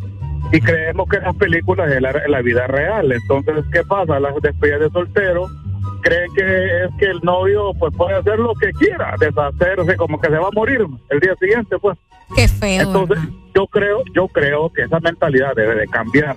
y 0.53 0.61
creemos 0.61 1.09
que 1.09 1.19
las 1.19 1.35
películas 1.37 1.91
es 1.91 2.01
la, 2.01 2.13
la 2.29 2.43
vida 2.43 2.67
real. 2.67 3.11
Entonces, 3.11 3.65
¿qué 3.73 3.83
pasa? 3.85 4.21
Las 4.21 4.35
despedidas 4.43 4.81
de 4.81 4.91
soltero 4.91 5.49
creen 6.03 6.33
que 6.35 6.85
es 6.85 6.91
que 6.99 7.07
el 7.07 7.21
novio 7.23 7.73
pues 7.79 7.93
puede 7.97 8.17
hacer 8.17 8.39
lo 8.39 8.55
que 8.55 8.71
quiera, 8.73 9.15
deshacerse 9.19 9.97
como 9.97 10.21
que 10.21 10.29
se 10.29 10.37
va 10.37 10.49
a 10.49 10.55
morir 10.55 10.87
el 11.11 11.21
día 11.21 11.35
siguiente, 11.41 11.79
pues. 11.79 11.99
Qué 12.35 12.49
feo. 12.49 12.83
Entonces, 12.83 13.19
yo 13.55 13.67
creo, 13.67 14.03
yo 14.15 14.29
creo 14.29 14.71
que 14.73 14.83
esa 14.83 14.99
mentalidad 15.01 15.55
debe 15.55 15.75
de 15.77 15.87
cambiar. 15.89 16.37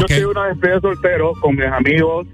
Yo 0.00 0.06
tuve 0.22 0.26
una 0.26 0.46
despedida 0.48 0.74
de 0.76 0.80
soltero 0.80 1.32
con 1.40 1.56
mis 1.56 1.66
amigos 1.66 2.26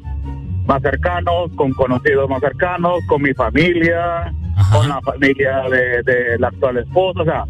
más 0.67 0.83
cercanos, 0.83 1.51
con 1.57 1.73
conocidos 1.73 2.29
más 2.29 2.41
cercanos, 2.41 3.01
con 3.09 3.23
mi 3.23 3.33
familia, 3.35 4.33
con 4.73 4.89
la 4.89 5.01
familia 5.01 5.63
de, 5.71 6.03
de 6.03 6.39
la 6.39 6.49
actual 6.49 6.77
esposa, 6.79 7.23
o 7.23 7.25
sea, 7.25 7.45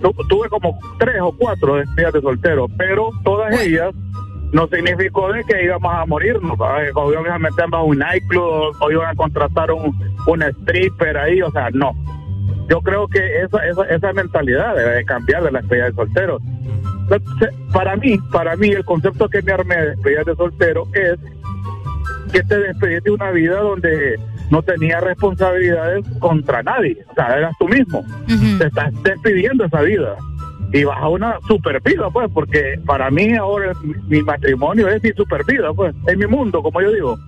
tu- 0.00 0.12
tuve 0.28 0.48
como 0.48 0.78
tres 0.98 1.16
o 1.20 1.32
cuatro 1.38 1.76
despedidas 1.76 2.14
de 2.14 2.20
soltero, 2.22 2.66
pero 2.76 3.10
todas 3.24 3.52
ellas 3.60 3.94
no 4.52 4.66
significó 4.66 5.32
de 5.32 5.44
que 5.44 5.62
íbamos 5.64 5.92
a 5.94 6.04
morirnos, 6.06 6.58
o 6.58 7.12
íbamos 7.12 7.30
a 7.30 7.38
meternos 7.38 7.78
a 7.80 7.82
un 7.82 7.98
nightclub, 7.98 8.74
o 8.80 8.90
iban 8.90 9.08
a 9.10 9.14
contratar 9.14 9.70
un, 9.70 9.96
un 10.26 10.42
stripper 10.42 11.16
ahí, 11.18 11.40
o 11.42 11.50
sea, 11.52 11.68
no. 11.72 11.92
Yo 12.70 12.80
creo 12.80 13.08
que 13.08 13.42
esa, 13.42 13.66
esa, 13.66 13.84
esa 13.84 14.12
mentalidad 14.12 14.76
debe 14.76 14.94
de 14.94 15.04
cambiar 15.04 15.42
de 15.42 15.50
la 15.50 15.60
despedida 15.60 15.86
de 15.86 15.92
soltero. 15.92 16.38
Para 17.72 17.96
mí, 17.96 18.16
para 18.32 18.54
mí, 18.56 18.68
el 18.68 18.84
concepto 18.84 19.28
que 19.28 19.42
me 19.42 19.52
armé 19.52 19.76
de 19.76 19.90
despedida 19.90 20.22
de 20.24 20.36
soltero 20.36 20.86
es 20.94 21.18
que 22.32 22.42
te 22.44 22.58
despedís 22.58 23.02
de 23.02 23.10
una 23.10 23.32
vida 23.32 23.60
donde 23.60 24.20
no 24.50 24.62
tenías 24.62 25.02
responsabilidades 25.02 26.06
contra 26.20 26.62
nadie. 26.62 27.04
O 27.10 27.14
sea, 27.14 27.36
eras 27.36 27.56
tú 27.58 27.66
mismo. 27.68 28.04
Te 28.58 28.66
estás 28.66 28.92
despidiendo 29.02 29.64
esa 29.64 29.80
vida. 29.82 30.16
Y 30.72 30.84
vas 30.84 30.98
a 31.00 31.08
una 31.08 31.38
super 31.48 31.82
vida, 31.82 32.08
pues, 32.12 32.30
porque 32.32 32.80
para 32.86 33.10
mí 33.10 33.34
ahora 33.34 33.72
mi, 33.82 33.94
mi 34.18 34.22
matrimonio 34.22 34.86
es 34.86 35.02
mi 35.02 35.10
super 35.10 35.44
vida, 35.44 35.72
pues, 35.74 35.92
es 36.06 36.16
mi 36.16 36.26
mundo, 36.26 36.62
como 36.62 36.80
yo 36.80 36.92
digo. 36.92 37.18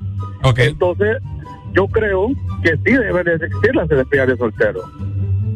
Entonces, 0.57 1.19
yo 1.73 1.89
creo 1.89 2.29
que 2.63 2.77
sí 2.85 2.93
deben 2.93 3.25
de 3.25 3.35
existir 3.35 3.75
las 3.75 3.89
despedidas 3.89 4.29
de 4.29 4.37
soltero, 4.37 4.83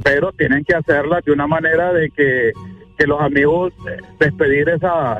pero 0.06 0.30
tienen 0.32 0.62
que 0.64 0.72
hacerlas 0.76 1.24
de 1.24 1.32
una 1.32 1.48
manera 1.48 1.92
de 1.92 2.10
que, 2.10 2.52
que 2.96 3.06
los 3.08 3.20
amigos 3.20 3.72
eh, 3.90 3.96
despedir 4.20 4.68
esa 4.68 5.18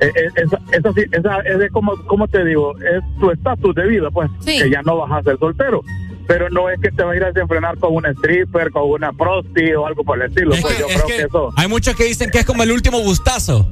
eh, 0.00 0.12
eh, 0.14 0.28
esa, 0.36 0.58
esa, 0.72 0.92
sí- 0.92 1.04
esa- 1.10 1.40
es 1.40 1.58
de 1.58 1.68
como, 1.70 1.96
como 2.06 2.28
te 2.28 2.44
digo, 2.44 2.72
es 2.78 3.02
tu 3.18 3.30
estatus 3.32 3.74
de 3.74 3.86
vida, 3.88 4.10
pues, 4.12 4.30
que 4.62 4.70
ya 4.70 4.80
no 4.82 4.96
vas 4.98 5.10
a 5.10 5.22
ser 5.24 5.38
soltero. 5.38 5.82
Pero 6.28 6.48
no 6.50 6.70
es 6.70 6.80
que 6.80 6.90
te 6.92 7.02
vas 7.02 7.14
a 7.14 7.16
ir 7.16 7.24
a 7.24 7.32
desenfrenar 7.32 7.76
con 7.78 7.94
una 7.96 8.10
stripper, 8.10 8.70
con 8.70 8.88
una 8.90 9.12
prosti 9.12 9.72
o 9.74 9.86
algo 9.86 10.04
por 10.04 10.20
el 10.22 10.28
estilo. 10.28 10.52
pues 10.62 10.78
yo 10.78 10.86
creo 10.86 11.06
que, 11.06 11.16
eso. 11.22 11.50
Hay 11.56 11.66
muchos 11.68 11.96
que 11.96 12.04
dicen 12.04 12.30
que 12.30 12.38
es 12.38 12.46
como 12.46 12.62
el 12.62 12.70
último 12.70 13.00
gustazo. 13.00 13.68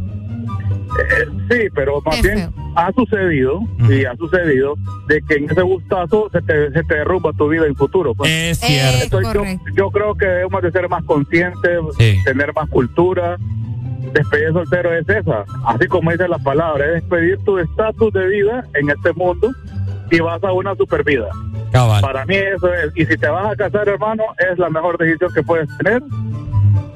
Eh, 1.01 1.29
sí, 1.51 1.69
pero 1.75 2.01
más 2.05 2.21
bien 2.23 2.51
ha 2.75 2.93
sucedido, 2.93 3.61
y 3.89 4.05
ha 4.05 4.15
sucedido, 4.17 4.75
de 5.09 5.23
que 5.23 5.35
en 5.35 5.51
ese 5.51 5.63
gustazo 5.63 6.29
se 6.31 6.41
te, 6.43 6.71
se 6.73 6.83
te 6.85 6.95
derrumba 6.95 7.33
tu 7.33 7.49
vida 7.49 7.67
en 7.67 7.75
futuro. 7.75 8.15
Pues. 8.15 8.31
Es 8.31 8.59
cierto. 8.59 9.21
Entonces, 9.21 9.59
yo, 9.67 9.75
yo 9.75 9.91
creo 9.91 10.15
que 10.15 10.27
debemos 10.27 10.63
de 10.63 10.71
ser 10.71 10.89
más 10.89 11.05
conscientes, 11.05 11.81
tener 12.25 12.53
más 12.55 12.69
cultura. 12.69 13.37
Despedir 14.15 14.47
de 14.47 14.53
soltero 14.55 14.95
es 14.95 15.09
esa, 15.09 15.45
así 15.67 15.87
como 15.87 16.11
dice 16.11 16.27
la 16.27 16.39
palabra, 16.39 16.87
es 16.87 16.93
despedir 16.95 17.39
tu 17.45 17.59
estatus 17.59 18.11
de 18.15 18.27
vida 18.29 18.65
en 18.75 18.89
este 18.89 19.13
mundo 19.13 19.51
y 20.11 20.21
vas 20.21 20.43
a 20.43 20.53
una 20.53 20.75
super 20.75 21.05
vida. 21.05 21.29
Para 22.01 22.25
mí 22.25 22.35
eso 22.35 22.73
es, 22.73 22.91
y 22.97 23.05
si 23.05 23.17
te 23.17 23.29
vas 23.29 23.53
a 23.53 23.57
casar 23.57 23.89
hermano, 23.89 24.25
es 24.39 24.59
la 24.59 24.71
mejor 24.71 24.99
decisión 24.99 25.31
que 25.33 25.43
puedes 25.43 25.69
tener 25.77 26.03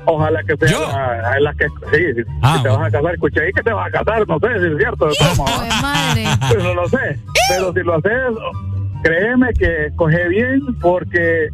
Ojalá 0.07 0.43
que 0.45 0.57
sea 0.67 0.79
la, 1.23 1.41
la 1.41 1.55
que 1.55 1.67
sí, 1.67 2.15
si, 2.15 2.23
Ah, 2.43 2.61
te 2.63 2.69
vas 2.69 2.89
a 2.89 2.91
casar, 2.91 3.15
escuché 3.15 3.43
ahí 3.43 3.53
que 3.53 3.63
te 3.63 3.73
vas 3.73 3.89
a 3.89 3.91
casar, 3.91 4.29
no 4.29 4.39
sé 4.39 4.49
si 4.61 4.67
es 4.73 4.79
cierto, 4.79 5.07
de 5.07 5.15
¿va? 5.83 6.15
Pero 6.51 6.63
no 6.63 6.75
lo 6.75 6.89
sé. 6.89 7.19
Pero 7.49 7.73
si 7.73 7.81
lo 7.81 7.95
haces, 7.95 8.13
créeme 9.03 9.53
que 9.55 9.87
escoge 9.87 10.29
bien 10.29 10.61
porque 10.81 11.49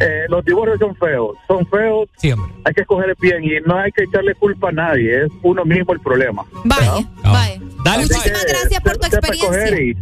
eh, 0.00 0.24
los 0.28 0.44
divorcios 0.44 0.78
son 0.78 0.94
feos, 0.96 1.36
son 1.46 1.66
feos. 1.66 2.08
Hay 2.64 2.74
que 2.74 2.82
escoger 2.82 3.14
bien 3.20 3.44
y 3.44 3.50
no 3.66 3.78
hay 3.78 3.92
que 3.92 4.04
echarle 4.04 4.34
culpa 4.34 4.68
a 4.68 4.72
nadie, 4.72 5.24
es 5.24 5.32
uno 5.42 5.64
mismo 5.64 5.92
el 5.92 6.00
problema. 6.00 6.44
Vaya, 6.64 6.92
vaya. 7.22 7.60
Dale, 7.84 8.02
Muchísimas 8.02 8.46
gracias 8.46 8.80
por 8.82 8.96
tu 8.96 9.06
experiencia. 9.06 9.94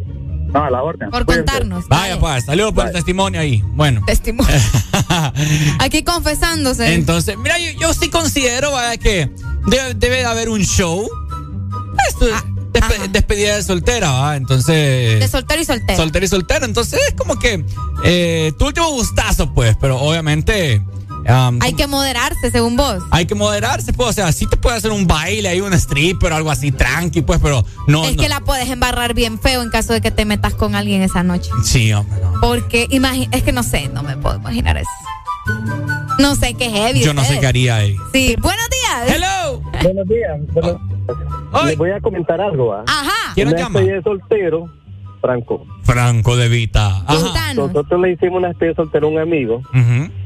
No, 0.53 0.65
a 0.65 0.71
la 0.71 0.83
orden. 0.83 1.11
Por 1.11 1.25
Cuídense. 1.25 1.51
contarnos. 1.51 1.89
Vaya, 1.89 2.19
pues, 2.21 2.45
saludos 2.45 2.73
por 2.73 2.87
el 2.87 2.93
testimonio 2.93 3.41
ahí. 3.41 3.63
Bueno. 3.73 4.03
Testimonio. 4.07 4.55
Aquí 5.79 6.03
confesándose. 6.03 6.95
Entonces, 6.95 7.37
mira, 7.39 7.59
yo, 7.59 7.71
yo 7.81 7.95
sí 7.95 8.11
considero 8.11 8.73
vaya, 8.73 8.97
que 8.97 9.31
debe, 9.67 9.95
debe 9.95 10.17
de 10.19 10.25
haber 10.27 10.49
un 10.49 10.61
show. 10.61 11.09
Esto 12.09 12.27
es 12.29 12.35
despe- 12.73 13.11
despedida 13.11 13.57
de 13.57 13.63
soltera, 13.63 14.11
¿va? 14.11 14.37
Entonces. 14.37 15.21
de 15.21 15.29
soltero 15.29 15.61
y 15.61 15.65
soltero. 15.65 15.97
soltero 15.97 16.25
y 16.25 16.29
soltero. 16.29 16.65
Entonces 16.67 17.01
es 17.09 17.15
como 17.15 17.39
que 17.39 17.65
eh, 18.05 18.53
tu 18.59 18.67
último 18.67 18.91
gustazo, 18.91 19.53
pues, 19.55 19.77
pero 19.81 19.99
obviamente. 20.01 20.83
Um, 21.29 21.59
Hay 21.61 21.75
que 21.75 21.87
moderarse, 21.87 22.51
según 22.51 22.77
vos. 22.77 23.03
hay 23.11 23.27
que 23.27 23.35
moderarse, 23.35 23.93
pues, 23.93 24.11
o 24.11 24.13
sea, 24.13 24.33
sí 24.33 24.47
te 24.47 24.57
puede 24.57 24.77
hacer 24.77 24.91
un 24.91 25.07
baile, 25.07 25.49
ahí 25.49 25.61
un 25.61 25.73
stripper 25.75 26.33
o 26.33 26.37
algo 26.37 26.51
así, 26.51 26.73
tranqui, 26.73 27.23
pues, 27.23 27.41
pero 27.43 27.65
no. 27.87 28.05
es 28.05 28.17
no. 28.17 28.23
que 28.23 28.29
la 28.29 28.41
puedes 28.41 28.69
embarrar 28.69 29.15
bien 29.15 29.39
feo 29.39 29.63
en 29.63 29.71
caso 29.71 29.93
de 29.93 30.01
que 30.01 30.11
te 30.11 30.25
metas 30.25 30.55
con 30.55 30.75
alguien 30.75 31.03
esa 31.03 31.23
noche. 31.23 31.51
Sí, 31.65 31.93
hombre, 31.93 32.21
no. 32.23 32.41
Porque 32.41 32.89
es 33.31 33.43
que 33.43 33.53
no 33.53 33.63
sé, 33.63 33.89
no 33.89 34.03
me 34.03 34.17
puedo 34.17 34.37
imaginar 34.37 34.77
eso. 34.77 34.91
No 36.19 36.35
sé 36.35 36.55
qué 36.55 36.71
heavy. 36.71 37.01
Yo 37.01 37.15
no 37.15 37.25
sé 37.25 37.41
qué 37.41 37.47
haría 37.47 37.77
ahí. 37.77 37.97
Sí, 38.13 38.37
buenos 38.41 38.69
días. 38.71 39.17
Hello. 39.17 39.61
Buenos 39.83 40.07
días. 40.07 40.41
Bueno, 40.53 41.67
les 41.67 41.77
voy 41.77 41.91
a 41.91 42.01
comentar 42.01 42.41
algo. 42.41 42.69
¿va? 42.69 42.85
Ajá. 42.87 43.35
¿Quién 43.35 43.51
nos 43.51 43.61
llama? 43.61 43.81
soltero, 44.05 44.71
Franco. 45.23 45.65
Franco 45.85 46.37
de 46.37 46.49
Vita. 46.49 47.05
Ajá. 47.07 47.55
Nosotros 47.55 48.01
le 48.01 48.13
hicimos 48.13 48.39
una 48.39 48.49
despedida 48.49 48.73
de 48.73 48.77
soltero 48.77 49.07
a 49.07 49.11
un 49.11 49.19
amigo, 49.19 49.63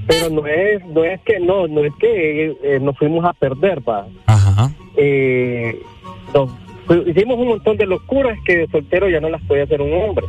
pero 0.06 0.30
no 0.30 0.46
es, 0.46 0.84
no 0.86 1.04
es 1.04 1.20
que 1.20 1.38
no, 1.38 1.68
no 1.68 1.84
es 1.84 1.92
que 2.00 2.56
eh, 2.64 2.80
nos 2.80 2.96
fuimos 2.96 3.24
a 3.24 3.34
perder, 3.34 3.86
va. 3.88 4.06
Ajá. 4.26 4.72
Eh, 4.96 5.78
nos 6.34 6.50
hicimos 7.06 7.38
un 7.38 7.48
montón 7.48 7.76
de 7.76 7.86
locuras 7.86 8.38
que 8.44 8.56
de 8.56 8.66
soltero 8.68 9.08
ya 9.08 9.20
no 9.20 9.28
las 9.28 9.42
puede 9.42 9.62
hacer 9.62 9.80
un 9.80 9.92
hombre. 9.92 10.26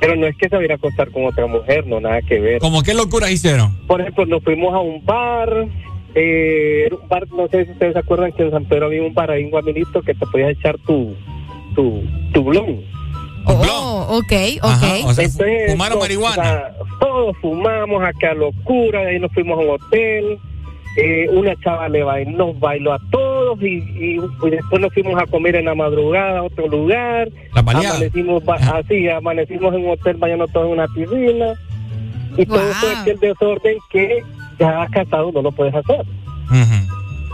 Pero 0.00 0.16
no 0.16 0.26
es 0.26 0.36
que 0.36 0.50
se 0.50 0.56
vaya 0.56 0.74
a 0.74 0.76
acostar 0.76 1.10
con 1.10 1.24
otra 1.24 1.46
mujer, 1.46 1.86
no, 1.86 1.98
nada 1.98 2.20
que 2.20 2.38
ver. 2.38 2.58
¿Cómo 2.58 2.82
qué 2.82 2.92
locuras 2.92 3.30
hicieron? 3.30 3.74
Por 3.86 4.02
ejemplo, 4.02 4.26
nos 4.26 4.42
fuimos 4.42 4.74
a 4.74 4.78
un 4.80 5.02
bar, 5.02 5.66
eh, 6.14 6.90
un 6.90 7.08
bar, 7.08 7.26
no 7.34 7.48
sé 7.48 7.64
si 7.64 7.70
ustedes 7.72 7.94
se 7.94 8.00
acuerdan 8.00 8.32
que 8.32 8.42
en 8.42 8.50
San 8.50 8.66
Pedro 8.66 8.86
había 8.86 9.02
un 9.02 9.14
bar 9.14 9.30
ahí, 9.30 9.48
guaminito 9.48 10.02
que 10.02 10.12
te 10.14 10.26
podías 10.26 10.50
echar 10.50 10.76
tu, 10.80 11.14
tu, 11.74 12.02
tu 12.34 12.44
blon. 12.44 12.93
Oh, 13.46 14.06
ok, 14.18 14.32
ok. 14.62 14.82
Entonces, 14.82 15.36
fumaron 15.70 15.98
no, 15.98 16.02
marihuana. 16.04 16.64
todos 17.00 17.36
fumamos 17.40 18.02
acá 18.02 18.34
locura, 18.34 19.00
de 19.00 19.10
ahí 19.12 19.18
nos 19.20 19.32
fuimos 19.32 19.58
a 19.58 19.62
un 19.62 19.70
hotel. 19.70 20.38
eh, 20.96 21.28
una 21.32 21.56
chava 21.56 21.88
le 21.88 22.04
bailó, 22.04 22.30
nos 22.46 22.60
bailó 22.60 22.92
a 22.92 23.00
todos 23.10 23.60
y, 23.60 23.66
y- 23.78 24.20
y 24.46 24.50
después 24.50 24.80
nos 24.80 24.94
fuimos 24.94 25.20
a 25.20 25.26
comer 25.26 25.56
en 25.56 25.64
la 25.64 25.74
madrugada 25.74 26.38
a 26.38 26.42
otro 26.44 26.68
lugar. 26.68 27.28
La. 27.52 27.60
Amanecimos 27.60 28.42
así, 28.48 29.08
amanecimos 29.08 29.74
en 29.74 29.86
un 29.86 29.90
hotel 29.90 30.16
bañando 30.18 30.46
todos 30.48 30.66
en 30.66 30.72
una 30.74 30.86
piscina. 30.86 31.54
Y 32.36 32.46
todo 32.46 32.70
eso 32.70 32.92
es 32.92 33.06
el 33.08 33.18
desorden 33.18 33.76
que 33.90 34.22
ya 34.60 34.86
casado 34.92 35.32
no 35.32 35.42
lo 35.42 35.50
puedes 35.50 35.74
hacer. 35.74 36.04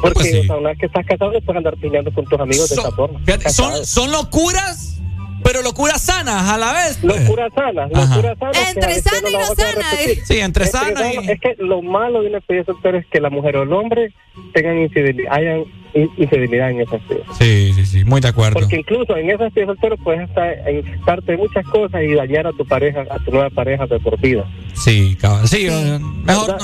Porque 0.01 0.15
Pues 0.15 0.31
sí. 0.31 0.39
o 0.39 0.45
sea, 0.45 0.57
una 0.57 0.69
vez 0.71 0.79
que 0.79 0.87
estás 0.87 1.05
casado 1.05 1.31
no 1.33 1.41
puedes 1.43 1.59
andar 1.59 1.77
piñando 1.77 2.11
con 2.15 2.25
tus 2.25 2.41
amigos 2.41 2.69
de 2.71 2.77
esa 2.77 2.91
forma. 2.93 3.19
Fíjate, 3.27 3.51
son, 3.51 3.85
son 3.85 4.11
locuras, 4.11 5.03
pero 5.43 5.63
locuras 5.63 6.01
sanas 6.03 6.49
a 6.49 6.59
la 6.59 6.73
vez. 6.73 6.99
pues. 7.01 7.21
Locuras 7.23 7.53
sanas, 7.55 7.91
locuras 7.91 8.39
sanas. 8.39 8.75
Entre 8.75 8.95
sana 9.01 9.29
y 9.29 9.33
no 9.33 9.55
sana. 9.55 9.91
Sí, 10.25 10.39
entre 10.41 10.65
Entre 10.65 10.67
sana 10.67 11.13
y- 11.15 11.31
Es 11.31 11.41
que 11.41 11.55
lo 11.59 11.83
malo 11.83 12.23
de 12.23 12.29
una 12.29 12.37
despedida 12.39 12.65
soltera 12.65 12.99
es 12.99 13.07
que 13.07 13.21
la 13.21 13.31
mujer 13.31 13.57
o 13.57 13.63
el 13.63 13.73
hombre 13.73 14.13
tengan 14.55 14.79
infidelidad, 14.79 15.33
hayan 15.33 15.65
in- 15.95 16.11
infidelidad 16.17 16.71
en 16.71 16.81
esa 16.83 16.93
despedida. 16.97 17.25
Sí, 17.39 17.73
sí, 17.75 17.87
sí, 17.87 18.05
muy 18.05 18.21
de 18.21 18.29
acuerdo. 18.29 18.61
Porque 18.61 18.77
incluso 18.77 19.17
en 19.17 19.31
esa 19.31 19.45
despedida 19.45 19.67
soltera 19.69 19.97
puedes 19.97 20.29
estar, 20.29 20.55
infectarte 20.73 21.33
de 21.33 21.39
muchas 21.39 21.65
cosas 21.67 22.03
y 22.03 22.15
dañar 22.15 22.47
a 22.47 22.53
tu 22.53 22.65
pareja, 22.67 23.05
a 23.11 23.19
tu 23.25 23.31
nueva 23.33 23.51
pareja 23.51 23.87
de 23.87 23.99
por 24.01 24.19
vida. 24.21 24.45
Sí, 24.75 25.17
cabal. 25.21 25.47
Sí, 25.49 25.67
eh. 25.69 25.99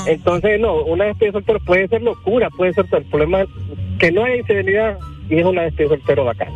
Entonces, 0.06 0.60
no, 0.60 0.82
una 0.84 1.05
despedida 1.06 1.32
soltera 1.32 1.58
puede 1.60 1.88
ser 1.88 2.02
locura, 2.02 2.48
puede 2.56 2.72
ser 2.72 2.86
el 2.92 3.05
problema 3.06 3.42
es 3.42 3.48
que 3.98 4.12
no 4.12 4.24
hay 4.24 4.38
infidelidad 4.38 4.96
y 5.28 5.38
es 5.38 5.44
una 5.44 5.62
despedida 5.62 5.90
soltera 5.96 6.22
bacana. 6.22 6.52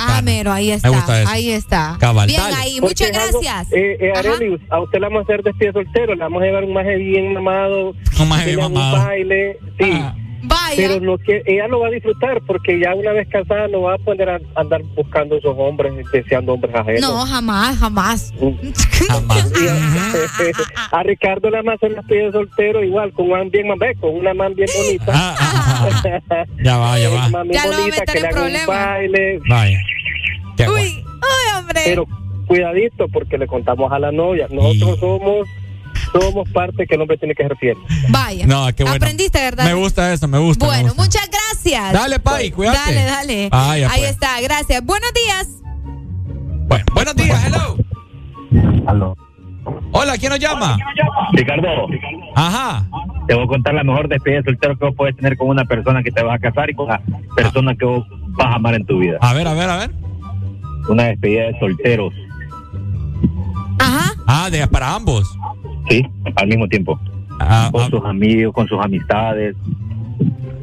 Ah, 0.00 0.20
mero, 0.22 0.52
ahí 0.52 0.70
está. 0.70 0.90
Me 0.90 0.96
gusta 0.96 1.22
eso. 1.22 1.30
Ahí 1.30 1.50
está. 1.50 1.96
Cabal, 2.00 2.26
Bien 2.26 2.40
dale. 2.40 2.54
ahí, 2.56 2.80
Porque 2.80 3.04
muchas 3.04 3.10
es 3.10 3.16
algo- 3.28 3.40
gracias. 3.40 3.72
Eh, 3.72 3.96
eh. 4.00 4.12
Arelius, 4.16 4.60
a 4.70 4.80
usted 4.80 4.98
le 4.98 5.06
vamos 5.06 5.20
a 5.20 5.22
hacer 5.22 5.42
despedida 5.42 5.72
soltero, 5.72 6.14
le 6.14 6.20
vamos 6.20 6.42
a 6.42 6.44
llevar 6.46 6.64
un 6.64 6.72
maje 6.72 6.96
bien 6.96 7.32
mamado, 7.32 7.94
Un 8.20 8.28
maje 8.28 8.46
bien 8.46 8.60
mamado. 8.60 8.96
un 9.00 9.06
baile, 9.06 9.58
sí. 9.78 10.02
Vaya. 10.42 10.74
Pero 10.76 11.00
lo 11.00 11.18
que 11.18 11.42
ella 11.46 11.66
lo 11.68 11.80
va 11.80 11.88
a 11.88 11.90
disfrutar 11.90 12.40
porque 12.46 12.78
ya 12.78 12.94
una 12.94 13.12
vez 13.12 13.28
casada 13.28 13.66
no 13.68 13.82
va 13.82 13.94
a 13.94 13.98
poner 13.98 14.28
a 14.30 14.40
andar 14.54 14.82
buscando 14.94 15.36
esos 15.36 15.54
hombres, 15.58 15.92
deseando 16.12 16.52
hombres 16.54 16.74
ajenos. 16.74 17.00
No, 17.00 17.26
jamás, 17.26 17.76
jamás. 17.78 18.32
Y 18.40 19.68
a, 19.68 20.98
a 20.98 21.02
Ricardo 21.02 21.50
le 21.50 21.56
vamos 21.56 21.72
a 21.72 21.74
hacer 21.74 21.90
una 21.90 22.00
despedida 22.02 22.26
de 22.26 22.32
soltero 22.32 22.84
igual, 22.84 23.12
con 23.12 23.26
un 23.26 23.32
man 23.32 23.50
bien 23.50 23.68
mameco, 23.68 24.08
una 24.08 24.32
man 24.34 24.54
bien 24.54 24.68
bonita. 24.76 25.34
Ya 26.62 26.76
va, 26.76 26.98
ya 26.98 27.08
va. 27.10 27.14
Una 27.16 27.28
man 27.30 27.48
bien 27.48 27.60
Ya 27.62 27.66
lo 27.66 27.70
va 27.72 27.76
a 27.76 27.80
bonita 27.80 28.00
meter 28.00 28.06
que 28.06 28.18
en 28.18 28.22
le 28.22 28.28
haga 28.28 28.36
un 28.40 28.42
problemas. 28.44 28.66
baile. 28.66 29.40
Vaya. 29.48 29.78
Uy, 30.58 31.04
uy, 31.04 31.58
hombre. 31.58 31.80
Pero 31.84 32.06
cuidadito 32.46 33.08
porque 33.08 33.38
le 33.38 33.46
contamos 33.46 33.92
a 33.92 33.98
la 33.98 34.10
novia. 34.12 34.46
Nosotros 34.50 34.98
somos 35.00 35.48
somos 36.12 36.48
parte 36.50 36.86
que 36.86 36.94
el 36.94 37.00
hombre 37.02 37.16
tiene 37.18 37.34
que 37.34 37.42
ser 37.42 37.56
fiel. 37.56 37.76
Vaya. 38.10 38.46
No, 38.46 38.66
qué 38.74 38.82
bueno. 38.84 38.96
Aprendiste, 38.96 39.38
¿verdad? 39.40 39.64
Me 39.64 39.74
gusta 39.74 40.12
eso, 40.12 40.26
me 40.28 40.38
gusta. 40.38 40.64
me 40.64 40.70
Bueno, 40.70 40.88
gusta. 40.94 41.02
muchas 41.02 41.28
gracias. 41.30 41.92
Dale, 41.92 42.18
Pai, 42.20 42.50
cuídate. 42.50 42.78
Dale, 42.78 43.04
dale. 43.04 43.48
Vaya, 43.50 43.90
Ahí 43.90 44.00
pues. 44.00 44.10
está, 44.12 44.40
gracias. 44.40 44.84
Buenos 44.84 45.10
días. 45.12 45.48
Bueno, 46.68 46.84
buenos 46.94 47.16
días, 47.16 47.44
hello. 47.46 47.76
Aló. 48.86 49.16
Hola, 49.92 50.16
¿quién 50.16 50.30
nos 50.30 50.38
llama? 50.40 50.78
Ricardo. 51.32 51.68
Ajá. 52.34 52.86
Te 53.26 53.34
voy 53.34 53.44
a 53.44 53.46
contar 53.46 53.74
la 53.74 53.84
mejor 53.84 54.08
despedida 54.08 54.38
de 54.38 54.44
soltero 54.44 54.78
que 54.78 54.84
vos 54.86 54.94
puedes 54.96 55.14
tener 55.16 55.36
con 55.36 55.48
una 55.48 55.64
persona 55.66 56.02
que 56.02 56.10
te 56.10 56.22
vas 56.22 56.36
a 56.36 56.38
casar 56.38 56.70
y 56.70 56.74
con 56.74 56.88
la 56.88 57.02
persona 57.36 57.74
que 57.74 57.84
vos 57.84 58.06
vas 58.38 58.46
a 58.46 58.54
amar 58.54 58.74
en 58.74 58.86
tu 58.86 58.98
vida. 58.98 59.18
A 59.20 59.34
ver, 59.34 59.46
a 59.46 59.52
ver, 59.54 59.68
a 59.68 59.76
ver. 59.76 59.90
Una 60.88 61.04
despedida 61.04 61.44
de 61.48 61.58
solteros. 61.58 62.14
Ajá. 63.78 64.12
Ah, 64.26 64.48
de, 64.50 64.66
para 64.68 64.94
ambos. 64.94 65.28
Sí, 65.88 66.06
al 66.36 66.46
mismo 66.48 66.68
tiempo. 66.68 66.98
con 67.72 67.90
sus 67.90 68.04
amigos, 68.04 68.54
con 68.54 68.66
sus 68.68 68.78
amistades. 68.84 69.54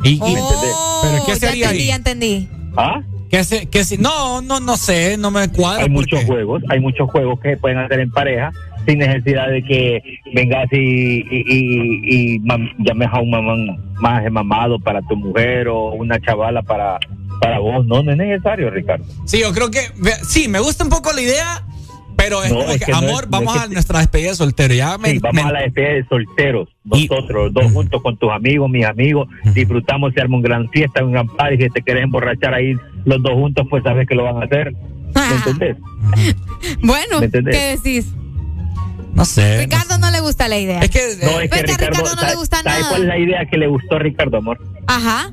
¿Y, 0.03 0.19
¿Me 0.19 0.27
entendés? 0.39 0.75
¿Pero 1.03 1.25
qué 1.25 1.35
se 1.35 1.39
ya 1.41 1.49
haría 1.49 1.65
entendí, 1.65 1.81
ahí? 1.81 1.87
ya 1.87 1.95
entendí. 1.95 2.49
¿Ah? 2.77 3.01
¿Qué 3.29 3.43
se, 3.43 3.65
qué 3.67 3.83
se- 3.83 3.97
no, 3.97 4.41
no, 4.41 4.59
no 4.59 4.77
sé, 4.77 5.17
no 5.17 5.31
me 5.31 5.49
cuadra. 5.51 5.83
Hay 5.83 5.89
muchos 5.89 6.23
juegos, 6.25 6.61
hay 6.69 6.79
muchos 6.79 7.09
juegos 7.09 7.39
que 7.39 7.51
se 7.51 7.57
pueden 7.57 7.79
hacer 7.79 7.99
en 8.01 8.11
pareja 8.11 8.51
sin 8.85 8.99
necesidad 8.99 9.47
de 9.49 9.63
que 9.63 10.19
vengas 10.33 10.67
y, 10.71 10.77
y, 10.77 11.43
y- 11.47 12.35
y 12.35 12.39
mam- 12.41 12.71
llames 12.77 13.09
a 13.11 13.19
un 13.19 13.31
mamán 13.31 13.65
más 13.95 14.31
mamado 14.31 14.79
para 14.79 15.01
tu 15.01 15.15
mujer 15.15 15.67
o 15.69 15.93
una 15.93 16.19
chavala 16.19 16.61
para, 16.61 16.99
para 17.41 17.57
vos. 17.59 17.85
No, 17.87 18.03
no 18.03 18.11
es 18.11 18.17
necesario, 18.17 18.69
Ricardo. 18.69 19.03
Sí, 19.25 19.39
yo 19.39 19.51
creo 19.53 19.71
que, 19.71 19.79
sí, 20.27 20.47
me 20.47 20.59
gusta 20.59 20.83
un 20.83 20.91
poco 20.91 21.11
la 21.13 21.21
idea, 21.21 21.63
pero 22.15 22.43
es 22.43 22.51
No, 22.51 22.59
como 22.59 22.71
es 22.71 22.79
que, 22.79 22.85
que 22.85 22.91
no 22.91 22.97
amor, 22.99 23.23
es- 23.25 23.29
no 23.29 23.31
vamos 23.31 23.55
es 23.55 23.61
que 23.61 23.67
a 23.67 23.71
nuestra 23.73 23.99
despedida 23.99 24.29
de 24.29 24.35
soltero. 24.35 24.73
Ya 24.73 24.97
me, 24.97 25.09
Sí, 25.11 25.19
vamos 25.19 25.43
me- 25.43 25.49
a 25.49 25.51
la 25.53 25.61
despedida 25.61 25.89
de 25.93 26.05
solteros, 26.07 26.69
nosotros, 26.83 27.45
los 27.45 27.53
dos 27.53 27.71
juntos 27.71 28.01
con 28.01 28.17
tus 28.17 28.31
amigos, 28.31 28.69
mis 28.69 28.85
amigos, 28.85 29.27
disfrutamos, 29.53 30.13
se 30.13 30.21
arma 30.21 30.37
un 30.37 30.41
gran 30.43 30.69
fiesta, 30.69 31.03
un 31.03 31.11
gran 31.11 31.27
party, 31.27 31.63
si 31.63 31.69
te 31.69 31.81
quieres 31.81 32.03
emborrachar 32.03 32.53
ahí 32.53 32.73
los 33.05 33.21
dos 33.21 33.33
juntos, 33.33 33.65
pues 33.69 33.83
sabes 33.83 34.07
que 34.07 34.15
lo 34.15 34.23
van 34.23 34.41
a 34.41 34.45
hacer. 34.45 34.73
¿Me 34.73 35.35
entendés? 35.37 35.77
Bueno, 36.81 37.19
¿Me 37.19 37.25
entendés? 37.25 37.55
¿qué 37.55 37.77
decís? 37.77 38.13
No 39.13 39.23
sé. 39.23 39.59
Ricardo 39.59 39.97
no 39.97 40.11
le 40.11 40.19
gusta 40.19 40.47
la 40.49 40.57
idea. 40.59 40.79
Es 40.81 40.89
que, 40.89 40.99
No, 41.23 41.39
es 41.39 41.49
que 41.49 41.61
Vete, 41.61 41.71
a 41.73 41.77
Ricardo, 41.77 41.87
Ricardo 41.87 42.03
no 42.03 42.15
le 42.15 42.19
¿sabes- 42.21 42.35
gusta 42.35 42.57
¿sabes 42.63 42.79
nada. 42.79 42.89
cuál 42.89 43.01
es 43.03 43.07
la 43.07 43.17
idea 43.17 43.45
que 43.49 43.57
le 43.57 43.67
gustó 43.67 43.95
a 43.95 43.99
Ricardo, 43.99 44.37
amor? 44.37 44.59
Ajá. 44.87 45.31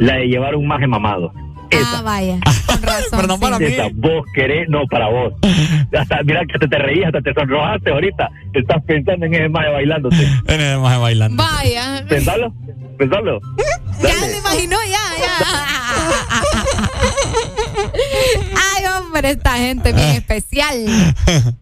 La 0.00 0.16
de 0.16 0.26
llevar 0.26 0.56
un 0.56 0.66
maje 0.66 0.86
mamado. 0.88 1.32
Ah, 1.72 2.02
vaya. 2.02 2.38
Con 2.66 2.82
razón. 2.82 3.58
sí. 3.58 3.64
Esa, 3.64 3.88
vos 3.94 4.24
querés, 4.34 4.68
no 4.68 4.86
para 4.86 5.08
vos. 5.08 5.34
Hasta, 5.98 6.22
mira 6.24 6.42
que 6.46 6.58
te, 6.58 6.68
te 6.68 6.78
reías, 6.78 7.06
hasta 7.06 7.20
te 7.20 7.34
sonrojaste 7.34 7.90
ahorita. 7.90 8.30
Estás 8.52 8.82
pensando 8.84 9.26
en 9.26 9.34
ese 9.34 9.48
maje 9.48 9.70
bailándote. 9.70 10.16
En 10.48 10.60
el 10.60 10.78
maje 10.78 10.98
bailando. 10.98 11.42
Vaya. 11.42 12.04
Pensalo, 12.08 12.52
pensalo. 12.98 13.40
Ya 14.02 14.26
me 14.26 14.38
imaginó, 14.38 14.76
ya, 14.84 15.18
ya. 15.18 15.34
Hombre, 19.08 19.30
esta 19.30 19.56
gente 19.56 19.92
bien 19.94 20.08
especial. 20.10 20.84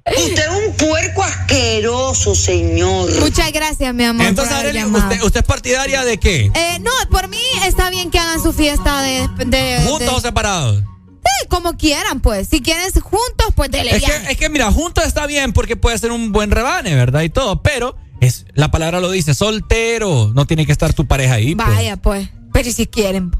Usted 0.04 0.42
es 0.42 0.68
un 0.68 0.74
puerco 0.74 1.22
asqueroso, 1.22 2.34
señor. 2.34 3.08
Muchas 3.20 3.52
gracias, 3.52 3.94
mi 3.94 4.02
amor. 4.04 4.26
Entonces, 4.26 4.52
Arely. 4.52 4.82
¿usted, 4.84 5.22
¿usted 5.22 5.40
es 5.40 5.46
partidaria 5.46 6.04
de 6.04 6.18
qué? 6.18 6.50
Eh, 6.52 6.78
no, 6.80 6.90
por 7.08 7.28
mí 7.28 7.38
está 7.64 7.88
bien 7.90 8.10
que 8.10 8.18
hagan 8.18 8.42
su 8.42 8.52
fiesta 8.52 9.00
de... 9.02 9.28
de 9.46 9.78
¿Juntos 9.84 10.00
de- 10.00 10.08
o 10.08 10.20
separados? 10.20 10.78
Sí, 10.80 11.46
como 11.48 11.76
quieran, 11.76 12.18
pues. 12.20 12.48
Si 12.48 12.60
quieren 12.60 12.90
juntos, 13.00 13.46
pues 13.54 13.70
dele 13.70 13.94
Es 13.96 14.02
que, 14.02 14.32
es 14.32 14.36
que 14.36 14.48
mira, 14.48 14.70
juntos 14.72 15.04
está 15.04 15.26
bien 15.26 15.52
porque 15.52 15.76
puede 15.76 15.96
ser 15.98 16.10
un 16.10 16.32
buen 16.32 16.50
rebane, 16.50 16.96
¿verdad? 16.96 17.22
Y 17.22 17.28
todo, 17.30 17.62
pero 17.62 17.96
es 18.20 18.44
la 18.54 18.72
palabra 18.72 18.98
lo 19.00 19.10
dice, 19.12 19.34
soltero. 19.34 20.32
No 20.34 20.46
tiene 20.46 20.66
que 20.66 20.72
estar 20.72 20.92
tu 20.94 21.06
pareja 21.06 21.34
ahí. 21.34 21.54
pues. 21.54 21.68
Vaya, 21.68 21.96
pues. 21.96 22.28
Pero 22.52 22.72
si 22.72 22.86
quieren. 22.88 23.30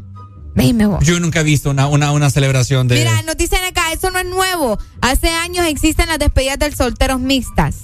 Dime 0.65 0.87
vos. 0.87 1.05
Yo 1.05 1.21
nunca 1.21 1.41
he 1.41 1.45
visto 1.45 1.71
una, 1.71 1.87
una, 1.87 2.13
una 2.13 2.31
celebración 2.31 2.89
de. 2.89 2.97
Mira, 2.97 3.23
nos 3.23 3.37
dicen 3.37 3.63
acá, 3.65 3.93
eso 3.93 4.11
no 4.11 4.19
es 4.19 4.27
nuevo. 4.27 4.79
Hace 5.01 5.29
años 5.29 5.67
existen 5.67 6.09
las 6.09 6.19
despedidas 6.19 6.59
del 6.59 6.75
solteros 6.75 7.21
mixtas. 7.21 7.77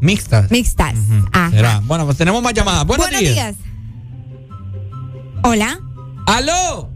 Mixtas. 0.00 0.50
Mixtas. 0.50 0.94
Ajá. 1.32 1.50
Será. 1.50 1.80
Bueno, 1.84 2.04
pues 2.04 2.16
tenemos 2.16 2.42
más 2.42 2.54
llamadas. 2.54 2.86
Buenos, 2.86 3.10
Buenos 3.10 3.20
días. 3.20 3.56
Hola. 5.42 5.80
¡Aló! 6.26 6.90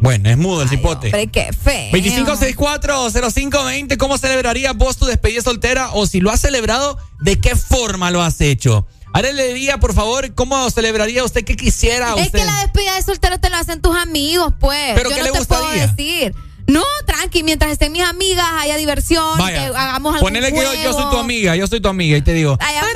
Bueno, 0.00 0.28
es 0.28 0.36
mudo 0.36 0.62
el 0.62 0.68
cipote. 0.68 1.06
Hombre, 1.06 1.28
qué 1.28 1.50
feo. 1.52 1.92
25640520, 1.92 3.96
¿cómo 3.96 4.18
celebrarías 4.18 4.76
vos 4.76 4.98
tu 4.98 5.06
despedida 5.06 5.42
soltera? 5.42 5.90
O 5.92 6.06
si 6.06 6.20
lo 6.20 6.30
has 6.30 6.40
celebrado, 6.40 6.98
¿de 7.20 7.40
qué 7.40 7.56
forma 7.56 8.10
lo 8.10 8.22
has 8.22 8.40
hecho? 8.40 8.86
Ahora 9.14 9.32
le 9.32 9.54
diría, 9.54 9.78
por 9.78 9.94
favor, 9.94 10.34
¿cómo 10.34 10.68
celebraría 10.70 11.22
usted 11.24 11.44
que 11.44 11.56
quisiera 11.56 12.14
Es 12.16 12.26
usted? 12.26 12.40
que 12.40 12.44
la 12.44 12.56
despedida 12.58 12.94
de 12.96 13.02
soltero 13.02 13.38
te 13.40 13.48
lo 13.48 13.56
hacen 13.56 13.80
tus 13.80 13.96
amigos, 13.96 14.52
pues. 14.60 14.92
¿Pero 14.96 15.08
Yo 15.10 15.16
qué 15.16 15.22
no 15.22 15.32
le 15.32 15.38
te 15.38 15.44
puedo 15.46 15.62
gustaría? 15.62 15.86
decir. 15.86 16.34
No, 16.66 16.82
tranqui, 17.06 17.42
mientras 17.42 17.70
estén 17.72 17.92
mis 17.92 18.02
amigas, 18.02 18.44
haya 18.58 18.76
diversión, 18.76 19.38
Vaya, 19.38 19.70
que 19.70 19.76
hagamos 19.76 20.14
algo. 20.14 20.24
ponele 20.26 20.50
que 20.52 20.56
yo, 20.62 20.74
yo 20.74 20.92
soy 20.92 21.10
tu 21.10 21.18
amiga, 21.18 21.54
yo 21.56 21.66
soy 21.66 21.80
tu 21.80 21.88
amiga 21.88 22.16
y 22.16 22.22
te 22.22 22.32
digo, 22.32 22.56
Ay, 22.60 22.74
amiga. 22.76 22.90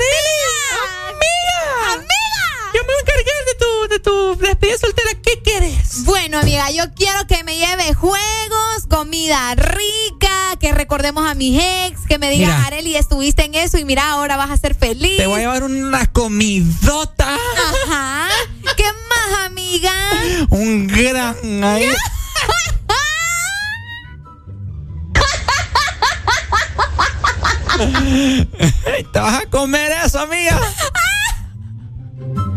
amiga. 1.09 2.01
Yo 2.73 2.81
me 2.81 2.87
voy 2.87 2.95
a 2.95 3.01
encargar 3.01 3.45
de 3.45 3.55
tu, 3.59 3.87
de 3.93 3.99
tu 3.99 4.45
despedida 4.45 4.77
soltera. 4.77 5.09
¿Qué 5.49 5.57
quieres? 5.57 6.05
Bueno, 6.05 6.37
amiga, 6.39 6.69
yo 6.69 6.83
quiero 6.93 7.25
que 7.25 7.43
me 7.43 7.57
lleve 7.57 7.95
juegos, 7.95 8.85
comida 8.87 9.55
rica, 9.55 10.55
que 10.59 10.71
recordemos 10.73 11.27
a 11.27 11.33
mis 11.33 11.59
ex, 11.59 12.01
que 12.07 12.19
me 12.19 12.29
Mira. 12.29 12.65
Areli, 12.65 12.95
estuviste 12.95 13.45
en 13.45 13.55
eso 13.55 13.79
y 13.79 13.85
mira, 13.85 14.11
ahora 14.11 14.37
vas 14.37 14.51
a 14.51 14.57
ser 14.57 14.75
feliz. 14.75 15.17
Te 15.17 15.25
voy 15.25 15.37
a 15.37 15.39
llevar 15.39 15.63
una 15.63 16.05
comidota, 16.05 17.35
Ajá. 17.87 18.27
¿Qué 18.77 18.83
más, 18.83 19.45
amiga? 19.47 19.91
un 20.51 20.85
gran 20.85 21.63
ahí. 21.63 21.89
Te 29.13 29.19
vas 29.19 29.41
a 29.41 29.45
comer 29.47 29.91
eso, 30.05 30.19
amiga. 30.19 30.59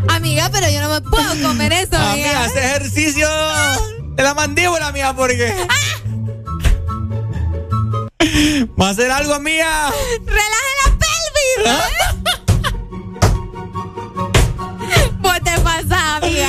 Amiga, 0.09 0.51
pero 0.53 0.69
yo 0.69 0.81
no 0.81 0.89
me 0.89 1.01
puedo 1.01 1.49
comer 1.49 1.73
eso, 1.73 1.97
amiga. 1.97 2.13
Amiga, 2.13 2.47
ese 2.47 2.59
ejercicio 2.65 3.29
de 4.15 4.23
la 4.23 4.35
mandíbula, 4.35 4.89
amiga, 4.89 5.15
porque. 5.15 5.55
Va 8.81 8.89
a 8.89 8.91
hacer 8.91 9.11
algo, 9.11 9.35
amiga. 9.35 9.91
Relaje 10.25 10.73
la 10.85 10.91
pelvis. 10.99 12.33
Vos 15.21 15.41
te 15.43 15.61
pasas, 15.61 16.23
amiga. 16.23 16.49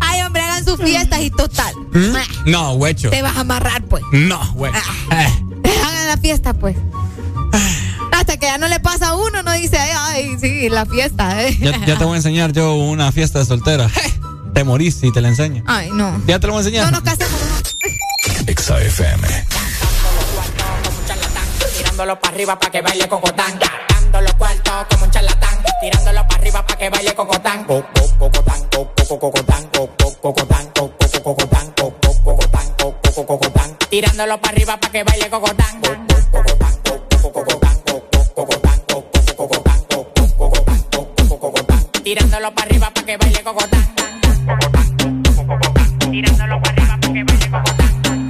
Ay, 0.00 0.22
hombre, 0.22 0.42
hagan 0.42 0.64
sus 0.64 0.80
fiestas 0.80 1.20
y 1.20 1.30
total. 1.30 1.74
No, 2.44 2.72
huecho. 2.72 3.10
Te 3.10 3.22
vas 3.22 3.36
a 3.36 3.40
amarrar, 3.40 3.82
pues. 3.84 4.02
No, 4.12 4.40
huecho. 4.54 4.78
Eh. 5.12 5.42
Hagan 5.84 6.06
la 6.06 6.16
fiesta, 6.16 6.54
pues. 6.54 6.76
Hasta 8.36 8.46
que 8.48 8.52
ya 8.52 8.58
no 8.58 8.68
le 8.68 8.80
pasa 8.80 9.08
a 9.08 9.14
uno, 9.14 9.42
no 9.42 9.50
dice, 9.52 9.78
ay, 9.78 9.90
ay 9.94 10.36
sí, 10.38 10.68
la 10.68 10.84
fiesta, 10.84 11.42
eh. 11.42 11.56
Ya, 11.58 11.82
ya 11.86 11.96
te 11.96 12.04
voy 12.04 12.12
a 12.12 12.16
enseñar 12.16 12.52
yo 12.52 12.74
una 12.74 13.10
fiesta 13.10 13.38
de 13.38 13.46
soltera. 13.46 13.88
Te 14.52 14.62
morís 14.62 14.94
si 14.96 15.10
te 15.12 15.22
la 15.22 15.28
enseño. 15.28 15.62
Ay, 15.66 15.90
no. 15.92 16.20
Ya 16.26 16.38
te 16.38 16.46
lo 16.46 16.52
voy 16.54 16.60
a 16.60 16.66
enseñar. 16.66 16.84
No 16.86 16.90
nos 16.90 17.00
casemos. 17.02 17.40
Exa 18.46 18.78
FM. 18.80 19.26
Tirándolo 21.78 22.18
para 22.20 22.34
arriba 22.34 22.58
para 22.58 22.72
que 22.72 22.80
baile 22.82 23.08
cocotán. 23.08 23.58
Dando 23.88 24.20
los 24.20 24.34
cuartos 24.34 24.86
como 24.90 25.04
un 25.06 25.10
charlatán. 25.10 25.58
Tirándolo 25.80 26.26
para 26.28 26.40
arriba 26.40 26.66
para 26.66 26.78
que 26.78 26.90
baile 26.90 27.14
cocotán. 27.14 27.64
Co- 27.64 27.84
co- 27.94 28.18
Cocotán, 28.18 28.60
co- 28.70 28.92
co- 29.08 29.18
cocotán, 29.18 29.64
co- 29.74 29.90
co- 29.98 30.20
cocotán, 30.20 30.66
co- 30.74 30.92
co- 30.98 31.22
cocotán, 31.22 31.72
co- 31.76 31.94
co- 32.00 32.22
cocotán, 32.24 32.66
co- 32.78 32.94
co- 33.14 33.26
cocotán. 33.26 33.76
Tirándolo 33.90 34.38
para 34.40 34.52
arriba 34.54 34.76
para 34.78 34.92
que 34.92 35.04
baile 35.04 35.28
cocotán. 35.30 35.80
Co- 35.80 35.88
co- 35.88 36.30
cocotán, 36.32 36.74
co- 36.82 36.90
co- 36.90 37.02
cocotán, 37.02 37.05
Tirándolo 42.06 42.54
para 42.54 42.68
arriba 42.68 42.88
para 42.94 43.04
que 43.04 43.16
baile 43.16 43.42
cocotán. 43.42 43.84
Tirándolo 46.08 46.62
para 46.62 46.72
arriba 46.72 46.98
para 47.00 47.12
que 47.12 47.24
baile 47.24 47.50
cocotán. 47.50 48.28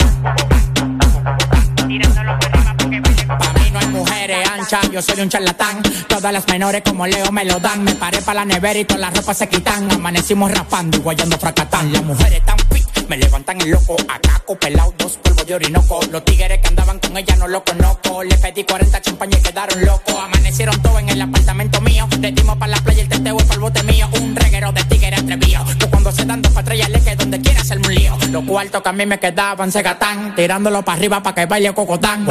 Tirándolo 1.87 2.39
para 2.39 2.47
arriba 2.47 2.75
para 2.79 2.89
que 2.89 3.01
baile 3.01 3.27
cocotán. 3.27 3.39
Pa' 3.39 3.53
mí 3.53 3.71
no 3.71 3.79
hay 3.79 3.87
mujeres 3.89 4.49
anchas, 4.49 4.91
yo 4.91 5.03
soy 5.03 5.21
un 5.21 5.29
charlatán. 5.29 5.83
Todas 6.09 6.33
las 6.33 6.49
menores 6.49 6.81
como 6.87 7.07
Leo 7.07 7.31
me 7.31 7.45
lo 7.45 7.61
dan. 7.61 7.85
Me 7.85 7.95
paré 7.95 8.23
para 8.23 8.41
la 8.41 8.45
nevera 8.47 8.79
y 8.79 8.87
todas 8.87 9.03
las 9.03 9.15
ropas 9.15 9.37
se 9.37 9.47
quitan. 9.47 9.93
Amanecimos 9.93 10.51
rapando 10.51 10.97
y 10.97 11.01
guayando 11.01 11.37
fracatán. 11.37 11.93
Las 11.93 12.03
mujeres 12.03 12.43
tan 12.47 12.59
fit, 12.71 12.86
me 13.09 13.17
levantan 13.17 13.61
el 13.61 13.71
loco. 13.71 13.97
Acaco, 14.09 14.57
pelado, 14.57 14.95
dos 14.99 15.17
polvos 15.19 15.47
de 15.47 15.55
orinoco. 15.55 16.01
Los 16.11 16.25
tigres 16.25 16.59
que 16.61 16.69
andaban 16.69 16.99
con 16.99 17.17
ella 17.17 17.37
no 17.37 17.49
lo 17.49 17.65
conozco. 17.65 18.23
Le 18.23 18.37
pedí 18.37 18.65
40 18.65 19.01
champañas 19.01 19.41
y 19.41 19.43
quedaron 19.43 19.85
locos. 19.85 20.15
Amanecieron 20.15 20.81
todos 20.83 21.01
en 21.01 21.09
el 21.09 21.23
apartamento 21.23 21.81
mío. 21.81 22.09
Le 22.21 22.33
dimos 22.33 22.57
para 22.57 22.73
la 22.73 22.79
playa 22.79 23.03
el 23.03 23.09
teteo 23.09 23.37
y 23.37 23.43
para 23.43 23.55
el 23.55 23.61
bote 23.61 23.83
mío. 23.85 24.09
Un 24.21 24.37
reguero 24.37 24.73
de 24.73 24.85
tigres 24.85 25.21
atrevido. 25.21 25.65
Que 25.79 25.87
cuando 25.87 26.13
se 26.13 26.25
dan 26.25 26.43
dos 26.43 26.53
patrullas 26.53 26.89
le 26.89 27.01
que 27.01 27.17
donde 27.17 27.41
quiera 27.41 27.61
hacerme 27.61 27.89
un 27.89 27.95
lío. 27.95 28.17
Los 28.31 28.45
cuartos 28.45 28.83
que 28.83 28.89
a 28.89 28.93
mí 28.93 29.07
me 29.07 29.19
quedaban 29.19 29.71
se 29.71 29.83
gatán. 29.83 30.35
Tirándolo 30.35 30.83
para 30.83 30.99
arriba 30.99 31.23
para 31.23 31.35
que 31.35 31.47
baile 31.47 31.73
cocotán. 31.75 32.27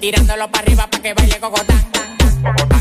Tirándolo 0.00 0.50
para 0.50 0.62
arriba 0.62 0.86
para 0.86 1.02
que 1.02 1.14
baile 1.14 1.40
cocotán. 1.40 2.77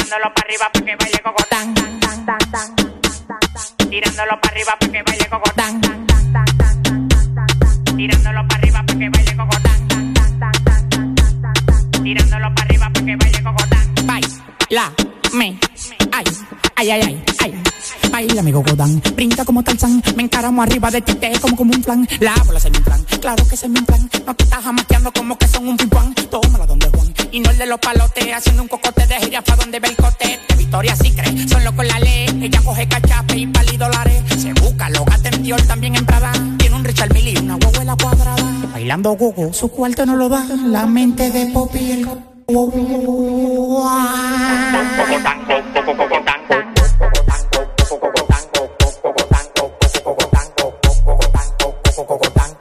Tirándolo 0.00 0.32
para 0.34 0.46
arriba 0.46 0.70
para 0.72 0.86
que 0.86 0.96
baile 0.96 1.20
cocotán. 1.22 1.74
Tirándolo 3.90 4.40
para 4.40 4.54
arriba 4.54 4.76
para 4.80 4.92
que 4.92 5.02
baile 5.02 5.28
cocotán. 5.28 5.80
Tirándolo 7.96 8.48
para 8.48 8.60
arriba 8.60 8.82
para 8.86 8.98
que 8.98 9.10
baile 9.10 9.36
cocotán. 9.36 9.80
Tirándolo 12.02 12.54
para 12.54 12.62
arriba 12.62 12.90
para 12.90 13.06
que 13.06 13.16
baile 13.16 13.42
cocotán. 13.42 13.94
Baila, 14.06 14.92
me, 15.34 15.58
ay, 16.12 16.24
ay, 16.76 16.90
ay, 16.90 17.02
ay, 17.02 17.24
ay. 17.40 17.62
Baila 18.10 18.42
mi 18.42 18.52
cocotán, 18.52 19.02
brinca 19.14 19.44
como 19.44 19.62
Tarzán, 19.62 20.02
me 20.16 20.22
encaramo 20.24 20.62
arriba 20.62 20.90
de 20.90 21.02
ti, 21.02 21.14
te 21.14 21.30
como 21.40 21.56
como 21.56 21.72
un 21.74 21.82
plan. 21.82 22.08
La 22.20 22.34
bola 22.44 22.58
es 22.58 22.64
mi 22.64 22.78
plan, 22.80 23.04
claro 23.20 23.46
que 23.46 23.54
es 23.54 23.68
mi 23.68 23.80
plan. 23.82 24.10
No 24.26 24.34
te 24.34 24.44
estás 24.44 24.64
jamaqueando 24.64 25.12
como 25.12 25.36
que 25.38 25.46
son 25.46 25.68
un 25.68 25.76
pimpán. 25.76 26.14
Tómala 26.14 26.66
donde 26.66 26.88
Juan, 26.88 27.14
y 27.30 27.40
no 27.40 27.50
el 27.50 27.58
de 27.58 27.66
los 27.66 27.78
palotes, 27.78 28.32
haciendo 28.34 28.62
un 28.62 28.68
cocote 28.68 28.89
de 29.10 29.20
gira 29.20 29.42
pa' 29.42 29.56
donde 29.56 29.80
ve 29.80 29.88
el 29.88 29.96
cote. 29.96 30.38
De 30.48 30.54
Victoria 30.54 30.94
sí 30.94 31.10
cree, 31.12 31.48
son 31.48 31.64
locos 31.64 31.84
la 31.84 31.98
ley. 31.98 32.26
Ella 32.42 32.60
coge 32.64 32.86
cachape 32.86 33.36
y 33.36 33.46
pali 33.46 33.76
dólares. 33.76 34.22
Se 34.38 34.52
busca, 34.54 34.88
lo 34.90 35.04
gata 35.04 35.28
en 35.28 35.42
Dior, 35.42 35.60
también 35.62 35.96
en 35.96 36.06
Prada. 36.06 36.32
Tiene 36.58 36.76
un 36.76 36.84
Richard 36.84 37.12
Mille 37.12 37.32
y 37.32 37.38
una 37.38 37.56
huevuela 37.56 37.96
cuadrada. 38.00 38.50
Bailando 38.72 39.10
gogo, 39.16 39.52
su 39.52 39.68
cuarto 39.68 40.06
no 40.06 40.16
lo 40.16 40.28
da. 40.28 40.44
La 40.66 40.86
mente 40.86 41.30
de 41.30 41.46
Poppy 41.46 41.90
el 41.92 42.08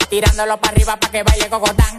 Tirándolo 0.10 0.58
para 0.60 0.74
arriba 0.74 0.98
para 1.00 1.12
que 1.12 1.24
baile 1.24 1.50
cocotán. 1.50 1.99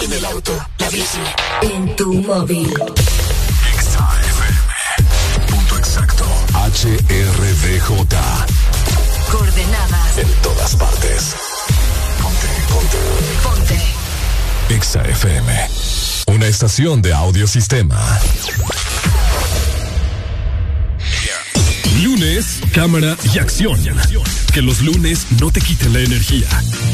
En 0.00 0.12
el 0.12 0.24
auto, 0.26 0.52
la 0.78 0.88
bici. 0.90 1.18
En 1.62 1.96
tu 1.96 2.12
móvil. 2.22 2.68
Exa 3.74 4.08
FM. 4.20 5.46
Punto 5.48 5.78
exacto. 5.78 6.24
HRDJ. 6.52 7.88
Coordenadas. 9.30 10.18
En 10.18 10.28
todas 10.42 10.76
partes. 10.76 11.34
Ponte, 12.20 12.48
ponte. 12.68 12.98
Ponte. 13.42 14.74
Exa 14.74 15.02
FM. 15.02 15.68
Una 16.26 16.46
estación 16.46 17.00
de 17.00 17.14
audiosistema. 17.14 18.20
Lunes, 22.02 22.60
cámara 22.72 23.16
y 23.32 23.38
acción. 23.38 23.80
Que 24.52 24.60
los 24.60 24.82
lunes 24.82 25.26
no 25.40 25.50
te 25.50 25.60
quiten 25.60 25.94
la 25.94 26.00
energía. 26.00 26.48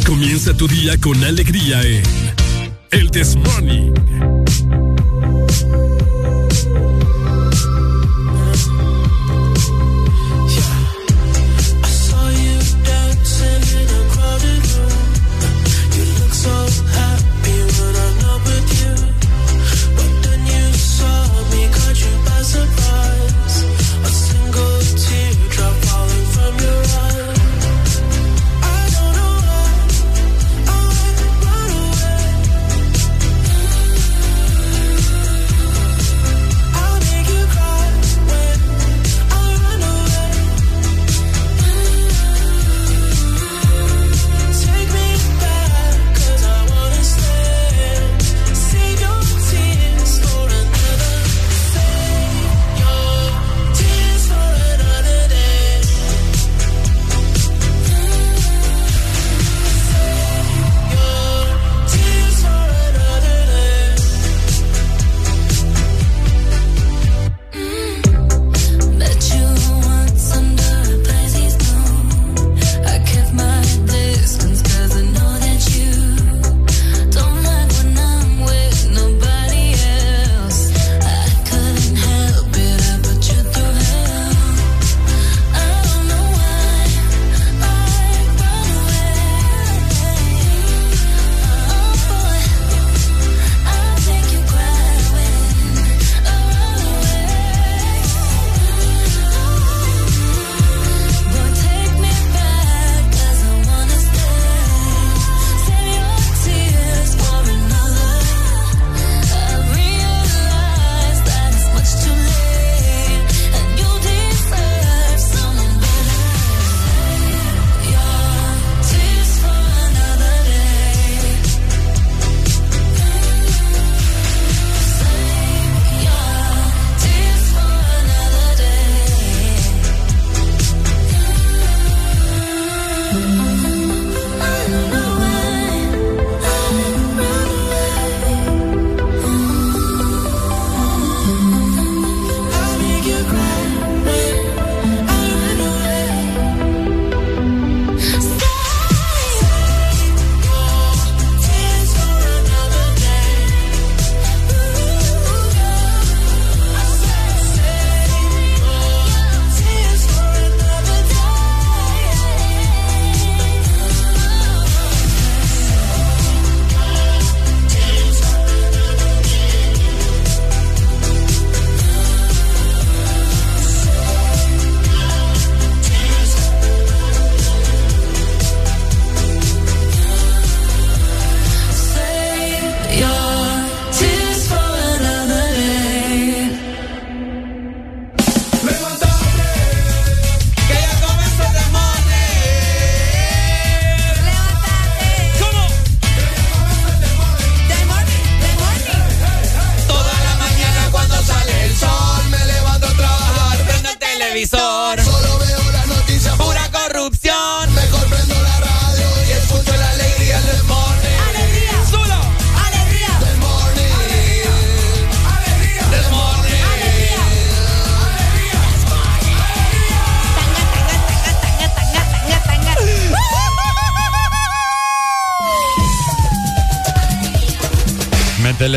Comienza 0.07 0.55
tu 0.55 0.69
día 0.69 0.99
con 0.99 1.23
alegría 1.25 1.83
en 1.83 2.32
El 2.93 3.11
This 3.11 3.37
Morning. 3.37 3.95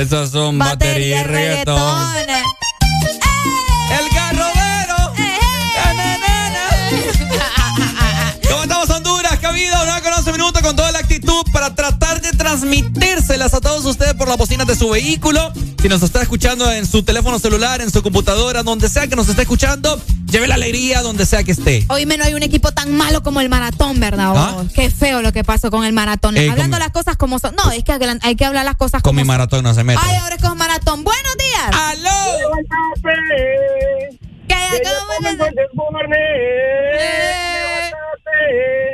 Métele 0.05 0.25
sazón, 0.27 0.59
batería 0.59 1.21
y 1.21 1.23
reggaetón. 1.23 2.15
El 3.89 4.09
garrobero. 4.13 5.13
¿Cómo 8.47 8.61
estamos, 8.61 8.89
Honduras? 8.91 9.39
¿Qué 9.39 9.45
ha 9.47 9.49
habido? 9.49 9.81
Una 9.81 10.01
con 10.01 10.13
11 10.13 10.31
minutos 10.31 10.61
con 10.61 10.75
toda 10.75 10.91
la 10.91 10.99
actitud 10.99 11.43
para 11.51 11.73
tratar 11.73 12.21
de 12.21 12.31
transmitírselas 12.33 13.55
a 13.55 13.61
todos 13.61 13.83
ustedes 13.85 14.13
por 14.13 14.27
las 14.27 14.37
bocinas 14.37 14.67
de 14.67 14.75
su 14.75 14.89
vehículo. 14.89 15.51
Si 15.81 15.89
nos 15.89 16.03
está 16.03 16.21
escuchando 16.21 16.71
en 16.71 16.85
su 16.85 17.01
teléfono 17.01 17.39
celular, 17.39 17.81
en 17.81 17.91
su 17.91 18.03
computadora, 18.03 18.61
donde 18.61 18.89
sea 18.89 19.07
que 19.07 19.15
nos 19.15 19.27
esté 19.27 19.41
escuchando, 19.41 19.99
lleve 20.35 20.47
la 20.47 20.55
alegría 20.55 21.01
donde 21.01 21.25
sea 21.25 21.43
que 21.43 21.51
esté. 21.51 21.85
Oíme, 21.89 22.17
no 22.17 22.25
hay 22.25 22.33
un 22.33 22.43
equipo 22.43 22.71
tan 22.71 22.93
malo 22.95 23.23
como 23.23 23.39
el 23.41 23.49
maratón, 23.49 23.99
¿verdad? 23.99 24.33
¿Ah? 24.35 24.51
vos? 24.55 24.71
Qué 24.73 24.89
feo 24.89 25.21
lo 25.21 25.31
que 25.31 25.43
pasó 25.43 25.71
con 25.71 25.85
el 25.85 25.93
maratón. 25.93 26.35
Ey, 26.37 26.49
Hablando 26.49 26.75
con- 26.77 26.83
las 26.83 26.91
cosas 26.91 27.15
como 27.17 27.39
son. 27.39 27.55
No, 27.55 27.71
es 27.71 27.83
que 27.83 27.93
hay 28.21 28.35
que 28.35 28.45
hablar 28.45 28.65
las 28.65 28.75
cosas 28.75 29.01
Con 29.01 29.11
como 29.11 29.15
mi 29.17 29.21
son. 29.21 29.27
maratón 29.27 29.63
no 29.63 29.73
se 29.73 29.83
mete. 29.83 29.99
Ay, 30.03 30.17
ahora 30.17 30.35
es 30.35 30.41
con 30.41 30.57
maratón. 30.57 31.03
Buenos 31.03 31.37
días. 31.37 31.69
¡Aló! 31.71 32.09
Que 34.47 34.55
ya 34.83 34.89
como- 35.07 35.45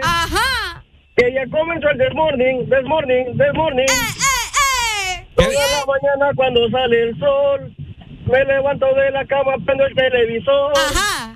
Ajá. 0.04 0.84
Que 1.16 1.34
ya 1.34 1.42
comenzó 1.52 1.90
el 1.90 1.98
This 1.98 2.14
Morning, 2.16 2.66
This 2.70 2.86
Morning, 2.86 3.26
This 3.38 3.54
Morning. 3.56 3.86
Toda 5.36 5.50
la 5.50 5.86
mañana 5.86 6.32
cuando 6.36 6.70
sale 6.70 7.04
el 7.04 7.20
sol, 7.20 7.76
me 8.28 8.46
levanto 8.46 8.86
de 8.96 9.12
la 9.12 9.26
cama, 9.26 9.54
prendo 9.66 9.86
el 9.86 9.96
televisor. 9.96 10.74
Ajá. 10.78 11.31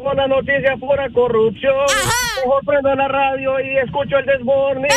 Pongo 0.00 0.14
la 0.14 0.26
noticia 0.28 0.78
pura 0.78 1.10
corrupción. 1.10 1.74
Mejor 2.42 2.64
prendo 2.64 2.94
la 2.94 3.06
radio 3.06 3.60
y 3.60 3.76
escucho 3.76 4.16
el 4.16 4.24
This 4.24 4.42
Morning. 4.42 4.88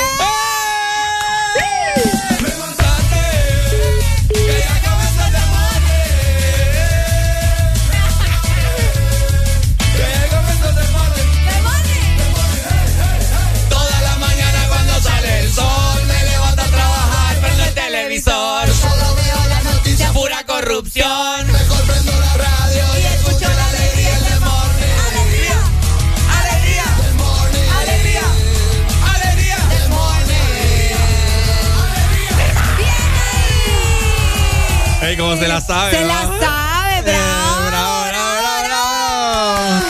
Ey, 35.13 35.19
cómo 35.19 35.37
se 35.37 35.47
la 35.47 35.61
sabe, 35.61 35.91
Se 35.91 36.05
la 36.05 36.21
sabe, 36.21 37.01
bravo. 37.03 37.65
bravo, 37.67 38.05
bravo, 38.07 38.33
bravo, 38.39 38.63
bravo. 38.65 39.81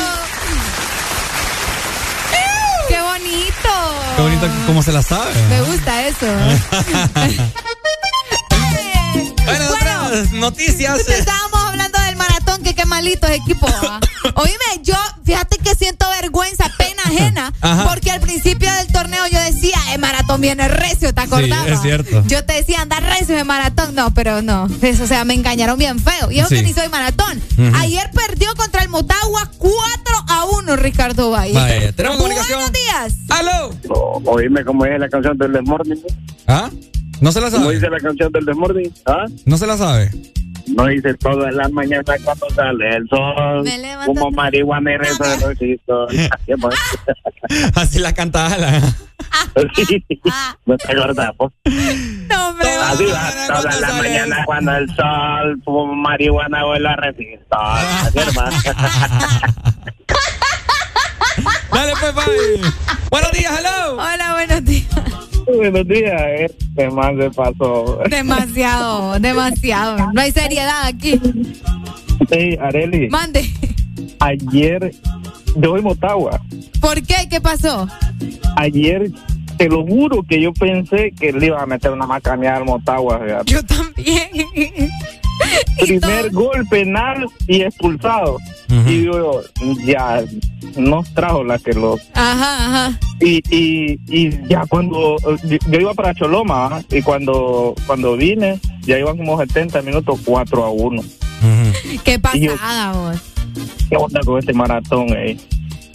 Qué 2.89 3.01
bonito. 3.01 3.69
Qué 4.17 4.21
bonito 4.21 4.47
cómo 4.67 4.83
se 4.83 4.91
la 4.91 5.01
sabe. 5.01 5.33
Me 5.47 5.61
gusta 5.61 6.07
eso. 6.07 6.25
Bueno, 9.45 9.65
otras 9.75 10.31
noticias. 10.31 11.05
Te 11.05 11.19
estábamos 11.19 11.59
hablando 11.69 11.99
del 12.01 12.15
maratón, 12.15 12.63
que 12.63 12.73
qué 12.73 12.85
malitos 12.85 13.29
equipos. 13.29 13.71
¿ah? 13.83 13.99
Oíme, 14.35 14.81
yo, 14.81 14.95
Ajá. 17.63 17.87
porque 17.89 18.11
al 18.11 18.19
principio 18.19 18.69
del 18.73 18.87
torneo 18.87 19.23
yo 19.31 19.39
decía, 19.39 19.77
el 19.93 19.99
maratón 19.99 20.41
viene 20.41 20.67
recio, 20.67 21.13
¿te 21.13 21.21
acordabas? 21.21 21.67
es 21.67 21.81
cierto. 21.81 22.23
Yo 22.27 22.43
te 22.45 22.53
decía, 22.53 22.81
anda 22.81 22.99
recio 22.99 23.35
de 23.35 23.43
maratón. 23.43 23.95
No, 23.95 24.13
pero 24.13 24.41
no, 24.41 24.67
eso, 24.81 25.03
o 25.03 25.07
sea, 25.07 25.23
me 25.25 25.33
engañaron 25.33 25.77
bien 25.79 25.97
feo. 25.99 26.29
Y 26.31 26.39
eso 26.39 26.49
Sí. 26.49 26.55
que 26.55 26.63
ni 26.63 26.73
soy 26.73 26.89
maratón. 26.89 27.41
Ayer 27.75 28.09
perdió 28.13 28.53
contra 28.55 28.83
el 28.83 28.89
Motagua 28.89 29.49
4 29.57 29.75
a 30.27 30.45
1, 30.59 30.75
Ricardo 30.75 31.31
Valle. 31.31 31.53
Vaya, 31.53 31.91
tenemos 31.93 32.17
comunicación. 32.17 32.59
Buenos 32.59 32.73
días. 32.73 33.13
¡Aló! 33.29 33.75
oíme 34.25 34.63
cómo 34.65 34.85
es 34.85 34.99
la 34.99 35.09
canción 35.09 35.37
del 35.37 35.53
Desmorning. 35.53 36.01
¿Ah? 36.47 36.69
¿No 37.21 37.31
se 37.31 37.39
la 37.39 37.49
¿Cómo 37.49 37.63
sabe? 37.65 37.75
dice 37.75 37.89
la 37.89 37.99
canción 37.99 38.31
del 38.31 38.45
Desmorning? 38.45 38.93
¿Ah? 39.05 39.25
¿No 39.45 39.57
se 39.57 39.65
la 39.67 39.77
sabe? 39.77 40.11
No 40.67 40.85
dice 40.87 41.13
toda 41.15 41.51
la 41.51 41.67
mañana 41.69 42.13
cuando 42.23 42.49
sale 42.51 42.95
el 42.95 43.07
sol. 43.09 43.63
Como 44.05 44.31
marihuana 44.31 44.93
y 44.93 44.97
rezo 44.97 45.23
de 45.23 45.37
rosito. 45.37 46.07
Así 47.75 47.99
la 47.99 48.13
cantaba 48.13 48.57
la. 48.57 48.81
No 50.65 50.77
te 50.77 50.91
acordás, 50.91 51.31
po? 51.37 51.51
No, 52.29 52.49
hombre. 52.49 52.69
Así 52.83 53.05
va, 53.05 53.31
toda 53.47 53.79
la 53.79 53.93
mañana 53.93 54.43
cuando 54.45 54.75
el 54.75 54.87
sol, 54.95 55.61
fumo 55.63 55.93
marihuana 55.95 56.65
o 56.65 56.75
la 56.79 56.95
resisto. 56.95 57.55
Así, 57.57 58.19
hermano. 58.19 58.57
Dale, 61.71 61.93
pues, 61.99 62.15
bye. 62.15 62.71
Buenos 63.09 63.31
días, 63.31 63.53
hello. 63.59 63.93
Hola, 63.93 64.33
buenos 64.33 64.63
días. 64.65 64.87
Buenos 65.45 65.87
días, 65.87 66.21
este 66.39 66.89
man 66.89 67.17
se 67.19 67.29
pasó. 67.31 67.99
Demasiado, 68.09 69.19
demasiado. 69.19 70.11
No 70.13 70.21
hay 70.21 70.31
seriedad 70.31 70.85
aquí. 70.85 71.19
Hey, 72.29 72.57
Areli, 72.61 73.09
Mande. 73.09 73.43
ayer, 74.19 74.91
yo 75.57 75.71
voy 75.71 75.81
Motagua. 75.81 76.39
¿Por 76.79 77.01
qué? 77.03 77.27
¿Qué 77.29 77.41
pasó? 77.41 77.87
Ayer, 78.55 79.11
te 79.57 79.69
lo 79.69 79.85
juro 79.85 80.23
que 80.23 80.41
yo 80.41 80.53
pensé 80.53 81.11
que 81.11 81.31
le 81.31 81.47
iban 81.47 81.61
a 81.61 81.65
meter 81.65 81.91
una 81.91 82.05
al 82.05 82.65
Motagua. 82.65 83.19
fíjate. 83.19 83.51
Yo 83.51 83.63
también. 83.63 84.29
Primer 85.79 86.31
gol 86.31 86.65
penal 86.69 87.25
y 87.47 87.61
expulsado. 87.61 88.37
Y 88.87 89.03
yo, 89.03 89.41
ya, 89.85 90.23
nos 90.77 91.13
trajo 91.13 91.43
la 91.43 91.59
que 91.59 91.73
lo. 91.73 91.97
Ajá, 92.13 92.65
ajá. 92.87 92.99
Y, 93.19 93.41
y, 93.55 93.99
y 94.07 94.47
ya 94.47 94.65
cuando. 94.67 95.17
Yo, 95.43 95.57
yo 95.69 95.79
iba 95.79 95.93
para 95.93 96.13
Choloma, 96.15 96.67
¿ah? 96.67 96.81
y 96.89 97.01
cuando, 97.01 97.75
cuando 97.85 98.15
vine, 98.17 98.59
ya 98.81 98.97
iban 98.97 99.17
como 99.17 99.37
70 99.37 99.81
minutos, 99.83 100.19
4 100.25 100.63
a 100.63 100.69
1. 100.71 101.01
Qué 102.03 102.19
Y 102.33 102.39
yo- 102.39 102.53
pasada, 102.53 102.93
vos. 102.93 103.21
¿Qué 103.89 103.95
onda 103.97 104.21
con 104.21 104.39
este 104.39 104.53
maratón, 104.53 105.09
eh? 105.09 105.37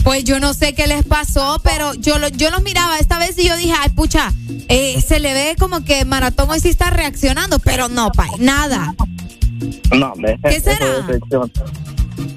Pues 0.09 0.25
yo 0.25 0.41
no 0.41 0.55
sé 0.55 0.73
qué 0.73 0.87
les 0.87 1.05
pasó, 1.05 1.61
pero 1.62 1.93
yo 1.93 2.19
lo, 2.19 2.28
yo 2.28 2.51
los 2.51 2.62
miraba 2.62 2.99
esta 2.99 3.19
vez 3.19 3.39
y 3.39 3.47
yo 3.47 3.55
dije, 3.59 3.75
ay, 3.78 3.91
pucha, 3.91 4.33
eh, 4.70 5.03
se 5.07 5.20
le 5.20 5.35
ve 5.35 5.55
como 5.59 5.85
que 5.85 6.07
Maratón 6.07 6.49
hoy 6.49 6.61
sí 6.61 6.70
está 6.70 6.89
reaccionando, 6.89 7.59
pero 7.59 7.91
no, 7.91 8.11
pa, 8.12 8.27
nada. 8.39 8.95
No, 9.95 10.15
¿Qué 10.49 10.61
será? 10.61 11.07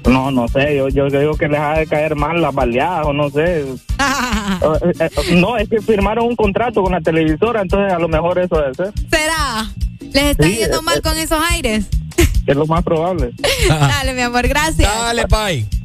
No, 0.04 0.30
no 0.30 0.48
sé, 0.48 0.76
yo, 0.76 0.90
yo 0.90 1.06
digo 1.06 1.34
que 1.38 1.48
les 1.48 1.58
ha 1.58 1.78
de 1.78 1.86
caer 1.86 2.14
mal 2.14 2.42
las 2.42 2.54
baleadas 2.54 3.06
o 3.06 3.14
no 3.14 3.30
sé. 3.30 3.64
Eh, 4.62 4.92
eh, 5.00 5.34
no, 5.36 5.56
es 5.56 5.68
que 5.68 5.80
firmaron 5.80 6.26
un 6.26 6.36
contrato 6.36 6.82
con 6.82 6.92
la 6.92 7.00
televisora, 7.00 7.62
entonces 7.62 7.92
a 7.92 7.98
lo 7.98 8.06
mejor 8.06 8.38
eso 8.38 8.56
debe 8.56 8.74
ser. 8.74 8.92
¿Será? 9.10 9.66
¿Les 10.12 10.24
está 10.24 10.44
Sí, 10.44 10.56
yendo 10.56 10.78
eh, 10.78 10.82
mal 10.82 11.02
con 11.02 11.16
esos 11.16 11.40
aires? 11.50 11.86
Es 12.46 12.54
lo 12.54 12.66
más 12.66 12.84
probable. 12.84 13.32
Dale, 13.68 14.12
mi 14.12 14.20
amor, 14.20 14.46
gracias. 14.46 14.88
Dale, 14.88 15.24
bye. 15.24 15.81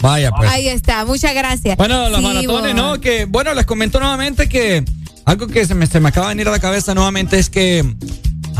Vaya, 0.00 0.30
pues. 0.30 0.48
Ahí 0.50 0.68
está, 0.68 1.04
muchas 1.04 1.34
gracias. 1.34 1.76
Bueno, 1.76 2.08
los 2.08 2.18
Sí, 2.20 2.24
maratones. 2.26 2.74
¿no? 2.74 3.00
Que, 3.00 3.24
bueno, 3.24 3.52
les 3.54 3.66
comento 3.66 3.98
nuevamente 4.00 4.48
que 4.48 4.84
algo 5.24 5.46
que 5.46 5.66
se 5.66 5.74
me, 5.74 5.86
se 5.86 6.00
me 6.00 6.08
acaba 6.08 6.28
de 6.28 6.34
venir 6.34 6.48
a 6.48 6.50
la 6.52 6.60
cabeza 6.60 6.94
nuevamente 6.94 7.38
es 7.38 7.50
que. 7.50 7.84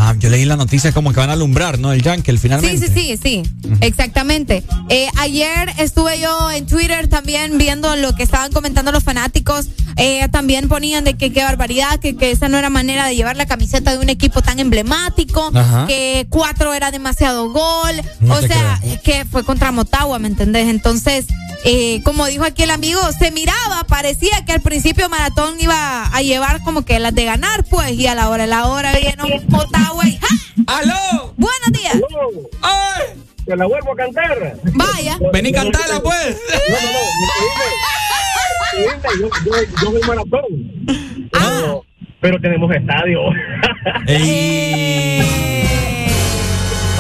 Ah, 0.00 0.14
yo 0.16 0.30
leí 0.30 0.44
la 0.44 0.54
noticia 0.56 0.92
como 0.92 1.12
que 1.12 1.18
van 1.18 1.28
a 1.30 1.32
alumbrar, 1.32 1.80
¿no? 1.80 1.92
El 1.92 2.02
Yankee, 2.02 2.30
Sí, 2.30 2.38
finalmente. 2.38 2.86
sí, 2.86 2.92
sí, 2.94 3.16
sí, 3.20 3.42
exactamente. 3.80 4.62
Eh, 4.88 5.08
ayer 5.16 5.72
estuve 5.78 6.20
yo 6.20 6.52
en 6.52 6.66
Twitter 6.66 7.08
también 7.08 7.58
viendo 7.58 7.96
lo 7.96 8.14
que 8.14 8.22
estaban 8.22 8.52
comentando 8.52 8.92
los 8.92 9.02
fanáticos. 9.02 9.66
Eh, 9.96 10.28
también 10.30 10.68
ponían 10.68 11.02
de 11.02 11.14
que 11.16 11.32
qué 11.32 11.42
barbaridad, 11.42 11.98
que, 11.98 12.16
que 12.16 12.30
esa 12.30 12.48
no 12.48 12.56
era 12.58 12.70
manera 12.70 13.06
de 13.06 13.16
llevar 13.16 13.36
la 13.36 13.46
camiseta 13.46 13.90
de 13.90 13.98
un 13.98 14.08
equipo 14.08 14.40
tan 14.40 14.60
emblemático, 14.60 15.50
Ajá. 15.52 15.86
que 15.88 16.28
cuatro 16.30 16.72
era 16.74 16.92
demasiado 16.92 17.50
gol. 17.50 18.00
No 18.20 18.34
o 18.34 18.40
sea, 18.40 18.80
que 19.02 19.24
fue 19.24 19.42
contra 19.42 19.72
Motagua, 19.72 20.20
¿me 20.20 20.28
entendés? 20.28 20.68
Entonces, 20.68 21.26
eh, 21.64 22.00
como 22.04 22.24
dijo 22.26 22.44
aquí 22.44 22.62
el 22.62 22.70
amigo, 22.70 23.00
se 23.18 23.32
miraba, 23.32 23.82
parecía 23.88 24.44
que 24.46 24.52
al 24.52 24.60
principio 24.60 25.08
Maratón 25.08 25.56
iba 25.60 26.06
a 26.06 26.22
llevar 26.22 26.62
como 26.62 26.82
que 26.84 27.00
las 27.00 27.12
de 27.16 27.24
ganar, 27.24 27.64
pues, 27.64 27.90
y 27.98 28.06
a 28.06 28.14
la 28.14 28.28
hora, 28.28 28.44
a 28.44 28.46
la 28.46 28.66
hora 28.66 28.92
Motagua 29.48 29.87
¡Aló! 30.66 31.32
Buenos 31.36 31.72
días. 31.72 31.98
¡Ay! 32.62 33.04
Te 33.46 33.56
la 33.56 33.64
vuelvo 33.66 33.92
a 33.92 33.96
cantar. 33.96 34.56
Vaya. 34.74 35.18
Vení, 35.32 35.50
cantala, 35.52 36.00
pues. 36.02 36.38
No, 36.68 36.76
no, 36.76 36.88
no. 36.92 36.98
Yo, 39.18 39.28
yo, 39.44 39.52
yo 39.82 39.90
soy 39.90 40.02
maratón. 40.06 40.42
Pero, 41.32 41.84
pero 42.20 42.40
tenemos 42.40 42.70
estadio. 42.74 43.20
Ey. 44.06 45.20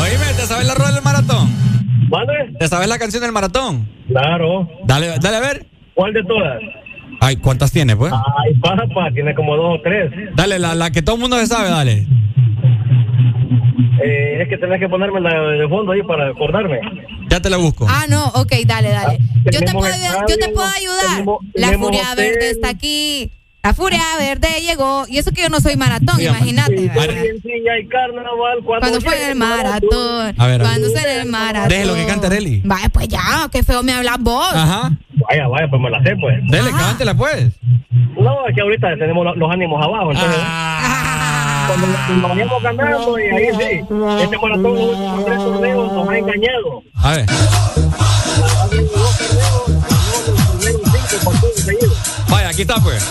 Oíme, 0.00 0.24
¿te 0.36 0.46
sabes 0.46 0.66
la 0.66 0.74
rueda 0.74 0.92
del 0.92 1.04
maratón? 1.04 1.50
¿Vale? 2.08 2.54
¿Te 2.58 2.68
sabes 2.68 2.88
la 2.88 2.98
canción 2.98 3.22
del 3.22 3.32
maratón? 3.32 3.86
Claro. 4.08 4.66
Dale, 4.86 5.18
dale 5.20 5.36
a 5.36 5.40
ver. 5.40 5.66
¿Cuál 5.94 6.14
de 6.14 6.24
todas? 6.24 6.58
Ay, 7.20 7.36
¿cuántas 7.36 7.70
tiene, 7.70 7.96
pues? 7.96 8.12
Ay, 8.12 8.54
papá, 8.54 9.10
tiene 9.12 9.34
como 9.34 9.56
dos 9.56 9.78
o 9.78 9.82
tres. 9.82 10.10
Dale, 10.34 10.58
la, 10.58 10.74
la 10.74 10.90
que 10.90 11.02
todo 11.02 11.16
el 11.16 11.20
mundo 11.20 11.38
se 11.38 11.46
sabe, 11.46 11.68
dale. 11.68 12.06
Eh, 14.02 14.38
es 14.42 14.48
que 14.48 14.58
tenés 14.58 14.80
que 14.80 14.88
ponerme 14.88 15.20
la 15.20 15.40
de 15.50 15.68
fondo 15.68 15.92
ahí 15.92 16.02
para 16.02 16.28
acordarme. 16.28 16.80
Ya 17.30 17.40
te 17.40 17.48
la 17.50 17.56
busco. 17.58 17.86
Ah, 17.88 18.06
no, 18.08 18.26
ok, 18.28 18.52
dale, 18.66 18.90
dale. 18.90 19.18
Yo 19.52 19.60
te 19.60 19.72
puedo, 19.72 19.92
ayudar- 19.92 20.24
yo 20.28 20.36
te 20.36 20.48
puedo 20.48 20.66
ayudar. 20.66 21.06
tenemos- 21.10 21.38
La 21.54 21.66
tenemos 21.68 21.86
furia 21.88 22.12
hotel. 22.12 22.30
verde 22.30 22.50
está 22.50 22.68
aquí. 22.70 23.30
La 23.62 23.74
furia 23.74 24.00
verde 24.18 24.48
llegó. 24.62 25.04
Y 25.08 25.18
eso 25.18 25.30
que 25.32 25.42
yo 25.42 25.48
no 25.48 25.60
soy 25.60 25.76
maratón, 25.76 26.20
imagínate. 26.20 26.90
cuando, 26.92 27.12
Cuando 28.64 29.00
fue 29.00 29.30
el 29.30 29.34
maratón. 29.36 30.34
A 30.38 30.46
ver, 30.46 30.60
Cuando 30.60 30.88
fue 30.90 31.20
el 31.20 31.28
maratón. 31.28 31.68
Déjelo 31.68 31.94
que 31.94 32.06
cante 32.06 32.26
Areli. 32.28 32.62
Vaya, 32.64 32.88
pues 32.88 33.08
ya, 33.08 33.48
qué 33.52 33.62
feo 33.62 33.82
me 33.82 33.92
hablas 33.92 34.18
vos. 34.20 34.48
Ajá. 34.52 34.92
Vaya, 35.28 35.48
vaya, 35.48 35.68
pues 35.68 35.82
me 35.82 35.90
la 35.90 36.02
sé, 36.02 36.16
pues. 36.20 36.36
Dele, 36.50 36.70
cántela, 36.70 37.14
pues. 37.16 37.52
No, 38.16 38.46
es 38.48 38.54
que 38.54 38.60
ahorita 38.60 38.88
tenemos 38.98 39.24
lo- 39.24 39.34
los 39.34 39.50
ánimos 39.52 39.84
abajo, 39.84 40.12
entonces. 40.12 40.40
Ah. 40.40 41.17
Cuando 41.68 41.86
nos 41.86 42.22
vayamos 42.30 42.62
ganando 42.62 43.18
y 43.18 43.22
ahí 43.24 43.48
sí. 43.58 43.84
Este 44.22 44.38
maratón, 44.38 44.74
los 44.74 44.88
últimos 44.88 45.24
tres 45.24 45.38
torneos 45.38 45.92
nos 45.92 46.08
ha 46.08 46.18
engañado. 46.18 46.82
A 46.94 47.10
ver. 47.10 47.26
Vaya, 52.28 52.48
aquí 52.48 52.62
está 52.62 52.76
pues. 52.80 53.02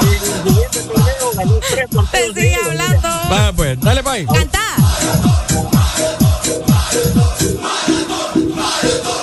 Y 0.00 0.06
en 0.06 0.12
el 0.12 0.20
siguiente 0.20 0.82
torneo 0.82 1.32
ganó 1.36 1.58
tres 1.70 1.86
partidos 1.94 2.34
Te 2.34 2.40
sigue 2.40 2.56
hablando. 2.64 3.08
Vaya 3.30 3.52
pues, 3.56 3.80
dale 3.80 4.02
pa' 4.02 4.12
ahí. 4.12 4.26
Canta. 4.26 4.58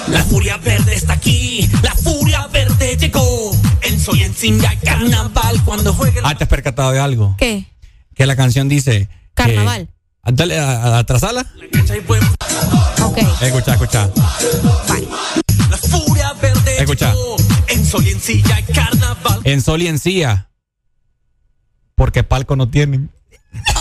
La 0.08 0.24
furia 0.24 0.58
verde 0.58 0.96
está 0.96 1.14
aquí, 1.14 1.70
la 1.82 1.92
furia 1.96 2.48
verde 2.48 2.98
llegó. 2.98 3.52
En 3.82 4.00
Soy 4.00 4.24
en 4.24 4.34
Singa 4.34 4.74
Carnaval 4.84 5.62
cuando 5.64 5.94
juegue 5.94 6.20
Ah, 6.24 6.36
te 6.36 6.44
has 6.44 6.50
percatado 6.50 6.92
de 6.92 7.00
algo. 7.00 7.36
¿Qué? 7.38 7.66
Que 8.16 8.26
la 8.26 8.36
canción 8.36 8.70
dice. 8.70 9.10
Carnaval. 9.34 9.90
Dale, 10.24 10.58
a- 10.60 10.82
a- 10.84 10.98
atrasala. 11.00 11.46
Ok. 13.04 13.18
Escucha, 13.42 13.74
escucha. 13.74 14.10
La 15.70 15.78
furia 15.78 16.34
verde 16.34 16.78
Escucha. 16.80 17.14
En 17.68 17.86
Soy 17.86 18.10
en 18.10 18.22
Silla 18.22 18.64
Carnaval. 18.74 19.42
En 19.44 19.62
sol 19.62 19.82
y 19.82 19.88
encía. 19.88 20.50
Porque 21.96 22.24
palco 22.24 22.56
no 22.56 22.70
tienen. 22.70 23.12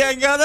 en 0.00 0.20
gana. 0.20 0.44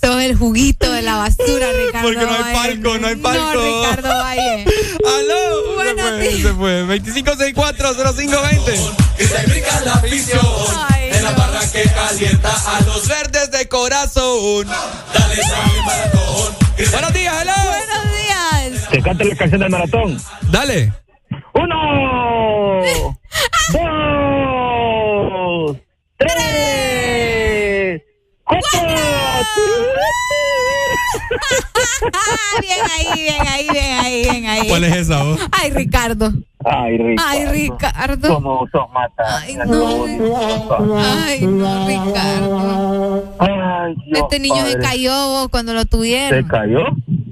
Sos 0.00 0.20
el 0.22 0.34
juguito 0.36 0.90
de 0.90 1.02
la 1.02 1.16
basura, 1.16 1.70
Ricardo. 1.72 2.08
Porque 2.08 2.24
no 2.26 2.32
hay 2.34 2.42
Valle. 2.42 2.54
palco, 2.54 2.98
no 2.98 3.06
hay 3.06 3.16
palco. 3.16 3.54
No, 3.54 3.62
Ricardo 3.62 4.08
Valle. 4.08 4.64
¡Aló! 5.06 5.74
Buenos 5.74 5.94
se 5.94 6.02
fue, 6.10 6.28
días. 6.28 6.42
se 6.42 6.54
fue. 6.54 6.82
2564-0520. 6.84 8.94
Y 9.20 9.24
se 9.24 9.46
brinca 9.46 9.80
la 9.84 9.92
afición. 9.94 10.40
en 10.98 11.22
la 11.24 11.30
barra 11.32 11.60
que 11.70 11.82
calienta 11.84 12.50
a 12.50 12.80
los 12.80 13.06
Verdes 13.06 13.50
de 13.52 13.68
corazón. 13.68 14.66
Dale, 15.14 15.36
sale, 15.36 15.82
maratón. 15.84 16.56
Buenos 16.90 17.12
días, 17.12 17.34
hello. 17.42 17.52
Buenos 17.68 18.04
días. 18.18 18.88
Te 18.90 19.02
canta 19.02 19.22
la 19.24 19.36
canción 19.36 19.60
del 19.60 19.70
maratón. 19.70 20.20
Dale. 20.50 20.92
Uno, 21.54 22.82
dos, 23.72 25.76
tres, 26.16 28.02
cuatro. 28.44 28.68
bien 32.60 32.78
ahí, 32.90 33.06
bien 33.22 33.46
ahí, 33.48 33.66
bien 33.70 33.98
ahí, 34.00 34.22
bien 34.22 34.46
ahí. 34.46 34.68
¿Cuál 34.68 34.84
es 34.84 34.96
esa, 34.96 35.22
vos? 35.22 35.40
Ay, 35.52 35.70
Ricardo. 35.70 36.32
Ay, 36.64 36.96
Ricardo. 36.98 37.28
Ay, 37.28 37.46
Ricardo. 37.46 38.28
Somos 38.28 38.70
dos 38.72 38.90
matas. 38.92 39.42
Ay, 39.42 39.56
no. 39.56 40.04
Ay, 40.98 41.46
no, 41.46 41.86
Ricardo. 41.88 43.34
Ay, 43.38 43.94
Dios 44.06 44.18
Este 44.22 44.38
niño 44.38 44.56
se 44.66 44.72
padre. 44.74 44.82
cayó 44.82 45.12
vos, 45.28 45.48
cuando 45.48 45.74
lo 45.74 45.84
tuvieron. 45.84 46.42
¿Se 46.42 46.48
cayó? 46.48 46.84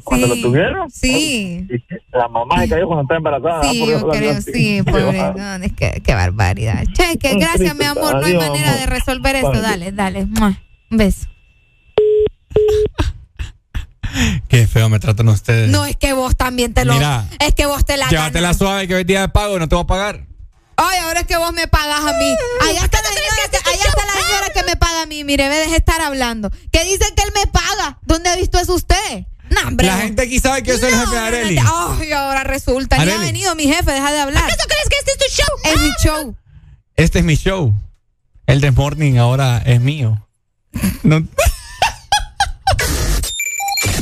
¿Cuando 0.04 0.26
Sí. 0.28 0.36
lo 0.36 0.48
tuvieron? 0.48 0.90
Sí. 0.90 1.66
La 2.12 2.28
mamá 2.28 2.60
se 2.62 2.68
cayó 2.68 2.86
cuando 2.86 3.02
estaba 3.02 3.18
embarazada. 3.18 3.70
Sí, 3.70 3.86
yo 3.86 4.08
creo, 4.08 4.40
sí, 4.42 4.52
Dios. 4.82 4.86
pobre. 4.86 5.32
No, 5.36 5.54
es 5.64 5.72
que, 5.72 6.02
qué 6.04 6.14
barbaridad. 6.14 6.84
Che, 6.92 7.18
que 7.18 7.34
gracias, 7.36 7.74
mi 7.74 7.84
amor. 7.84 8.16
No 8.20 8.26
hay 8.26 8.34
manera 8.36 8.68
amor. 8.70 8.80
de 8.80 8.86
resolver 8.86 9.36
esto. 9.36 9.48
Vale. 9.50 9.92
Dale, 9.92 9.92
dale. 9.92 10.22
Un 10.90 10.96
beso. 10.96 11.26
Qué 14.48 14.66
feo 14.66 14.88
me 14.88 14.98
tratan 14.98 15.28
ustedes. 15.28 15.70
No, 15.70 15.84
es 15.86 15.96
que 15.96 16.12
vos 16.12 16.36
también 16.36 16.74
te 16.74 16.84
lo. 16.84 16.94
Mira, 16.94 17.24
es 17.38 17.54
que 17.54 17.66
vos 17.66 17.84
te 17.84 17.96
la 17.96 18.08
Llévatela 18.08 18.40
ganas. 18.48 18.58
suave 18.58 18.88
que 18.88 18.94
hoy 18.96 19.00
es 19.02 19.06
día 19.06 19.20
de 19.20 19.28
pago 19.28 19.56
y 19.56 19.60
no 19.60 19.68
te 19.68 19.76
voy 19.76 19.84
a 19.84 19.86
pagar. 19.86 20.26
Ay, 20.76 20.98
ahora 21.04 21.20
es 21.20 21.26
que 21.26 21.36
vos 21.36 21.52
me 21.52 21.68
pagas 21.68 22.00
a 22.00 22.18
mí. 22.18 22.34
Allá 22.68 22.84
está, 22.84 22.98
la 23.02 23.08
señora, 23.08 23.50
que, 23.50 23.56
allá 23.70 23.84
está 23.84 24.06
la 24.06 24.12
señora 24.26 24.48
que 24.54 24.62
me 24.64 24.76
paga 24.76 25.02
a 25.02 25.06
mí. 25.06 25.22
Mire, 25.24 25.48
ve, 25.48 25.56
deje 25.56 25.70
de 25.72 25.76
estar 25.76 26.00
hablando. 26.00 26.50
Que 26.72 26.82
dice 26.84 27.04
que 27.14 27.22
él 27.22 27.30
me 27.34 27.46
paga. 27.52 27.98
¿Dónde 28.02 28.30
ha 28.30 28.36
visto 28.36 28.58
eso 28.58 28.74
usted? 28.74 29.26
No, 29.50 29.68
hombre. 29.68 29.86
La 29.86 29.98
gente 29.98 30.22
aquí 30.22 30.38
sabe 30.38 30.62
que 30.62 30.70
yo 30.70 30.78
soy 30.78 30.92
el 30.92 30.98
jefe 30.98 31.12
de 31.12 31.18
Areli. 31.18 31.58
Ay, 31.58 32.12
ahora 32.12 32.44
resulta. 32.44 33.04
Ni 33.04 33.10
ha 33.10 33.18
venido 33.18 33.54
mi 33.54 33.64
jefe, 33.64 33.90
deja 33.92 34.10
de 34.12 34.20
hablar. 34.20 34.44
¿Acaso 34.44 34.66
crees 34.68 34.88
que 34.88 34.96
este 34.98 35.10
es 35.12 35.18
tu 35.18 35.42
show? 35.42 35.72
Es 35.74 35.80
mi 35.80 35.90
show. 36.02 36.36
Este 36.96 37.18
es 37.18 37.24
mi 37.24 37.34
show. 37.36 37.74
El 38.46 38.60
de 38.60 38.70
Morning 38.70 39.16
ahora 39.18 39.58
es 39.66 39.80
mío. 39.80 40.26
No- 41.02 41.26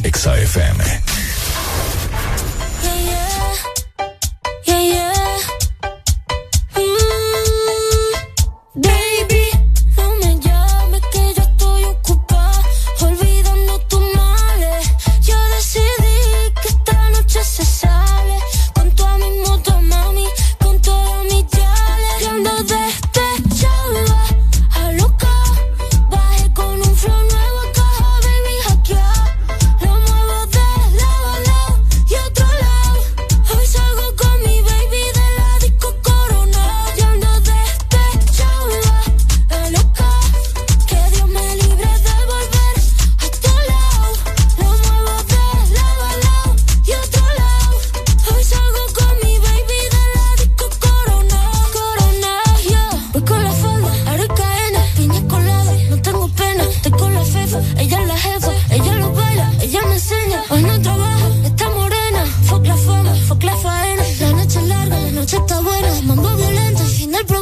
Exa 0.04 0.36
FM. 0.38 0.84
Yeah, 2.82 2.94
yeah. 2.94 4.82
Yeah, 4.82 5.07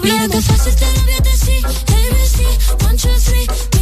Hablando 0.08 0.40
fácil 0.40 0.76
te 0.76 0.86
lo 0.92 1.00
voy 1.02 1.12
a 1.14 1.20
decir 1.20 1.66
ABC, 1.66 2.84
one, 2.84 3.75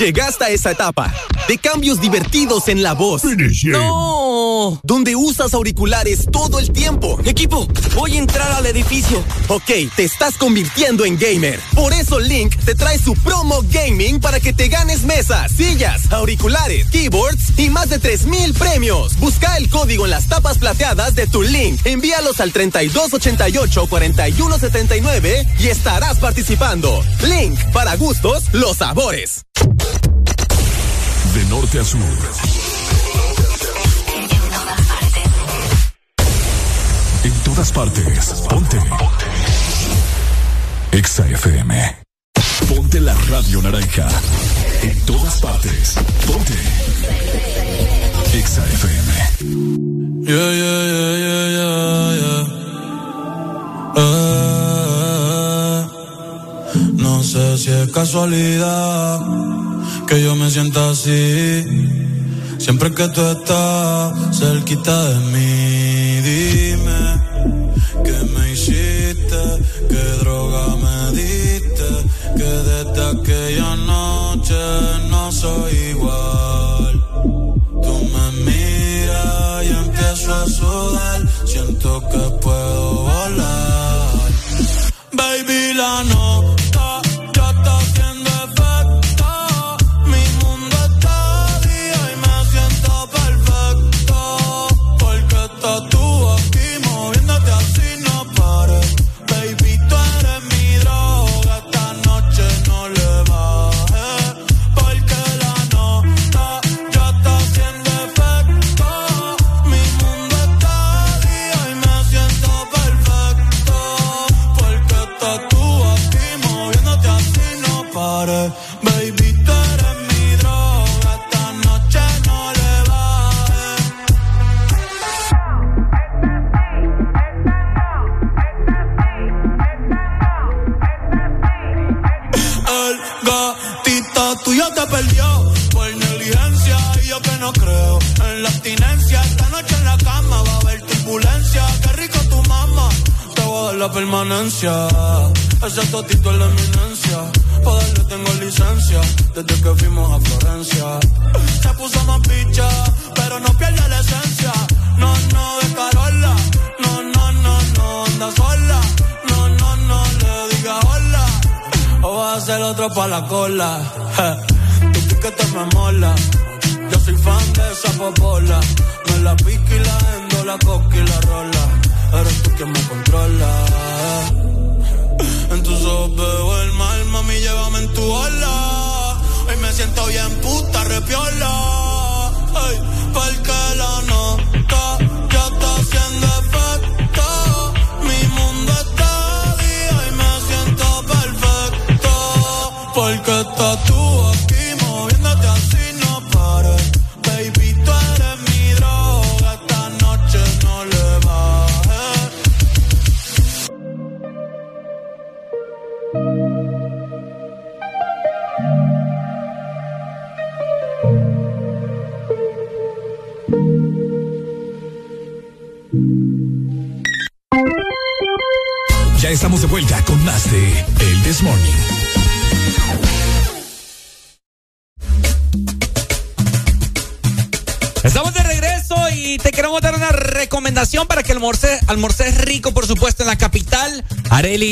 llegaste 0.00 0.44
a 0.44 0.48
esa 0.48 0.70
etapa 0.70 1.12
de 1.46 1.58
cambios 1.58 2.00
divertidos 2.00 2.68
en 2.68 2.82
la 2.82 2.94
voz. 2.94 3.22
No, 3.64 4.80
donde 4.82 5.14
usas 5.14 5.52
auriculares 5.52 6.26
todo 6.32 6.58
el 6.58 6.72
tiempo. 6.72 7.20
Equipo, 7.26 7.68
voy 7.94 8.16
a 8.16 8.18
entrar 8.18 8.50
al 8.52 8.64
edificio. 8.64 9.22
Ok, 9.48 9.70
te 9.94 10.04
estás 10.04 10.38
convirtiendo 10.38 11.04
en 11.04 11.18
gamer. 11.18 11.60
Por 11.74 11.92
eso 11.92 12.18
Link 12.18 12.56
te 12.64 12.74
trae 12.74 12.98
su 12.98 13.14
promo 13.14 13.62
gaming 13.70 14.20
para 14.20 14.40
que 14.40 14.54
te 14.54 14.68
ganes 14.68 15.02
mesas, 15.02 15.52
sillas, 15.52 16.10
auriculares, 16.10 16.88
keyboards 16.88 17.58
y 17.58 17.68
más 17.68 17.90
de 17.90 17.98
3000 17.98 18.54
premios. 18.54 19.18
Busca 19.18 19.58
el 19.58 19.68
código 19.68 20.06
en 20.06 20.12
las 20.12 20.28
tapas 20.28 20.56
plateadas 20.56 21.14
de 21.14 21.26
tu 21.26 21.42
Link. 21.42 21.78
Envíalos 21.84 22.40
al 22.40 22.52
3288 22.52 23.86
4179 23.86 25.46
y 25.58 25.66
estarás 25.68 26.18
participando. 26.18 27.04
Link, 27.22 27.58
para 27.72 27.96
gustos, 27.96 28.44
los 28.54 28.78
sabores. 28.78 29.44
Norte. 31.72 31.94
En 37.22 37.32
todas 37.44 37.70
partes. 37.70 38.42
Ponte. 38.48 38.78
Exa 40.90 41.26
FM. 41.28 41.96
Ponte 42.68 42.98
la 43.00 43.14
radio 43.14 43.62
naranja. 43.62 44.08
En 44.82 45.00
todas 45.06 45.40
partes. 45.40 45.94
Ponte. 46.26 46.54
Exa 48.34 48.64
FM. 48.66 49.12
Yeah, 50.26 50.52
yeah, 50.52 50.86
yeah, 50.92 51.16
yeah, 51.24 51.46
yeah, 51.56 52.14
yeah. 52.20 52.46
Eh, 53.96 55.86
no 56.94 57.22
sé 57.22 57.56
si 57.58 57.70
es 57.70 57.92
casualidad 57.92 59.39
que 60.10 60.20
yo 60.24 60.34
me 60.34 60.50
sienta 60.50 60.90
así. 60.90 61.64
Siempre 62.58 62.92
que 62.92 63.08
tú 63.10 63.22
estás 63.22 64.36
cerquita 64.36 64.94
de 65.10 65.18
mí, 65.32 65.59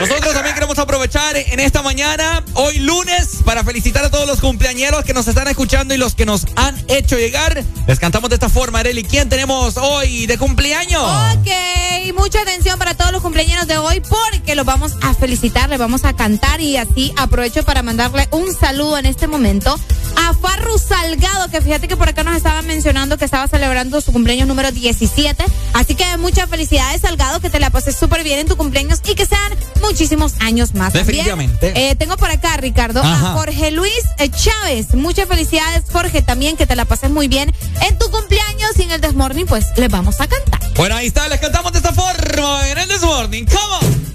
Nosotros 0.01 0.33
también 0.33 0.55
queremos 0.55 0.79
aprovechar 0.79 1.37
en 1.37 1.59
esta 1.59 1.83
mañana, 1.83 2.45
hoy 2.55 2.79
lunes, 2.79 3.39
para 3.45 3.65
felicitar 3.65 4.05
a 4.05 4.11
todos 4.11 4.29
los 4.29 4.41
cumpleañeros 4.41 5.05
que 5.05 5.13
nos 5.13 5.27
están 5.27 5.49
escuchando 5.49 5.93
y 5.93 5.97
los 5.97 6.15
que 6.15 6.25
nos 6.25 6.47
han 6.55 6.77
hecho 6.87 7.19
llegar. 7.19 7.65
Les 7.89 7.99
cantamos 7.99 8.31
de 8.31 8.37
esta 8.37 8.49
forma, 8.49 8.79
Areli. 8.79 9.03
¿Quién 9.03 9.29
tenemos 9.29 9.77
hoy 9.77 10.27
de 10.27 10.39
cumpleaños? 10.39 11.03
Ok, 11.03 12.15
mucha 12.17 12.43
atención 12.43 12.79
para 12.79 12.95
todos 12.95 13.11
los 13.11 13.23
cumpleaños 13.23 13.67
de 13.67 13.77
hoy 13.79 14.01
porque 14.01 14.55
los 14.55 14.65
vamos 14.65 14.93
a 15.03 15.15
felicitar, 15.15 15.69
les 15.69 15.81
vamos 15.81 16.05
a 16.05 16.15
cantar 16.15 16.61
y 16.61 16.77
así 16.77 17.13
aprovecho 17.17 17.65
para 17.65 17.83
mandarle 17.83 18.29
un 18.31 18.55
saludo 18.55 18.99
en 18.99 19.07
este 19.07 19.27
momento 19.27 19.79
a 20.17 20.35
Farru 20.35 20.79
Salgado, 20.79 21.49
que 21.51 21.61
fíjate 21.61 21.89
que 21.89 21.97
por 21.97 22.09
acá 22.09 22.23
nos 22.23 22.37
estaban 22.37 22.67
mencionando 22.67 23.19
que 23.19 23.25
estaba 23.25 23.49
celebrando 23.49 24.01
su 24.01 24.13
cumpleaños 24.13 24.47
número 24.47 24.71
17. 24.71 25.45
Así 25.75 25.95
que 25.95 26.17
muchas 26.19 26.49
felicidades, 26.79 27.01
Salgado, 27.01 27.41
que 27.41 27.51
te 27.51 27.59
la 27.59 27.71
pases 27.71 27.97
súper 27.97 28.23
bien 28.23 28.39
en 28.39 28.47
tu 28.47 28.57
cumpleaños 28.57 29.01
y 29.09 29.15
que 29.15 29.27
sean 29.27 29.53
muchísimos 29.81 30.35
años 30.41 30.75
más. 30.75 30.93
Definitivamente. 30.93 31.73
eh, 31.75 31.97
tengo 31.97 32.17
por 32.17 32.31
acá, 32.31 32.57
Ricardo, 32.57 33.01
Ajá. 33.03 33.33
a 33.33 33.35
Jorge 33.35 33.71
Luis 33.73 33.93
eh, 34.19 34.31
Chávez. 34.31 34.95
Muchas 34.95 35.27
felicidades, 35.29 35.83
Jorge, 35.93 36.23
también 36.23 36.57
que 36.57 36.67
te 36.67 36.77
la 36.77 36.85
pases 36.85 37.11
muy 37.11 37.27
bien 37.29 37.53
en 37.89 37.99
tu 37.99 38.11
cumpleaños 38.11 38.79
y 38.79 38.83
en 38.83 38.93
el 38.93 39.01
Desmorning, 39.01 39.47
pues 39.47 39.67
les 39.77 39.91
vamos 39.91 40.21
a 40.21 40.27
cantar. 40.29 40.61
Bueno, 40.77 40.95
ahí 40.97 41.09
está, 41.09 41.29
les 41.29 41.41
cantamos 41.41 41.73
de 41.73 41.79
esta 41.79 41.93
forma 41.93 42.69
en 42.71 42.79
el 42.79 42.89
This 42.89 43.03
Morning. 43.03 43.45
Come 43.45 43.87
on. 43.87 44.09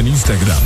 Síguenos 0.00 0.06
en 0.06 0.06
Instagram, 0.08 0.59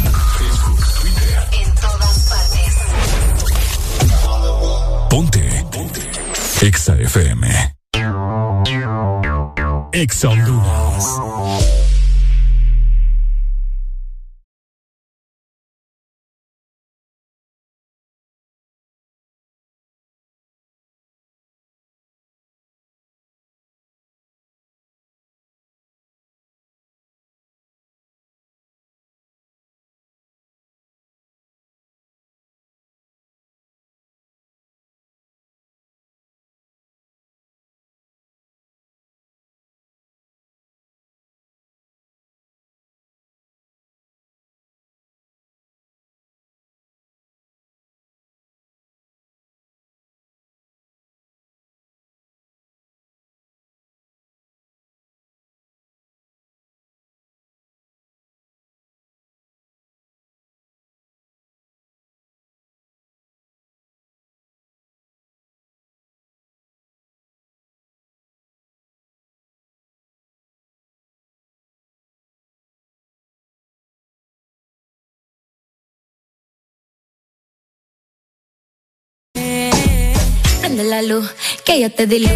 Prende 80.85 81.03
la 81.03 81.15
luz, 81.15 81.31
que 81.65 81.81
ya 81.81 81.89
te 81.89 82.07
di 82.07 82.19
luz. 82.19 82.31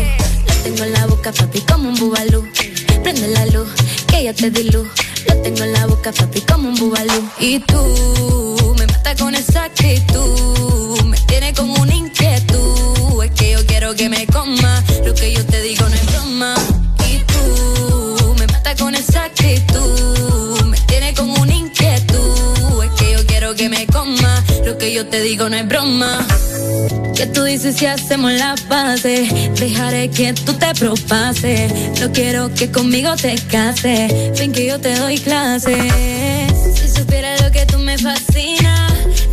Lo 0.46 0.54
tengo 0.62 0.84
en 0.84 0.92
la 0.94 1.04
boca, 1.04 1.32
papi, 1.32 1.60
como 1.60 1.90
un 1.90 1.94
bubalú. 1.96 2.48
Prende 3.02 3.28
la 3.28 3.44
luz, 3.44 3.68
que 4.06 4.24
ya 4.24 4.32
te 4.32 4.50
di 4.50 4.70
luz. 4.70 4.88
Lo 5.26 5.36
tengo 5.42 5.64
en 5.64 5.72
la 5.74 5.84
boca, 5.84 6.12
papi, 6.12 6.40
como 6.40 6.70
un 6.70 6.74
bubalú. 6.76 7.28
Y 7.40 7.58
tú 7.58 8.74
me 8.78 8.86
mata 8.86 9.14
con 9.16 9.34
esa 9.34 9.64
actitud. 9.64 11.02
Me 11.04 11.18
tiene 11.26 11.52
con 11.52 11.68
una 11.78 11.94
inquietud. 11.94 13.22
Es 13.22 13.30
que 13.32 13.52
yo 13.52 13.66
quiero 13.66 13.94
que 13.94 14.08
me 14.08 14.26
coma. 14.26 14.82
Lo 15.04 15.14
que 15.14 15.30
yo 15.30 15.44
te 15.44 15.60
digo 15.60 15.86
no 15.86 15.94
es 15.94 16.06
broma. 16.06 16.54
Y 17.10 17.18
tú 17.24 18.34
me 18.38 18.46
mata 18.46 18.74
con 18.76 18.94
esa 18.94 19.24
actitud. 19.24 20.64
Me 20.64 20.80
tiene 20.86 21.12
con 21.12 21.28
una 21.38 21.54
inquietud. 21.54 22.82
Es 22.82 22.90
que 22.98 23.12
yo 23.12 23.26
quiero 23.26 23.54
que 23.54 23.68
me 23.68 23.86
coma. 23.88 24.42
Lo 24.64 24.78
que 24.78 24.94
yo 24.94 25.06
te 25.06 25.20
digo 25.20 25.50
no 25.50 25.56
es 25.56 25.68
broma. 25.68 26.26
¿Qué 27.18 27.26
tú 27.26 27.42
dices 27.42 27.74
si 27.74 27.84
hacemos 27.84 28.32
la 28.32 28.54
base? 28.68 29.28
Dejaré 29.58 30.08
que 30.08 30.32
tú 30.34 30.52
te 30.54 30.72
propases. 30.74 31.72
No 32.00 32.12
quiero 32.12 32.54
que 32.54 32.70
conmigo 32.70 33.16
te 33.16 33.34
cases. 33.50 34.38
Ven 34.38 34.52
que 34.52 34.66
yo 34.66 34.78
te 34.78 34.94
doy 34.94 35.18
clases. 35.18 35.76
Si 36.76 36.88
supieras 36.88 37.42
lo 37.42 37.50
que 37.50 37.66
tú 37.66 37.78
me 37.78 37.98
fascina, 37.98 38.86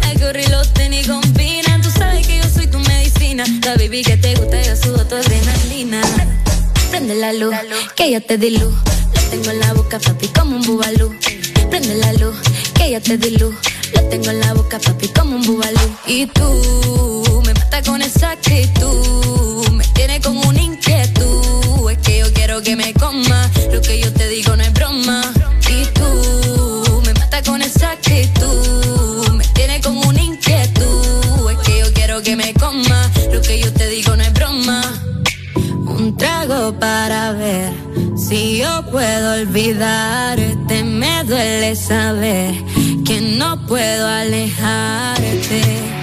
el 0.09 0.19
gorro 0.19 0.39
y 0.39 0.47
los 0.47 0.73
tenis 0.73 1.07
combinan. 1.07 1.83
Tú 1.83 1.91
sabes 1.91 2.25
que 2.25 2.37
yo 2.37 2.43
soy 2.51 2.65
tu 2.65 2.79
medicina. 2.79 3.43
La 3.63 3.75
baby 3.75 4.01
que 4.01 4.17
te 4.17 4.33
gusta, 4.33 4.59
yo 4.63 4.75
sudo 4.75 5.05
tu 5.05 5.13
adrenalina. 5.13 6.01
Prende 6.89 7.13
la 7.13 7.33
luz, 7.33 7.53
que 7.95 8.09
ya 8.09 8.19
te 8.19 8.39
di 8.39 8.57
luz. 8.57 8.73
Lo 9.13 9.21
tengo 9.29 9.51
en 9.51 9.59
la 9.59 9.73
boca, 9.73 9.99
papi, 9.99 10.27
como 10.29 10.55
un 10.55 10.63
bubalú. 10.63 11.15
Prende 11.69 11.93
la 11.93 12.13
luz, 12.13 12.35
que 12.73 12.89
ya 12.89 12.99
te 12.99 13.15
di 13.15 13.37
luz. 13.37 13.53
Lo 13.93 14.01
tengo 14.05 14.31
en 14.31 14.39
la 14.39 14.55
boca, 14.55 14.79
papi, 14.79 15.07
como 15.09 15.35
un 15.35 15.43
bubalú. 15.43 15.79
Y 16.07 16.25
tú 16.25 17.43
me 17.45 17.53
mata 17.65 17.81
con 17.81 18.01
esa 18.01 18.31
actitud. 18.31 19.69
Me 19.71 19.83
tiene 19.93 20.19
con 20.21 20.37
una 20.37 20.61
inquietud. 20.61 21.89
Es 21.91 21.97
que 21.99 22.19
yo 22.19 22.33
quiero 22.33 22.61
que 22.61 22.75
me 22.75 22.93
coma. 22.93 23.49
Lo 23.71 23.81
que 23.81 23.99
yo 23.99 24.11
te 24.13 24.27
digo 24.27 24.55
no 24.55 24.63
es 24.63 24.73
broma. 24.73 25.21
Y 25.69 25.85
tú 25.97 27.01
me 27.05 27.13
mata 27.13 27.41
con 27.43 27.61
esa 27.61 27.91
actitud. 27.91 29.29
Me 29.31 29.45
tiene 29.53 29.81
con 29.81 29.97
una 29.97 30.21
inquietud. 30.21 31.51
Es 31.51 31.57
que 31.65 31.79
yo 31.79 31.93
quiero 31.93 32.21
que 32.21 32.35
me 32.35 32.53
coma. 32.53 33.11
Lo 33.33 33.41
que 33.41 33.59
yo 33.59 33.73
te 33.73 33.87
digo 33.87 34.15
no 34.15 34.23
es 34.23 34.33
broma. 34.33 34.81
Un 35.87 36.17
trago 36.17 36.77
para 36.79 37.31
ver 37.31 37.71
si 38.17 38.57
yo 38.57 38.85
puedo 38.91 39.41
olvidarte. 39.41 40.83
Me 40.83 41.23
duele 41.23 41.75
saber 41.75 42.53
que 43.05 43.21
no 43.21 43.65
puedo 43.65 44.07
alejarte. 44.07 45.94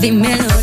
Dímelo, 0.00 0.57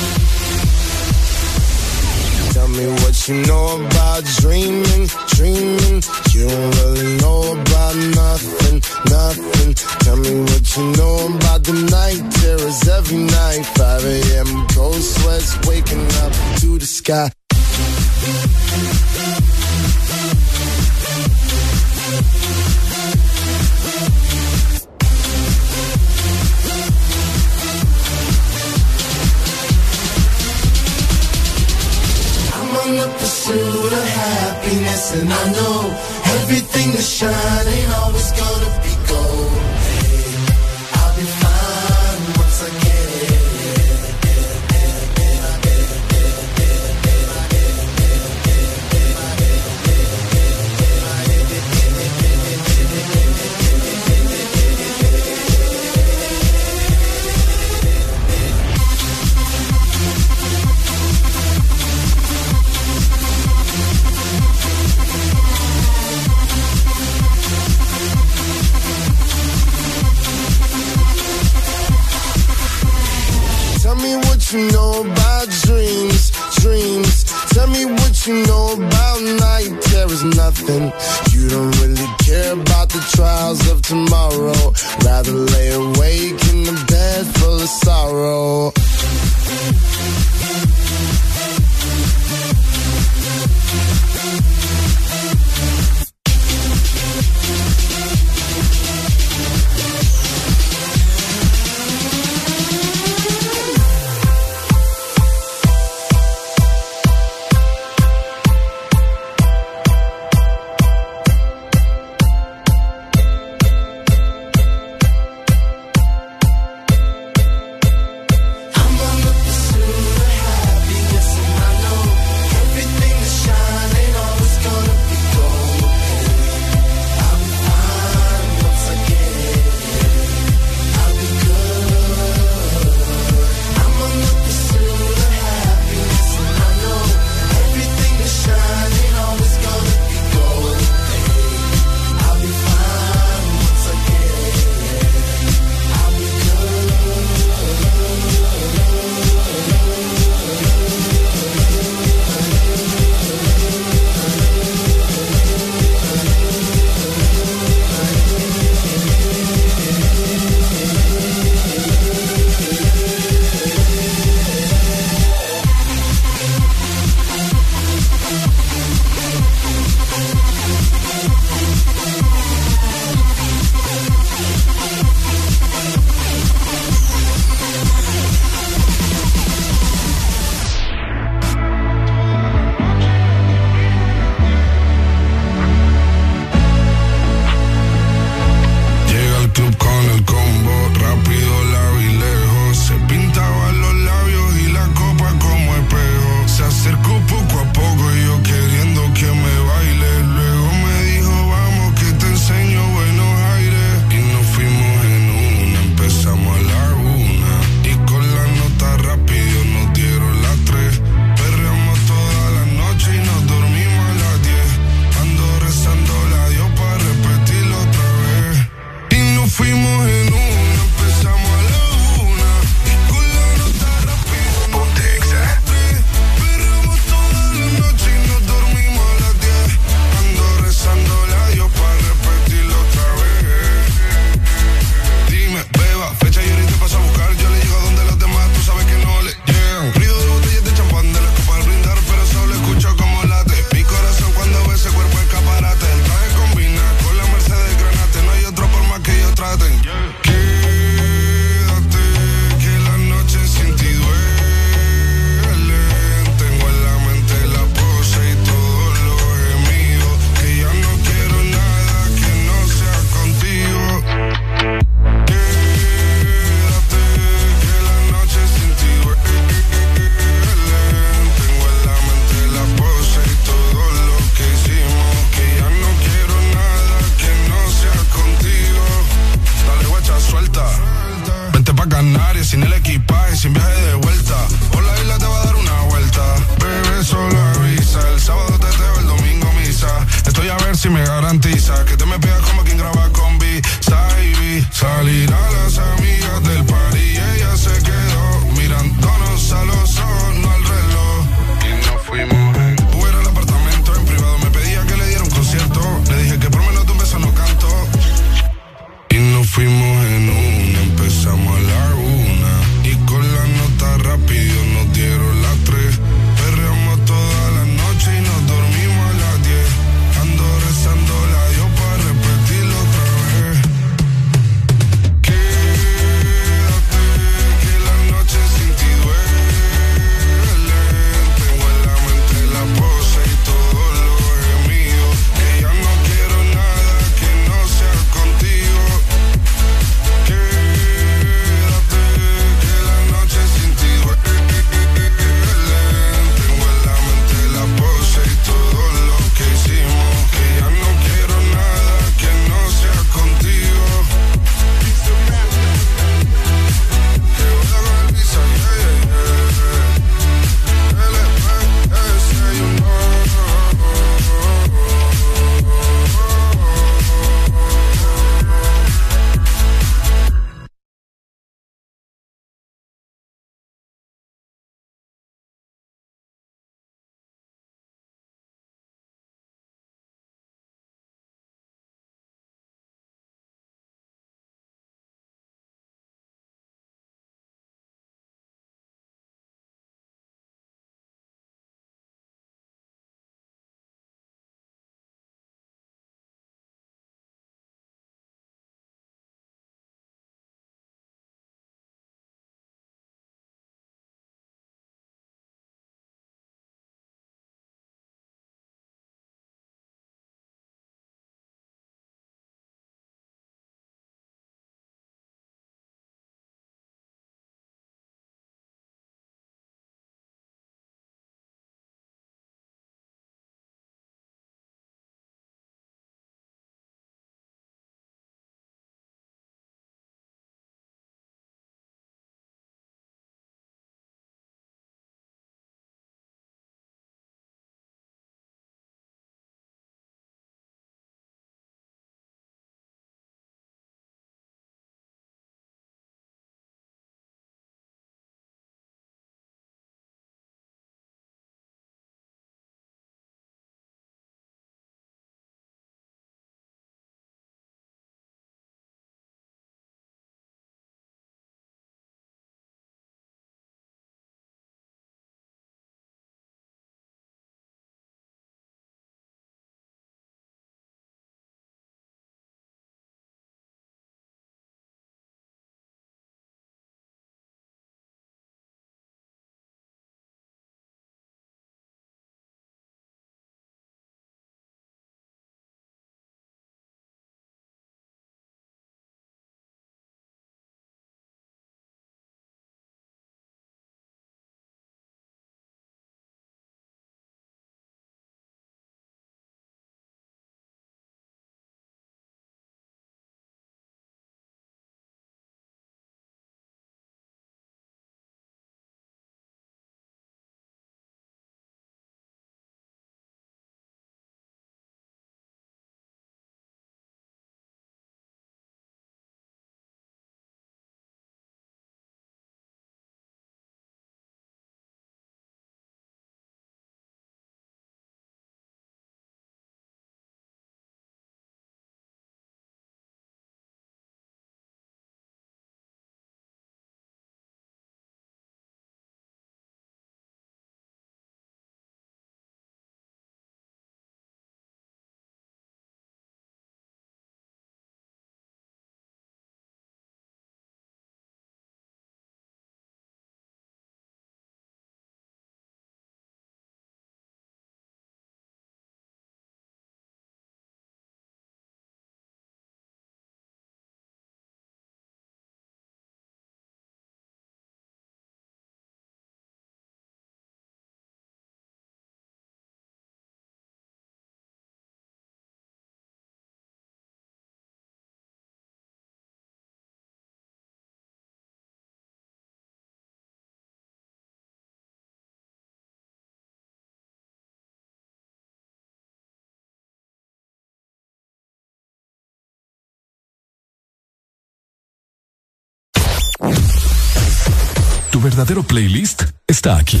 verdadero 598.22 598.62
playlist 598.62 599.24
está 599.48 599.76
aquí. 599.76 600.00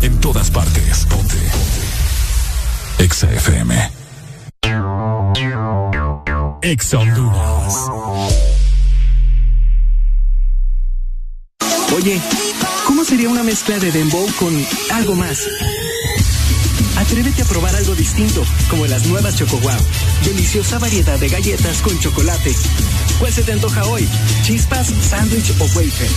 En 0.00 0.20
todas 0.20 0.50
partes. 0.50 1.06
Ponte. 1.08 1.36
Exa 2.98 3.30
FM. 3.32 3.90
Exa 6.62 6.98
Honduras. 6.98 7.74
Oye, 11.96 12.20
¿cómo 12.86 13.04
sería 13.04 13.28
una 13.28 13.44
mezcla 13.44 13.78
de 13.78 13.92
dembow 13.92 14.26
con 14.40 14.52
algo 14.92 15.14
más? 15.14 15.46
Atrévete 16.96 17.42
a 17.42 17.44
probar 17.44 17.76
algo 17.76 17.94
distinto, 17.94 18.44
como 18.70 18.86
las 18.86 19.06
nuevas 19.06 19.36
Choco 19.36 19.58
Wow. 19.58 19.72
Deliciosa 20.24 20.78
variedad 20.78 21.18
de 21.18 21.28
galletas 21.28 21.80
con 21.80 21.98
chocolate. 22.00 22.52
¿Cuál 23.22 23.32
se 23.32 23.44
te 23.44 23.52
antoja 23.52 23.84
hoy? 23.84 24.08
¿Chispas, 24.42 24.88
sándwich 25.08 25.52
o 25.60 25.64
wafer? 25.76 26.10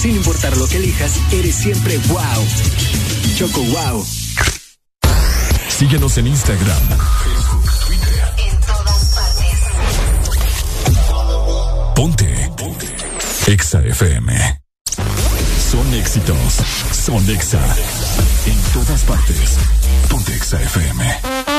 Sin 0.00 0.16
importar 0.16 0.56
lo 0.56 0.66
que 0.66 0.78
elijas, 0.78 1.20
eres 1.30 1.54
siempre 1.54 1.98
wow. 2.08 2.22
Choco 3.36 3.62
Wow. 3.64 4.06
Síguenos 5.68 6.16
en 6.16 6.28
Instagram, 6.28 6.88
Facebook, 7.22 7.70
Twitter. 7.86 8.34
En 8.38 8.60
todas 8.62 9.04
partes. 9.14 9.58
Ponte. 11.94 12.50
Ponte. 12.56 12.96
Exa 13.52 13.80
FM. 13.82 14.60
Son 15.70 15.92
éxitos. 15.92 16.54
Son 16.92 17.28
Exa. 17.28 17.60
En 18.46 18.58
todas 18.72 19.02
partes. 19.02 19.58
Ponte 20.08 20.34
Exa 20.34 20.62
FM. 20.62 21.57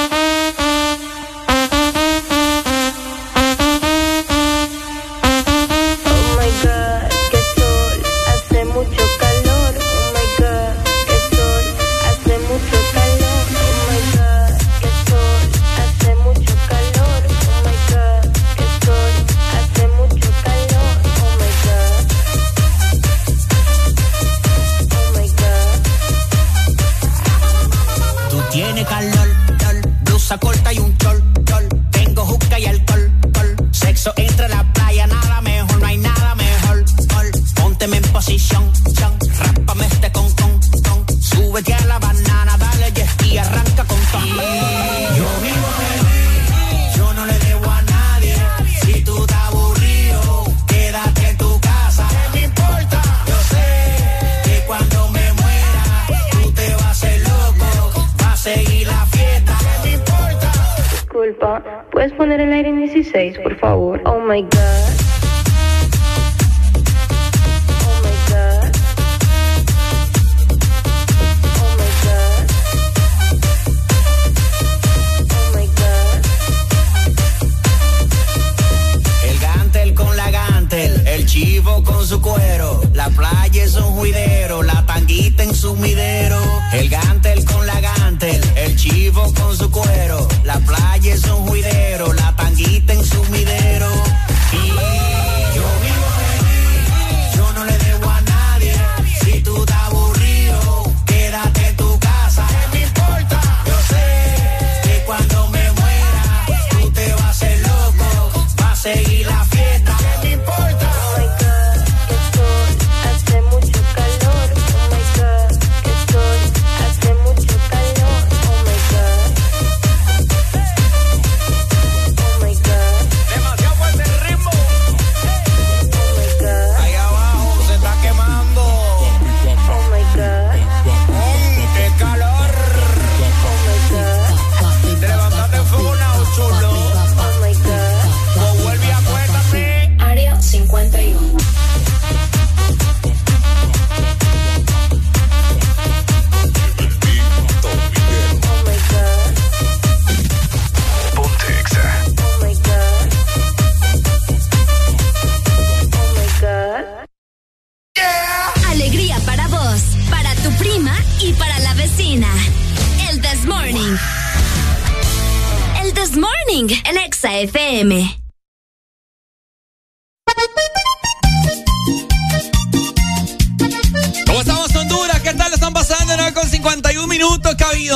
FM. 167.39 168.19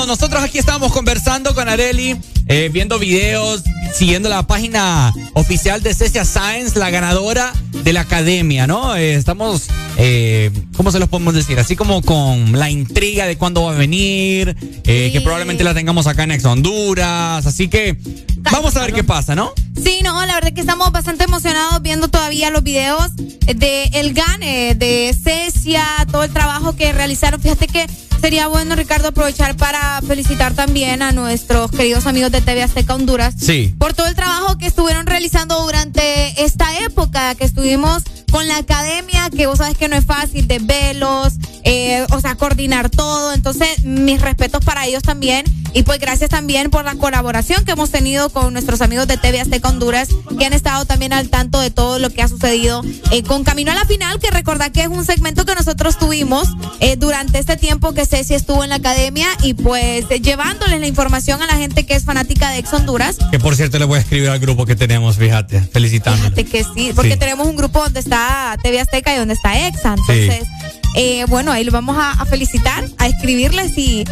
Nosotros 0.07 0.43
aquí 0.43 0.57
estamos 0.57 0.91
conversando 0.91 1.55
con 1.55 1.69
Areli, 1.69 2.17
eh, 2.47 2.69
viendo 2.71 2.99
videos, 2.99 3.63
siguiendo 3.93 4.27
la 4.27 4.43
página 4.43 5.13
oficial 5.33 5.81
de 5.81 5.93
Cecia 5.93 6.25
Science, 6.25 6.77
la 6.77 6.89
ganadora 6.89 7.53
de 7.83 7.93
la 7.93 8.01
academia, 8.01 8.67
¿no? 8.67 8.95
Eh, 8.95 9.15
estamos, 9.15 9.67
eh, 9.97 10.51
¿cómo 10.75 10.91
se 10.91 10.99
los 10.99 11.07
podemos 11.09 11.33
decir? 11.33 11.57
Así 11.59 11.75
como 11.75 12.01
con 12.01 12.51
la 12.53 12.69
intriga 12.69 13.25
de 13.25 13.37
cuándo 13.37 13.63
va 13.63 13.71
a 13.71 13.77
venir, 13.77 14.55
eh, 14.83 15.09
que 15.11 15.21
probablemente 15.21 15.63
la 15.63 15.73
tengamos 15.73 16.05
acá 16.07 16.23
en 16.23 16.31
Ex 16.31 16.43
Honduras. 16.45 17.45
Así 17.45 17.69
que 17.69 17.97
vamos 18.51 18.75
a 18.75 18.81
ver 18.81 18.93
qué 18.93 19.03
pasa, 19.03 19.35
¿no? 19.35 19.53
Sí, 19.81 19.99
no, 20.03 20.13
la 20.25 20.35
verdad 20.35 20.49
es 20.49 20.55
que 20.55 20.61
estamos 20.61 20.91
bastante 20.91 21.23
emocionados 21.23 21.81
viendo 21.81 22.09
todavía 22.09 22.49
los 22.49 22.63
videos 22.63 23.15
de 23.15 23.83
El 23.93 24.13
Gane, 24.13 24.75
de 24.75 25.15
Cecia, 25.21 25.85
todo 26.11 26.23
el 26.23 26.31
trabajo 26.31 26.75
que 26.75 26.91
realizaron. 26.93 27.41
Fíjate 27.41 27.67
que 27.67 27.87
sería 28.23 28.47
bueno, 28.47 28.77
Ricardo, 28.77 29.09
aprovechar 29.09 29.57
para 29.57 30.01
felicitar 30.01 30.53
también 30.53 31.01
a 31.01 31.11
nuestros 31.11 31.69
queridos 31.71 32.07
amigos 32.07 32.31
de 32.31 32.39
TV 32.39 32.63
Azteca 32.63 32.95
Honduras. 32.95 33.35
Sí. 33.37 33.75
Por 33.77 33.93
todo 33.93 34.07
el 34.07 34.15
trabajo 34.15 34.57
que 34.57 34.65
estuvieron 34.65 35.05
realizando 35.05 35.61
durante 35.61 36.41
esta 36.41 36.79
época 36.85 37.35
que 37.35 37.43
estuvimos 37.43 38.03
con 38.33 38.47
la 38.47 38.57
academia, 38.57 39.29
que 39.29 39.45
vos 39.45 39.59
sabes 39.59 39.77
que 39.77 39.87
no 39.87 39.95
es 39.95 40.05
fácil, 40.05 40.47
de 40.47 40.57
velos, 40.57 41.33
eh, 41.63 42.03
o 42.09 42.19
sea, 42.19 42.33
coordinar 42.33 42.89
todo. 42.89 43.31
Entonces, 43.31 43.83
mis 43.85 44.19
respetos 44.21 44.65
para 44.65 44.87
ellos 44.87 45.03
también. 45.03 45.45
Y 45.75 45.81
pues 45.83 45.99
gracias 45.99 46.29
también 46.29 46.69
por 46.69 46.85
la 46.85 46.93
colaboración 46.95 47.65
que 47.65 47.71
hemos 47.71 47.89
tenido 47.89 48.29
con 48.29 48.53
nuestros 48.53 48.81
amigos 48.81 49.07
de 49.07 49.17
TV 49.17 49.39
Azteca 49.41 49.69
Honduras, 49.69 50.07
que 50.37 50.45
han 50.45 50.53
estado 50.53 50.85
también 50.85 51.13
al 51.13 51.29
tanto 51.29 51.59
de 51.59 51.71
todo 51.71 51.97
lo 51.97 52.11
que 52.11 52.21
ha 52.21 52.27
sucedido 52.27 52.83
eh, 53.11 53.23
con 53.23 53.43
Camino 53.43 53.71
a 53.71 53.75
la 53.75 53.83
Final, 53.85 54.19
que 54.19 54.29
recordad 54.29 54.71
que 54.71 54.81
es 54.83 54.87
un 54.87 55.03
segmento 55.03 55.45
que 55.45 55.55
nosotros 55.55 55.97
tuvimos 55.97 56.47
eh, 56.79 56.95
durante 56.95 57.39
este 57.39 57.57
tiempo 57.57 57.93
que 57.93 58.05
Ceci 58.05 58.35
estuvo 58.35 58.63
en 58.63 58.69
la 58.69 58.75
academia 58.75 59.27
y 59.41 59.55
pues 59.55 60.07
llevándoles 60.21 60.79
la 60.79 60.85
información 60.85 61.41
a 61.41 61.47
la 61.47 61.55
gente 61.55 61.87
que 61.87 61.95
es 61.95 62.03
fanática 62.03 62.51
de 62.51 62.59
Ex 62.59 62.71
Honduras. 62.71 63.17
Que 63.31 63.39
por 63.39 63.55
cierto 63.55 63.79
le 63.79 63.85
voy 63.85 63.97
a 63.97 64.01
escribir 64.01 64.29
al 64.29 64.39
grupo 64.39 64.67
que 64.67 64.75
tenemos, 64.75 65.17
fíjate, 65.17 65.59
felicitándole. 65.59 66.35
Fíjate 66.35 66.45
que 66.45 66.63
sí, 66.75 66.91
porque 66.95 67.13
Sí. 67.13 67.17
tenemos 67.17 67.47
un 67.47 67.55
grupo 67.55 67.81
donde 67.81 67.99
está 67.99 68.22
TV 68.61 68.79
Azteca 68.79 69.13
y 69.13 69.17
donde 69.17 69.33
está 69.33 69.67
EXA. 69.67 69.95
Entonces, 69.97 70.43
eh, 70.95 71.25
bueno, 71.27 71.51
ahí 71.51 71.63
los 71.63 71.73
vamos 71.73 71.97
a, 71.97 72.11
a 72.11 72.25
felicitar, 72.25 72.85
a 72.97 73.07
escribirles 73.07 73.77
y 73.77 74.03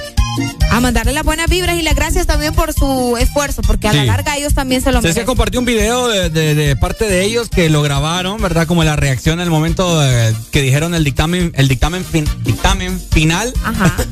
a 0.72 0.80
mandarle 0.80 1.12
las 1.12 1.24
buenas 1.26 1.50
vibras 1.50 1.76
y 1.76 1.82
las 1.82 1.94
gracias 1.94 2.26
también 2.26 2.54
por 2.56 2.72
su 2.74 3.18
esfuerzo, 3.20 3.62
porque 3.64 3.90
a 3.90 3.94
la 3.94 4.02
Sí. 4.04 4.08
larga 4.08 4.38
ellos 4.38 4.54
también 4.54 4.82
se 4.82 4.92
lo 4.94 5.00
Se 5.02 5.08
merecen. 5.10 5.26
compartió 5.26 5.60
un 5.60 5.66
video 5.66 6.08
de, 6.08 6.30
de- 6.30 6.56
de 6.56 6.76
parte 6.78 7.06
de 7.10 7.24
ellos 7.26 7.50
que 7.50 7.70
lo 7.70 7.82
grabaron, 7.82 8.42
¿verdad? 8.42 8.66
Como 8.66 8.84
la 8.86 8.96
reacción 8.96 9.40
en 9.40 9.44
el 9.44 9.50
momento 9.52 10.02
eh, 10.04 10.34
que 10.52 10.62
dijeron 10.62 10.96
el 10.96 11.04
dictamen, 11.04 11.52
el 11.58 11.68
dictamen, 11.68 12.06
fin- 12.06 12.30
dictamen 12.44 13.00
final. 13.12 13.54
Ajá. 13.64 13.94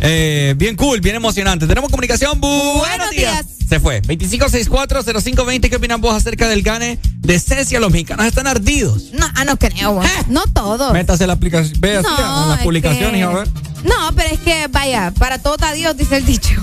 Eh, 0.00 0.54
bien 0.56 0.76
cool, 0.76 1.00
bien 1.00 1.16
emocionante. 1.16 1.66
Tenemos 1.66 1.90
comunicación. 1.90 2.40
Bu- 2.40 2.78
Buenos 2.78 3.10
días. 3.10 3.46
Se 3.68 3.80
fue. 3.80 4.02
25640520. 4.02 5.68
¿Qué 5.70 5.76
opinan 5.76 6.00
vos 6.00 6.14
acerca 6.14 6.48
del 6.48 6.62
gane 6.62 6.98
de 7.18 7.38
Cecia? 7.38 7.80
Los 7.80 7.90
mexicanos 7.90 8.26
están 8.26 8.46
ardidos. 8.46 9.10
No, 9.12 9.26
ah, 9.34 9.44
no 9.44 9.56
creo, 9.56 9.92
güey. 9.94 10.08
no 10.28 10.44
todos. 10.52 10.92
Métase 10.92 11.26
la 11.26 11.34
aplicación. 11.34 11.80
Ve 11.80 11.96
así 11.96 12.08
en 12.08 12.48
las 12.48 12.58
es 12.58 12.64
publicaciones 12.64 13.14
y 13.14 13.18
que- 13.18 13.22
a 13.22 13.28
ver. 13.28 13.48
No, 13.84 14.14
pero 14.16 14.30
es 14.30 14.40
que, 14.40 14.66
vaya, 14.68 15.12
para 15.18 15.38
todo 15.38 15.56
está 15.56 15.72
Dios, 15.74 15.94
dice 15.96 16.16
el 16.16 16.24
dicho. 16.24 16.54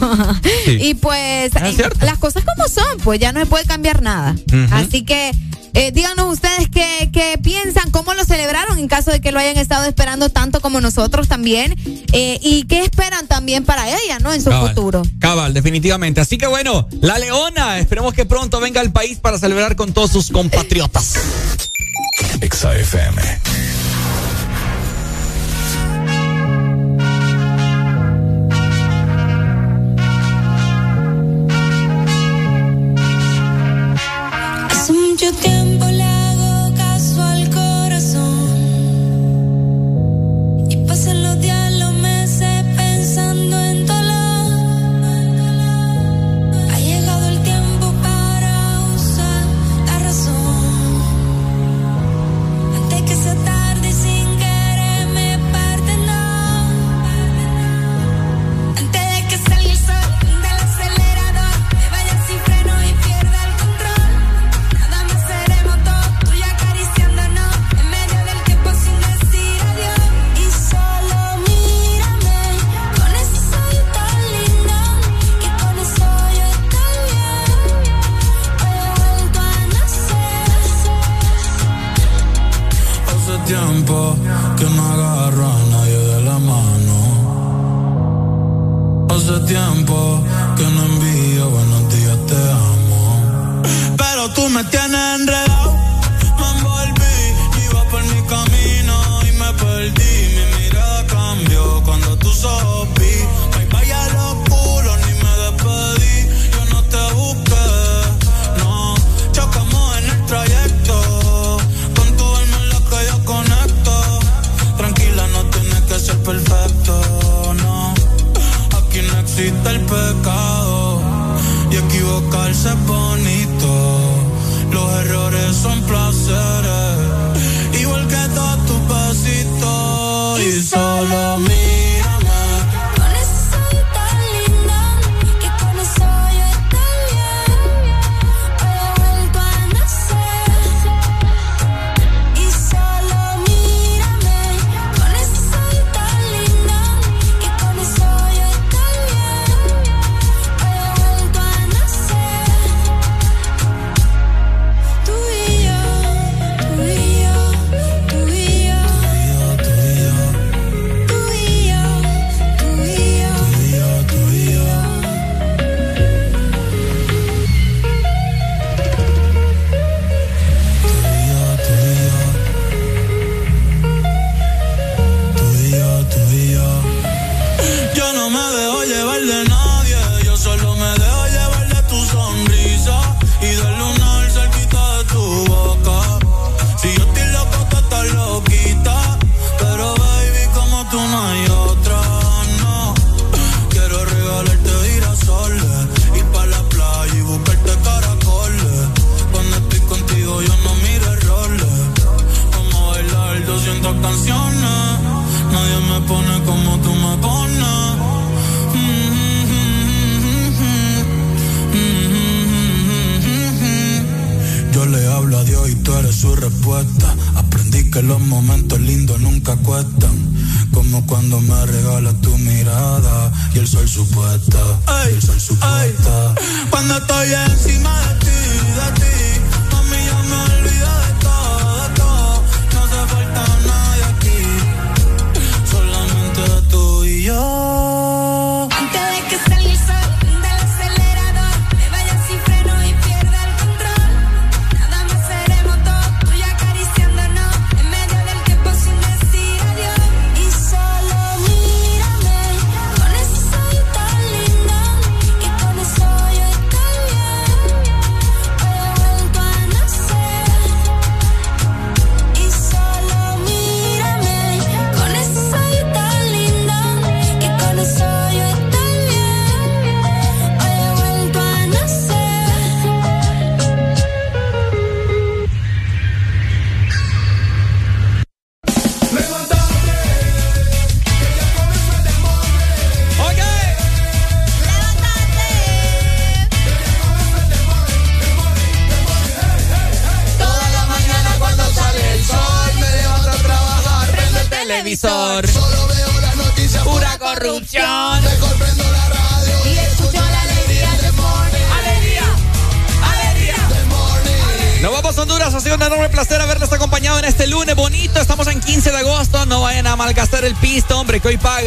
Sí. 0.66 0.78
Y 0.82 0.94
pues, 0.96 1.52
eh, 1.56 1.90
las 2.02 2.18
cosas 2.18 2.44
como 2.44 2.68
son, 2.68 2.98
pues 3.04 3.20
ya 3.20 3.32
no 3.32 3.40
se 3.40 3.46
puede 3.46 3.66
cambiar 3.66 4.02
nada. 4.02 4.36
Así 4.72 5.04
que, 5.04 5.32
eh, 5.74 5.92
díganos 5.92 6.32
ustedes 6.34 6.70
qué, 6.74 7.10
qué 7.14 7.38
piensan, 7.42 7.92
cómo 7.92 8.14
lo 8.14 8.24
celebraron 8.26 8.78
en 8.80 8.88
caso 8.88 9.12
de 9.12 9.22
que 9.22 9.32
lo 9.32 9.40
hayan 9.40 9.58
estado 9.58 9.86
esperando 9.86 10.30
tanto 10.30 10.62
como 10.62 10.82
nosotros 10.82 11.28
también. 11.28 11.76
eh, 12.14 12.40
y 12.42 12.64
qué 12.64 12.84
esperan 12.84 13.28
también 13.28 13.64
para 13.66 13.88
ella, 13.90 14.20
¿no? 14.20 14.34
En 14.34 14.42
su 14.42 14.50
Cabal. 14.50 14.70
futuro. 14.70 15.02
Cabal, 15.20 15.54
definitivamente. 15.54 16.22
Así 16.22 16.38
que 16.38 16.48
bueno, 16.48 16.88
la 17.02 17.20
Leona, 17.20 17.80
esperemos 17.80 18.14
que 18.14 18.26
pronto 18.26 18.60
venga 18.60 18.82
al 18.82 18.92
país 18.92 19.18
para 19.20 19.38
celebrar 19.40 19.76
con 19.76 19.94
todos 19.94 20.12
sus 20.12 20.30
compatriotas. 20.32 21.16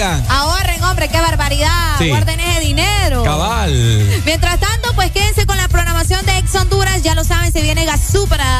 Que 0.04 0.43